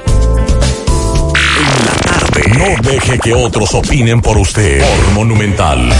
En 1.57 1.85
la 1.85 1.97
tarde. 1.97 2.59
No 2.59 2.91
deje 2.91 3.19
que 3.19 3.33
otros 3.35 3.75
opinen 3.75 4.21
por 4.21 4.37
usted. 4.37 4.81
Por 4.81 5.15
Monumental. 5.15 5.91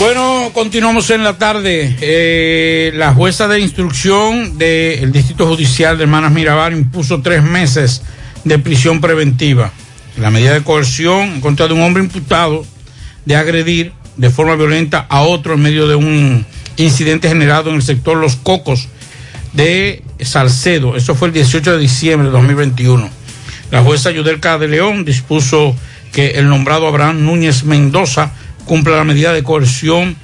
Bueno, 0.00 0.50
continuamos 0.52 1.08
en 1.10 1.24
la 1.24 1.38
tarde. 1.38 1.96
Eh, 2.00 2.92
la 2.96 3.14
jueza 3.14 3.46
de 3.46 3.60
instrucción 3.60 4.58
del 4.58 5.12
Distrito 5.12 5.46
Judicial 5.46 5.96
de 5.96 6.04
Hermanas 6.04 6.32
Mirabal 6.32 6.74
impuso 6.74 7.22
tres 7.22 7.42
meses 7.42 8.02
de 8.44 8.58
prisión 8.58 9.00
preventiva. 9.00 9.70
La 10.18 10.30
medida 10.30 10.54
de 10.54 10.64
coerción 10.64 11.34
en 11.34 11.40
contra 11.40 11.68
de 11.68 11.74
un 11.74 11.82
hombre 11.82 12.02
imputado 12.02 12.66
de 13.24 13.36
agredir 13.36 13.92
de 14.16 14.28
forma 14.28 14.56
violenta 14.56 15.06
a 15.08 15.22
otro 15.22 15.54
en 15.54 15.62
medio 15.62 15.86
de 15.86 15.94
un 15.94 16.44
incidente 16.76 17.28
generado 17.28 17.70
en 17.70 17.76
el 17.76 17.82
sector 17.82 18.16
Los 18.16 18.36
Cocos 18.36 18.88
de 19.56 20.02
Salcedo. 20.20 20.96
Eso 20.96 21.14
fue 21.14 21.28
el 21.28 21.34
18 21.34 21.72
de 21.72 21.78
diciembre 21.78 22.28
de 22.28 22.32
2021. 22.32 23.08
La 23.70 23.82
jueza 23.82 24.10
Yudelka 24.10 24.58
de 24.58 24.68
León 24.68 25.04
dispuso 25.04 25.74
que 26.12 26.32
el 26.32 26.48
nombrado 26.48 26.86
Abraham 26.86 27.24
Núñez 27.24 27.64
Mendoza 27.64 28.32
cumpla 28.64 28.96
la 28.96 29.04
medida 29.04 29.32
de 29.32 29.42
coerción 29.42 30.16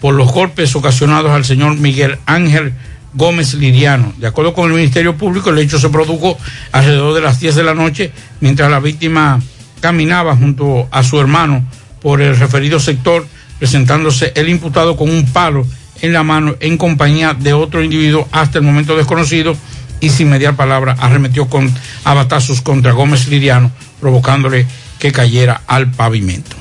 por 0.00 0.14
los 0.14 0.32
golpes 0.32 0.74
ocasionados 0.74 1.30
al 1.30 1.44
señor 1.44 1.76
Miguel 1.76 2.18
Ángel 2.26 2.74
Gómez 3.14 3.54
Liriano. 3.54 4.12
De 4.18 4.26
acuerdo 4.26 4.52
con 4.52 4.66
el 4.68 4.76
Ministerio 4.76 5.16
Público, 5.16 5.50
el 5.50 5.58
hecho 5.58 5.78
se 5.78 5.88
produjo 5.88 6.36
alrededor 6.72 7.14
de 7.14 7.20
las 7.20 7.38
10 7.38 7.54
de 7.54 7.62
la 7.62 7.74
noche 7.74 8.12
mientras 8.40 8.70
la 8.70 8.80
víctima 8.80 9.40
caminaba 9.80 10.36
junto 10.36 10.88
a 10.90 11.02
su 11.02 11.20
hermano 11.20 11.64
por 12.00 12.20
el 12.20 12.36
referido 12.36 12.80
sector, 12.80 13.26
presentándose 13.58 14.32
el 14.34 14.48
imputado 14.48 14.96
con 14.96 15.08
un 15.08 15.24
palo 15.26 15.66
en 16.02 16.12
la 16.12 16.22
mano 16.22 16.56
en 16.60 16.76
compañía 16.76 17.32
de 17.32 17.54
otro 17.54 17.82
individuo 17.82 18.28
hasta 18.32 18.58
el 18.58 18.64
momento 18.64 18.96
desconocido 18.96 19.56
y 20.00 20.10
sin 20.10 20.28
mediar 20.28 20.56
palabra 20.56 20.96
arremetió 20.98 21.48
con 21.48 21.72
a 22.04 22.12
batazos 22.12 22.60
contra 22.60 22.92
Gómez 22.92 23.28
Liriano, 23.28 23.70
provocándole 24.00 24.66
que 24.98 25.12
cayera 25.12 25.62
al 25.66 25.90
pavimento. 25.90 26.56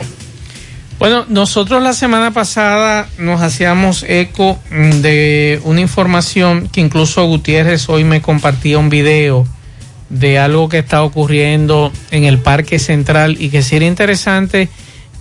Bueno, 1.00 1.26
nosotros 1.28 1.82
la 1.82 1.94
semana 1.94 2.30
pasada 2.30 3.10
nos 3.18 3.42
hacíamos 3.42 4.06
eco 4.08 4.60
mm, 4.70 5.02
de 5.02 5.60
una 5.64 5.82
información 5.82 6.70
que 6.70 6.80
incluso 6.80 7.26
Gutiérrez 7.26 7.90
hoy 7.90 8.04
me 8.04 8.22
compartía 8.22 8.78
un 8.78 8.90
video 8.92 9.48
de 10.10 10.38
algo 10.38 10.70
que 10.70 10.78
está 10.78 11.02
ocurriendo 11.02 11.92
en 12.12 12.26
el 12.26 12.38
Parque 12.38 12.78
Central 12.78 13.38
y 13.40 13.50
que 13.50 13.64
sería 13.64 13.88
interesante. 13.88 14.70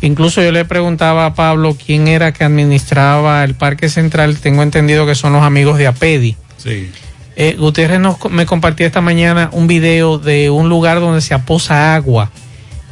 Incluso 0.03 0.43
yo 0.43 0.51
le 0.51 0.65
preguntaba 0.65 1.27
a 1.27 1.35
Pablo 1.35 1.77
quién 1.77 2.09
era 2.09 2.33
que 2.33 2.45
administraba 2.45 3.45
el 3.45 3.55
Parque 3.55 3.89
Central. 3.89 4.39
Tengo 4.39 4.63
entendido 4.63 5.07
que 5.07 5.15
son 5.15 5.33
los 5.33 5.43
amigos 5.43 5.77
de 5.79 5.87
APEDI. 5.87 6.37
Sí. 6.57 6.91
Eh, 7.37 7.57
Gutiérrez 7.59 8.01
nos, 8.01 8.17
me 8.31 8.47
compartió 8.47 8.87
esta 8.87 9.01
mañana 9.01 9.51
un 9.53 9.67
video 9.67 10.19
de 10.19 10.51
un 10.51 10.69
lugar 10.69 11.01
donde 11.01 11.21
se 11.21 11.35
aposa 11.35 11.95
agua 11.95 12.31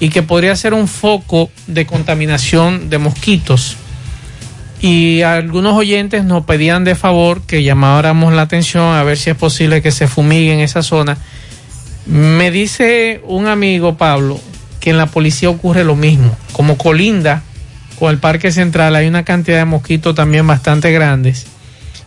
y 0.00 0.10
que 0.10 0.22
podría 0.22 0.54
ser 0.54 0.74
un 0.74 0.88
foco 0.88 1.50
de 1.66 1.86
contaminación 1.86 2.88
de 2.90 2.98
mosquitos. 2.98 3.76
Y 4.80 5.22
algunos 5.22 5.74
oyentes 5.74 6.24
nos 6.24 6.44
pedían 6.44 6.84
de 6.84 6.94
favor 6.94 7.42
que 7.42 7.64
llamáramos 7.64 8.32
la 8.32 8.42
atención 8.42 8.94
a 8.94 9.02
ver 9.02 9.18
si 9.18 9.30
es 9.30 9.36
posible 9.36 9.82
que 9.82 9.90
se 9.90 10.06
fumigue 10.06 10.52
en 10.52 10.60
esa 10.60 10.82
zona. 10.82 11.18
Me 12.06 12.50
dice 12.50 13.20
un 13.24 13.48
amigo, 13.48 13.96
Pablo, 13.96 14.40
que 14.80 14.90
en 14.90 14.98
la 14.98 15.06
policía 15.06 15.50
ocurre 15.50 15.84
lo 15.84 15.96
mismo. 15.96 16.36
Como 16.52 16.78
colinda 16.78 17.42
con 17.98 18.10
el 18.10 18.18
Parque 18.18 18.52
Central 18.52 18.94
hay 18.94 19.06
una 19.06 19.24
cantidad 19.24 19.58
de 19.58 19.64
mosquitos 19.64 20.14
también 20.14 20.46
bastante 20.46 20.92
grandes. 20.92 21.46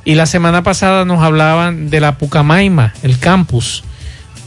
Y 0.05 0.15
la 0.15 0.25
semana 0.25 0.63
pasada 0.63 1.05
nos 1.05 1.21
hablaban 1.21 1.89
de 1.89 1.99
la 1.99 2.17
Pucamaima, 2.17 2.93
el 3.03 3.19
campus, 3.19 3.83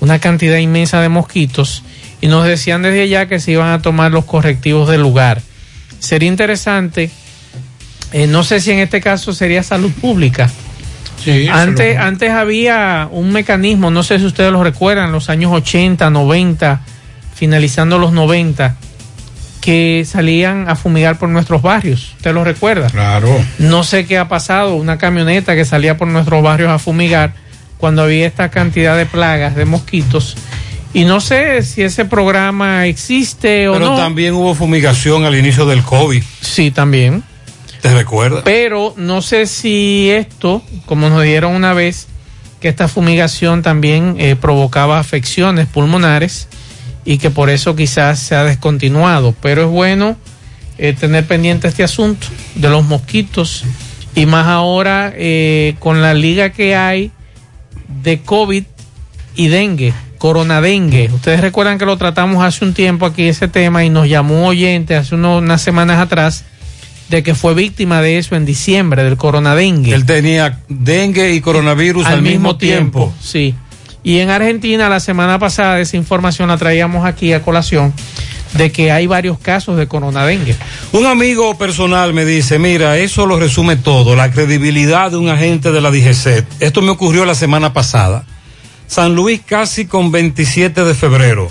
una 0.01 0.19
cantidad 0.19 0.59
inmensa 0.59 1.01
de 1.01 1.09
mosquitos 1.09 1.85
y 2.21 2.27
nos 2.27 2.47
decían 2.47 2.83
desde 2.83 3.03
allá 3.03 3.27
que 3.27 3.39
se 3.39 3.53
iban 3.53 3.71
a 3.71 3.83
tomar 3.83 4.11
los 4.11 4.25
correctivos 4.25 4.89
del 4.89 5.03
lugar. 5.03 5.43
Sería 5.99 6.29
interesante, 6.29 7.11
eh, 8.13 8.27
no 8.27 8.45
sé 8.45 8.61
si 8.61 8.71
en 8.71 8.79
este 8.79 9.01
caso 9.01 9.33
sería 9.33 9.63
salud 9.63 9.93
pública. 9.93 10.51
Sí, 11.23 11.49
antes, 11.49 11.99
antes 11.99 12.31
había 12.31 13.09
un 13.11 13.33
mecanismo, 13.33 13.91
no 13.91 14.03
sé 14.03 14.19
si 14.19 14.25
ustedes 14.25 14.53
lo 14.53 14.65
recuerdan, 14.65 15.13
los 15.13 15.31
años 15.31 15.53
80, 15.53 16.11
90, 16.11 16.81
finalizando 17.35 17.99
los 17.99 18.13
90, 18.13 18.77
que 19.61 20.05
salían 20.07 20.69
a 20.69 20.77
fumigar 20.77 21.19
por 21.19 21.29
nuestros 21.29 21.63
barrios. 21.63 22.13
¿Usted 22.17 22.35
lo 22.35 22.45
recuerda? 22.45 22.91
Claro. 22.91 23.29
No 23.59 23.83
sé 23.83 24.07
qué 24.07 24.19
ha 24.19 24.29
pasado, 24.29 24.75
una 24.77 24.99
camioneta 24.99 25.55
que 25.55 25.65
salía 25.65 25.97
por 25.97 26.09
nuestros 26.09 26.43
barrios 26.43 26.71
a 26.71 26.79
fumigar 26.79 27.33
cuando 27.79 28.03
había 28.03 28.27
esta 28.27 28.51
cantidad 28.51 28.97
de 28.97 29.07
plagas 29.07 29.57
de 29.57 29.65
mosquitos. 29.65 30.37
Y 30.93 31.05
no 31.05 31.21
sé 31.21 31.63
si 31.63 31.83
ese 31.83 32.05
programa 32.05 32.87
existe 32.87 33.69
o 33.69 33.73
Pero 33.73 33.87
no. 33.91 33.97
también 33.97 34.35
hubo 34.35 34.55
fumigación 34.55 35.25
al 35.25 35.35
inicio 35.35 35.67
del 35.67 35.83
COVID. 35.83 36.23
Sí, 36.41 36.71
también. 36.71 37.23
¿Te 37.81 37.93
recuerdas? 37.93 38.43
Pero 38.45 38.95
no 38.97 39.21
sé 39.21 39.47
si 39.47 40.09
esto, 40.11 40.63
como 40.87 41.09
nos 41.09 41.23
dieron 41.23 41.55
una 41.55 41.73
vez, 41.73 42.07
que 42.61 42.69
esta 42.69 42.87
fumigación 42.87 43.63
también 43.63 44.17
eh, 44.19 44.37
provocaba 44.37 44.99
afecciones 44.99 45.67
pulmonares 45.67 46.49
y 47.05 47.19
que 47.19 47.31
por 47.31 47.51
eso 47.51 47.77
quizás 47.77 48.19
se 48.19 48.35
ha 48.35 48.45
descontinuado. 48.45 49.35
Pero 49.41 49.63
es 49.65 49.69
bueno 49.69 50.17
eh, 50.79 50.93
tener 50.99 51.27
pendiente 51.27 51.69
este 51.69 51.85
asunto 51.85 52.27
de 52.55 52.69
los 52.71 52.85
mosquitos 52.85 53.65
y 54.15 54.27
más 54.27 54.47
ahora 54.47 55.13
eh, 55.17 55.75
con 55.79 56.01
la 56.03 56.15
liga 56.15 56.51
que 56.51 56.75
hay 56.77 57.11
de 58.03 58.21
COVID 58.23 58.65
y 59.37 59.49
dengue, 59.49 59.93
coronadengue. 60.19 61.11
Ustedes 61.13 61.41
recuerdan 61.41 61.79
que 61.79 61.85
lo 61.87 61.97
tratamos 61.97 62.43
hace 62.45 62.65
un 62.65 62.75
tiempo 62.75 63.07
aquí 63.07 63.29
ese 63.29 63.49
tema 63.49 63.85
y 63.85 63.91
nos 63.91 64.09
llamó 64.09 64.41
un 64.43 64.47
oyente 64.49 64.97
hace 64.97 65.15
uno- 65.15 65.39
unas 65.39 65.61
semanas 65.63 65.99
atrás 66.01 66.45
de 67.11 67.23
que 67.23 67.35
fue 67.35 67.55
víctima 67.55 68.01
de 68.01 68.17
eso 68.19 68.35
en 68.35 68.47
diciembre, 68.47 69.05
del 69.05 69.17
coronadengue. 69.19 69.93
Él 69.95 70.07
tenía 70.07 70.61
dengue 70.69 71.35
y 71.35 71.41
coronavirus 71.41 72.07
al, 72.07 72.23
mismo 72.23 72.57
tiempo. 72.57 73.13
Sí. 73.21 73.55
Y 74.05 74.21
en 74.21 74.31
Argentina 74.31 74.89
la 74.89 75.01
semana 75.01 75.39
pasada 75.39 75.81
esa 75.81 75.97
información 75.97 76.49
la 76.49 76.59
traíamos 76.59 77.07
aquí 77.07 77.33
a 77.33 77.43
colación 77.43 77.93
de 78.53 78.71
que 78.71 78.93
hay 78.93 79.07
varios 79.07 79.39
casos 79.39 79.77
de 79.77 79.89
coronadengue. 79.89 80.55
Un 80.93 81.07
amigo 81.07 81.57
personal 81.59 82.13
me 82.13 82.25
dice, 82.25 82.59
mira, 82.59 82.99
eso 82.99 83.27
lo 83.27 83.39
resume 83.39 83.77
todo, 83.77 84.15
la 84.15 84.31
credibilidad 84.31 85.11
de 85.11 85.17
un 85.17 85.29
agente 85.29 85.73
de 85.73 85.81
la 85.81 85.91
DGC. 85.91 86.45
Esto 86.61 86.83
me 86.83 86.91
ocurrió 86.91 87.25
la 87.25 87.35
semana 87.35 87.73
pasada. 87.73 88.25
San 88.87 89.15
Luis 89.15 89.41
casi 89.45 89.87
con 89.87 90.13
27 90.13 90.85
de 90.85 90.95
febrero. 90.95 91.51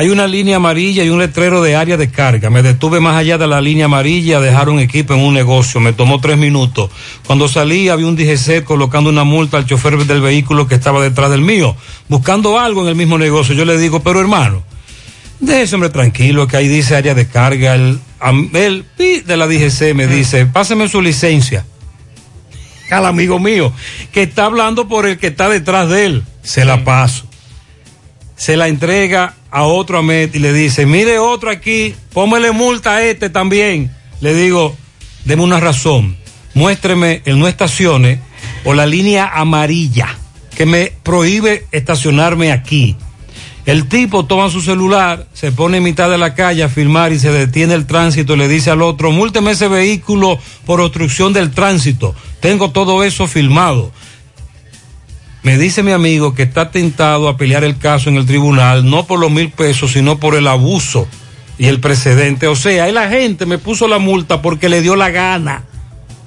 Hay 0.00 0.08
una 0.08 0.26
línea 0.26 0.56
amarilla 0.56 1.04
y 1.04 1.10
un 1.10 1.18
letrero 1.18 1.60
de 1.60 1.76
área 1.76 1.98
de 1.98 2.10
carga. 2.10 2.48
Me 2.48 2.62
detuve 2.62 3.00
más 3.00 3.16
allá 3.18 3.36
de 3.36 3.46
la 3.46 3.60
línea 3.60 3.84
amarilla 3.84 4.38
a 4.38 4.40
dejar 4.40 4.70
un 4.70 4.80
equipo 4.80 5.12
en 5.12 5.20
un 5.20 5.34
negocio. 5.34 5.78
Me 5.78 5.92
tomó 5.92 6.22
tres 6.22 6.38
minutos. 6.38 6.90
Cuando 7.26 7.48
salí 7.48 7.90
había 7.90 8.06
un 8.06 8.16
DGC 8.16 8.64
colocando 8.64 9.10
una 9.10 9.24
multa 9.24 9.58
al 9.58 9.66
chofer 9.66 9.98
del 10.06 10.22
vehículo 10.22 10.66
que 10.66 10.74
estaba 10.74 11.02
detrás 11.02 11.30
del 11.30 11.42
mío, 11.42 11.76
buscando 12.08 12.58
algo 12.58 12.80
en 12.80 12.88
el 12.88 12.94
mismo 12.94 13.18
negocio. 13.18 13.54
Yo 13.54 13.66
le 13.66 13.76
digo, 13.76 14.00
pero 14.00 14.22
hermano, 14.22 14.62
déjese 15.38 15.74
hombre 15.74 15.90
tranquilo, 15.90 16.46
que 16.46 16.56
ahí 16.56 16.66
dice 16.66 16.96
área 16.96 17.12
de 17.12 17.28
carga. 17.28 17.74
El, 17.74 18.00
el 18.54 18.84
pi 18.96 19.20
de 19.20 19.36
la 19.36 19.46
DGC 19.46 19.94
me 19.94 20.06
dice, 20.06 20.46
páseme 20.46 20.88
su 20.88 21.02
licencia 21.02 21.66
al 22.90 23.04
amigo 23.04 23.38
mío, 23.38 23.70
que 24.12 24.22
está 24.22 24.46
hablando 24.46 24.88
por 24.88 25.04
el 25.04 25.18
que 25.18 25.26
está 25.26 25.50
detrás 25.50 25.90
de 25.90 26.06
él. 26.06 26.24
Se 26.42 26.64
la 26.64 26.84
paso. 26.84 27.29
Se 28.40 28.56
la 28.56 28.68
entrega 28.68 29.34
a 29.50 29.64
otro 29.64 29.98
Amet 29.98 30.34
y 30.34 30.38
le 30.38 30.54
dice, 30.54 30.86
mire 30.86 31.18
otro 31.18 31.50
aquí, 31.50 31.94
póngale 32.14 32.52
multa 32.52 32.92
a 32.96 33.02
este 33.02 33.28
también. 33.28 33.94
Le 34.22 34.32
digo, 34.32 34.74
deme 35.26 35.42
una 35.42 35.60
razón, 35.60 36.16
muéstreme 36.54 37.20
el 37.26 37.38
no 37.38 37.48
estacione 37.48 38.22
o 38.64 38.72
la 38.72 38.86
línea 38.86 39.28
amarilla 39.34 40.16
que 40.56 40.64
me 40.64 40.90
prohíbe 41.02 41.66
estacionarme 41.70 42.50
aquí. 42.50 42.96
El 43.66 43.88
tipo 43.88 44.24
toma 44.24 44.48
su 44.48 44.62
celular, 44.62 45.26
se 45.34 45.52
pone 45.52 45.76
en 45.76 45.82
mitad 45.82 46.08
de 46.08 46.16
la 46.16 46.34
calle 46.34 46.62
a 46.62 46.70
filmar 46.70 47.12
y 47.12 47.18
se 47.18 47.30
detiene 47.30 47.74
el 47.74 47.86
tránsito 47.86 48.32
y 48.32 48.38
le 48.38 48.48
dice 48.48 48.70
al 48.70 48.80
otro, 48.80 49.10
múlteme 49.10 49.50
ese 49.50 49.68
vehículo 49.68 50.38
por 50.64 50.80
obstrucción 50.80 51.34
del 51.34 51.50
tránsito. 51.50 52.14
Tengo 52.40 52.70
todo 52.70 53.04
eso 53.04 53.26
filmado. 53.26 53.92
Me 55.42 55.56
dice 55.56 55.82
mi 55.82 55.92
amigo 55.92 56.34
que 56.34 56.42
está 56.42 56.70
tentado 56.70 57.28
a 57.28 57.36
pelear 57.36 57.64
el 57.64 57.78
caso 57.78 58.10
en 58.10 58.16
el 58.16 58.26
tribunal, 58.26 58.88
no 58.88 59.06
por 59.06 59.18
los 59.18 59.30
mil 59.30 59.50
pesos, 59.50 59.92
sino 59.92 60.18
por 60.18 60.34
el 60.34 60.46
abuso 60.46 61.08
y 61.58 61.66
el 61.66 61.80
precedente. 61.80 62.46
O 62.46 62.56
sea, 62.56 62.84
ahí 62.84 62.92
la 62.92 63.08
gente 63.08 63.46
me 63.46 63.58
puso 63.58 63.88
la 63.88 63.98
multa 63.98 64.42
porque 64.42 64.68
le 64.68 64.82
dio 64.82 64.96
la 64.96 65.10
gana. 65.10 65.64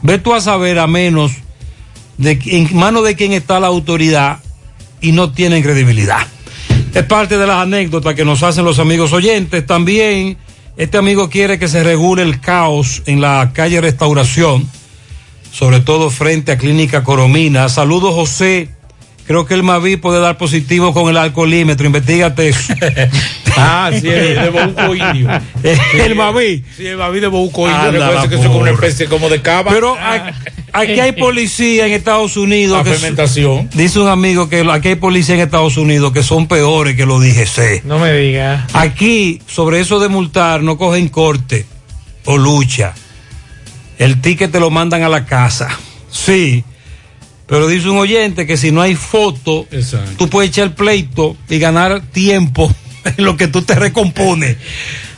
Ve 0.01 0.17
tú 0.17 0.33
a 0.33 0.41
saber 0.41 0.79
a 0.79 0.87
menos 0.87 1.31
de 2.17 2.39
en 2.45 2.75
manos 2.75 3.03
de 3.03 3.15
quién 3.15 3.33
está 3.33 3.59
la 3.59 3.67
autoridad 3.67 4.39
y 4.99 5.11
no 5.11 5.31
tienen 5.31 5.61
credibilidad. 5.61 6.27
Es 6.93 7.03
parte 7.03 7.37
de 7.37 7.47
las 7.47 7.57
anécdotas 7.57 8.15
que 8.15 8.25
nos 8.25 8.43
hacen 8.43 8.65
los 8.65 8.79
amigos 8.79 9.13
oyentes. 9.13 9.65
También 9.65 10.37
este 10.75 10.97
amigo 10.97 11.29
quiere 11.29 11.59
que 11.59 11.67
se 11.67 11.83
regule 11.83 12.23
el 12.23 12.39
caos 12.39 13.03
en 13.05 13.21
la 13.21 13.51
calle 13.53 13.79
Restauración, 13.79 14.67
sobre 15.51 15.81
todo 15.81 16.09
frente 16.09 16.51
a 16.51 16.57
Clínica 16.57 17.03
Coromina. 17.03 17.69
Saludos, 17.69 18.15
José. 18.15 18.69
Creo 19.25 19.45
que 19.45 19.53
el 19.53 19.63
Mavi 19.63 19.95
puede 19.95 20.19
dar 20.19 20.37
positivo 20.37 20.93
con 20.93 21.09
el 21.09 21.17
alcoholímetro. 21.17 21.85
Investígate 21.85 22.49
eso. 22.49 22.73
Ah, 23.55 23.91
sí, 23.91 24.07
el 24.09 24.33
de 24.35 24.49
Bouco 24.49 24.95
Indio. 24.95 25.29
el 25.93 26.15
Baví. 26.15 26.63
Sí, 26.75 26.87
el 26.87 26.97
Baví 26.97 27.19
de 27.19 27.27
Bouco 27.27 27.67
Indio. 27.69 27.75
Anda 27.81 27.91
Recuerda 27.91 28.27
que 28.27 28.33
eso 28.33 28.43
es 28.45 28.47
como 28.47 28.59
una 28.61 28.71
especie 28.71 29.05
como 29.05 29.29
de 29.29 29.43
cava. 29.43 29.71
Pero 29.71 29.95
a- 29.95 30.33
aquí 30.71 30.99
hay 30.99 31.11
policía 31.11 31.85
en 31.85 31.93
Estados 31.93 32.35
Unidos. 32.35 32.79
La 32.79 32.83
que 32.83 32.97
fermentación. 32.97 33.69
dice 33.75 33.99
un 33.99 34.07
amigo 34.07 34.49
que 34.49 34.67
aquí 34.71 34.87
hay 34.87 34.95
policía 34.95 35.35
en 35.35 35.41
Estados 35.41 35.77
Unidos 35.77 36.11
que 36.13 36.23
son 36.23 36.47
peores 36.47 36.95
que 36.95 37.05
los 37.05 37.21
DGC. 37.21 37.83
No 37.85 37.99
me 37.99 38.11
diga. 38.13 38.65
Aquí, 38.73 39.39
sobre 39.45 39.81
eso 39.81 39.99
de 39.99 40.07
multar, 40.09 40.63
no 40.63 40.75
cogen 40.79 41.07
corte 41.09 41.67
o 42.25 42.39
lucha. 42.39 42.95
El 43.99 44.19
ticket 44.19 44.51
te 44.51 44.59
lo 44.59 44.71
mandan 44.71 45.03
a 45.03 45.09
la 45.09 45.25
casa. 45.27 45.69
Sí. 46.09 46.63
Pero 47.53 47.67
dice 47.67 47.87
un 47.87 47.99
oyente 47.99 48.47
que 48.47 48.57
si 48.57 48.71
no 48.71 48.81
hay 48.81 48.95
foto, 48.95 49.67
tú 50.17 50.27
puedes 50.27 50.49
echar 50.49 50.73
pleito 50.73 51.37
y 51.47 51.59
ganar 51.59 52.01
tiempo 52.01 52.73
en 53.05 53.23
lo 53.23 53.37
que 53.37 53.47
tú 53.47 53.61
te 53.61 53.75
recompones. 53.75 54.57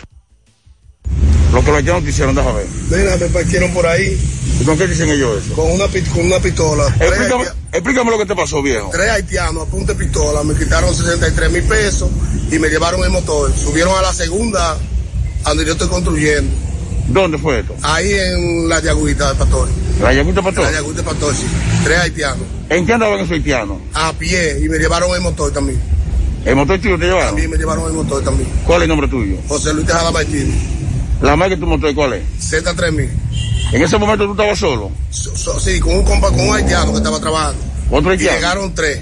Lo 1.53 1.61
que 1.61 1.67
los 1.67 1.77
haitianos 1.77 2.03
te 2.03 2.09
hicieron, 2.09 2.35
déjame 2.35 2.57
ver. 2.59 2.67
Mira, 2.89 3.17
me 3.17 3.27
partieron 3.27 3.73
por 3.73 3.87
ahí 3.87 4.19
¿Y 4.59 4.63
con 4.63 4.77
qué 4.77 4.87
dicen 4.87 5.09
ellos 5.09 5.45
eso? 5.45 5.53
con 5.55 5.71
una, 5.71 5.85
con 6.13 6.25
una 6.25 6.39
pistola. 6.39 6.87
Explícame, 6.99 7.45
explícame 7.71 8.11
lo 8.11 8.17
que 8.17 8.25
te 8.25 8.35
pasó, 8.35 8.61
viejo. 8.61 8.89
tres 8.91 9.09
haitianos 9.09 9.67
a 9.67 9.71
punta 9.71 9.93
de 9.93 9.99
pistola, 10.03 10.43
me 10.43 10.55
quitaron 10.55 10.93
63 10.93 11.51
mil 11.51 11.63
pesos 11.63 12.09
y 12.51 12.57
me 12.57 12.69
llevaron 12.69 13.03
el 13.03 13.11
motor. 13.11 13.53
Subieron 13.55 13.97
a 13.97 14.01
la 14.01 14.13
segunda, 14.13 14.77
donde 15.43 15.65
yo 15.65 15.71
estoy 15.73 15.87
construyendo. 15.87 16.51
¿Dónde 17.07 17.37
fue 17.37 17.59
esto? 17.61 17.73
Ahí 17.83 18.11
en 18.13 18.67
la 18.67 18.81
Yagüita 18.81 19.29
de 19.29 19.35
Pastor. 19.39 19.69
¿La 20.01 20.13
Yagüita 20.13 20.41
Pastor? 20.41 20.63
La 20.65 20.71
Yagüita 20.71 21.01
de 21.01 21.07
Pastor, 21.07 21.33
sí. 21.35 21.45
Tres 21.83 21.99
haitianos. 21.99 22.45
¿En 22.69 22.85
qué 22.85 22.93
andaban 22.93 23.19
esos 23.19 23.31
haitianos? 23.31 23.77
A 23.93 24.11
pie 24.13 24.59
y 24.61 24.67
me 24.67 24.77
llevaron 24.77 25.09
el 25.15 25.21
motor 25.21 25.51
también. 25.53 25.79
¿El 26.43 26.55
motor 26.55 26.79
tuyo 26.79 26.97
te 26.97 27.05
llevaron? 27.05 27.27
También 27.29 27.49
me 27.49 27.57
llevaron 27.57 27.85
el 27.87 27.93
motor 27.93 28.23
también. 28.23 28.49
¿Cuál 28.65 28.79
es 28.79 28.83
el 28.83 28.89
nombre 28.89 29.07
tuyo? 29.07 29.37
José 29.47 29.73
Luis 29.73 29.85
Tejada 29.87 30.11
Martínez. 30.11 30.55
¿La 31.21 31.35
marca 31.35 31.55
de 31.55 31.61
tu 31.61 31.67
motor 31.67 31.95
cuál 31.95 32.13
es? 32.13 32.23
Z3000. 32.51 33.09
¿En 33.73 33.81
ese 33.81 33.97
momento 33.97 34.25
tú 34.25 34.31
estabas 34.31 34.59
solo? 34.59 34.91
So- 35.09 35.35
so- 35.35 35.59
sí, 35.59 35.79
con 35.79 35.95
un 35.95 36.03
compa, 36.03 36.27
con 36.29 36.41
un 36.41 36.55
haitiano 36.55 36.91
que 36.91 36.97
estaba 36.97 37.19
trabajando. 37.19 37.61
¿Otro 37.89 38.09
Y 38.11 38.13
haitiano? 38.13 38.35
llegaron 38.37 38.75
tres 38.75 38.99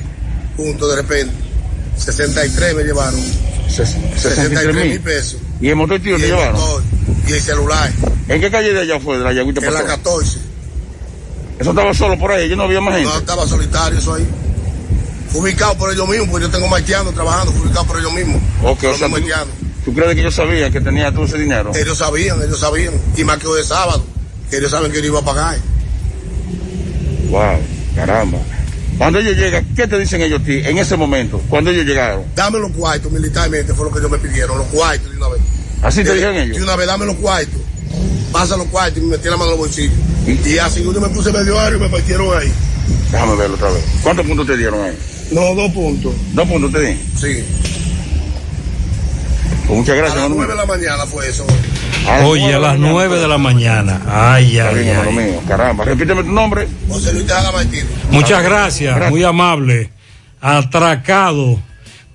juntos 0.55 0.89
de 0.91 0.95
repente. 1.01 1.33
63 1.97 2.75
me 2.75 2.83
llevaron. 2.83 3.19
63 3.69 4.75
mil 4.75 4.99
pesos. 5.01 5.39
¿Y 5.61 5.69
el 5.69 5.75
motor 5.75 5.97
Y 5.97 6.03
te 6.03 6.15
el 6.15 6.21
llevaron? 6.21 6.53
motor, 6.53 6.83
y 7.27 7.31
el 7.33 7.41
celular. 7.41 7.91
¿En 8.27 8.41
qué 8.41 8.51
calle 8.51 8.73
de 8.73 8.81
allá 8.81 8.99
fue, 8.99 9.17
de 9.17 9.23
la 9.23 9.33
Yagüita 9.33 9.65
En 9.65 9.73
la 9.73 9.79
Pastor? 9.81 9.97
14. 9.97 10.39
Eso 11.59 11.69
estaba 11.69 11.93
solo 11.93 12.17
por 12.19 12.31
ahí, 12.31 12.49
yo 12.49 12.55
no 12.55 12.63
había 12.63 12.81
más 12.81 12.95
gente. 12.95 13.09
No 13.09 13.17
estaba 13.19 13.47
solitario 13.47 13.99
eso 13.99 14.13
ahí. 14.15 14.27
Fue 15.29 15.41
ubicado 15.41 15.75
por 15.77 15.91
ellos 15.91 16.07
mismos, 16.07 16.29
porque 16.29 16.45
yo 16.45 16.51
tengo 16.51 16.73
haitianos 16.73 17.13
trabajando, 17.13 17.51
fue 17.53 17.65
ubicado 17.67 17.85
por 17.85 17.99
ellos 17.99 18.13
mismos. 18.13 18.41
Ok, 18.63 18.83
o 18.83 18.97
sea, 18.97 19.07
tú, 19.07 19.15
haitianos. 19.15 19.47
¿tú 19.85 19.93
crees 19.93 20.13
que 20.15 20.21
ellos 20.21 20.35
sabían 20.35 20.71
que 20.71 20.81
tenía 20.81 21.11
todo 21.11 21.25
ese 21.25 21.37
dinero? 21.37 21.71
Ellos 21.75 21.97
sabían, 21.97 22.41
ellos 22.41 22.59
sabían. 22.59 22.93
Y 23.15 23.23
más 23.23 23.37
que 23.37 23.47
hoy 23.47 23.61
es 23.61 23.67
sábado, 23.67 24.03
que 24.49 24.57
ellos 24.57 24.71
saben 24.71 24.91
que 24.91 24.99
yo 24.99 25.05
iba 25.07 25.19
a 25.19 25.25
pagar. 25.25 25.57
Wow, 27.29 27.59
caramba. 27.95 28.37
Cuando 28.97 29.19
ellos 29.19 29.35
llegan, 29.35 29.65
¿qué 29.75 29.87
te 29.87 29.99
dicen 29.99 30.21
ellos 30.21 30.41
a 30.41 30.45
ti 30.45 30.61
en 30.63 30.77
ese 30.77 30.95
momento? 30.95 31.41
Cuando 31.49 31.69
ellos 31.69 31.85
llegaron. 31.85 32.23
Dame 32.35 32.59
los 32.59 32.71
cuartos 32.71 33.11
militarmente, 33.11 33.73
fue 33.73 33.85
lo 33.85 33.91
que 33.91 33.99
ellos 33.99 34.11
me 34.11 34.17
pidieron, 34.19 34.57
los 34.57 34.67
cuartos 34.67 35.11
de 35.11 35.17
una 35.17 35.27
vez. 35.29 35.41
¿Así 35.81 36.03
te 36.03 36.11
Eh, 36.11 36.13
dijeron 36.15 36.35
ellos? 36.35 36.57
De 36.57 36.63
una 36.63 36.75
vez, 36.75 36.87
dame 36.87 37.05
los 37.05 37.15
cuartos. 37.17 37.59
Pasa 38.31 38.55
los 38.57 38.67
cuartos 38.67 38.97
y 38.97 39.05
me 39.05 39.17
metí 39.17 39.25
la 39.29 39.37
mano 39.37 39.45
en 39.45 39.49
los 39.51 39.59
bolsillos. 39.59 39.93
Y 40.45 40.57
así 40.57 40.83
yo 40.83 40.91
me 40.99 41.09
puse 41.09 41.31
medio 41.31 41.59
ario 41.59 41.77
y 41.77 41.81
me 41.81 41.89
partieron 41.89 42.37
ahí. 42.37 42.51
Déjame 43.11 43.35
verlo 43.35 43.55
otra 43.55 43.69
vez. 43.69 43.83
¿Cuántos 44.01 44.25
puntos 44.25 44.47
te 44.47 44.57
dieron 44.57 44.81
ahí? 44.83 44.97
No, 45.31 45.55
dos 45.55 45.71
puntos. 45.71 46.13
¿Dos 46.33 46.47
puntos 46.47 46.71
te 46.71 46.79
di? 46.81 46.99
Sí. 47.19 47.43
Pues 49.67 49.79
muchas 49.79 49.93
A 49.93 49.97
gracias, 49.97 50.15
las 50.15 50.23
hermano 50.25 50.35
nueve 50.35 50.53
de 50.53 50.57
la 50.57 50.65
mañana 50.65 51.05
fue 51.05 51.29
eso. 51.29 51.45
Oye, 52.23 52.53
a 52.53 52.59
las 52.59 52.77
9 52.77 53.19
de 53.19 53.27
la 53.27 53.37
mañana. 53.37 54.01
Ay, 54.07 54.59
ay, 54.59 54.89
ay. 54.89 55.11
mío. 55.11 55.41
Caramba, 55.47 55.85
repíteme 55.85 56.23
tu 56.23 56.31
nombre. 56.31 56.67
José 56.87 57.13
Luis 57.13 57.25
Tejada 57.25 57.51
Martínez. 57.51 57.87
Muchas 58.11 58.43
gracias, 58.43 59.09
muy 59.09 59.23
amable. 59.23 59.89
Atracado. 60.39 61.59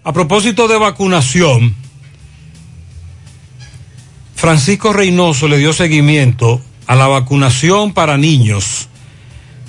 A 0.05 0.13
propósito 0.13 0.69
de 0.69 0.79
vacunación, 0.79 1.75
Francisco 4.35 4.93
Reynoso 4.93 5.49
le 5.49 5.59
dio 5.59 5.73
seguimiento 5.73 6.63
a 6.87 6.95
la 6.95 7.07
vacunación 7.09 7.93
para 7.93 8.17
niños 8.17 8.89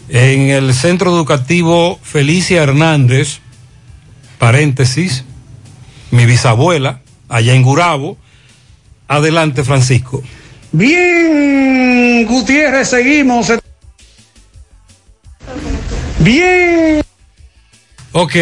en 0.07 0.49
el 0.49 0.73
Centro 0.73 1.11
Educativo 1.11 1.99
Felicia 2.01 2.63
Hernández, 2.63 3.39
paréntesis, 4.37 5.25
mi 6.11 6.25
bisabuela, 6.25 7.01
allá 7.31 7.55
en 7.55 7.63
Gurabo. 7.63 8.17
Adelante, 9.07 9.63
Francisco. 9.63 10.21
Bien, 10.71 12.25
Gutiérrez, 12.27 12.89
seguimos. 12.89 13.51
Bien. 16.19 17.01
Ok, 18.11 18.35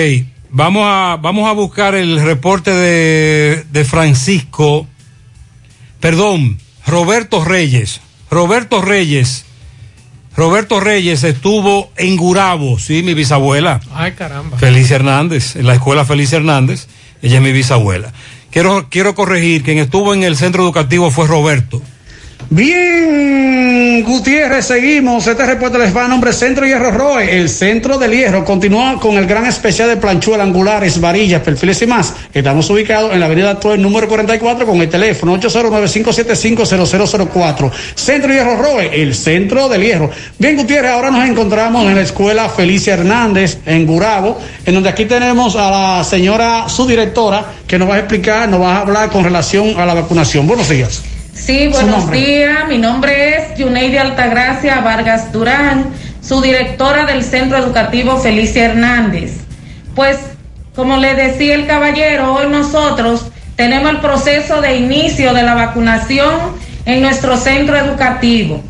vamos 0.50 0.84
a, 0.86 1.18
vamos 1.22 1.48
a 1.48 1.54
buscar 1.54 1.96
el 1.96 2.20
reporte 2.22 2.72
de, 2.72 3.66
de 3.72 3.86
Francisco, 3.86 4.88
perdón, 6.00 6.60
Roberto 6.86 7.46
Reyes. 7.46 8.02
Roberto 8.30 8.82
Reyes. 8.82 9.46
Roberto 10.36 10.80
Reyes 10.80 11.24
estuvo 11.24 11.92
en 11.98 12.16
Gurabo, 12.16 12.80
sí, 12.80 13.04
mi 13.04 13.14
bisabuela. 13.14 13.82
Ay, 13.94 14.14
caramba. 14.14 14.58
Felicia 14.58 14.96
Hernández, 14.96 15.56
en 15.56 15.68
la 15.68 15.74
escuela 15.74 16.06
Felicia 16.06 16.38
Hernández. 16.38 16.88
Ella 17.22 17.38
es 17.38 17.42
mi 17.42 17.52
bisabuela. 17.52 18.14
Quiero, 18.52 18.88
quiero 18.90 19.16
corregir, 19.16 19.64
quien 19.64 19.78
estuvo 19.78 20.14
en 20.14 20.24
el 20.24 20.36
centro 20.36 20.64
educativo 20.64 21.12
fue 21.12 21.28
Roberto. 21.28 21.82
Bien, 22.52 24.04
Gutiérrez, 24.04 24.66
seguimos. 24.66 25.28
Este 25.28 25.46
reporte 25.46 25.78
les 25.78 25.96
va 25.96 26.06
a 26.06 26.08
nombre 26.08 26.34
Centro 26.34 26.66
Hierro 26.66 26.90
Roe. 26.90 27.38
El 27.38 27.48
Centro 27.48 28.00
del 28.00 28.12
Hierro 28.12 28.44
continúa 28.44 29.00
con 29.00 29.18
el 29.18 29.28
gran 29.28 29.46
especial 29.46 29.88
de 29.88 29.98
planchuelas 29.98 30.48
angulares, 30.48 31.00
varillas, 31.00 31.44
perfiles 31.44 31.80
y 31.84 31.86
más. 31.86 32.16
Estamos 32.34 32.68
ubicados 32.72 33.14
en 33.14 33.20
la 33.20 33.28
avenida 33.28 33.52
actual 33.52 33.80
número 33.80 34.08
44 34.08 34.66
con 34.66 34.82
el 34.82 34.90
teléfono 34.90 35.40
809-575-0004. 35.40 37.72
Centro 37.94 38.34
Hierro 38.34 38.56
Roe, 38.56 39.00
el 39.00 39.14
Centro 39.14 39.70
del 39.70 39.84
Hierro. 39.84 40.10
Bien, 40.40 40.58
Gutiérrez, 40.58 40.90
ahora 40.90 41.12
nos 41.12 41.30
encontramos 41.30 41.86
en 41.86 41.94
la 41.94 42.02
escuela 42.02 42.50
Felicia 42.50 42.96
Hernández, 42.96 43.60
en 43.68 43.86
Gurabo, 43.86 44.40
en 44.66 44.74
donde 44.74 44.90
aquí 44.90 45.06
tenemos 45.06 45.56
a 45.56 45.70
la 45.70 46.04
señora, 46.04 46.68
su 46.68 46.88
directora, 46.88 47.46
que 47.68 47.78
nos 47.78 47.88
va 47.88 47.94
a 47.94 48.00
explicar, 48.00 48.50
nos 48.50 48.60
va 48.60 48.78
a 48.78 48.82
hablar 48.82 49.12
con 49.12 49.24
relación 49.24 49.80
a 49.80 49.86
la 49.86 49.94
vacunación. 49.94 50.48
Buenos 50.48 50.68
días. 50.68 51.04
Sí, 51.40 51.70
buenos 51.70 52.12
días. 52.12 52.68
Mi 52.68 52.78
nombre 52.78 53.38
es 53.38 53.58
Yuneidi 53.58 53.98
Altagracia 53.98 54.82
Vargas 54.82 55.32
Durán, 55.32 55.86
su 56.22 56.42
directora 56.42 57.06
del 57.06 57.24
Centro 57.24 57.58
Educativo 57.58 58.18
Felicia 58.18 58.66
Hernández. 58.66 59.38
Pues, 59.96 60.18
como 60.76 60.98
le 60.98 61.16
decía 61.16 61.56
el 61.56 61.66
caballero, 61.66 62.36
hoy 62.36 62.50
nosotros 62.50 63.32
tenemos 63.56 63.90
el 63.90 63.98
proceso 64.00 64.62
de 64.62 64.78
inicio 64.78 65.34
de 65.34 65.44
la 65.44 65.56
vacunación 65.56 66.58
en 66.86 67.02
nuestro 67.02 67.38
centro 67.38 67.78
educativo. 67.78 68.62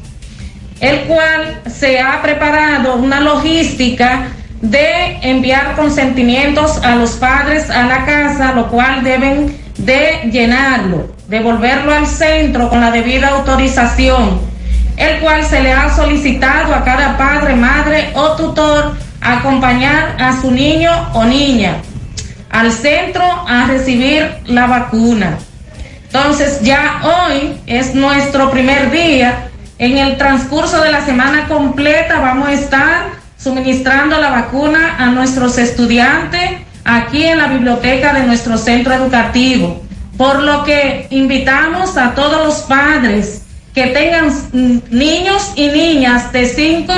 el 0.79 1.01
cual 1.01 1.61
se 1.69 1.99
ha 1.99 2.21
preparado 2.21 2.95
una 2.95 3.19
logística 3.19 4.29
de 4.61 5.17
enviar 5.23 5.75
consentimientos 5.75 6.77
a 6.83 6.95
los 6.95 7.11
padres 7.11 7.69
a 7.69 7.83
la 7.83 8.05
casa, 8.05 8.53
lo 8.53 8.69
cual 8.69 9.03
deben 9.03 9.57
de 9.77 10.29
llenarlo, 10.31 11.18
devolverlo 11.29 11.93
al 11.93 12.07
centro 12.07 12.69
con 12.69 12.81
la 12.81 12.91
debida 12.91 13.29
autorización, 13.29 14.41
el 14.97 15.19
cual 15.19 15.45
se 15.45 15.61
le 15.61 15.71
ha 15.71 15.95
solicitado 15.95 16.73
a 16.73 16.83
cada 16.83 17.17
padre, 17.17 17.55
madre 17.55 18.11
o 18.15 18.35
tutor 18.35 18.97
acompañar 19.21 20.15
a 20.19 20.41
su 20.41 20.51
niño 20.51 20.91
o 21.13 21.23
niña 21.23 21.77
al 22.49 22.71
centro 22.71 23.23
a 23.47 23.67
recibir 23.67 24.27
la 24.45 24.67
vacuna. 24.67 25.37
Entonces 26.05 26.61
ya 26.61 27.01
hoy 27.03 27.59
es 27.67 27.93
nuestro 27.93 28.49
primer 28.49 28.91
día. 28.91 29.49
En 29.77 29.97
el 29.97 30.17
transcurso 30.17 30.81
de 30.81 30.91
la 30.91 31.05
semana 31.05 31.47
completa 31.47 32.19
vamos 32.19 32.49
a 32.49 32.53
estar 32.53 33.05
suministrando 33.37 34.19
la 34.19 34.31
vacuna 34.31 34.95
a 34.97 35.05
nuestros 35.07 35.57
estudiantes 35.57 36.61
aquí 36.83 37.23
en 37.23 37.37
la 37.37 37.47
biblioteca 37.47 38.13
de 38.13 38.23
nuestro 38.23 38.57
centro 38.57 38.93
educativo. 38.93 39.83
Por 40.19 40.43
lo 40.43 40.65
que 40.65 41.07
invitamos 41.11 41.95
a 41.95 42.13
todos 42.13 42.45
los 42.45 42.55
padres 42.63 43.43
que 43.73 43.87
tengan 43.87 44.27
mm, 44.27 44.79
niños 44.89 45.53
y 45.55 45.69
niñas 45.69 46.33
de 46.33 46.45
5 46.45 46.91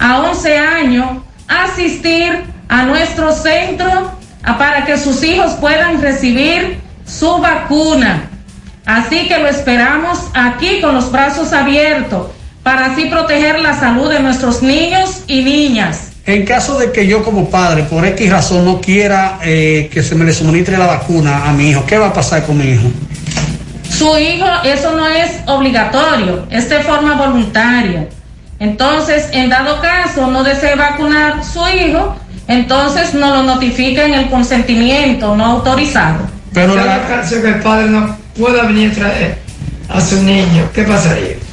a 0.00 0.20
11 0.22 0.58
años 0.58 1.06
a 1.46 1.66
asistir 1.66 2.42
a 2.68 2.82
nuestro 2.82 3.30
centro 3.30 4.10
para 4.58 4.84
que 4.86 4.98
sus 4.98 5.22
hijos 5.22 5.52
puedan 5.60 6.02
recibir 6.02 6.80
su 7.06 7.38
vacuna. 7.38 8.28
Así 8.84 9.28
que 9.28 9.38
lo 9.38 9.46
esperamos 9.46 10.18
aquí 10.34 10.80
con 10.80 10.96
los 10.96 11.12
brazos 11.12 11.52
abiertos 11.52 12.32
para 12.64 12.86
así 12.86 13.04
proteger 13.04 13.60
la 13.60 13.78
salud 13.78 14.10
de 14.10 14.18
nuestros 14.18 14.64
niños 14.64 15.22
y 15.28 15.44
niñas. 15.44 16.13
En 16.26 16.46
caso 16.46 16.78
de 16.78 16.90
que 16.90 17.06
yo 17.06 17.22
como 17.22 17.50
padre, 17.50 17.82
por 17.82 18.04
X 18.06 18.30
razón, 18.30 18.64
no 18.64 18.80
quiera 18.80 19.38
eh, 19.42 19.90
que 19.92 20.02
se 20.02 20.14
me 20.14 20.24
le 20.24 20.32
suministre 20.32 20.78
la 20.78 20.86
vacuna 20.86 21.46
a 21.46 21.52
mi 21.52 21.68
hijo, 21.68 21.84
¿qué 21.86 21.98
va 21.98 22.08
a 22.08 22.12
pasar 22.14 22.46
con 22.46 22.56
mi 22.56 22.64
hijo? 22.64 22.88
Su 23.90 24.16
hijo, 24.16 24.46
eso 24.64 24.96
no 24.96 25.06
es 25.06 25.30
obligatorio, 25.46 26.46
es 26.50 26.70
de 26.70 26.80
forma 26.80 27.14
voluntaria. 27.16 28.08
Entonces, 28.58 29.28
en 29.32 29.50
dado 29.50 29.82
caso 29.82 30.30
no 30.30 30.42
desee 30.42 30.76
vacunar 30.76 31.44
su 31.44 31.60
hijo, 31.68 32.16
entonces 32.48 33.12
no 33.12 33.30
lo 33.30 33.42
notifica 33.42 34.06
en 34.06 34.14
el 34.14 34.30
consentimiento 34.30 35.36
no 35.36 35.44
autorizado. 35.44 36.26
Pero 36.54 36.78
en 36.78 36.86
la 36.86 37.06
caso 37.06 37.42
que 37.42 37.48
el 37.48 37.60
padre 37.60 37.90
no 37.90 38.16
pueda 38.38 38.62
venir 38.62 38.92
a 38.92 38.94
traer 38.94 39.38
a 39.90 40.00
su 40.00 40.22
niño, 40.22 40.70
¿qué 40.72 40.84
pasaría? 40.84 41.43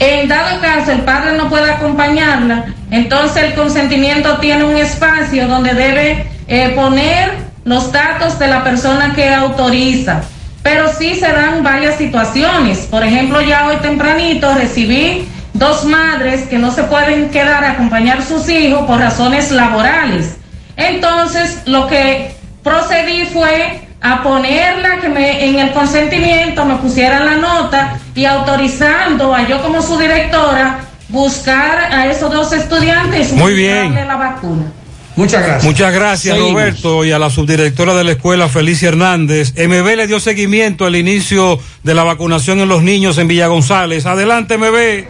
En 0.00 0.28
dado 0.28 0.62
caso 0.62 0.92
el 0.92 1.02
padre 1.02 1.36
no 1.36 1.50
puede 1.50 1.70
acompañarla, 1.70 2.64
entonces 2.90 3.44
el 3.44 3.54
consentimiento 3.54 4.38
tiene 4.38 4.64
un 4.64 4.76
espacio 4.78 5.46
donde 5.46 5.74
debe 5.74 6.26
eh, 6.48 6.70
poner 6.70 7.32
los 7.64 7.92
datos 7.92 8.38
de 8.38 8.48
la 8.48 8.64
persona 8.64 9.12
que 9.14 9.28
autoriza. 9.28 10.22
Pero 10.62 10.90
sí 10.92 11.14
se 11.14 11.30
dan 11.30 11.62
varias 11.62 11.96
situaciones. 11.96 12.78
Por 12.90 13.04
ejemplo, 13.04 13.42
ya 13.42 13.66
hoy 13.66 13.76
tempranito 13.76 14.54
recibí 14.54 15.28
dos 15.52 15.84
madres 15.84 16.48
que 16.48 16.58
no 16.58 16.72
se 16.72 16.84
pueden 16.84 17.28
quedar 17.28 17.62
a 17.62 17.72
acompañar 17.72 18.22
sus 18.22 18.48
hijos 18.48 18.86
por 18.86 18.98
razones 18.98 19.50
laborales. 19.50 20.36
Entonces, 20.78 21.60
lo 21.66 21.86
que 21.88 22.34
procedí 22.62 23.26
fue 23.26 23.86
a 24.00 24.22
ponerla 24.22 24.98
que 25.00 25.08
me, 25.08 25.44
en 25.44 25.58
el 25.58 25.72
consentimiento 25.72 26.64
me 26.64 26.76
pusieran 26.76 27.26
la 27.26 27.36
nota 27.36 27.98
y 28.14 28.24
autorizando 28.24 29.34
a 29.34 29.46
yo 29.46 29.60
como 29.62 29.82
su 29.82 29.98
directora 29.98 30.80
buscar 31.08 31.92
a 31.92 32.06
esos 32.06 32.32
dos 32.32 32.52
estudiantes 32.52 33.32
y 33.32 33.36
Muy 33.36 33.54
bien. 33.54 33.94
la 33.94 34.16
vacuna. 34.16 34.72
Muchas 35.16 35.42
gracias. 35.42 35.64
Muchas 35.64 35.92
gracias, 35.92 36.36
Seguimos. 36.36 36.60
Roberto, 36.62 37.04
y 37.04 37.12
a 37.12 37.18
la 37.18 37.30
subdirectora 37.30 37.94
de 37.94 38.04
la 38.04 38.12
escuela, 38.12 38.48
Felicia 38.48 38.88
Hernández. 38.88 39.52
MB 39.56 39.96
le 39.96 40.06
dio 40.06 40.20
seguimiento 40.20 40.86
al 40.86 40.96
inicio 40.96 41.58
de 41.82 41.94
la 41.94 42.04
vacunación 42.04 42.60
en 42.60 42.68
los 42.68 42.82
niños 42.82 43.18
en 43.18 43.28
Villa 43.28 43.48
González. 43.48 44.06
Adelante, 44.06 44.56
MB. 44.56 45.04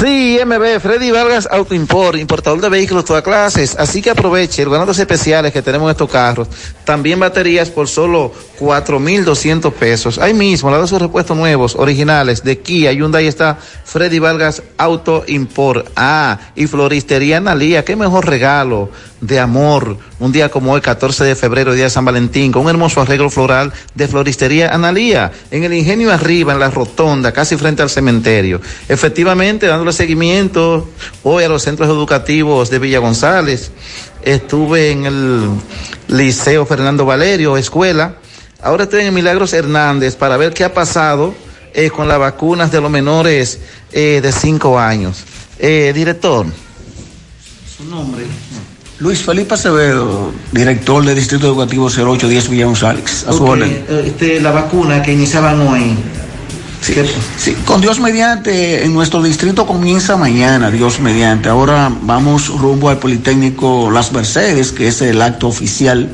Sí, 0.00 0.38
MB, 0.44 0.80
Freddy 0.80 1.10
Vargas 1.10 1.48
Auto 1.50 1.74
Import, 1.74 2.18
importador 2.18 2.60
de 2.60 2.68
vehículos 2.68 3.04
todas 3.04 3.22
clases. 3.22 3.76
Así 3.78 4.02
que 4.02 4.10
aproveche 4.10 4.64
los 4.64 4.72
ganados 4.72 4.98
especiales 4.98 5.52
que 5.52 5.62
tenemos 5.62 5.86
en 5.86 5.92
estos 5.92 6.10
carros. 6.10 6.48
También 6.84 7.20
baterías 7.20 7.70
por 7.70 7.88
solo 7.88 8.32
4,200 8.58 9.72
pesos. 9.74 10.18
Ahí 10.18 10.34
mismo, 10.34 10.70
la 10.70 10.80
de 10.80 10.86
sus 10.86 11.00
repuestos 11.00 11.36
nuevos, 11.36 11.74
originales, 11.76 12.44
de 12.44 12.58
Kia, 12.58 12.92
Hyundai 12.92 13.26
está 13.26 13.58
Freddy 13.84 14.18
Vargas 14.18 14.62
Auto 14.78 15.24
Import. 15.26 15.88
Ah, 15.96 16.38
y 16.54 16.66
Floristería 16.66 17.38
Analía, 17.38 17.84
qué 17.84 17.96
mejor 17.96 18.26
regalo 18.26 18.90
de 19.20 19.40
amor. 19.40 19.96
Un 20.20 20.32
día 20.32 20.50
como 20.50 20.72
hoy, 20.72 20.80
14 20.80 21.24
de 21.24 21.34
febrero, 21.34 21.72
día 21.72 21.84
de 21.84 21.90
San 21.90 22.04
Valentín, 22.04 22.52
con 22.52 22.62
un 22.62 22.70
hermoso 22.70 23.00
arreglo 23.00 23.30
floral 23.30 23.72
de 23.94 24.06
Floristería 24.06 24.72
Analía, 24.72 25.32
en 25.50 25.64
el 25.64 25.72
Ingenio 25.72 26.12
Arriba, 26.12 26.52
en 26.52 26.60
la 26.60 26.70
rotonda, 26.70 27.32
casi 27.32 27.56
frente 27.56 27.82
al 27.82 27.90
cementerio. 27.90 28.60
Efectivamente, 28.88 29.66
dándole 29.66 29.92
seguimiento 29.92 30.88
hoy 31.22 31.44
a 31.44 31.48
los 31.48 31.62
centros 31.62 31.88
educativos 31.88 32.70
de 32.70 32.78
Villa 32.78 32.98
González. 32.98 33.72
Estuve 34.22 34.90
en 34.90 35.06
el 35.06 35.50
Liceo 36.08 36.64
Fernando 36.66 37.04
Valerio, 37.04 37.56
escuela. 37.56 38.16
Ahora 38.64 38.84
estoy 38.84 39.02
en 39.02 39.12
Milagros 39.12 39.52
Hernández 39.52 40.16
para 40.16 40.38
ver 40.38 40.54
qué 40.54 40.64
ha 40.64 40.72
pasado 40.72 41.34
eh, 41.74 41.90
con 41.90 42.08
las 42.08 42.18
vacunas 42.18 42.72
de 42.72 42.80
los 42.80 42.90
menores 42.90 43.60
eh, 43.92 44.20
de 44.22 44.32
5 44.32 44.78
años. 44.78 45.22
Eh, 45.58 45.92
director. 45.94 46.46
Su 47.76 47.84
nombre. 47.84 48.24
Luis 49.00 49.22
Felipe 49.22 49.52
Acevedo, 49.52 50.32
director 50.50 51.04
del 51.04 51.14
Distrito 51.14 51.46
Educativo 51.48 51.90
0810 51.90 52.48
Villa 52.48 52.64
González. 52.64 53.26
A 53.28 53.34
su 53.34 53.44
orden. 53.44 53.84
este, 54.06 54.40
la 54.40 54.50
vacuna 54.50 55.02
que 55.02 55.12
iniciaban 55.12 55.60
hoy. 55.60 55.94
Sí, 56.80 56.94
sí, 57.36 57.56
con 57.66 57.82
Dios 57.82 58.00
mediante, 58.00 58.84
en 58.84 58.94
nuestro 58.94 59.22
distrito 59.22 59.66
comienza 59.66 60.16
mañana, 60.16 60.70
Dios 60.70 61.00
mediante. 61.00 61.50
Ahora 61.50 61.92
vamos 62.00 62.48
rumbo 62.48 62.88
al 62.88 62.98
Politécnico 62.98 63.90
Las 63.90 64.12
Mercedes, 64.12 64.72
que 64.72 64.88
es 64.88 65.02
el 65.02 65.20
acto 65.20 65.48
oficial 65.48 66.08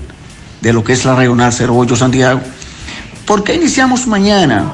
de 0.61 0.73
lo 0.73 0.85
que 0.85 0.93
es 0.93 1.05
la 1.05 1.15
Regional 1.15 1.53
08 1.53 1.97
Santiago. 1.97 2.41
¿Por 3.27 3.45
qué 3.45 3.55
iniciamos 3.55 4.07
mañana? 4.07 4.73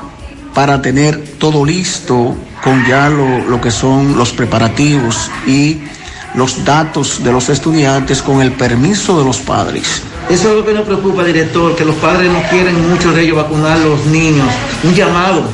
Para 0.55 0.81
tener 0.81 1.23
todo 1.39 1.65
listo 1.65 2.35
con 2.65 2.87
ya 2.87 3.09
lo, 3.09 3.41
lo 3.41 3.61
que 3.61 3.71
son 3.71 4.17
los 4.17 4.33
preparativos 4.33 5.31
y 5.47 5.79
los 6.35 6.65
datos 6.65 7.23
de 7.23 7.33
los 7.33 7.49
estudiantes 7.49 8.23
con 8.23 8.43
el 8.43 8.53
permiso 8.53 9.19
de 9.19 9.25
los 9.25 9.39
padres. 9.39 10.03
Eso 10.29 10.51
es 10.51 10.57
lo 10.57 10.67
que 10.67 10.73
nos 10.73 10.85
preocupa, 10.85 11.25
director, 11.25 11.77
que 11.77 11.85
los 11.85 11.97
padres 11.97 12.31
no 12.31 12.43
quieren 12.51 12.91
muchos 12.91 13.15
de 13.15 13.23
ellos 13.23 13.37
vacunar 13.37 13.73
a 13.73 13.79
los 13.79 14.05
niños. 14.07 14.49
Un 14.83 14.95
llamado. 14.95 15.45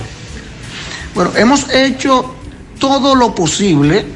Bueno, 1.15 1.31
hemos 1.37 1.71
hecho 1.71 2.35
todo 2.79 3.15
lo 3.15 3.35
posible 3.35 4.07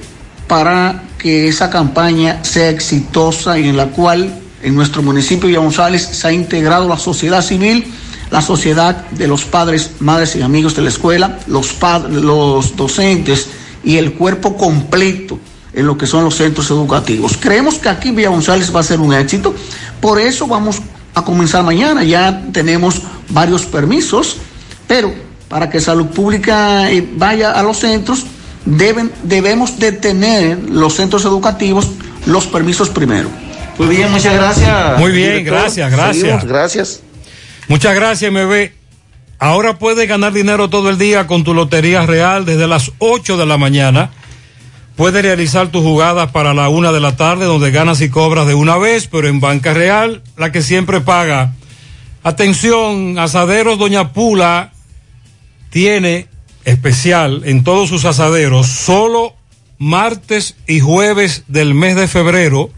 para 0.48 1.02
que 1.18 1.48
esa 1.48 1.70
campaña 1.70 2.42
sea 2.42 2.70
exitosa 2.70 3.58
y 3.58 3.68
en 3.68 3.76
la 3.76 3.86
cual 3.86 4.32
en 4.62 4.74
nuestro 4.74 5.02
municipio 5.02 5.48
de 5.48 5.56
González 5.56 6.02
se 6.02 6.28
ha 6.28 6.32
integrado 6.32 6.88
la 6.88 6.98
sociedad 6.98 7.42
civil, 7.42 7.92
la 8.30 8.40
sociedad 8.40 9.06
de 9.10 9.28
los 9.28 9.44
padres, 9.44 9.92
madres 10.00 10.36
y 10.36 10.42
amigos 10.42 10.74
de 10.74 10.82
la 10.82 10.88
escuela, 10.88 11.38
los, 11.46 11.76
los 12.10 12.76
docentes 12.76 13.48
y 13.84 13.98
el 13.98 14.14
cuerpo 14.14 14.56
completo 14.56 15.38
en 15.72 15.86
lo 15.86 15.96
que 15.96 16.06
son 16.06 16.24
los 16.24 16.36
centros 16.36 16.70
educativos. 16.70 17.36
Creemos 17.38 17.76
que 17.76 17.88
aquí 17.88 18.10
Villa 18.10 18.30
González 18.30 18.74
va 18.74 18.80
a 18.80 18.82
ser 18.82 18.98
un 18.98 19.12
éxito, 19.12 19.54
por 20.00 20.18
eso 20.18 20.46
vamos 20.46 20.80
a 21.14 21.22
comenzar 21.24 21.62
mañana. 21.62 22.02
Ya 22.02 22.46
tenemos 22.52 23.02
varios 23.28 23.66
permisos, 23.66 24.36
pero 24.86 25.12
para 25.48 25.70
que 25.70 25.80
Salud 25.80 26.06
Pública 26.06 26.90
eh, 26.90 27.06
vaya 27.16 27.52
a 27.52 27.62
los 27.62 27.78
centros, 27.78 28.24
deben, 28.64 29.12
debemos 29.22 29.78
de 29.78 29.92
tener 29.92 30.70
los 30.70 30.94
centros 30.94 31.24
educativos 31.24 31.88
los 32.26 32.46
permisos 32.46 32.90
primero. 32.90 33.28
Muy 33.78 33.88
bien, 33.88 34.10
muchas 34.10 34.34
gracias. 34.34 34.98
Muy 34.98 35.12
bien, 35.12 35.44
gracias, 35.44 35.90
gracias. 35.90 36.16
Seguimos, 36.16 36.44
gracias. 36.44 37.02
Muchas 37.68 37.94
gracias, 37.94 38.32
MB. 38.32 38.70
Ahora 39.38 39.78
puedes 39.78 40.08
ganar 40.08 40.32
dinero 40.32 40.70
todo 40.70 40.88
el 40.88 40.96
día 40.96 41.26
con 41.26 41.44
tu 41.44 41.52
Lotería 41.52 42.06
Real 42.06 42.46
desde 42.46 42.66
las 42.66 42.92
8 42.98 43.36
de 43.36 43.46
la 43.46 43.58
mañana. 43.58 44.10
Puedes 44.96 45.22
realizar 45.22 45.68
tus 45.68 45.82
jugadas 45.82 46.30
para 46.30 46.54
la 46.54 46.70
una 46.70 46.90
de 46.90 47.00
la 47.00 47.16
tarde, 47.16 47.44
donde 47.44 47.70
ganas 47.70 48.00
y 48.00 48.08
cobras 48.08 48.46
de 48.46 48.54
una 48.54 48.78
vez, 48.78 49.08
pero 49.08 49.28
en 49.28 49.40
Banca 49.40 49.74
Real, 49.74 50.22
la 50.38 50.52
que 50.52 50.62
siempre 50.62 51.02
paga. 51.02 51.52
Atención, 52.22 53.18
Asaderos 53.18 53.78
Doña 53.78 54.14
Pula 54.14 54.72
tiene 55.68 56.28
especial 56.64 57.42
en 57.44 57.62
todos 57.62 57.90
sus 57.90 58.06
asaderos, 58.06 58.66
solo 58.66 59.34
martes 59.78 60.56
y 60.66 60.80
jueves 60.80 61.44
del 61.46 61.74
mes 61.74 61.94
de 61.94 62.08
febrero, 62.08 62.70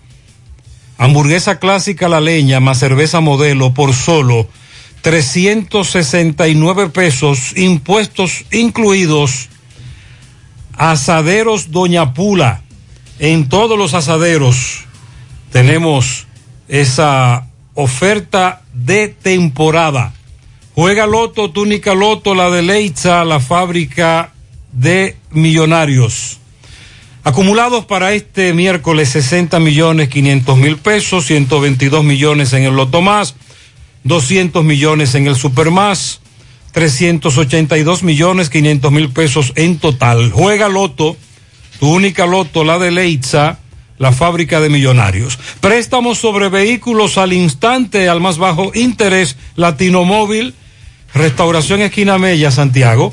hamburguesa 0.99 1.59
clásica 1.59 2.09
la 2.09 2.21
leña 2.21 2.61
más 2.61 2.81
cerveza 2.81 3.21
modelo 3.21 3.73
por 3.73 3.95
solo 3.95 4.49
369 5.03 6.91
pesos, 6.91 7.57
impuestos 7.57 8.45
incluidos. 8.51 9.49
Asaderos 10.77 11.71
Doña 11.71 12.15
Pula. 12.15 12.63
En 13.19 13.49
todos 13.49 13.79
los 13.79 13.95
asaderos 13.95 14.85
tenemos 15.51 16.27
esa 16.69 17.47
oferta 17.75 18.63
de 18.75 19.09
temporada. 19.09 20.13
Juega 20.75 21.07
Loto, 21.07 21.51
túnica 21.51 21.95
Loto, 21.95 22.35
la 22.35 22.51
de 22.51 22.63
Leitza, 22.63 23.25
la 23.25 23.41
fábrica 23.41 24.33
de 24.73 25.17
millonarios. 25.31 26.38
Acumulados 27.25 27.85
para 27.85 28.15
este 28.15 28.55
miércoles 28.55 29.11
60 29.11 29.59
millones 29.61 30.09
500 30.09 30.57
mil 30.57 30.77
pesos, 30.77 31.27
122 31.27 32.05
millones 32.05 32.53
en 32.53 32.63
el 32.65 32.75
Loto 32.75 33.03
Más, 33.03 33.35
200 34.05 34.65
millones 34.65 35.15
en 35.15 35.27
el 35.27 35.37
Super 35.37 35.71
Más, 35.71 36.21
382 36.73 38.03
millones 38.03 38.51
500 38.51 38.93
mil 38.93 39.11
pesos 39.11 39.53
en 39.57 39.79
total. 39.79 40.31
Juega 40.31 40.69
Loto, 40.69 41.17
tu 41.81 41.93
única 41.93 42.25
Loto, 42.25 42.65
la 42.65 42.79
de 42.79 42.93
Leitza, 42.93 43.59
la 43.99 44.13
fábrica 44.13 44.61
de 44.61 44.69
millonarios. 44.69 45.39
Préstamos 45.61 46.19
sobre 46.19 46.49
vehículos 46.49 47.19
al 47.19 47.33
instante, 47.33 48.09
al 48.09 48.21
más 48.21 48.39
bajo 48.39 48.71
interés, 48.75 49.37
Latino 49.57 50.05
Móvil, 50.05 50.55
Restauración 51.15 51.83
Esquina 51.83 52.17
Mella, 52.19 52.51
Santiago. 52.51 53.13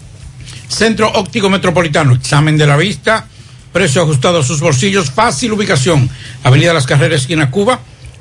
Centro 0.71 1.11
Óptico 1.13 1.49
Metropolitano, 1.49 2.13
examen 2.13 2.57
de 2.57 2.65
la 2.65 2.77
vista, 2.77 3.27
precio 3.73 4.01
ajustado 4.01 4.39
a 4.39 4.43
sus 4.43 4.61
bolsillos, 4.61 5.11
fácil 5.11 5.51
ubicación, 5.51 6.09
Avenida 6.43 6.73
Las 6.73 6.87
Carreras, 6.87 7.21
esquina 7.21 7.51
Cuba, 7.51 7.79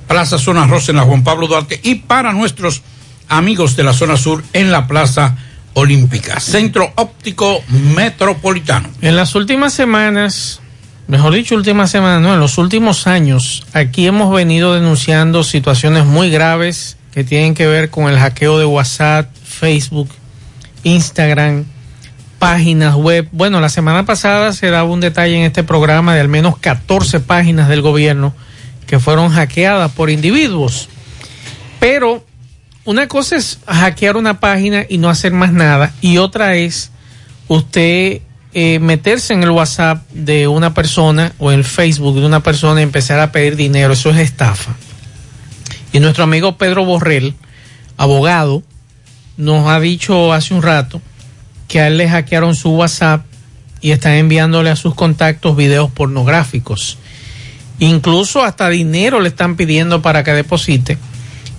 Plaza 0.09 0.37
Zona 0.37 0.67
Rosa 0.67 0.91
en 0.91 0.97
la 0.97 1.05
Juan 1.05 1.23
Pablo 1.23 1.47
Duarte 1.47 1.81
y 1.83 1.95
para 1.97 2.33
nuestros 2.33 2.83
amigos 3.29 3.77
de 3.77 3.85
la 3.85 3.93
zona 3.93 4.17
sur 4.17 4.43
en 4.53 4.73
la 4.73 4.89
Plaza 4.89 5.37
Olímpica. 5.75 6.41
Centro 6.41 6.93
Óptico 6.97 7.63
Metropolitano. 7.95 8.91
En 9.01 9.15
las 9.15 9.37
últimas 9.37 9.73
semanas, 9.73 10.61
mejor 11.07 11.33
dicho, 11.35 11.55
últimas 11.55 11.93
semanas, 11.93 12.21
no, 12.21 12.35
en 12.35 12.41
los 12.41 12.59
últimos 12.59 13.07
años, 13.07 13.65
aquí 13.73 14.09
hemos 14.09 14.35
venido 14.35 14.75
denunciando 14.75 15.45
situaciones 15.45 16.05
muy 16.05 16.31
graves 16.31 16.97
que 17.13 17.23
tienen 17.23 17.55
que 17.55 17.69
ver 17.69 17.91
con 17.91 18.11
el 18.11 18.19
hackeo 18.19 18.59
de 18.59 18.65
WhatsApp, 18.65 19.31
Facebook, 19.45 20.09
Instagram, 20.83 21.65
páginas 22.41 22.97
web. 22.97 23.29
Bueno, 23.31 23.61
la 23.61 23.69
semana 23.69 24.05
pasada 24.05 24.53
se 24.53 24.71
daba 24.71 24.89
un 24.89 25.01
detalle 25.01 25.37
en 25.37 25.43
este 25.43 25.63
programa 25.63 26.15
de 26.15 26.23
al 26.23 26.29
menos 26.29 26.59
14 26.59 27.21
páginas 27.21 27.69
del 27.69 27.83
gobierno 27.83 28.35
que 28.87 28.99
fueron 28.99 29.29
hackeadas 29.31 29.93
por 29.93 30.11
individuos. 30.11 30.89
Pero 31.79 32.25
una 32.85 33.07
cosa 33.07 33.37
es 33.37 33.59
hackear 33.67 34.17
una 34.17 34.41
página 34.41 34.87
y 34.89 34.99
no 34.99 35.11
hacer 35.11 35.33
más 35.33 35.53
nada 35.53 35.93
y 36.01 36.17
otra 36.17 36.57
es 36.57 36.91
usted 37.47 38.23
eh, 38.55 38.79
meterse 38.81 39.35
en 39.35 39.43
el 39.43 39.51
WhatsApp 39.51 40.09
de 40.11 40.49
una 40.49 40.73
persona 40.73 41.33
o 41.39 41.53
en 41.53 41.59
el 41.59 41.65
Facebook 41.65 42.19
de 42.19 42.27
una 42.27 42.43
persona 42.43 42.81
y 42.81 42.85
empezar 42.85 43.21
a 43.21 43.33
pedir 43.33 43.55
dinero. 43.55 43.93
Eso 43.93 44.11
es 44.11 44.17
estafa. 44.17 44.75
Y 45.93 46.01
nuestro 46.01 46.25
amigo 46.25 46.57
Pedro 46.57 46.87
Borrell, 46.87 47.35
abogado, 47.99 48.63
nos 49.37 49.69
ha 49.69 49.79
dicho 49.79 50.33
hace 50.33 50.55
un 50.55 50.63
rato 50.63 51.03
que 51.71 51.81
a 51.81 51.87
él 51.87 51.99
le 51.99 52.09
hackearon 52.09 52.57
su 52.57 52.71
WhatsApp 52.71 53.25
y 53.81 53.93
están 53.93 54.15
enviándole 54.15 54.71
a 54.71 54.77
sus 54.77 54.93
contactos 54.97 55.57
videos 55.57 55.89
pornográficos. 55.89 56.99
Incluso 57.79 58.43
hasta 58.43 58.69
dinero 58.69 59.21
le 59.21 59.29
están 59.29 59.55
pidiendo 59.55 60.03
para 60.03 60.25
que 60.25 60.33
deposite. 60.33 60.99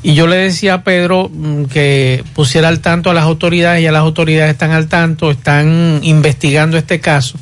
Y 0.03 0.13
yo 0.13 0.27
le 0.27 0.35
decía 0.35 0.73
a 0.73 0.83
Pedro 0.83 1.29
mm, 1.33 1.63
que 1.65 2.25
pusiera 2.35 2.67
al 2.67 2.81
tanto 2.81 3.09
a 3.09 3.13
las 3.13 3.23
autoridades 3.23 3.81
y 3.81 3.87
a 3.87 3.93
las 3.93 4.01
autoridades 4.01 4.51
están 4.51 4.71
al 4.71 4.89
tanto, 4.89 5.31
están 5.31 6.01
investigando 6.03 6.77
este 6.77 6.99
caso. 6.99 7.39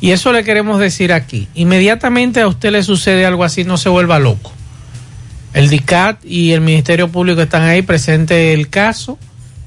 Y 0.00 0.12
eso 0.12 0.32
le 0.32 0.42
queremos 0.42 0.80
decir 0.80 1.12
aquí. 1.12 1.48
Inmediatamente 1.54 2.40
a 2.40 2.48
usted 2.48 2.72
le 2.72 2.82
sucede 2.82 3.26
algo 3.26 3.44
así, 3.44 3.64
no 3.64 3.76
se 3.76 3.90
vuelva 3.90 4.18
loco. 4.18 4.52
El 5.52 5.68
DICAT 5.68 6.24
y 6.24 6.52
el 6.52 6.62
Ministerio 6.62 7.08
Público 7.08 7.42
están 7.42 7.64
ahí 7.64 7.82
presente 7.82 8.54
el 8.54 8.70
caso, 8.70 9.18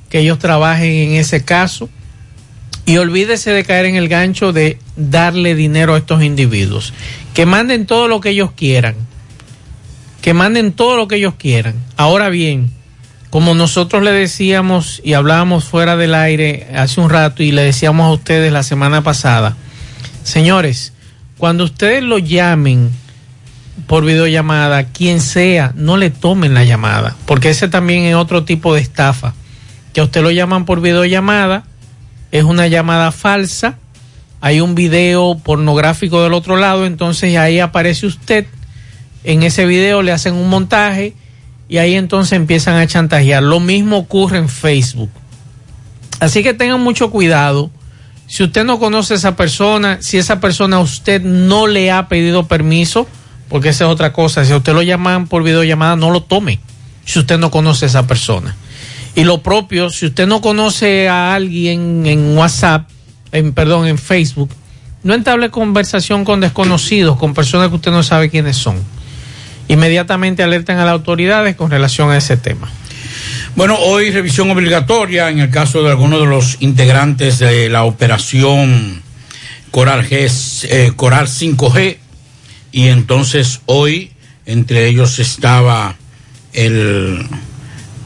que 0.10 0.22
ellos 0.22 0.40
trabajen 0.40 0.90
en 0.90 1.12
ese 1.12 1.46
caso 1.46 1.90
y 2.86 2.98
olvídese 2.98 3.52
de 3.52 3.64
caer 3.64 3.86
en 3.86 3.96
el 3.96 4.10
gancho 4.10 4.52
de 4.52 4.78
darle 4.96 5.56
dinero 5.56 5.96
a 5.96 5.98
estos 5.98 6.24
individuos. 6.24 6.94
Que 7.34 7.46
manden 7.46 7.86
todo 7.86 8.08
lo 8.08 8.20
que 8.20 8.30
ellos 8.30 8.52
quieran. 8.52 8.96
Que 10.22 10.34
manden 10.34 10.72
todo 10.72 10.98
lo 10.98 11.08
que 11.08 11.16
ellos 11.16 11.36
quieran. 11.38 11.76
Ahora 11.98 12.30
bien, 12.30 12.72
como 13.30 13.56
nosotros 13.56 14.04
le 14.04 14.12
decíamos 14.12 15.02
y 15.04 15.14
hablábamos 15.14 15.64
fuera 15.64 15.96
del 15.98 16.14
aire 16.14 16.68
hace 16.76 17.02
un 17.02 17.10
rato 17.10 17.42
y 17.42 17.52
le 17.52 17.64
decíamos 17.64 18.06
a 18.06 18.12
ustedes 18.12 18.52
la 18.54 18.64
semana 18.64 19.02
pasada, 19.02 19.56
señores, 20.24 20.94
cuando 21.38 21.64
ustedes 21.64 22.04
lo 22.04 22.20
llamen 22.20 22.92
por 23.88 24.06
videollamada, 24.06 24.86
quien 24.86 25.20
sea, 25.20 25.74
no 25.76 25.98
le 25.98 26.10
tomen 26.10 26.54
la 26.54 26.64
llamada, 26.64 27.16
porque 27.26 27.50
ese 27.50 27.68
también 27.68 28.04
es 28.04 28.16
otro 28.16 28.44
tipo 28.44 28.76
de 28.76 28.82
estafa. 28.82 29.34
Que 29.94 30.02
a 30.02 30.04
usted 30.04 30.22
lo 30.22 30.32
llaman 30.32 30.66
por 30.66 30.82
videollamada, 30.82 31.64
es 32.34 32.44
una 32.44 32.66
llamada 32.66 33.12
falsa, 33.12 33.78
hay 34.42 34.60
un 34.60 34.74
video 34.74 35.38
pornográfico 35.38 36.24
del 36.24 36.34
otro 36.34 36.58
lado, 36.58 36.88
entonces 36.88 37.38
ahí 37.38 37.60
aparece 37.60 38.08
usted, 38.08 38.48
en 39.24 39.44
ese 39.44 39.68
video 39.68 40.02
le 40.02 40.12
hacen 40.12 40.34
un 40.34 40.50
montaje 40.50 41.14
y 41.70 41.78
ahí 41.78 41.94
entonces 41.94 42.34
empiezan 42.34 42.78
a 42.78 42.88
chantajear. 42.88 43.44
Lo 43.44 43.60
mismo 43.60 43.98
ocurre 43.98 44.40
en 44.40 44.50
Facebook. 44.50 45.12
Así 46.20 46.42
que 46.42 46.56
tengan 46.56 46.82
mucho 46.82 47.12
cuidado. 47.12 47.70
Si 48.26 48.42
usted 48.42 48.66
no 48.66 48.80
conoce 48.80 49.14
a 49.14 49.18
esa 49.18 49.36
persona, 49.36 50.00
si 50.02 50.18
esa 50.18 50.40
persona 50.40 50.78
a 50.78 50.80
usted 50.80 51.22
no 51.22 51.68
le 51.68 51.92
ha 51.92 52.08
pedido 52.08 52.48
permiso, 52.48 53.08
porque 53.48 53.70
esa 53.70 53.86
es 53.86 53.92
otra 53.92 54.12
cosa, 54.12 54.44
si 54.44 54.54
a 54.54 54.58
usted 54.58 54.74
lo 54.74 54.82
llaman 54.82 55.28
por 55.28 55.44
videollamada, 55.44 55.96
no 55.96 56.10
lo 56.10 56.24
tome, 56.24 56.60
si 57.06 57.20
usted 57.20 57.38
no 57.38 57.52
conoce 57.52 57.86
a 57.86 57.90
esa 57.90 58.08
persona. 58.08 58.56
Y 59.16 59.24
lo 59.24 59.44
propio, 59.44 59.90
si 59.90 60.08
usted 60.08 60.28
no 60.28 60.42
conoce 60.42 61.08
a 61.08 61.36
alguien 61.36 62.06
en 62.06 62.38
WhatsApp, 62.38 62.90
en, 63.32 63.54
perdón, 63.54 63.88
en 63.88 63.98
Facebook, 63.98 64.50
no 65.04 65.14
entable 65.14 65.50
conversación 65.50 66.26
con 66.26 66.40
desconocidos, 66.40 67.18
con 67.18 67.34
personas 67.34 67.70
que 67.70 67.76
usted 67.76 67.92
no 67.92 68.04
sabe 68.04 68.30
quiénes 68.30 68.58
son. 68.58 68.78
Inmediatamente 69.68 70.44
alertan 70.44 70.80
a 70.80 70.86
las 70.86 70.94
autoridades 70.94 71.56
con 71.56 71.70
relación 71.70 72.10
a 72.10 72.18
ese 72.18 72.38
tema. 72.38 72.70
Bueno, 73.56 73.78
hoy 73.78 74.10
revisión 74.10 74.50
obligatoria 74.50 75.30
en 75.30 75.40
el 75.40 75.52
caso 75.52 75.84
de 75.84 75.90
algunos 75.90 76.20
de 76.22 76.26
los 76.26 76.58
integrantes 76.62 77.38
de 77.38 77.70
la 77.70 77.84
operación 77.84 79.04
Coral, 79.70 80.08
G, 80.08 80.68
eh, 80.70 80.92
Coral 80.96 81.28
5G. 81.28 81.98
Y 82.72 82.88
entonces 82.88 83.62
hoy 83.68 84.12
entre 84.46 84.88
ellos 84.88 85.20
estaba 85.20 85.96
el 86.54 87.28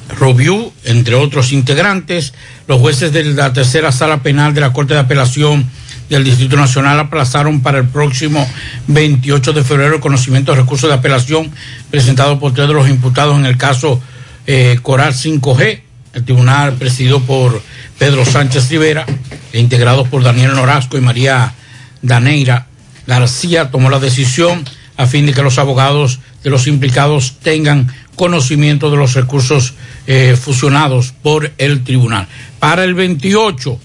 Robiú, 0.09 0.71
entre 0.83 1.15
otros 1.15 1.51
integrantes. 1.51 2.33
Los 2.67 2.79
jueces 2.79 3.11
de 3.11 3.23
la 3.23 3.53
tercera 3.53 3.91
sala 3.91 4.23
penal 4.23 4.53
de 4.53 4.61
la 4.61 4.73
Corte 4.73 4.93
de 4.93 4.99
Apelación 4.99 5.65
del 6.09 6.23
Distrito 6.23 6.55
Nacional 6.55 6.99
aplazaron 6.99 7.61
para 7.61 7.79
el 7.79 7.87
próximo 7.87 8.47
28 8.87 9.53
de 9.53 9.63
febrero 9.63 9.95
el 9.95 10.01
conocimiento 10.01 10.53
de 10.53 10.61
recursos 10.61 10.89
de 10.89 10.95
apelación 10.95 11.51
presentado 11.91 12.39
por 12.39 12.53
tres 12.53 12.67
de 12.67 12.73
los 12.73 12.89
imputados 12.89 13.37
en 13.37 13.45
el 13.45 13.57
caso 13.57 14.01
eh, 14.45 14.79
Coral 14.81 15.13
5G. 15.13 15.81
El 16.13 16.23
tribunal 16.23 16.73
presidido 16.73 17.19
por 17.21 17.61
Pedro 17.99 18.25
Sánchez 18.25 18.69
Rivera 18.69 19.05
e 19.51 19.59
integrado 19.59 20.05
por 20.05 20.23
Daniel 20.23 20.55
Norasco 20.55 20.97
y 20.97 21.01
María 21.01 21.53
Daneira 22.01 22.67
García 23.05 23.71
tomó 23.71 23.89
la 23.89 23.99
decisión 23.99 24.65
a 24.97 25.05
fin 25.05 25.25
de 25.25 25.33
que 25.33 25.43
los 25.43 25.57
abogados 25.59 26.19
de 26.43 26.49
los 26.49 26.67
implicados 26.67 27.35
tengan 27.41 27.93
conocimiento 28.17 28.91
de 28.91 28.97
los 28.97 29.13
recursos 29.13 29.75
eh, 30.07 30.35
fusionados 30.39 31.13
por 31.13 31.53
el 31.57 31.85
tribunal. 31.85 32.27
Para 32.59 32.83
el 32.83 32.95
28 32.95 33.79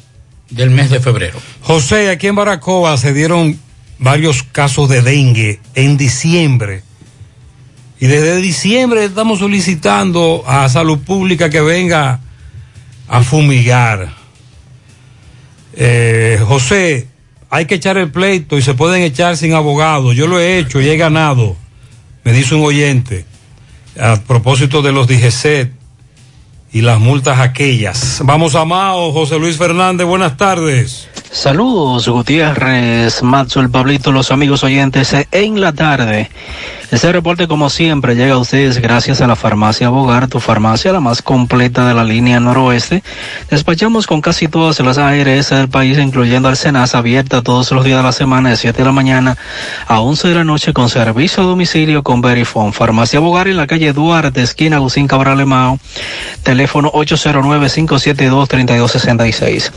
del 0.50 0.70
mes 0.70 0.90
de 0.90 0.98
febrero. 0.98 1.38
José, 1.60 2.10
aquí 2.10 2.26
en 2.26 2.34
Baracoa 2.34 2.96
se 2.96 3.12
dieron 3.12 3.58
varios 3.98 4.42
casos 4.42 4.88
de 4.88 5.02
dengue 5.02 5.60
en 5.74 5.96
diciembre. 5.96 6.82
Y 8.00 8.06
desde 8.06 8.36
diciembre 8.38 9.04
estamos 9.04 9.38
solicitando 9.38 10.42
a 10.46 10.68
Salud 10.68 10.98
Pública 10.98 11.50
que 11.50 11.60
venga 11.60 12.18
a 13.06 13.22
fumigar. 13.22 14.12
Eh, 15.74 16.40
José, 16.44 17.06
hay 17.48 17.66
que 17.66 17.76
echar 17.76 17.98
el 17.98 18.10
pleito 18.10 18.58
y 18.58 18.62
se 18.62 18.74
pueden 18.74 19.02
echar 19.02 19.36
sin 19.36 19.52
abogado. 19.52 20.12
Yo 20.12 20.26
lo 20.26 20.40
he 20.40 20.58
hecho 20.58 20.80
y 20.80 20.88
he 20.88 20.96
ganado, 20.96 21.56
me 22.24 22.32
dice 22.32 22.54
un 22.54 22.64
oyente, 22.64 23.26
a 24.00 24.20
propósito 24.20 24.82
de 24.82 24.92
los 24.92 25.06
DGC 25.06 25.70
y 26.72 26.80
las 26.80 26.98
multas 26.98 27.40
aquellas. 27.40 28.20
Vamos 28.24 28.54
a 28.54 28.64
Mao, 28.64 29.12
José 29.12 29.38
Luis 29.38 29.56
Fernández, 29.56 30.06
buenas 30.06 30.36
tardes. 30.36 31.08
Saludos, 31.30 32.08
Gutiérrez, 32.08 33.22
Matzo, 33.22 33.60
el 33.60 33.70
Pablito, 33.70 34.12
los 34.12 34.30
amigos 34.30 34.64
oyentes 34.64 35.14
en 35.30 35.60
la 35.60 35.72
tarde. 35.72 36.30
Este 36.92 37.10
reporte, 37.10 37.48
como 37.48 37.68
siempre, 37.70 38.14
llega 38.14 38.34
a 38.34 38.38
ustedes 38.38 38.78
gracias 38.78 39.22
a 39.22 39.26
la 39.26 39.34
farmacia 39.34 39.88
Bogar, 39.88 40.28
tu 40.28 40.40
farmacia, 40.40 40.92
la 40.92 41.00
más 41.00 41.22
completa 41.22 41.88
de 41.88 41.94
la 41.94 42.04
línea 42.04 42.38
noroeste. 42.38 43.02
Despachamos 43.50 44.06
con 44.06 44.20
casi 44.20 44.46
todas 44.46 44.78
las 44.80 44.98
ARS 44.98 45.48
del 45.48 45.70
país, 45.70 45.96
incluyendo 45.96 46.50
al 46.50 46.58
Senas, 46.58 46.94
abierta 46.94 47.40
todos 47.40 47.72
los 47.72 47.86
días 47.86 47.96
de 47.96 48.02
la 48.02 48.12
semana, 48.12 48.50
de 48.50 48.58
7 48.58 48.76
de 48.76 48.84
la 48.84 48.92
mañana 48.92 49.38
a 49.86 50.00
11 50.00 50.28
de 50.28 50.34
la 50.34 50.44
noche, 50.44 50.74
con 50.74 50.90
servicio 50.90 51.42
a 51.42 51.46
domicilio 51.46 52.02
con 52.02 52.20
Verifone. 52.20 52.72
Farmacia 52.72 53.20
Bogar 53.20 53.48
en 53.48 53.56
la 53.56 53.66
calle 53.66 53.94
Duarte, 53.94 54.42
esquina 54.42 54.76
Agustín 54.76 55.08
Cabral 55.08 55.40
Emao, 55.40 55.78
teléfono 56.42 56.92
809-572-3266. 56.92 59.72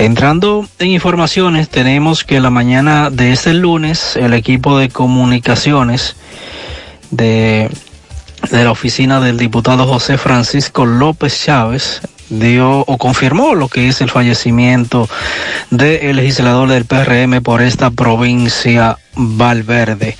Entrando 0.00 0.66
en 0.80 0.88
informaciones, 0.88 1.68
tenemos 1.68 2.24
que 2.24 2.40
la 2.40 2.50
mañana 2.50 3.10
de 3.10 3.30
este 3.30 3.54
lunes, 3.54 4.16
el 4.16 4.34
equipo 4.34 4.76
de 4.76 4.88
comunicaciones 4.88 6.16
de, 7.10 7.70
de 8.50 8.64
la 8.64 8.70
oficina 8.70 9.20
del 9.20 9.38
diputado 9.38 9.86
José 9.86 10.18
Francisco 10.18 10.86
López 10.86 11.44
Chávez 11.44 12.00
dio 12.30 12.80
o 12.80 12.98
confirmó 12.98 13.54
lo 13.54 13.68
que 13.68 13.88
es 13.88 14.00
el 14.00 14.10
fallecimiento 14.10 15.08
del 15.70 16.16
legislador 16.16 16.68
del 16.68 16.84
PRM 16.84 17.42
por 17.42 17.62
esta 17.62 17.90
provincia 17.90 18.98
Valverde. 19.14 20.16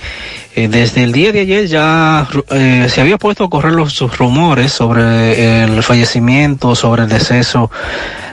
Eh, 0.55 0.67
desde 0.67 1.03
el 1.03 1.11
día 1.11 1.31
de 1.31 1.41
ayer 1.41 1.67
ya 1.67 2.27
eh, 2.49 2.87
se 2.89 3.01
había 3.01 3.17
puesto 3.17 3.45
a 3.45 3.49
correr 3.49 3.73
los 3.73 3.99
rumores 4.17 4.73
sobre 4.73 5.63
el 5.63 5.83
fallecimiento, 5.83 6.75
sobre 6.75 7.03
el 7.03 7.09
deceso 7.09 7.69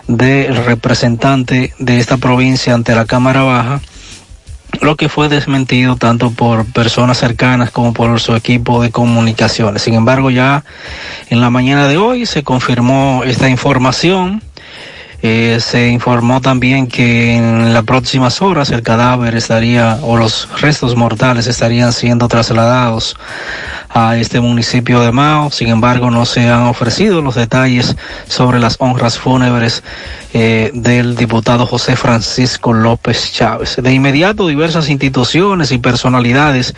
del 0.08 0.56
representante 0.64 1.74
de 1.78 1.98
esta 1.98 2.16
provincia 2.16 2.74
ante 2.74 2.94
la 2.94 3.04
Cámara 3.04 3.42
Baja 3.42 3.80
lo 4.80 4.96
que 4.96 5.08
fue 5.08 5.28
desmentido 5.28 5.96
tanto 5.96 6.30
por 6.30 6.64
personas 6.66 7.18
cercanas 7.18 7.70
como 7.70 7.92
por 7.92 8.20
su 8.20 8.34
equipo 8.34 8.82
de 8.82 8.90
comunicaciones. 8.90 9.82
Sin 9.82 9.94
embargo, 9.94 10.30
ya 10.30 10.64
en 11.28 11.40
la 11.40 11.50
mañana 11.50 11.88
de 11.88 11.96
hoy 11.96 12.26
se 12.26 12.42
confirmó 12.42 13.22
esta 13.24 13.48
información. 13.48 14.42
Eh, 15.22 15.58
se 15.60 15.88
informó 15.88 16.40
también 16.40 16.86
que 16.86 17.36
en 17.36 17.72
las 17.72 17.84
próximas 17.84 18.42
horas 18.42 18.70
el 18.70 18.82
cadáver 18.82 19.34
estaría 19.34 19.98
o 20.02 20.16
los 20.16 20.48
restos 20.60 20.94
mortales 20.94 21.46
estarían 21.46 21.92
siendo 21.92 22.28
trasladados 22.28 23.16
a 23.88 24.16
este 24.18 24.40
municipio 24.40 25.00
de 25.00 25.12
Mao. 25.12 25.50
Sin 25.50 25.68
embargo, 25.68 26.10
no 26.10 26.26
se 26.26 26.48
han 26.48 26.64
ofrecido 26.64 27.22
los 27.22 27.34
detalles 27.34 27.96
sobre 28.28 28.58
las 28.58 28.76
honras 28.78 29.18
fúnebres 29.18 29.82
eh, 30.34 30.70
del 30.74 31.16
diputado 31.16 31.66
José 31.66 31.96
Francisco 31.96 32.74
López 32.74 33.32
Chávez. 33.32 33.76
De 33.82 33.92
inmediato, 33.92 34.46
diversas 34.46 34.90
instituciones 34.90 35.72
y 35.72 35.78
personalidades 35.78 36.74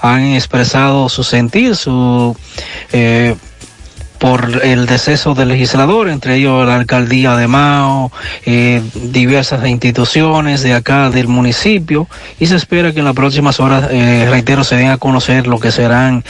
han 0.00 0.24
expresado 0.34 1.08
su 1.08 1.24
sentir, 1.24 1.74
su 1.74 2.36
eh, 2.92 3.34
por 4.22 4.64
el 4.64 4.86
deceso 4.86 5.34
del 5.34 5.48
legislador, 5.48 6.08
entre 6.08 6.36
ellos 6.36 6.64
la 6.64 6.76
alcaldía 6.76 7.34
de 7.34 7.48
Mao, 7.48 8.12
eh, 8.46 8.80
diversas 8.94 9.66
instituciones 9.66 10.62
de 10.62 10.74
acá 10.74 11.10
del 11.10 11.26
municipio, 11.26 12.06
y 12.38 12.46
se 12.46 12.54
espera 12.54 12.92
que 12.92 13.00
en 13.00 13.06
las 13.06 13.16
próximas 13.16 13.58
horas, 13.58 13.88
eh, 13.90 14.28
reitero, 14.30 14.62
se 14.62 14.76
den 14.76 14.90
a 14.90 14.98
conocer 14.98 15.48
lo 15.48 15.58
que 15.58 15.72
serán 15.72 16.22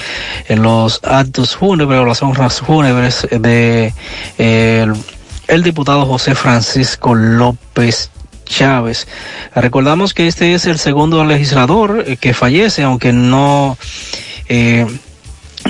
eh, 0.48 0.56
los 0.56 1.00
actos 1.02 1.54
fúnebres 1.54 2.00
o 2.00 2.06
las 2.06 2.22
honras 2.22 2.60
fúnebres 2.62 3.28
de 3.30 3.92
el, 4.38 5.62
diputado 5.62 6.06
José 6.06 6.34
Francisco 6.34 7.14
López 7.14 8.08
Chávez. 8.46 9.06
Recordamos 9.54 10.14
que 10.14 10.28
este 10.28 10.54
es 10.54 10.64
el 10.64 10.78
segundo 10.78 11.26
legislador 11.26 12.06
que 12.16 12.32
fallece, 12.32 12.84
aunque 12.84 13.12
no... 13.12 13.76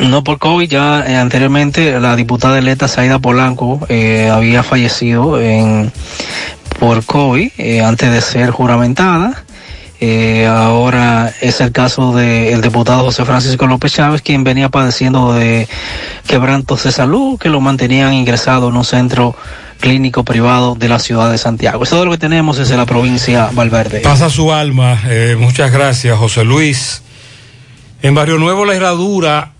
no 0.00 0.24
por 0.24 0.38
COVID, 0.38 0.68
ya 0.68 1.04
eh, 1.06 1.16
anteriormente 1.16 1.98
la 2.00 2.16
diputada 2.16 2.58
electa 2.58 2.88
Saida 2.88 3.18
Polanco 3.18 3.80
eh, 3.88 4.30
había 4.32 4.62
fallecido 4.62 5.40
en, 5.40 5.92
por 6.78 7.04
COVID 7.04 7.50
eh, 7.58 7.82
antes 7.82 8.12
de 8.12 8.20
ser 8.20 8.50
juramentada. 8.50 9.44
Ahora 10.48 11.32
es 11.40 11.60
el 11.60 11.70
caso 11.70 12.12
del 12.12 12.60
diputado 12.60 13.04
José 13.04 13.24
Francisco 13.24 13.68
López 13.68 13.92
Chávez, 13.92 14.20
quien 14.20 14.42
venía 14.42 14.68
padeciendo 14.68 15.32
de 15.32 15.68
quebrantos 16.26 16.82
de 16.82 16.90
salud 16.90 17.38
que 17.38 17.48
lo 17.48 17.60
mantenían 17.60 18.12
ingresado 18.12 18.68
en 18.70 18.76
un 18.76 18.84
centro 18.84 19.36
clínico 19.78 20.24
privado 20.24 20.74
de 20.74 20.88
la 20.88 20.98
ciudad 20.98 21.30
de 21.30 21.38
Santiago. 21.38 21.84
Eso 21.84 22.00
es 22.00 22.04
lo 22.04 22.10
que 22.10 22.18
tenemos 22.18 22.56
desde 22.56 22.76
la 22.76 22.84
provincia 22.84 23.50
Valverde. 23.52 24.00
Pasa 24.00 24.28
su 24.28 24.52
alma. 24.52 25.00
Muchas 25.38 25.70
gracias, 25.70 26.18
José 26.18 26.42
Luis. 26.42 27.02
En 28.02 28.16
Barrio 28.16 28.38
Nuevo, 28.38 28.64
la 28.64 28.74
herradura, 28.74 29.52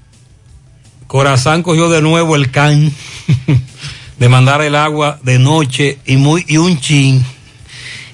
Corazán 1.12 1.62
cogió 1.62 1.90
de 1.90 2.00
nuevo 2.00 2.36
el 2.36 2.50
can 2.50 2.90
de 4.18 4.28
mandar 4.30 4.62
el 4.62 4.74
agua 4.74 5.18
de 5.22 5.38
noche 5.38 5.98
y, 6.06 6.16
muy, 6.16 6.42
y 6.48 6.56
un 6.56 6.80
chin. 6.80 7.22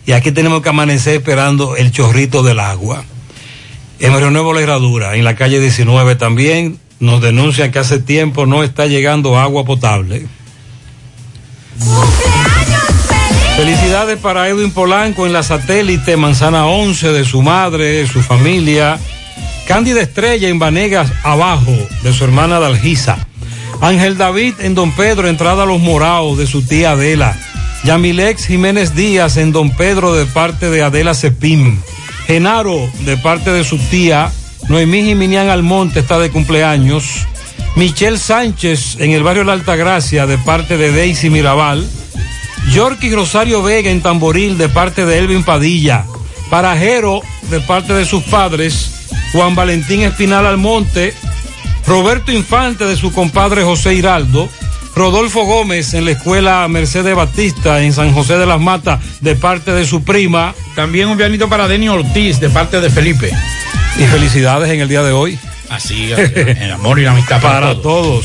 Y 0.05 0.11
aquí 0.11 0.33
tenemos 0.33 0.63
que 0.63 0.71
amanecer 0.71 1.15
esperando 1.15 1.77
el 1.77 1.93
chorrito 1.93 2.43
del 2.43 2.59
agua. 2.59 3.05
En 4.01 4.13
Barrio 4.13 4.33
Nuevo, 4.33 4.53
la 4.53 4.63
herradura, 4.63 5.15
en 5.15 5.23
la 5.23 5.37
calle 5.37 5.61
19 5.61 6.17
también, 6.17 6.81
nos 6.99 7.23
denuncian 7.23 7.71
que 7.71 7.79
hace 7.79 8.01
tiempo 8.01 8.47
no 8.47 8.65
está 8.65 8.87
llegando 8.87 9.39
agua 9.39 9.65
potable. 9.65 10.27
Felicidades 13.57 14.19
para 14.19 14.49
Edwin 14.49 14.73
Polanco 14.73 15.25
en 15.25 15.33
la 15.33 15.45
satélite 15.45 16.17
Manzana 16.17 16.67
11 16.67 17.13
de 17.13 17.25
su 17.25 17.43
madre, 17.43 18.09
su 18.09 18.23
familia. 18.23 18.99
Cándida 19.69 20.01
Estrella 20.01 20.49
en 20.49 20.59
Vanegas 20.59 21.13
abajo 21.23 21.77
de 22.03 22.15
su 22.15 22.25
hermana 22.25 22.59
Dalgisa. 22.59 23.19
Ángel 23.83 24.17
David 24.17 24.55
en 24.61 24.75
Don 24.75 24.93
Pedro, 24.93 25.29
entrada 25.29 25.65
a 25.65 25.67
los 25.67 25.79
moraos 25.79 26.39
de 26.39 26.47
su 26.47 26.63
tía 26.63 26.93
Adela. 26.93 27.39
Yamilex 27.85 28.47
Jiménez 28.47 28.95
Díaz 28.95 29.37
en 29.37 29.53
Don 29.53 29.69
Pedro 29.71 30.15
de 30.15 30.25
parte 30.25 30.71
de 30.71 30.83
Adela 30.83 31.13
Cepín. 31.13 31.79
Genaro 32.27 32.91
de 33.01 33.19
parte 33.19 33.53
de 33.53 33.63
su 33.63 33.77
tía. 33.77 34.33
Noemí 34.71 35.03
Jiminián 35.03 35.51
Almonte 35.51 36.01
está 36.01 36.19
de 36.19 36.31
cumpleaños. 36.31 37.27
Michelle 37.77 38.17
Sánchez 38.17 38.97
en 39.01 39.11
el 39.11 39.23
barrio 39.23 39.45
La 39.45 39.53
Altagracia 39.53 40.27
de 40.27 40.39
parte 40.39 40.79
de 40.79 40.93
Daisy 40.93 41.29
Mirabal. 41.29 41.87
Yorky 42.73 43.15
Rosario 43.15 43.63
Vega 43.63 43.91
en 43.91 44.01
Tamboril 44.01 44.57
de 44.57 44.71
parte 44.71 45.05
de 45.05 45.19
Elvin 45.19 45.45
Padilla. 45.45 46.07
Parajero 46.49 47.21
de 47.51 47.61
parte 47.61 47.93
de 47.93 48.07
sus 48.07 48.23
padres. 48.23 48.98
Juan 49.33 49.55
Valentín 49.55 50.03
Espinal 50.03 50.47
Almonte. 50.47 51.15
Roberto 51.87 52.33
Infante 52.33 52.85
de 52.85 52.97
su 52.97 53.13
compadre 53.13 53.65
José 53.65 53.95
Hiraldo. 53.95 54.49
Rodolfo 54.95 55.45
Gómez 55.45 55.95
en 55.95 56.05
la 56.05 56.11
escuela 56.13 56.67
Mercedes 56.69 57.15
Batista 57.15 57.83
en 57.83 57.93
San 57.93 58.13
José 58.13 58.37
de 58.37 58.47
las 58.47 58.61
Matas 58.61 59.01
de 59.21 59.37
parte 59.37 59.73
de 59.73 59.87
su 59.87 60.03
prima. 60.03 60.55
También 60.75 61.09
un 61.09 61.17
pianito 61.17 61.49
para 61.49 61.69
Denny 61.69 61.89
Ortiz 61.89 62.41
de 62.41 62.51
parte 62.51 62.81
de 62.81 62.91
Felipe. 62.91 63.31
Y 63.99 64.05
felicidades 64.05 64.71
en 64.71 64.81
el 64.81 64.89
día 64.89 65.03
de 65.03 65.13
hoy. 65.13 65.39
Así, 65.69 66.11
el 66.13 66.73
amor 66.73 66.99
y 66.99 67.05
la 67.05 67.13
amistad 67.13 67.41
para, 67.41 67.61
Para 67.61 67.83
todos. 67.83 68.25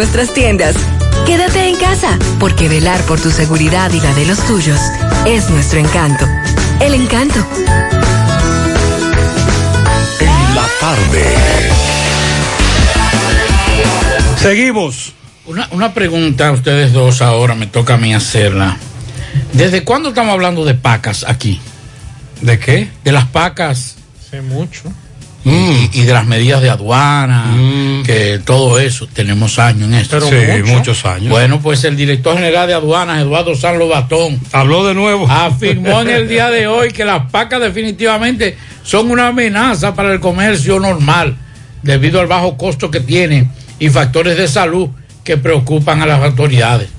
nuestras 0.01 0.33
tiendas. 0.33 0.75
Quédate 1.27 1.69
en 1.69 1.75
casa, 1.75 2.17
porque 2.39 2.67
velar 2.67 2.99
por 3.01 3.21
tu 3.21 3.29
seguridad 3.29 3.91
y 3.91 4.01
la 4.01 4.11
de 4.15 4.25
los 4.25 4.39
tuyos 4.47 4.79
es 5.27 5.47
nuestro 5.51 5.77
encanto. 5.77 6.25
El 6.79 6.95
encanto. 6.95 7.35
En 10.19 10.55
la 10.55 10.67
tarde. 10.79 11.23
Seguimos. 14.39 15.13
Una, 15.45 15.67
una 15.69 15.93
pregunta 15.93 16.47
a 16.47 16.51
ustedes 16.51 16.93
dos 16.93 17.21
ahora, 17.21 17.53
me 17.53 17.67
toca 17.67 17.93
a 17.93 17.97
mí 17.97 18.15
hacerla. 18.15 18.77
¿Desde 19.53 19.83
cuándo 19.83 20.09
estamos 20.09 20.33
hablando 20.33 20.65
de 20.65 20.73
pacas 20.73 21.25
aquí? 21.27 21.61
¿De 22.41 22.57
qué? 22.57 22.89
De 23.03 23.11
las 23.11 23.27
pacas 23.27 23.97
Hace 24.19 24.41
mucho. 24.41 24.91
Y, 25.43 25.89
y 25.93 26.03
de 26.03 26.13
las 26.13 26.25
medidas 26.25 26.61
de 26.61 26.69
aduana, 26.69 27.45
que 28.05 28.39
todo 28.45 28.79
eso, 28.79 29.07
tenemos 29.07 29.57
años 29.59 29.87
en 29.89 29.95
esto. 29.95 30.21
Sí, 30.21 30.35
muchos 30.65 31.05
años. 31.05 31.29
Bueno, 31.29 31.59
pues 31.61 31.83
el 31.83 31.95
director 31.95 32.35
general 32.35 32.67
de 32.67 32.73
aduanas, 32.75 33.19
Eduardo 33.21 33.55
San 33.55 33.79
Lobatón, 33.79 34.39
Habló 34.51 34.85
de 34.85 34.93
nuevo. 34.93 35.27
afirmó 35.29 36.01
en 36.01 36.09
el 36.09 36.27
día 36.27 36.49
de 36.49 36.67
hoy 36.67 36.91
que 36.91 37.05
las 37.05 37.29
pacas 37.31 37.59
definitivamente 37.61 38.55
son 38.83 39.09
una 39.11 39.27
amenaza 39.27 39.93
para 39.95 40.13
el 40.13 40.19
comercio 40.19 40.79
normal, 40.79 41.35
debido 41.81 42.19
al 42.19 42.27
bajo 42.27 42.57
costo 42.57 42.91
que 42.91 42.99
tienen 42.99 43.49
y 43.79 43.89
factores 43.89 44.37
de 44.37 44.47
salud 44.47 44.89
que 45.23 45.37
preocupan 45.37 46.01
a 46.01 46.05
las 46.05 46.21
autoridades. 46.21 46.89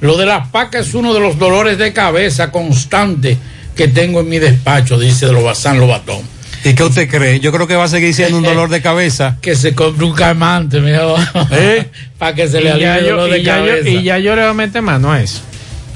Lo 0.00 0.16
de 0.16 0.26
las 0.26 0.48
pacas 0.48 0.86
es 0.88 0.94
uno 0.94 1.12
de 1.12 1.20
los 1.20 1.38
dolores 1.38 1.76
de 1.76 1.92
cabeza 1.92 2.50
constantes 2.52 3.36
que 3.76 3.88
tengo 3.88 4.20
en 4.20 4.28
mi 4.28 4.38
despacho, 4.38 4.98
dice 4.98 5.30
Lo- 5.32 5.54
San 5.54 5.78
Lobatón. 5.78 6.20
¿Y 6.64 6.74
qué 6.74 6.82
usted 6.84 7.08
cree? 7.08 7.40
Yo 7.40 7.52
creo 7.52 7.66
que 7.66 7.74
va 7.76 7.84
a 7.84 7.88
seguir 7.88 8.14
siendo 8.14 8.36
un 8.38 8.42
dolor 8.42 8.68
de 8.68 8.82
cabeza. 8.82 9.38
Que 9.40 9.54
se 9.56 9.74
compre 9.74 10.04
un 10.04 10.12
calmante, 10.14 10.80
mira, 10.80 11.02
¿Eh? 11.52 11.86
para 12.18 12.34
que 12.34 12.48
se 12.48 12.60
le 12.60 12.70
alivie 12.70 12.98
el 12.98 13.06
yo, 13.06 13.26
de 13.26 13.38
y 13.38 13.42
ya 13.42 13.58
yo- 13.60 13.66
cabeza. 13.66 13.88
y 13.88 14.02
ya 14.02 14.18
yo 14.18 14.36
le 14.36 14.42
voy 14.42 14.50
a 14.50 14.54
meter 14.54 14.82
mano 14.82 15.10
a 15.12 15.20
eso. 15.22 15.40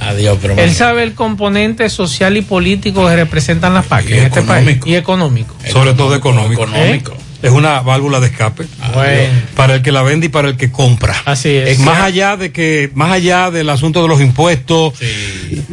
Adiós, 0.01 0.39
pero 0.43 0.55
Él 0.59 0.75
sabe 0.75 1.03
el 1.03 1.15
componente 1.15 1.89
social 1.89 2.37
y 2.37 2.43
político 2.43 3.07
que 3.09 3.15
representan 3.17 3.75
las 3.75 3.87
PAC 3.87 4.11
Y 4.11 4.15
en 4.15 4.25
este 4.25 4.43
país. 4.43 4.63
económico. 4.69 4.89
Y 4.89 4.95
económico. 4.97 5.57
Sobre 5.71 5.93
todo 5.95 6.15
económico. 6.15 6.65
Económico. 6.65 7.17
Es 7.43 7.51
una 7.51 7.81
válvula 7.81 8.21
de 8.21 8.27
escape. 8.29 8.65
Bueno. 8.95 9.33
Para 9.55 9.75
el 9.75 9.83
que 9.83 9.93
la 9.93 10.03
vende 10.03 10.27
y 10.27 10.29
para 10.31 10.49
el 10.49 10.57
que 10.57 10.73
compra. 10.73 11.15
Así 11.27 11.51
es. 11.51 11.79
más 11.81 12.01
allá 12.01 12.37
de 12.39 12.53
que, 12.53 12.91
más 12.95 13.13
allá 13.13 13.51
del 13.51 13.69
asunto 13.69 14.03
de 14.03 14.09
los 14.09 14.21
impuestos, 14.23 14.95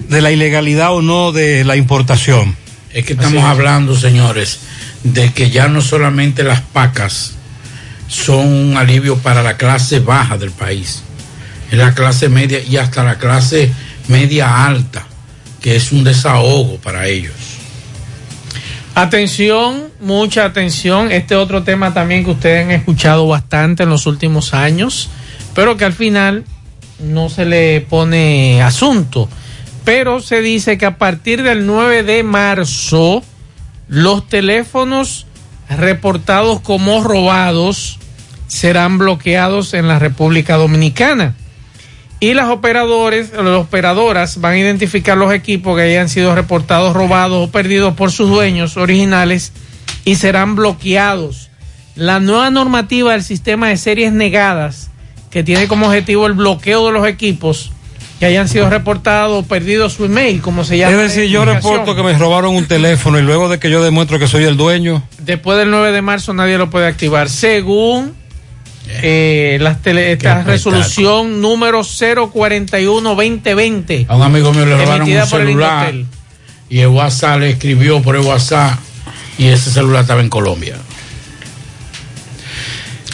de 0.09 0.21
la 0.21 0.31
ilegalidad 0.31 0.93
o 0.93 1.01
no 1.01 1.31
de 1.31 1.63
la 1.63 1.75
importación. 1.77 2.55
Es 2.93 3.05
que 3.05 3.13
estamos 3.13 3.43
hablando, 3.43 3.95
señores, 3.95 4.59
de 5.03 5.31
que 5.31 5.49
ya 5.49 5.67
no 5.67 5.81
solamente 5.81 6.43
las 6.43 6.61
pacas 6.61 7.33
son 8.07 8.47
un 8.47 8.77
alivio 8.77 9.17
para 9.17 9.41
la 9.41 9.55
clase 9.55 9.99
baja 9.99 10.37
del 10.37 10.51
país, 10.51 11.01
es 11.71 11.77
la 11.77 11.93
clase 11.93 12.27
media 12.27 12.59
y 12.61 12.75
hasta 12.77 13.03
la 13.03 13.17
clase 13.17 13.71
media 14.09 14.65
alta, 14.65 15.05
que 15.61 15.77
es 15.77 15.93
un 15.93 16.03
desahogo 16.03 16.77
para 16.77 17.07
ellos. 17.07 17.33
Atención, 18.93 19.85
mucha 20.01 20.43
atención. 20.43 21.13
Este 21.13 21.37
otro 21.37 21.63
tema 21.63 21.93
también 21.93 22.25
que 22.25 22.31
ustedes 22.31 22.65
han 22.65 22.71
escuchado 22.71 23.25
bastante 23.25 23.83
en 23.83 23.89
los 23.89 24.05
últimos 24.05 24.53
años, 24.53 25.09
pero 25.55 25.77
que 25.77 25.85
al 25.85 25.93
final 25.93 26.43
no 26.99 27.29
se 27.29 27.45
le 27.45 27.79
pone 27.81 28.61
asunto. 28.61 29.29
Pero 29.83 30.21
se 30.21 30.41
dice 30.41 30.77
que 30.77 30.85
a 30.85 30.97
partir 30.97 31.43
del 31.43 31.65
9 31.65 32.03
de 32.03 32.23
marzo, 32.23 33.23
los 33.87 34.27
teléfonos 34.27 35.25
reportados 35.69 36.59
como 36.61 37.03
robados 37.03 37.99
serán 38.47 38.97
bloqueados 38.97 39.73
en 39.73 39.87
la 39.87 39.97
República 39.97 40.57
Dominicana. 40.57 41.35
Y 42.19 42.35
las 42.35 42.49
operadores, 42.49 43.31
las 43.33 43.61
operadoras 43.61 44.39
van 44.39 44.53
a 44.53 44.59
identificar 44.59 45.17
los 45.17 45.33
equipos 45.33 45.75
que 45.75 45.83
hayan 45.83 46.09
sido 46.09 46.35
reportados 46.35 46.93
robados 46.93 47.47
o 47.47 47.51
perdidos 47.51 47.95
por 47.95 48.11
sus 48.11 48.29
dueños 48.29 48.77
originales 48.77 49.53
y 50.05 50.15
serán 50.15 50.55
bloqueados. 50.55 51.49
La 51.95 52.19
nueva 52.19 52.51
normativa 52.51 53.13
del 53.13 53.23
sistema 53.23 53.69
de 53.69 53.77
series 53.77 54.13
negadas, 54.13 54.91
que 55.31 55.43
tiene 55.43 55.67
como 55.67 55.87
objetivo 55.87 56.27
el 56.27 56.33
bloqueo 56.33 56.85
de 56.85 56.91
los 56.91 57.07
equipos 57.07 57.71
que 58.21 58.27
hayan 58.27 58.47
sido 58.47 58.69
reportados 58.69 59.43
o 59.43 59.47
perdidos 59.47 59.93
su 59.93 60.05
email, 60.05 60.41
como 60.41 60.63
se 60.63 60.77
llama. 60.77 60.91
Es 60.91 60.97
decir, 61.15 61.27
yo 61.31 61.43
reporto 61.43 61.95
que 61.95 62.03
me 62.03 62.15
robaron 62.15 62.55
un 62.55 62.67
teléfono 62.67 63.17
y 63.17 63.23
luego 63.23 63.49
de 63.49 63.57
que 63.57 63.71
yo 63.71 63.81
demuestro 63.83 64.19
que 64.19 64.27
soy 64.27 64.43
el 64.43 64.57
dueño. 64.57 65.01
Después 65.17 65.57
del 65.57 65.71
9 65.71 65.91
de 65.91 66.03
marzo 66.03 66.31
nadie 66.31 66.59
lo 66.59 66.69
puede 66.69 66.85
activar. 66.85 67.29
Según 67.29 68.13
eh, 69.01 69.57
las 69.59 69.81
tele- 69.81 70.11
esta 70.11 70.43
resolución 70.43 71.41
número 71.41 71.81
041-2020. 71.83 74.05
A 74.07 74.15
un 74.15 74.21
amigo 74.21 74.53
mío 74.53 74.65
le 74.65 74.77
robaron 74.77 75.09
un 75.09 75.27
celular 75.27 75.93
y 76.69 76.79
el 76.79 76.87
WhatsApp 76.89 77.39
le 77.39 77.49
escribió 77.49 78.01
por 78.01 78.15
el 78.15 78.21
WhatsApp 78.21 78.79
y 79.37 79.47
ese 79.47 79.71
celular 79.71 80.01
estaba 80.01 80.21
en 80.21 80.29
Colombia. 80.29 80.75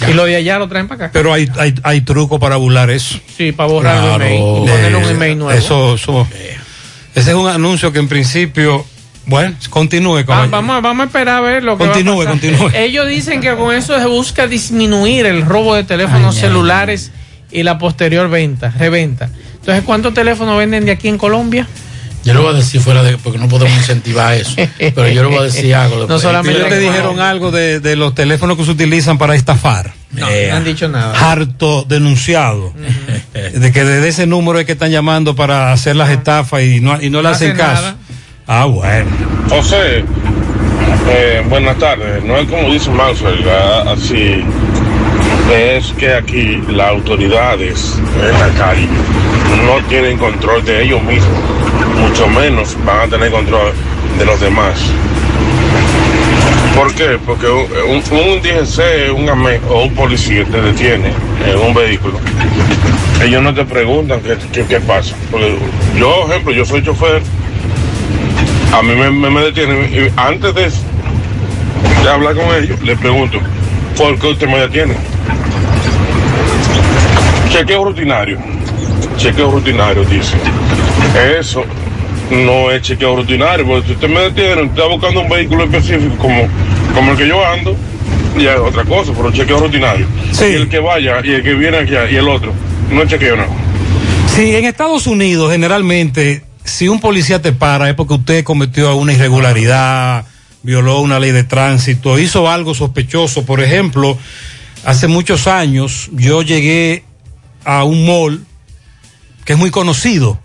Y 0.10 0.14
lo 0.14 0.26
de 0.26 0.36
allá 0.36 0.60
lo 0.60 0.68
traen 0.68 0.88
para 0.88 1.06
acá. 1.06 1.10
Pero 1.14 1.34
hay, 1.34 1.50
hay, 1.58 1.74
hay 1.84 2.02
truco 2.02 2.40
para 2.40 2.58
burlar 2.58 2.90
eso. 2.90 3.20
Sí, 3.38 3.52
para 3.52 3.70
borrar 3.70 4.22
el 4.22 4.28
email 4.34 4.40
y 4.40 4.68
ponerle 4.70 4.96
un 4.98 5.10
email 5.10 5.38
nuevo. 5.38 5.58
Eso, 5.60 5.96
eso- 5.96 6.28
ese 7.16 7.30
es 7.32 7.36
un 7.36 7.48
anuncio 7.48 7.92
que 7.92 8.00
en 8.00 8.08
principio, 8.08 8.86
bueno, 9.26 9.56
continúe. 9.70 10.24
Caballero. 10.26 10.52
vamos, 10.52 10.76
a- 10.78 10.82
vamos 10.82 11.04
a 11.04 11.08
esperar 11.08 11.36
a 11.38 11.42
ver 11.42 11.64
lo 11.64 11.78
que 11.78 11.86
Continúe, 11.86 12.18
va 12.18 12.24
a 12.32 12.34
pasar. 12.34 12.40
continúe. 12.52 12.72
Ellos 12.76 13.08
dicen 13.08 13.42
que 13.42 13.56
con 13.56 13.74
eso 13.76 13.98
se 14.00 14.06
busca 14.06 14.48
disminuir 14.48 15.26
el 15.26 15.44
robo 15.44 15.74
de 15.76 15.84
teléfonos 15.84 16.36
ay, 16.36 16.42
celulares 16.42 17.12
y 17.52 17.64
la 17.64 17.78
posterior 17.80 18.30
venta, 18.30 18.70
reventa. 18.78 19.30
Entonces, 19.60 19.84
¿cuántos 19.84 20.14
teléfonos 20.14 20.58
venden 20.58 20.86
de 20.86 20.92
aquí 20.92 21.08
en 21.08 21.18
Colombia? 21.18 21.68
Yo 22.28 22.34
le 22.34 22.40
voy 22.42 22.54
a 22.54 22.58
decir 22.58 22.82
fuera 22.82 23.04
de 23.04 23.18
porque 23.18 23.40
no 23.40 23.48
podemos 23.48 23.76
incentivar 23.78 24.34
eso, 24.34 24.56
pero 24.78 25.08
yo 25.10 25.24
le 25.24 25.30
voy 25.30 25.38
a 25.40 25.44
decir 25.44 25.74
algo. 25.76 26.06
después. 26.06 26.24
Ellos 26.48 26.70
te 26.70 26.80
dijeron 26.80 27.20
algo 27.20 27.52
de, 27.52 27.80
de 27.80 27.96
los 27.96 28.14
teléfonos 28.16 28.58
que 28.58 28.66
se 28.66 28.72
utilizan 28.72 29.18
para 29.18 29.36
estafar. 29.36 29.94
No, 30.12 30.26
no 30.28 30.56
han 30.56 30.64
dicho 30.64 30.88
nada. 30.88 31.14
Harto 31.32 31.84
denunciado. 31.88 32.74
De 33.54 33.72
que 33.72 33.84
desde 33.84 34.08
ese 34.08 34.26
número 34.28 34.60
es 34.60 34.66
que 34.66 34.72
están 34.74 34.92
llamando 34.92 35.36
para 35.36 35.72
hacer 35.74 35.96
las 35.96 36.10
estafas 36.10 36.64
y 36.64 36.80
no, 36.80 37.02
y 37.02 37.10
no 37.10 37.20
le 37.22 37.24
No 37.24 37.30
hacen 37.30 37.52
hace 37.52 37.60
caso. 37.60 37.82
nada. 37.82 37.96
Ah, 38.48 38.66
bueno. 38.66 39.10
José, 39.50 40.04
eh, 41.10 41.44
buenas 41.50 41.78
tardes. 41.78 42.24
No 42.24 42.38
es 42.38 42.48
como 42.50 42.72
dice 42.72 42.90
Mansell, 42.90 43.44
¿verdad? 43.44 43.90
así. 43.94 44.44
Es 45.52 45.88
que 45.98 46.14
aquí 46.14 46.62
las 46.70 46.90
autoridades 46.90 47.96
en 48.22 48.40
la 48.40 48.50
calle 48.58 48.88
no 49.66 49.86
tienen 49.88 50.18
control 50.18 50.64
de 50.66 50.84
ellos 50.84 51.02
mismos, 51.04 51.40
mucho 52.08 52.28
menos 52.28 52.78
van 52.86 53.02
a 53.02 53.08
tener 53.08 53.32
control 53.32 53.74
de 54.18 54.26
los 54.26 54.40
demás. 54.40 54.80
¿Por 56.76 56.94
qué? 56.94 57.18
Porque 57.26 57.48
un, 57.48 57.96
un, 57.96 58.42
DGC, 58.42 59.14
un 59.14 59.30
AME 59.30 59.60
o 59.70 59.84
un 59.84 59.96
policía 59.96 60.46
te 60.46 60.62
detiene 60.62 61.12
en 61.46 61.60
un 61.60 61.74
vehículo. 61.74 62.20
Ellos 63.22 63.42
no 63.42 63.54
te 63.54 63.66
preguntan 63.66 64.22
qué, 64.22 64.64
qué, 64.66 64.80
pasa. 64.80 65.16
Porque 65.32 65.58
yo, 65.98 66.28
ejemplo, 66.30 66.54
yo 66.54 66.66
soy 66.66 66.84
chofer, 66.84 67.22
a 68.74 68.82
mí 68.84 68.96
me, 68.96 69.10
me, 69.10 69.30
me 69.30 69.42
detienen 69.42 69.92
y 69.92 70.12
antes 70.20 70.54
de, 70.54 70.70
de 72.04 72.10
hablar 72.10 72.36
con 72.36 72.46
ellos, 72.56 72.82
le 72.84 72.96
pregunto, 72.96 73.40
¿por 73.98 74.18
qué 74.20 74.28
usted 74.28 74.48
me 74.48 74.60
detiene? 74.60 74.96
Chequeo 77.50 77.84
rutinario. 77.84 78.38
Chequeo 79.18 79.52
rutinario, 79.52 80.06
dice. 80.06 80.38
Eso 81.40 81.66
no 82.32 82.72
es 82.72 82.82
chequeo 82.82 83.16
rutinario, 83.16 83.66
porque 83.66 83.88
si 83.88 83.94
usted 83.94 84.10
me 84.10 84.22
detiene, 84.22 84.64
usted 84.64 84.78
está 84.78 84.88
buscando 84.88 85.22
un 85.22 85.30
vehículo 85.30 85.64
específico 85.64 86.16
como, 86.18 86.48
como 86.94 87.12
el 87.12 87.18
que 87.18 87.28
yo 87.28 87.46
ando, 87.46 87.76
ya 88.38 88.54
es 88.54 88.60
otra 88.60 88.84
cosa, 88.84 89.14
pero 89.16 89.32
chequeo 89.32 89.60
rutinario. 89.60 90.06
Y 90.40 90.44
el 90.44 90.70
que 90.70 90.80
vaya 90.80 91.22
y 91.24 91.32
el 91.32 91.44
que 91.44 91.54
viene 91.54 91.78
aquí 91.78 91.94
y 91.94 92.16
el 92.16 92.28
otro, 92.28 92.54
no 92.92 93.02
es 93.02 93.10
chequeo 93.10 93.38
nada. 93.38 93.50
Sí, 94.36 94.56
en 94.56 94.66
Estados 94.66 95.08
Unidos 95.08 95.52
generalmente, 95.52 96.44
si 96.64 96.88
un 96.88 97.00
policía 97.00 97.42
te 97.42 97.54
para 97.54 97.90
es 97.90 97.96
porque 97.96 98.16
usted 98.16 98.44
cometió 98.44 98.96
una 98.96 99.14
irregularidad, 99.14 100.26
violó 100.64 101.00
una 101.00 101.20
ley 101.20 101.32
de 101.32 101.44
tránsito, 101.44 102.20
hizo 102.20 102.50
algo 102.50 102.76
sospechoso. 102.76 103.46
Por 103.46 103.62
ejemplo, 103.62 104.18
hace 104.86 105.08
muchos 105.08 105.48
años 105.48 106.10
yo 106.12 106.42
llegué 106.42 107.04
a 107.64 107.84
un 107.84 108.06
mall 108.06 108.46
que 109.46 109.54
es 109.54 109.60
muy 109.60 109.72
conocido 109.72 110.40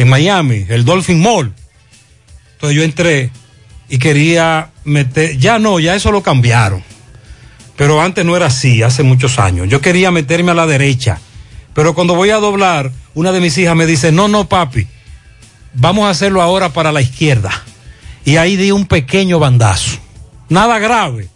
en 0.00 0.08
Miami, 0.08 0.66
el 0.68 0.84
Dolphin 0.84 1.20
Mall. 1.20 1.52
Entonces 2.54 2.76
yo 2.76 2.82
entré 2.82 3.30
y 3.88 3.98
quería 3.98 4.70
meter, 4.84 5.36
ya 5.38 5.58
no, 5.58 5.80
ya 5.80 5.94
eso 5.94 6.12
lo 6.12 6.22
cambiaron. 6.22 6.82
Pero 7.76 8.00
antes 8.00 8.24
no 8.24 8.36
era 8.36 8.46
así, 8.46 8.82
hace 8.82 9.02
muchos 9.02 9.38
años. 9.38 9.68
Yo 9.68 9.80
quería 9.80 10.10
meterme 10.10 10.52
a 10.52 10.54
la 10.54 10.66
derecha. 10.66 11.18
Pero 11.74 11.94
cuando 11.94 12.14
voy 12.14 12.30
a 12.30 12.36
doblar, 12.36 12.92
una 13.14 13.32
de 13.32 13.40
mis 13.40 13.56
hijas 13.58 13.74
me 13.76 13.86
dice, 13.86 14.12
no, 14.12 14.28
no, 14.28 14.48
papi, 14.48 14.86
vamos 15.74 16.04
a 16.04 16.10
hacerlo 16.10 16.42
ahora 16.42 16.70
para 16.70 16.92
la 16.92 17.00
izquierda. 17.00 17.50
Y 18.24 18.36
ahí 18.36 18.56
di 18.56 18.70
un 18.70 18.86
pequeño 18.86 19.38
bandazo. 19.38 19.98
Nada 20.48 20.78
grave. 20.78 21.28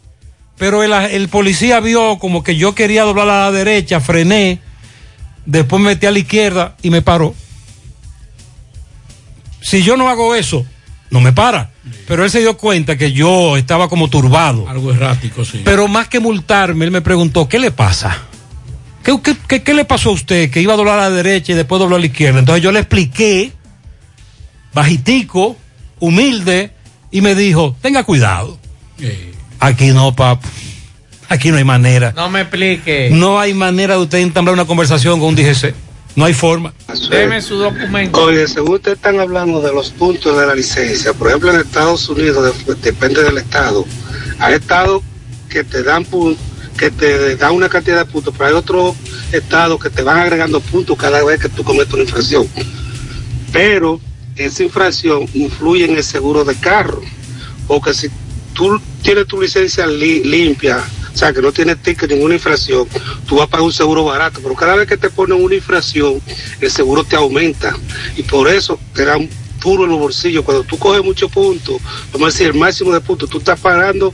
Pero 0.59 0.83
el, 0.83 0.93
el 0.93 1.29
policía 1.29 1.81
vio 1.81 2.19
como 2.19 2.43
que 2.43 2.57
yo 2.57 2.75
quería 2.75 3.05
doblar 3.05 3.29
a 3.29 3.45
la 3.45 3.53
derecha, 3.53 4.01
frené, 4.01 4.61
después 5.47 5.81
me 5.83 5.91
metí 5.91 6.07
a 6.07 6.11
la 6.11 6.19
izquierda 6.19 6.77
y 6.83 6.91
me 6.91 7.03
paró. 7.03 7.35
Si 9.65 9.83
yo 9.83 9.97
no 9.97 10.09
hago 10.11 10.35
eso, 10.35 10.67
no 11.11 11.21
me 11.21 11.33
para. 11.33 11.71
Pero 12.07 12.23
él 12.25 12.31
se 12.31 12.41
dio 12.41 12.57
cuenta 12.59 12.97
que 12.99 13.13
yo 13.13 13.57
estaba 13.57 13.89
como 13.89 14.09
turbado. 14.11 14.69
Algo 14.69 14.93
errático, 14.93 15.43
sí. 15.45 15.63
Pero 15.65 15.89
más 15.89 16.09
que 16.09 16.21
multarme, 16.21 16.85
él 16.85 16.91
me 16.91 17.01
preguntó, 17.01 17.49
¿qué 17.49 17.59
le 17.59 17.71
pasa? 17.71 18.19
¿Qué, 19.03 19.19
qué, 19.23 19.35
qué- 19.49 19.63
qué 19.63 19.73
le 19.75 19.85
pasó 19.87 20.11
a 20.11 20.13
usted? 20.13 20.51
Que 20.51 20.61
iba 20.61 20.75
a 20.75 20.77
doblar 20.77 20.99
a 20.99 21.09
la 21.09 21.17
derecha 21.17 21.53
y 21.53 21.55
después 21.55 21.79
dobló 21.79 21.97
a 21.97 21.99
la 21.99 22.07
izquierda. 22.07 22.39
Entonces 22.41 22.63
yo 22.63 22.73
le 22.73 22.81
expliqué, 22.81 23.53
bajitico, 24.73 25.57
humilde, 26.01 26.71
y 27.11 27.21
me 27.21 27.35
dijo, 27.35 27.77
tenga 27.81 28.05
cuidado. 28.05 28.59
Aquí 29.61 29.89
no, 29.89 30.15
pap. 30.15 30.43
Aquí 31.29 31.51
no 31.51 31.57
hay 31.57 31.65
manera. 31.65 32.13
No 32.15 32.29
me 32.29 32.43
explique. 32.43 33.09
No 33.13 33.39
hay 33.41 33.55
manera 33.55 33.95
de 33.97 34.03
usted 34.03 34.19
entablar 34.19 34.53
una 34.55 34.67
conversación 34.67 35.21
con 35.21 35.31
un 35.31 35.35
DGC. 35.37 35.75
No 36.17 36.25
hay 36.25 36.35
forma. 36.35 36.73
Deme 37.11 37.43
su 37.43 37.57
documento. 37.57 38.23
Oye, 38.23 38.47
según 38.47 38.75
ustedes 38.77 38.99
están 38.99 39.19
hablando 39.19 39.61
de 39.61 39.73
los 39.73 39.91
puntos 39.91 40.39
de 40.39 40.47
la 40.47 40.55
licencia, 40.55 41.13
por 41.13 41.29
ejemplo 41.29 41.53
en 41.53 41.61
Estados 41.61 42.09
Unidos, 42.09 42.65
de- 42.67 42.75
depende 42.77 43.23
del 43.25 43.39
estado, 43.39 43.85
hay 44.39 44.55
estados 44.55 45.03
que 45.49 45.65
te 45.65 45.83
dan 45.83 46.05
pun- 46.05 46.37
que 46.79 46.91
te 46.91 47.35
dan 47.37 47.53
una 47.55 47.69
cantidad 47.69 47.99
de 47.99 48.05
puntos, 48.11 48.33
pero 48.37 48.49
hay 48.51 48.55
otros 48.55 48.95
estados 49.33 49.81
que 49.83 49.91
te 49.91 50.03
van 50.03 50.19
agregando 50.19 50.61
puntos 50.61 50.97
cada 50.97 51.23
vez 51.25 51.41
que 51.41 51.49
tú 51.49 51.65
cometes 51.65 51.93
una 51.95 52.03
infracción. 52.05 52.49
Pero 53.53 54.01
esa 54.37 54.63
infracción 54.65 55.27
influye 55.35 55.85
en 55.85 55.97
el 55.97 56.05
seguro 56.05 56.45
de 56.45 56.55
carro, 56.57 57.01
porque 57.69 57.95
si 57.95 58.09
tú 58.53 58.81
tienes 59.03 59.27
tu 59.27 59.41
licencia 59.41 59.87
li- 59.87 60.25
limpia, 60.25 60.79
o 61.15 61.17
sea, 61.17 61.33
que 61.33 61.41
no 61.41 61.53
tienes 61.53 61.79
ticket, 61.79 62.11
ninguna 62.11 62.35
infracción, 62.35 62.87
tú 63.29 63.37
vas 63.37 63.45
a 63.45 63.51
pagar 63.51 63.65
un 63.65 63.73
seguro 63.73 64.05
barato, 64.05 64.41
pero 64.43 64.55
cada 64.57 64.75
vez 64.75 64.89
que 64.89 64.97
te 64.97 65.09
ponen 65.11 65.41
una 65.43 65.55
infracción, 65.55 66.21
el 66.61 66.71
seguro 66.71 67.05
te 67.05 67.15
aumenta. 67.17 67.77
Y 68.17 68.23
por 68.25 68.49
eso 68.49 68.79
te 68.93 69.05
dan 69.05 69.29
puro 69.63 69.85
en 69.85 69.91
los 69.91 69.99
bolsillos. 70.01 70.45
Cuando 70.45 70.65
tú 70.65 70.77
coges 70.79 71.03
muchos 71.05 71.31
puntos, 71.31 71.77
vamos 72.13 72.29
a 72.29 72.31
decir, 72.33 72.49
el 72.49 72.55
máximo 72.55 72.93
de 72.93 73.01
puntos, 73.01 73.31
tú 73.31 73.39
estás 73.39 73.59
pagando 73.61 74.13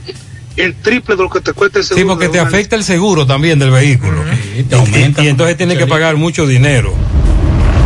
el 0.55 0.75
triple 0.75 1.15
de 1.15 1.23
lo 1.23 1.29
que 1.29 1.41
te 1.41 1.53
cuesta 1.53 1.79
el 1.79 1.85
seguro. 1.85 2.03
Sí, 2.03 2.07
porque 2.07 2.29
te 2.29 2.39
afecta 2.39 2.75
el 2.75 2.83
seguro 2.83 3.25
también 3.25 3.57
del 3.57 3.71
vehículo. 3.71 4.23
Y- 4.55 4.59
y, 4.59 5.23
y 5.23 5.27
entonces 5.27 5.57
tienes 5.57 5.77
que 5.77 5.87
pagar 5.87 6.17
mucho 6.17 6.45
dinero. 6.45 6.93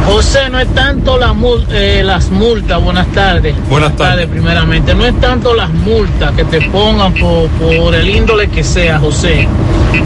José, 0.06 0.49
no 0.52 0.60
es 0.60 0.68
tanto 0.76 1.18
la 1.18 1.34
mul- 1.34 1.65
eh, 1.72 2.02
las 2.06 2.30
multas, 2.30 2.82
buenas 2.84 3.07
tardes. 3.07 3.56
Buenas 3.69 3.95
tardes. 3.95 4.27
primeramente. 4.27 4.94
No 4.94 5.06
es 5.06 5.19
tanto 5.19 5.53
las 5.53 5.69
multas 5.72 6.32
que 6.34 6.44
te 6.45 6.61
pongan 6.69 7.14
por, 7.14 7.48
por 7.49 7.95
el 7.95 8.07
índole 8.10 8.48
que 8.49 8.64
sea, 8.64 8.99
José. 8.99 9.48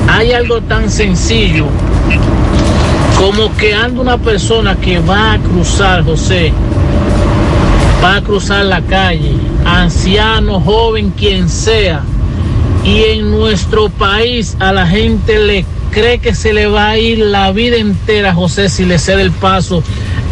Hay 0.07 0.31
algo 0.31 0.61
tan 0.61 0.89
sencillo 0.89 1.65
como 3.17 3.55
que 3.57 3.73
anda 3.73 3.99
una 4.01 4.17
persona 4.17 4.75
que 4.75 4.99
va 4.99 5.33
a 5.33 5.37
cruzar, 5.39 6.05
José, 6.05 6.53
va 8.01 8.15
a 8.17 8.21
cruzar 8.21 8.63
la 8.65 8.81
calle, 8.81 9.33
anciano, 9.65 10.61
joven, 10.61 11.09
quien 11.11 11.49
sea, 11.49 12.01
y 12.85 13.03
en 13.03 13.29
nuestro 13.29 13.89
país 13.89 14.55
a 14.61 14.71
la 14.71 14.87
gente 14.87 15.37
le 15.37 15.65
cree 15.91 16.19
que 16.19 16.35
se 16.35 16.53
le 16.53 16.67
va 16.67 16.89
a 16.89 16.97
ir 16.97 17.19
la 17.19 17.51
vida 17.51 17.77
entera, 17.77 18.33
José, 18.33 18.69
si 18.69 18.85
le 18.85 18.99
cede 18.99 19.21
el 19.21 19.31
paso 19.31 19.83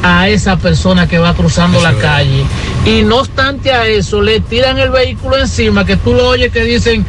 a 0.03 0.29
esa 0.29 0.57
persona 0.57 1.07
que 1.07 1.17
va 1.17 1.33
cruzando 1.33 1.81
la 1.81 1.93
calle. 1.93 2.43
Y 2.85 3.01
no 3.01 3.17
obstante 3.17 3.71
a 3.71 3.87
eso, 3.87 4.21
le 4.21 4.39
tiran 4.39 4.77
el 4.77 4.89
vehículo 4.89 5.37
encima, 5.37 5.85
que 5.85 5.97
tú 5.97 6.13
lo 6.13 6.27
oyes 6.29 6.51
que 6.51 6.63
dicen, 6.63 7.05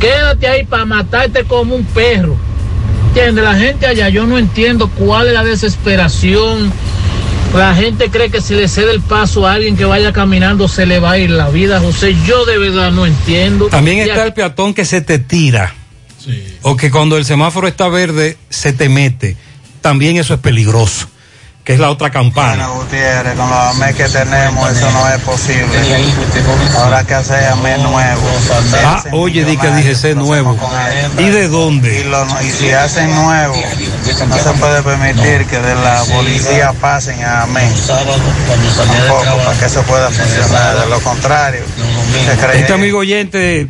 quédate 0.00 0.46
ahí 0.48 0.64
para 0.64 0.84
matarte 0.84 1.44
como 1.44 1.74
un 1.74 1.84
perro. 1.84 2.36
¿Entiendes? 3.08 3.44
La 3.44 3.54
gente 3.54 3.86
allá, 3.86 4.08
yo 4.08 4.26
no 4.26 4.38
entiendo 4.38 4.88
cuál 4.88 5.28
es 5.28 5.34
la 5.34 5.44
desesperación. 5.44 6.72
La 7.54 7.74
gente 7.74 8.08
cree 8.10 8.30
que 8.30 8.40
si 8.40 8.54
le 8.54 8.66
cede 8.66 8.92
el 8.92 9.02
paso 9.02 9.46
a 9.46 9.52
alguien 9.52 9.76
que 9.76 9.84
vaya 9.84 10.12
caminando 10.12 10.68
se 10.68 10.86
le 10.86 10.98
va 10.98 11.12
a 11.12 11.18
ir 11.18 11.30
la 11.30 11.50
vida, 11.50 11.80
José. 11.80 12.16
Yo 12.26 12.46
de 12.46 12.56
verdad 12.56 12.90
no 12.90 13.04
entiendo. 13.04 13.66
También 13.66 13.98
está 13.98 14.24
el 14.24 14.32
peatón 14.32 14.72
que 14.72 14.86
se 14.86 15.02
te 15.02 15.18
tira. 15.18 15.74
O 16.62 16.76
que 16.76 16.90
cuando 16.90 17.16
el 17.16 17.24
semáforo 17.24 17.66
está 17.68 17.88
verde 17.88 18.36
se 18.50 18.72
te 18.72 18.88
mete. 18.88 19.36
También 19.80 20.16
eso 20.16 20.34
es 20.34 20.40
peligroso. 20.40 21.08
Que 21.64 21.74
es 21.74 21.78
la 21.78 21.90
otra 21.92 22.10
campana. 22.10 22.66
Gutiérrez, 22.66 23.36
con 23.36 23.48
los 23.48 23.56
AME 23.56 23.94
que 23.94 24.08
tenemos, 24.08 24.68
eso 24.76 24.90
no 24.90 25.08
es 25.08 25.20
posible. 25.20 25.64
Habrá 26.76 27.04
que 27.06 27.14
hacer 27.14 27.44
AME 27.52 27.78
nuevo. 27.78 28.20
Ah, 28.84 29.04
oye, 29.12 29.44
di 29.44 29.56
que 29.56 29.70
dije 29.70 29.94
ser 29.94 30.16
nuevo. 30.16 30.58
¿Y 31.18 31.22
de 31.30 31.46
dónde? 31.46 32.00
Y, 32.00 32.04
lo- 32.04 32.26
y 32.42 32.50
si 32.50 32.72
hacen 32.72 33.14
nuevo, 33.14 33.54
no 34.28 34.38
se 34.38 34.50
puede 34.58 34.82
permitir 34.82 35.46
que 35.46 35.60
de 35.60 35.74
la 35.76 36.02
policía 36.12 36.72
pasen 36.80 37.22
a 37.22 37.42
AME. 37.44 37.70
Tampoco, 37.86 39.36
para 39.44 39.58
que 39.58 39.66
eso 39.66 39.82
pueda 39.82 40.10
funcionar. 40.10 40.80
De 40.80 40.86
lo 40.88 41.00
contrario, 41.00 41.62
se 42.28 42.36
cree 42.44 42.60
Este 42.60 42.72
amigo 42.72 42.98
oyente 42.98 43.68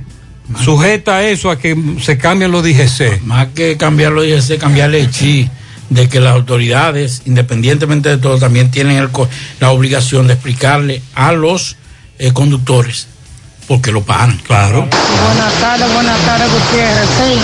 sujeta 0.62 1.22
eso 1.24 1.50
a 1.50 1.58
que 1.58 1.76
se 2.00 2.18
cambien 2.18 2.50
los 2.50 2.62
DGC. 2.62 3.22
Más 3.22 3.48
que 3.48 3.76
cambiar 3.76 4.12
los 4.12 4.24
DGC, 4.24 4.58
cambiarle 4.58 5.00
el 5.00 5.10
chi 5.10 5.50
de 5.90 6.08
que 6.08 6.20
las 6.20 6.34
autoridades, 6.34 7.22
independientemente 7.26 8.08
de 8.08 8.18
todo, 8.18 8.38
también 8.38 8.70
tienen 8.70 8.96
el 8.96 9.10
la 9.60 9.70
obligación 9.70 10.26
de 10.26 10.34
explicarle 10.34 11.02
a 11.14 11.32
los 11.32 11.76
eh, 12.18 12.32
conductores 12.32 13.08
por 13.66 13.80
qué 13.80 13.92
lo 13.92 14.02
paran. 14.02 14.38
Claro. 14.46 14.88
Buenas 15.24 15.54
tardes, 15.60 15.92
buenas 15.92 16.20
tardes, 16.26 16.48
Gutiérrez. 16.52 17.08
Sí, 17.08 17.38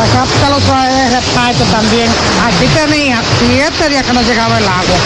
acá 0.00 0.24
está 0.24 0.50
lo 0.50 0.58
trae 0.58 0.92
de 0.94 1.20
reparto 1.20 1.64
también. 1.64 2.08
Aquí 2.44 2.66
tenía 2.74 3.20
siete 3.38 3.88
días 3.88 4.06
que 4.06 4.12
no 4.12 4.22
llegaba 4.22 4.58
el 4.58 4.64
agua. 4.64 4.96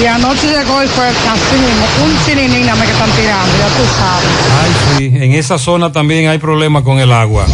Y 0.00 0.06
anoche 0.06 0.48
llegó 0.48 0.82
y 0.82 0.88
fue 0.88 1.08
así 1.08 1.56
mismo, 1.56 1.86
un 2.04 2.24
chininina 2.24 2.74
me 2.74 2.84
que 2.84 2.92
están 2.92 3.10
tirando, 3.12 3.52
ya 3.58 3.68
tú 3.68 3.82
sabes. 3.98 4.28
Ay, 4.62 4.98
sí, 4.98 5.24
en 5.24 5.32
esa 5.32 5.58
zona 5.58 5.92
también 5.92 6.28
hay 6.28 6.38
problemas 6.38 6.82
con 6.82 6.98
el 6.98 7.12
agua. 7.12 7.46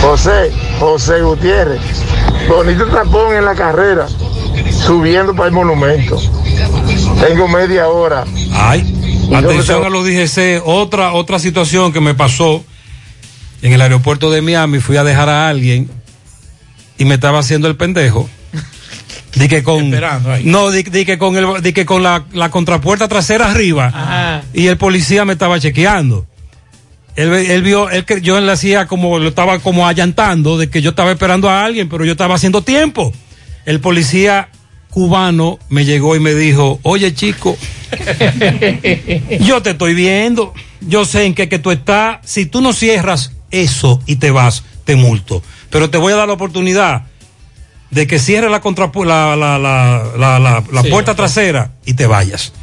José, 0.00 0.52
José 0.78 1.22
Gutiérrez, 1.22 1.80
bonito 2.48 2.86
tapón 2.86 3.34
en 3.34 3.44
la 3.44 3.54
carrera, 3.54 4.06
subiendo 4.86 5.34
para 5.34 5.48
el 5.48 5.54
monumento. 5.54 6.20
Tengo 7.20 7.48
media 7.48 7.88
hora. 7.88 8.24
Ay, 8.52 9.28
atención 9.34 9.80
me 9.80 9.86
a 9.86 9.90
los 9.90 10.04
DGC. 10.04 10.62
Otra, 10.64 11.12
otra 11.12 11.38
situación 11.38 11.92
que 11.92 12.00
me 12.00 12.14
pasó 12.14 12.62
en 13.62 13.72
el 13.72 13.80
aeropuerto 13.80 14.30
de 14.30 14.40
Miami, 14.40 14.78
fui 14.78 14.96
a 14.96 15.04
dejar 15.04 15.28
a 15.28 15.48
alguien 15.48 15.90
y 16.98 17.04
me 17.04 17.14
estaba 17.14 17.38
haciendo 17.38 17.68
el 17.68 17.76
pendejo. 17.76 18.28
Di 19.34 19.48
que 19.48 19.62
con, 19.62 19.90
no, 20.44 20.70
di, 20.70 20.82
di 20.82 21.04
que 21.04 21.18
con, 21.18 21.36
el, 21.36 21.62
di 21.62 21.72
que 21.72 21.84
con 21.84 22.02
la, 22.02 22.24
la 22.32 22.50
contrapuerta 22.50 23.08
trasera 23.08 23.50
arriba 23.50 24.42
y 24.54 24.66
el 24.66 24.78
policía 24.78 25.24
me 25.24 25.34
estaba 25.34 25.60
chequeando. 25.60 26.26
Él, 27.14 27.32
él 27.32 27.62
vio, 27.62 27.90
él 27.90 28.04
que 28.04 28.20
yo 28.20 28.40
le 28.40 28.50
hacía 28.50 28.86
como, 28.86 29.18
lo 29.18 29.28
estaba 29.28 29.58
como 29.58 29.86
allantando 29.86 30.56
de 30.56 30.70
que 30.70 30.80
yo 30.80 30.90
estaba 30.90 31.12
esperando 31.12 31.48
a 31.50 31.64
alguien, 31.64 31.88
pero 31.88 32.04
yo 32.04 32.12
estaba 32.12 32.36
haciendo 32.36 32.62
tiempo. 32.62 33.12
El 33.66 33.80
policía 33.80 34.48
cubano 34.90 35.58
me 35.68 35.84
llegó 35.84 36.16
y 36.16 36.20
me 36.20 36.34
dijo, 36.34 36.80
oye 36.82 37.14
chico, 37.14 37.56
yo 39.40 39.62
te 39.62 39.70
estoy 39.70 39.94
viendo, 39.94 40.54
yo 40.80 41.04
sé 41.04 41.24
en 41.24 41.34
qué 41.34 41.48
que 41.48 41.58
tú 41.58 41.70
estás, 41.70 42.18
si 42.24 42.46
tú 42.46 42.60
no 42.60 42.72
cierras 42.72 43.32
eso 43.50 44.00
y 44.06 44.16
te 44.16 44.30
vas, 44.30 44.64
te 44.88 44.96
multo. 44.96 45.42
Pero 45.68 45.90
te 45.90 45.98
voy 45.98 46.14
a 46.14 46.16
dar 46.16 46.26
la 46.28 46.32
oportunidad 46.32 47.02
de 47.90 48.06
que 48.06 48.18
cierres 48.18 48.50
la, 48.50 48.62
contrapu- 48.62 49.04
la, 49.04 49.36
la, 49.36 49.58
la, 49.58 50.02
la, 50.16 50.38
la- 50.38 50.64
la 50.72 50.82
Sí, 50.82 50.88
puerta 50.88 51.14
trasera 51.14 51.72
y 51.84 51.92
te 51.92 52.06
vayas. 52.06 52.54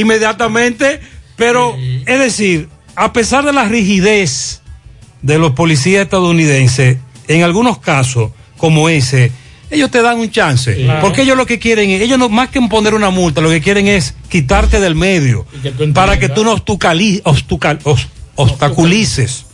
Inmediatamente, 0.00 1.00
pero 1.34 1.76
es 2.06 2.18
decir, 2.20 2.68
a 2.94 3.12
pesar 3.12 3.44
de 3.44 3.52
la 3.52 3.64
rigidez 3.64 4.62
de 5.22 5.38
los 5.38 5.52
policías 5.54 6.04
estadounidenses, 6.04 6.98
en 7.26 7.42
algunos 7.42 7.78
casos 7.78 8.30
como 8.58 8.88
ese, 8.88 9.32
ellos 9.72 9.90
te 9.90 10.02
dan 10.02 10.20
un 10.20 10.30
chance. 10.30 10.72
Claro. 10.76 11.00
Porque 11.00 11.22
ellos 11.22 11.36
lo 11.36 11.46
que 11.46 11.58
quieren 11.58 11.90
es, 11.90 12.00
ellos 12.02 12.16
no, 12.16 12.28
más 12.28 12.50
que 12.50 12.60
poner 12.60 12.94
una 12.94 13.10
multa, 13.10 13.40
lo 13.40 13.50
que 13.50 13.60
quieren 13.60 13.88
es 13.88 14.14
quitarte 14.28 14.78
del 14.78 14.94
medio 14.94 15.46
para 15.94 16.16
que 16.20 16.28
tú 16.28 16.44
no 16.44 16.52
obstaculices. 18.36 19.46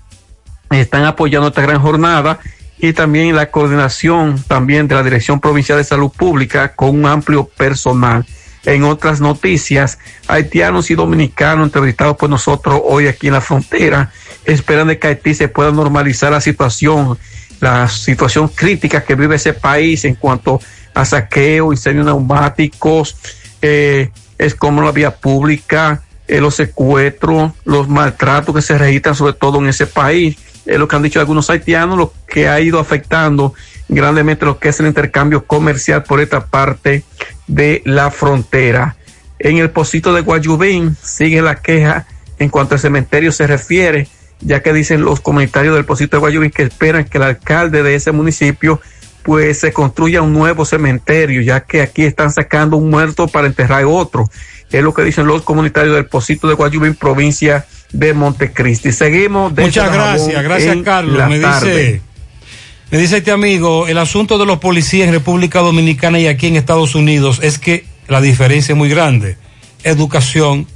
están 0.70 1.06
apoyando 1.06 1.50
esta 1.50 1.62
gran 1.62 1.82
jornada 1.82 2.40
y 2.78 2.94
también 2.94 3.36
la 3.36 3.52
coordinación 3.52 4.44
también 4.48 4.88
de 4.88 4.96
la 4.96 5.04
Dirección 5.04 5.40
Provincial 5.40 5.78
de 5.78 5.84
Salud 5.84 6.12
Pública 6.12 6.76
con 6.76 6.90
un 6.90 7.06
amplio 7.06 7.46
personal. 7.46 8.26
En 8.66 8.84
otras 8.84 9.22
noticias, 9.22 10.00
haitianos 10.28 10.90
y 10.90 10.96
dominicanos 10.96 11.68
entrevistados 11.68 12.18
por 12.18 12.30
nosotros 12.30 12.82
hoy 12.84 13.08
aquí 13.08 13.28
en 13.28 13.34
la 13.34 13.42
frontera 13.42 14.12
esperan 14.44 14.88
de 14.88 14.98
que 14.98 15.08
Haití 15.08 15.34
se 15.34 15.48
pueda 15.48 15.72
normalizar 15.72 16.32
la 16.32 16.42
situación, 16.42 17.18
la 17.60 17.88
situación 17.88 18.48
crítica 18.48 19.04
que 19.04 19.16
vive 19.16 19.36
ese 19.36 19.54
país 19.54 20.06
en 20.06 20.16
cuanto 20.16 20.60
a 20.94 21.06
saqueo, 21.06 21.72
incendios 21.72 22.06
neumáticos, 22.06 23.18
eh, 23.62 24.10
es 24.38 24.56
como 24.56 24.82
la 24.82 24.92
vía 24.92 25.16
pública, 25.16 26.04
eh, 26.28 26.42
los 26.42 26.56
secuestros, 26.56 27.52
los 27.66 27.88
maltratos 27.88 28.56
que 28.56 28.62
se 28.62 28.78
registran 28.78 29.16
sobre 29.16 29.34
todo 29.34 29.60
en 29.60 29.68
ese 29.68 29.88
país. 29.88 30.38
Es 30.66 30.80
lo 30.80 30.88
que 30.88 30.96
han 30.96 31.04
dicho 31.04 31.20
algunos 31.20 31.50
haitianos, 31.50 31.98
lo 31.98 32.14
que 32.28 32.48
ha 32.48 32.60
ido 32.60 32.80
afectando 32.80 33.54
grandemente 33.88 34.46
lo 34.46 34.60
que 34.60 34.70
es 34.70 34.80
el 34.80 34.88
intercambio 34.88 35.46
comercial 35.46 36.04
por 36.04 36.20
esta 36.20 36.46
parte 36.46 37.04
de 37.48 37.82
la 37.86 38.12
frontera. 38.12 38.96
En 39.40 39.58
el 39.58 39.70
pocito 39.70 40.14
de 40.14 40.22
Guayubín 40.22 40.96
sigue 41.02 41.42
la 41.42 41.56
queja 41.56 42.08
en 42.40 42.50
cuanto 42.50 42.76
al 42.76 42.82
cementerio 42.82 43.32
se 43.32 43.48
refiere, 43.48 44.08
ya 44.42 44.62
que 44.62 44.74
dicen 44.74 45.04
los 45.04 45.22
comunitarios 45.22 45.76
del 45.76 45.86
pocito 45.86 46.18
de 46.18 46.22
Guayubín 46.22 46.52
que 46.52 46.64
esperan 46.64 47.06
que 47.06 47.18
el 47.18 47.24
alcalde 47.24 47.84
de 47.84 47.96
ese 47.96 48.12
municipio 48.12 48.82
pues 49.24 49.60
se 49.60 49.74
construya 49.74 50.22
un 50.22 50.34
nuevo 50.34 50.66
cementerio, 50.66 51.42
ya 51.42 51.62
que 51.62 51.82
aquí 51.82 52.04
están 52.04 52.32
sacando 52.32 52.78
un 52.78 52.92
muerto 52.92 53.28
para 53.28 53.48
enterrar 53.48 53.84
otro. 53.86 54.30
Es 54.72 54.84
lo 54.84 54.94
que 54.94 55.04
dicen 55.04 55.26
los 55.26 55.42
comunitarios 55.42 55.96
del 55.96 56.06
pocito 56.06 56.48
de 56.48 56.54
Guayubín, 56.54 56.94
provincia 56.94 57.66
de 57.92 58.14
Montecristi. 58.14 58.92
Seguimos. 58.92 59.52
Muchas 59.54 59.92
gracias, 59.92 60.44
gracias 60.44 60.78
Carlos. 60.84 61.28
Me 61.28 61.40
dice, 61.40 62.02
me 62.92 62.98
dice 62.98 63.18
este 63.18 63.32
amigo, 63.32 63.88
el 63.88 63.98
asunto 63.98 64.38
de 64.38 64.46
los 64.46 64.60
policías 64.60 65.08
en 65.08 65.14
República 65.14 65.60
Dominicana 65.60 66.20
y 66.20 66.28
aquí 66.28 66.48
en 66.48 66.56
Estados 66.56 66.96
Unidos 66.96 67.40
es 67.42 67.58
que 67.58 67.86
la 68.08 68.22
diferencia 68.22 68.74
es 68.74 68.78
muy 68.78 68.90
grande. 68.90 69.38
Educación, 69.84 70.68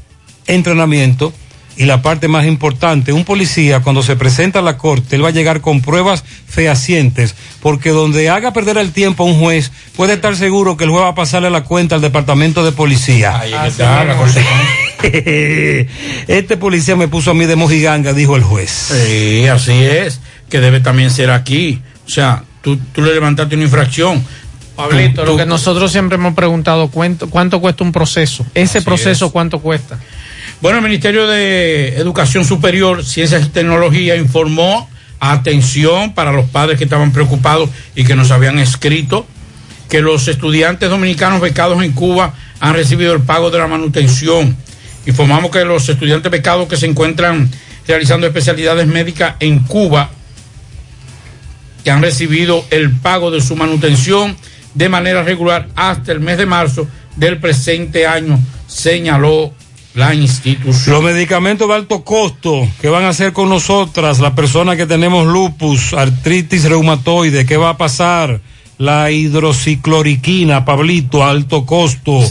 entrenamiento 0.48 1.32
y 1.78 1.86
la 1.86 2.02
parte 2.02 2.28
más 2.28 2.46
importante, 2.46 3.14
un 3.14 3.24
policía 3.24 3.80
cuando 3.80 4.04
se 4.04 4.18
presenta 4.18 4.60
a 4.60 4.62
la 4.62 4.78
corte, 4.78 5.16
él 5.16 5.24
va 5.24 5.30
a 5.30 5.32
llegar 5.32 5.62
con 5.62 5.80
pruebas 5.82 6.26
fehacientes, 6.46 7.36
porque 7.62 7.92
donde 7.92 8.30
haga 8.30 8.52
perder 8.52 8.78
el 8.78 8.92
tiempo 8.92 9.24
a 9.24 9.28
un 9.28 9.40
juez, 9.40 9.72
puede 9.96 10.16
estar 10.16 10.36
seguro 10.36 10.76
que 10.76 10.84
el 10.84 10.90
juez 10.90 11.04
va 11.04 11.10
a 11.10 11.16
pasarle 11.16 11.50
la 11.50 11.64
cuenta 11.64 11.96
al 11.96 12.02
departamento 12.02 12.66
de 12.66 12.74
policía. 12.74 13.40
Ahí 13.40 13.54
está 13.66 14.04
la 14.04 14.18
este 16.28 16.58
policía 16.58 16.98
me 16.98 17.08
puso 17.08 17.32
a 17.32 17.34
mí 17.34 17.46
de 17.46 17.56
mojiganga, 17.56 18.12
dijo 18.12 18.36
el 18.36 18.44
juez. 18.44 18.70
Sí, 18.70 19.48
así 19.48 19.72
es, 19.72 20.20
que 20.50 20.60
debe 20.60 20.82
también 20.82 21.12
ser 21.12 21.30
aquí. 21.32 21.82
O 22.10 22.12
sea, 22.12 22.44
tú, 22.64 22.76
tú 22.92 23.04
le 23.04 23.14
levantaste 23.14 23.54
una 23.54 23.66
infracción. 23.66 24.26
Pablito, 24.76 25.24
lo 25.26 25.38
que 25.38 25.46
nosotros 25.46 25.92
siempre 25.92 26.16
hemos 26.16 26.34
preguntado, 26.34 26.88
¿cuánto, 26.88 27.30
cuánto 27.30 27.62
cuesta 27.62 27.84
un 27.84 27.92
proceso? 27.92 28.44
Ese 28.56 28.82
proceso, 28.82 29.28
es. 29.28 29.32
¿cuánto 29.32 29.60
cuesta? 29.60 30.00
Bueno, 30.60 30.80
el 30.80 30.84
Ministerio 30.84 31.28
de 31.28 31.98
Educación 31.98 32.46
Superior, 32.46 33.06
Ciencias 33.06 33.46
y 33.46 33.50
Tecnología 33.50 34.16
informó, 34.16 34.90
atención 35.20 36.16
para 36.16 36.32
los 36.32 36.50
padres 36.50 36.80
que 36.80 36.86
estaban 36.86 37.12
preocupados 37.12 37.70
y 37.96 38.04
que 38.06 38.16
nos 38.16 38.32
habían 38.32 38.58
escrito, 38.58 39.28
que 39.88 40.02
los 40.02 40.28
estudiantes 40.28 40.90
dominicanos 40.90 41.42
becados 41.42 41.84
en 41.84 41.92
Cuba 41.92 42.34
han 42.60 42.74
recibido 42.74 43.14
el 43.14 43.22
pago 43.22 43.52
de 43.52 43.60
la 43.60 43.68
manutención. 43.68 44.58
Informamos 45.06 45.52
que 45.52 45.64
los 45.64 45.88
estudiantes 45.88 46.32
becados 46.32 46.68
que 46.68 46.76
se 46.76 46.88
encuentran 46.88 47.52
realizando 47.88 48.26
especialidades 48.26 48.88
médicas 48.88 49.36
en 49.40 49.60
Cuba, 49.60 50.10
que 51.84 51.92
han 51.92 52.02
recibido 52.02 52.66
el 52.72 52.92
pago 52.92 53.32
de 53.32 53.42
su 53.42 53.56
manutención 53.56 54.36
de 54.74 54.90
manera 54.90 55.24
regular 55.24 55.68
hasta 55.76 56.12
el 56.12 56.20
mes 56.20 56.38
de 56.38 56.46
marzo 56.46 56.88
del 57.16 57.40
presente 57.40 58.08
año, 58.08 58.40
señaló 58.68 59.54
la 59.96 60.14
institución. 60.14 60.96
Los 60.96 61.04
medicamentos 61.04 61.68
de 61.68 61.74
alto 61.74 62.04
costo 62.04 62.68
que 62.82 62.90
van 62.90 63.04
a 63.04 63.10
hacer 63.10 63.34
con 63.34 63.50
nosotras, 63.50 64.20
las 64.20 64.34
personas 64.34 64.78
que 64.78 64.86
tenemos 64.86 65.28
lupus, 65.28 65.94
artritis 65.94 66.66
reumatoide, 66.66 67.46
¿qué 67.46 67.58
va 67.58 67.72
a 67.72 67.78
pasar? 67.78 68.40
La 68.78 69.12
hidrocicloriquina, 69.12 70.64
Pablito, 70.64 71.24
a 71.24 71.32
alto 71.32 71.66
costo. 71.66 72.24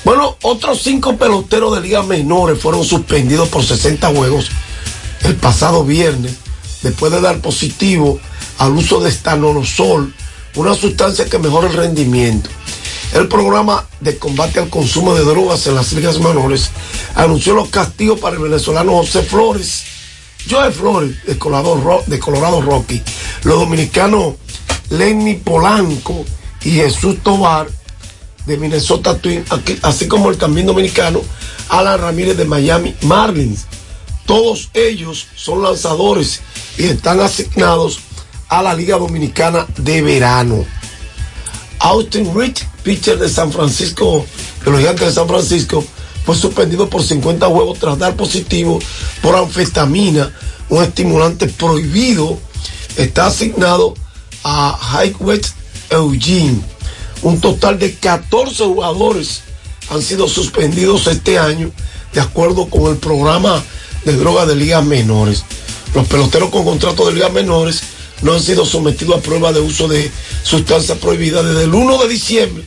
Bueno, 0.03 0.38
otros 0.41 0.82
cinco 0.82 1.15
peloteros 1.15 1.74
de 1.76 1.82
ligas 1.82 2.06
menores 2.06 2.60
fueron 2.60 2.84
suspendidos 2.84 3.48
por 3.49 3.64
60 3.64 4.10
juegos 4.10 4.49
el 5.24 5.36
pasado 5.36 5.86
viernes 5.86 6.34
después 6.82 7.11
de 7.11 7.22
dar 7.22 7.40
positivo 7.40 8.20
al 8.57 8.74
uso 8.74 8.99
de 8.99 9.10
estanolosol, 9.10 10.14
una 10.56 10.76
sustancia 10.76 11.26
que 11.26 11.40
mejora 11.40 11.70
el 11.70 11.74
rendimiento. 11.74 12.49
El 13.14 13.28
programa 13.28 13.88
de 14.02 14.18
combate 14.18 14.60
al 14.60 14.70
consumo 14.70 15.15
de 15.15 15.24
drogas 15.24 15.65
en 15.68 15.76
las 15.76 15.94
ligas 15.94 16.20
menores 16.20 16.72
anunció 17.15 17.53
los 17.53 17.70
castigos 17.70 18.20
para 18.20 18.36
el 18.36 18.41
venezolano 18.41 18.94
José 18.94 19.22
Flores, 19.22 19.84
Joe 20.49 20.72
Flores 20.72 21.24
de 21.26 21.38
Colorado, 21.38 22.03
de 22.07 22.20
Colorado 22.20 22.61
Rocky, 22.61 23.02
los 23.44 23.60
dominicanos 23.60 24.36
Lenny 24.90 25.36
Polanco 25.36 26.26
y 26.64 26.72
Jesús 26.72 27.22
Tobar 27.24 27.68
de 28.45 28.57
Minnesota 28.57 29.18
Twin, 29.18 29.44
así 29.82 30.07
como 30.07 30.30
el 30.30 30.38
también 30.38 30.68
dominicano 30.68 31.22
Alan 31.70 31.99
Ramírez 31.99 32.38
de 32.38 32.45
Miami 32.45 32.95
Marlins. 33.02 33.65
Todos 34.26 34.70
ellos 34.74 35.28
son 35.36 35.64
lanzadores 35.64 36.41
y 36.78 36.86
están 36.86 37.20
asignados 37.20 37.99
a 38.48 38.61
la 38.61 38.74
Liga 38.74 38.98
Dominicana 38.98 39.65
de 39.78 40.02
Verano. 40.02 40.65
Austin 41.80 42.34
Rich, 42.34 42.65
pitcher 42.84 43.18
de 43.20 43.28
San 43.28 43.52
Francisco, 43.52 44.26
de 44.64 44.72
los 44.72 44.82
de 44.82 45.11
San 45.11 45.28
Francisco, 45.28 45.84
fue 46.26 46.36
suspendido 46.36 46.90
por 46.90 47.03
50 47.03 47.45
juegos 47.48 47.80
tras 47.80 47.99
dar 47.99 48.15
positivo 48.15 48.80
por 49.22 49.36
anfetamina, 49.36 50.34
un 50.70 50.84
estimulante 50.84 51.48
prohibido. 51.48 52.40
Está 52.95 53.26
asignado 53.26 53.95
a 54.44 54.80
Highway 55.03 55.41
Eugene. 55.90 56.61
Un 57.24 57.40
total 57.40 57.80
de 57.80 57.95
14 57.95 58.66
jugadores 58.66 59.41
han 59.90 60.02
sido 60.02 60.28
suspendidos 60.28 61.08
este 61.08 61.40
año, 61.40 61.72
de 62.14 62.20
acuerdo 62.22 62.70
con 62.70 62.91
el 62.91 62.98
programa 62.98 63.64
de 64.04 64.18
drogas 64.18 64.48
de 64.48 64.56
ligas 64.58 64.86
menores. 64.86 65.45
Los 65.95 66.06
peloteros 66.08 66.50
con 66.50 66.66
contrato 66.66 67.06
de 67.06 67.14
ligas 67.14 67.32
menores 67.32 67.82
no 68.22 68.34
han 68.34 68.41
sido 68.41 68.66
sometidos 68.66 69.18
a 69.18 69.22
prueba 69.22 69.54
de 69.54 69.62
uso 69.62 69.88
de 69.88 70.12
sustancias 70.44 70.98
prohibidas 70.98 71.45
desde 71.45 71.64
el 71.64 71.74
1 71.74 71.98
de 72.00 72.08
diciembre, 72.10 72.66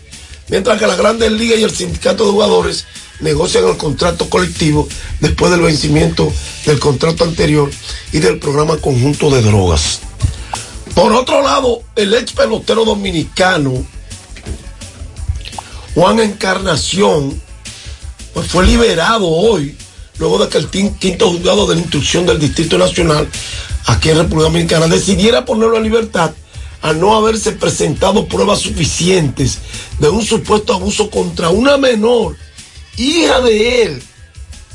mientras 0.49 0.79
que 0.79 0.87
las 0.87 0.97
grandes 0.97 1.33
ligas 1.33 1.59
y 1.59 1.65
el 1.65 1.71
sindicato 1.71 2.25
de 2.25 2.33
jugadores 2.33 2.87
negocian 3.21 3.67
el 3.67 3.77
contrato 3.77 4.31
colectivo 4.31 4.89
después 5.21 5.51
del 5.51 5.61
vencimiento 5.61 6.33
del 6.65 6.79
contrato 6.79 7.25
anterior 7.25 7.71
y 8.13 8.21
del 8.21 8.39
programa 8.39 8.79
conjunto 8.79 9.29
de 9.31 9.43
drogas. 9.43 10.01
Por 10.95 11.13
otro 11.13 11.43
lado, 11.43 11.83
el 11.95 12.15
ex 12.15 12.33
pelotero 12.33 12.87
dominicano 12.87 13.85
Juan 15.97 16.21
Encarnación 16.21 17.41
pues 18.35 18.49
fue 18.49 18.67
liberado 18.67 19.27
hoy 19.29 19.75
luego 20.19 20.39
de 20.39 20.51
que 20.51 20.59
el 20.59 20.69
quinto 20.69 21.31
juzgado 21.31 21.67
de 21.67 21.75
la 21.75 21.81
instrucción 21.81 22.27
del 22.27 22.39
Distrito 22.39 22.77
Nacional 22.77 23.27
aquí 23.87 24.11
en 24.11 24.19
República 24.19 24.51
Dominicana 24.51 24.89
decidiera 24.89 25.47
ponerlo 25.47 25.79
en 25.79 25.85
libertad 25.85 26.33
al 26.83 27.01
no 27.01 27.17
haberse 27.17 27.53
presentado 27.53 28.29
pruebas 28.29 28.61
suficientes 28.61 29.61
de 29.99 30.11
un 30.11 30.23
supuesto 30.23 30.75
abuso 30.75 31.09
contra 31.09 31.49
una 31.49 31.79
menor, 31.79 32.37
hija 32.99 33.41
de 33.41 33.83
él, 33.85 34.03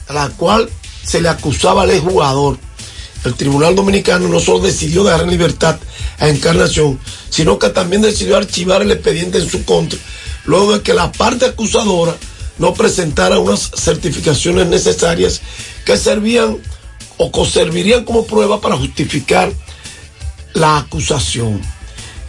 a 0.07 0.13
la 0.13 0.29
cual 0.29 0.71
se 1.05 1.21
le 1.21 1.29
acusaba 1.29 1.83
al 1.83 1.99
jugador. 1.99 2.57
El 3.23 3.35
Tribunal 3.35 3.75
Dominicano 3.75 4.27
no 4.27 4.39
solo 4.39 4.61
decidió 4.61 5.03
dejar 5.03 5.21
en 5.21 5.29
libertad 5.29 5.77
a 6.17 6.29
Encarnación, 6.29 6.99
sino 7.29 7.59
que 7.59 7.69
también 7.69 8.01
decidió 8.01 8.37
archivar 8.37 8.81
el 8.81 8.89
expediente 8.89 9.37
en 9.37 9.47
su 9.47 9.63
contra, 9.65 9.99
luego 10.45 10.73
de 10.73 10.81
que 10.81 10.93
la 10.93 11.11
parte 11.11 11.45
acusadora 11.45 12.15
no 12.57 12.73
presentara 12.73 13.39
unas 13.39 13.71
certificaciones 13.75 14.67
necesarias 14.67 15.41
que 15.85 15.97
servían 15.97 16.57
o 17.17 17.45
servirían 17.45 18.03
como 18.03 18.25
prueba 18.25 18.61
para 18.61 18.77
justificar 18.77 19.51
la 20.53 20.77
acusación. 20.77 21.61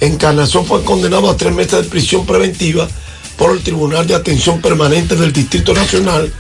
Encarnación 0.01 0.67
fue 0.67 0.85
condenado 0.85 1.31
a 1.31 1.37
tres 1.37 1.53
meses 1.55 1.83
de 1.83 1.91
prisión 1.91 2.27
preventiva 2.27 2.89
por 3.37 3.53
el 3.53 3.63
Tribunal 3.63 4.07
de 4.07 4.15
Atención 4.15 4.61
Permanente 4.61 5.17
del 5.17 5.33
Distrito 5.33 5.73
Nacional 5.73 6.33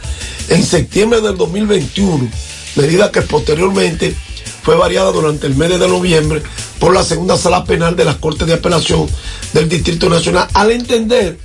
en 0.49 0.65
septiembre 0.65 1.20
del 1.20 1.36
2021, 1.36 2.28
medida 2.77 3.11
que 3.11 3.23
posteriormente 3.23 4.15
fue 4.62 4.77
variada 4.77 5.12
durante 5.12 5.47
el 5.47 5.57
mes 5.57 5.70
de 5.70 5.89
noviembre 5.89 6.43
por 6.78 6.94
la 6.94 7.03
segunda 7.03 7.36
sala 7.36 7.65
penal 7.65 7.97
de 7.97 8.05
las 8.05 8.16
Cortes 8.16 8.47
de 8.47 8.55
Apelación 8.55 9.09
del 9.53 9.69
Distrito 9.69 10.09
Nacional 10.09 10.49
al 10.55 10.70
entender 10.73 11.39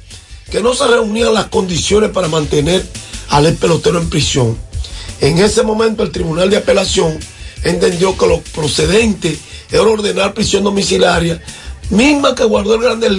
que 0.52 0.62
no 0.62 0.74
se 0.74 0.88
reunían 0.88 1.34
las 1.34 1.48
condiciones 1.48 2.12
para 2.12 2.28
mantener 2.28 2.86
al 3.30 3.46
ex 3.46 3.58
pelotero 3.58 4.00
en 4.00 4.10
prisión. 4.10 4.58
En 5.20 5.40
ese 5.40 5.64
momento 5.64 6.04
el 6.04 6.12
Tribunal 6.12 6.50
de 6.50 6.58
Apelación 6.58 7.18
entendió 7.64 8.18
que 8.18 8.28
lo 8.28 8.42
procedente 8.42 9.38
era 9.72 9.84
ordenar 9.84 10.34
prisión 10.34 10.64
domiciliaria, 10.64 11.42
misma 11.90 12.36
que 12.36 12.44
guardó 12.44 12.76
el 12.76 12.82
Grandes 12.82 13.12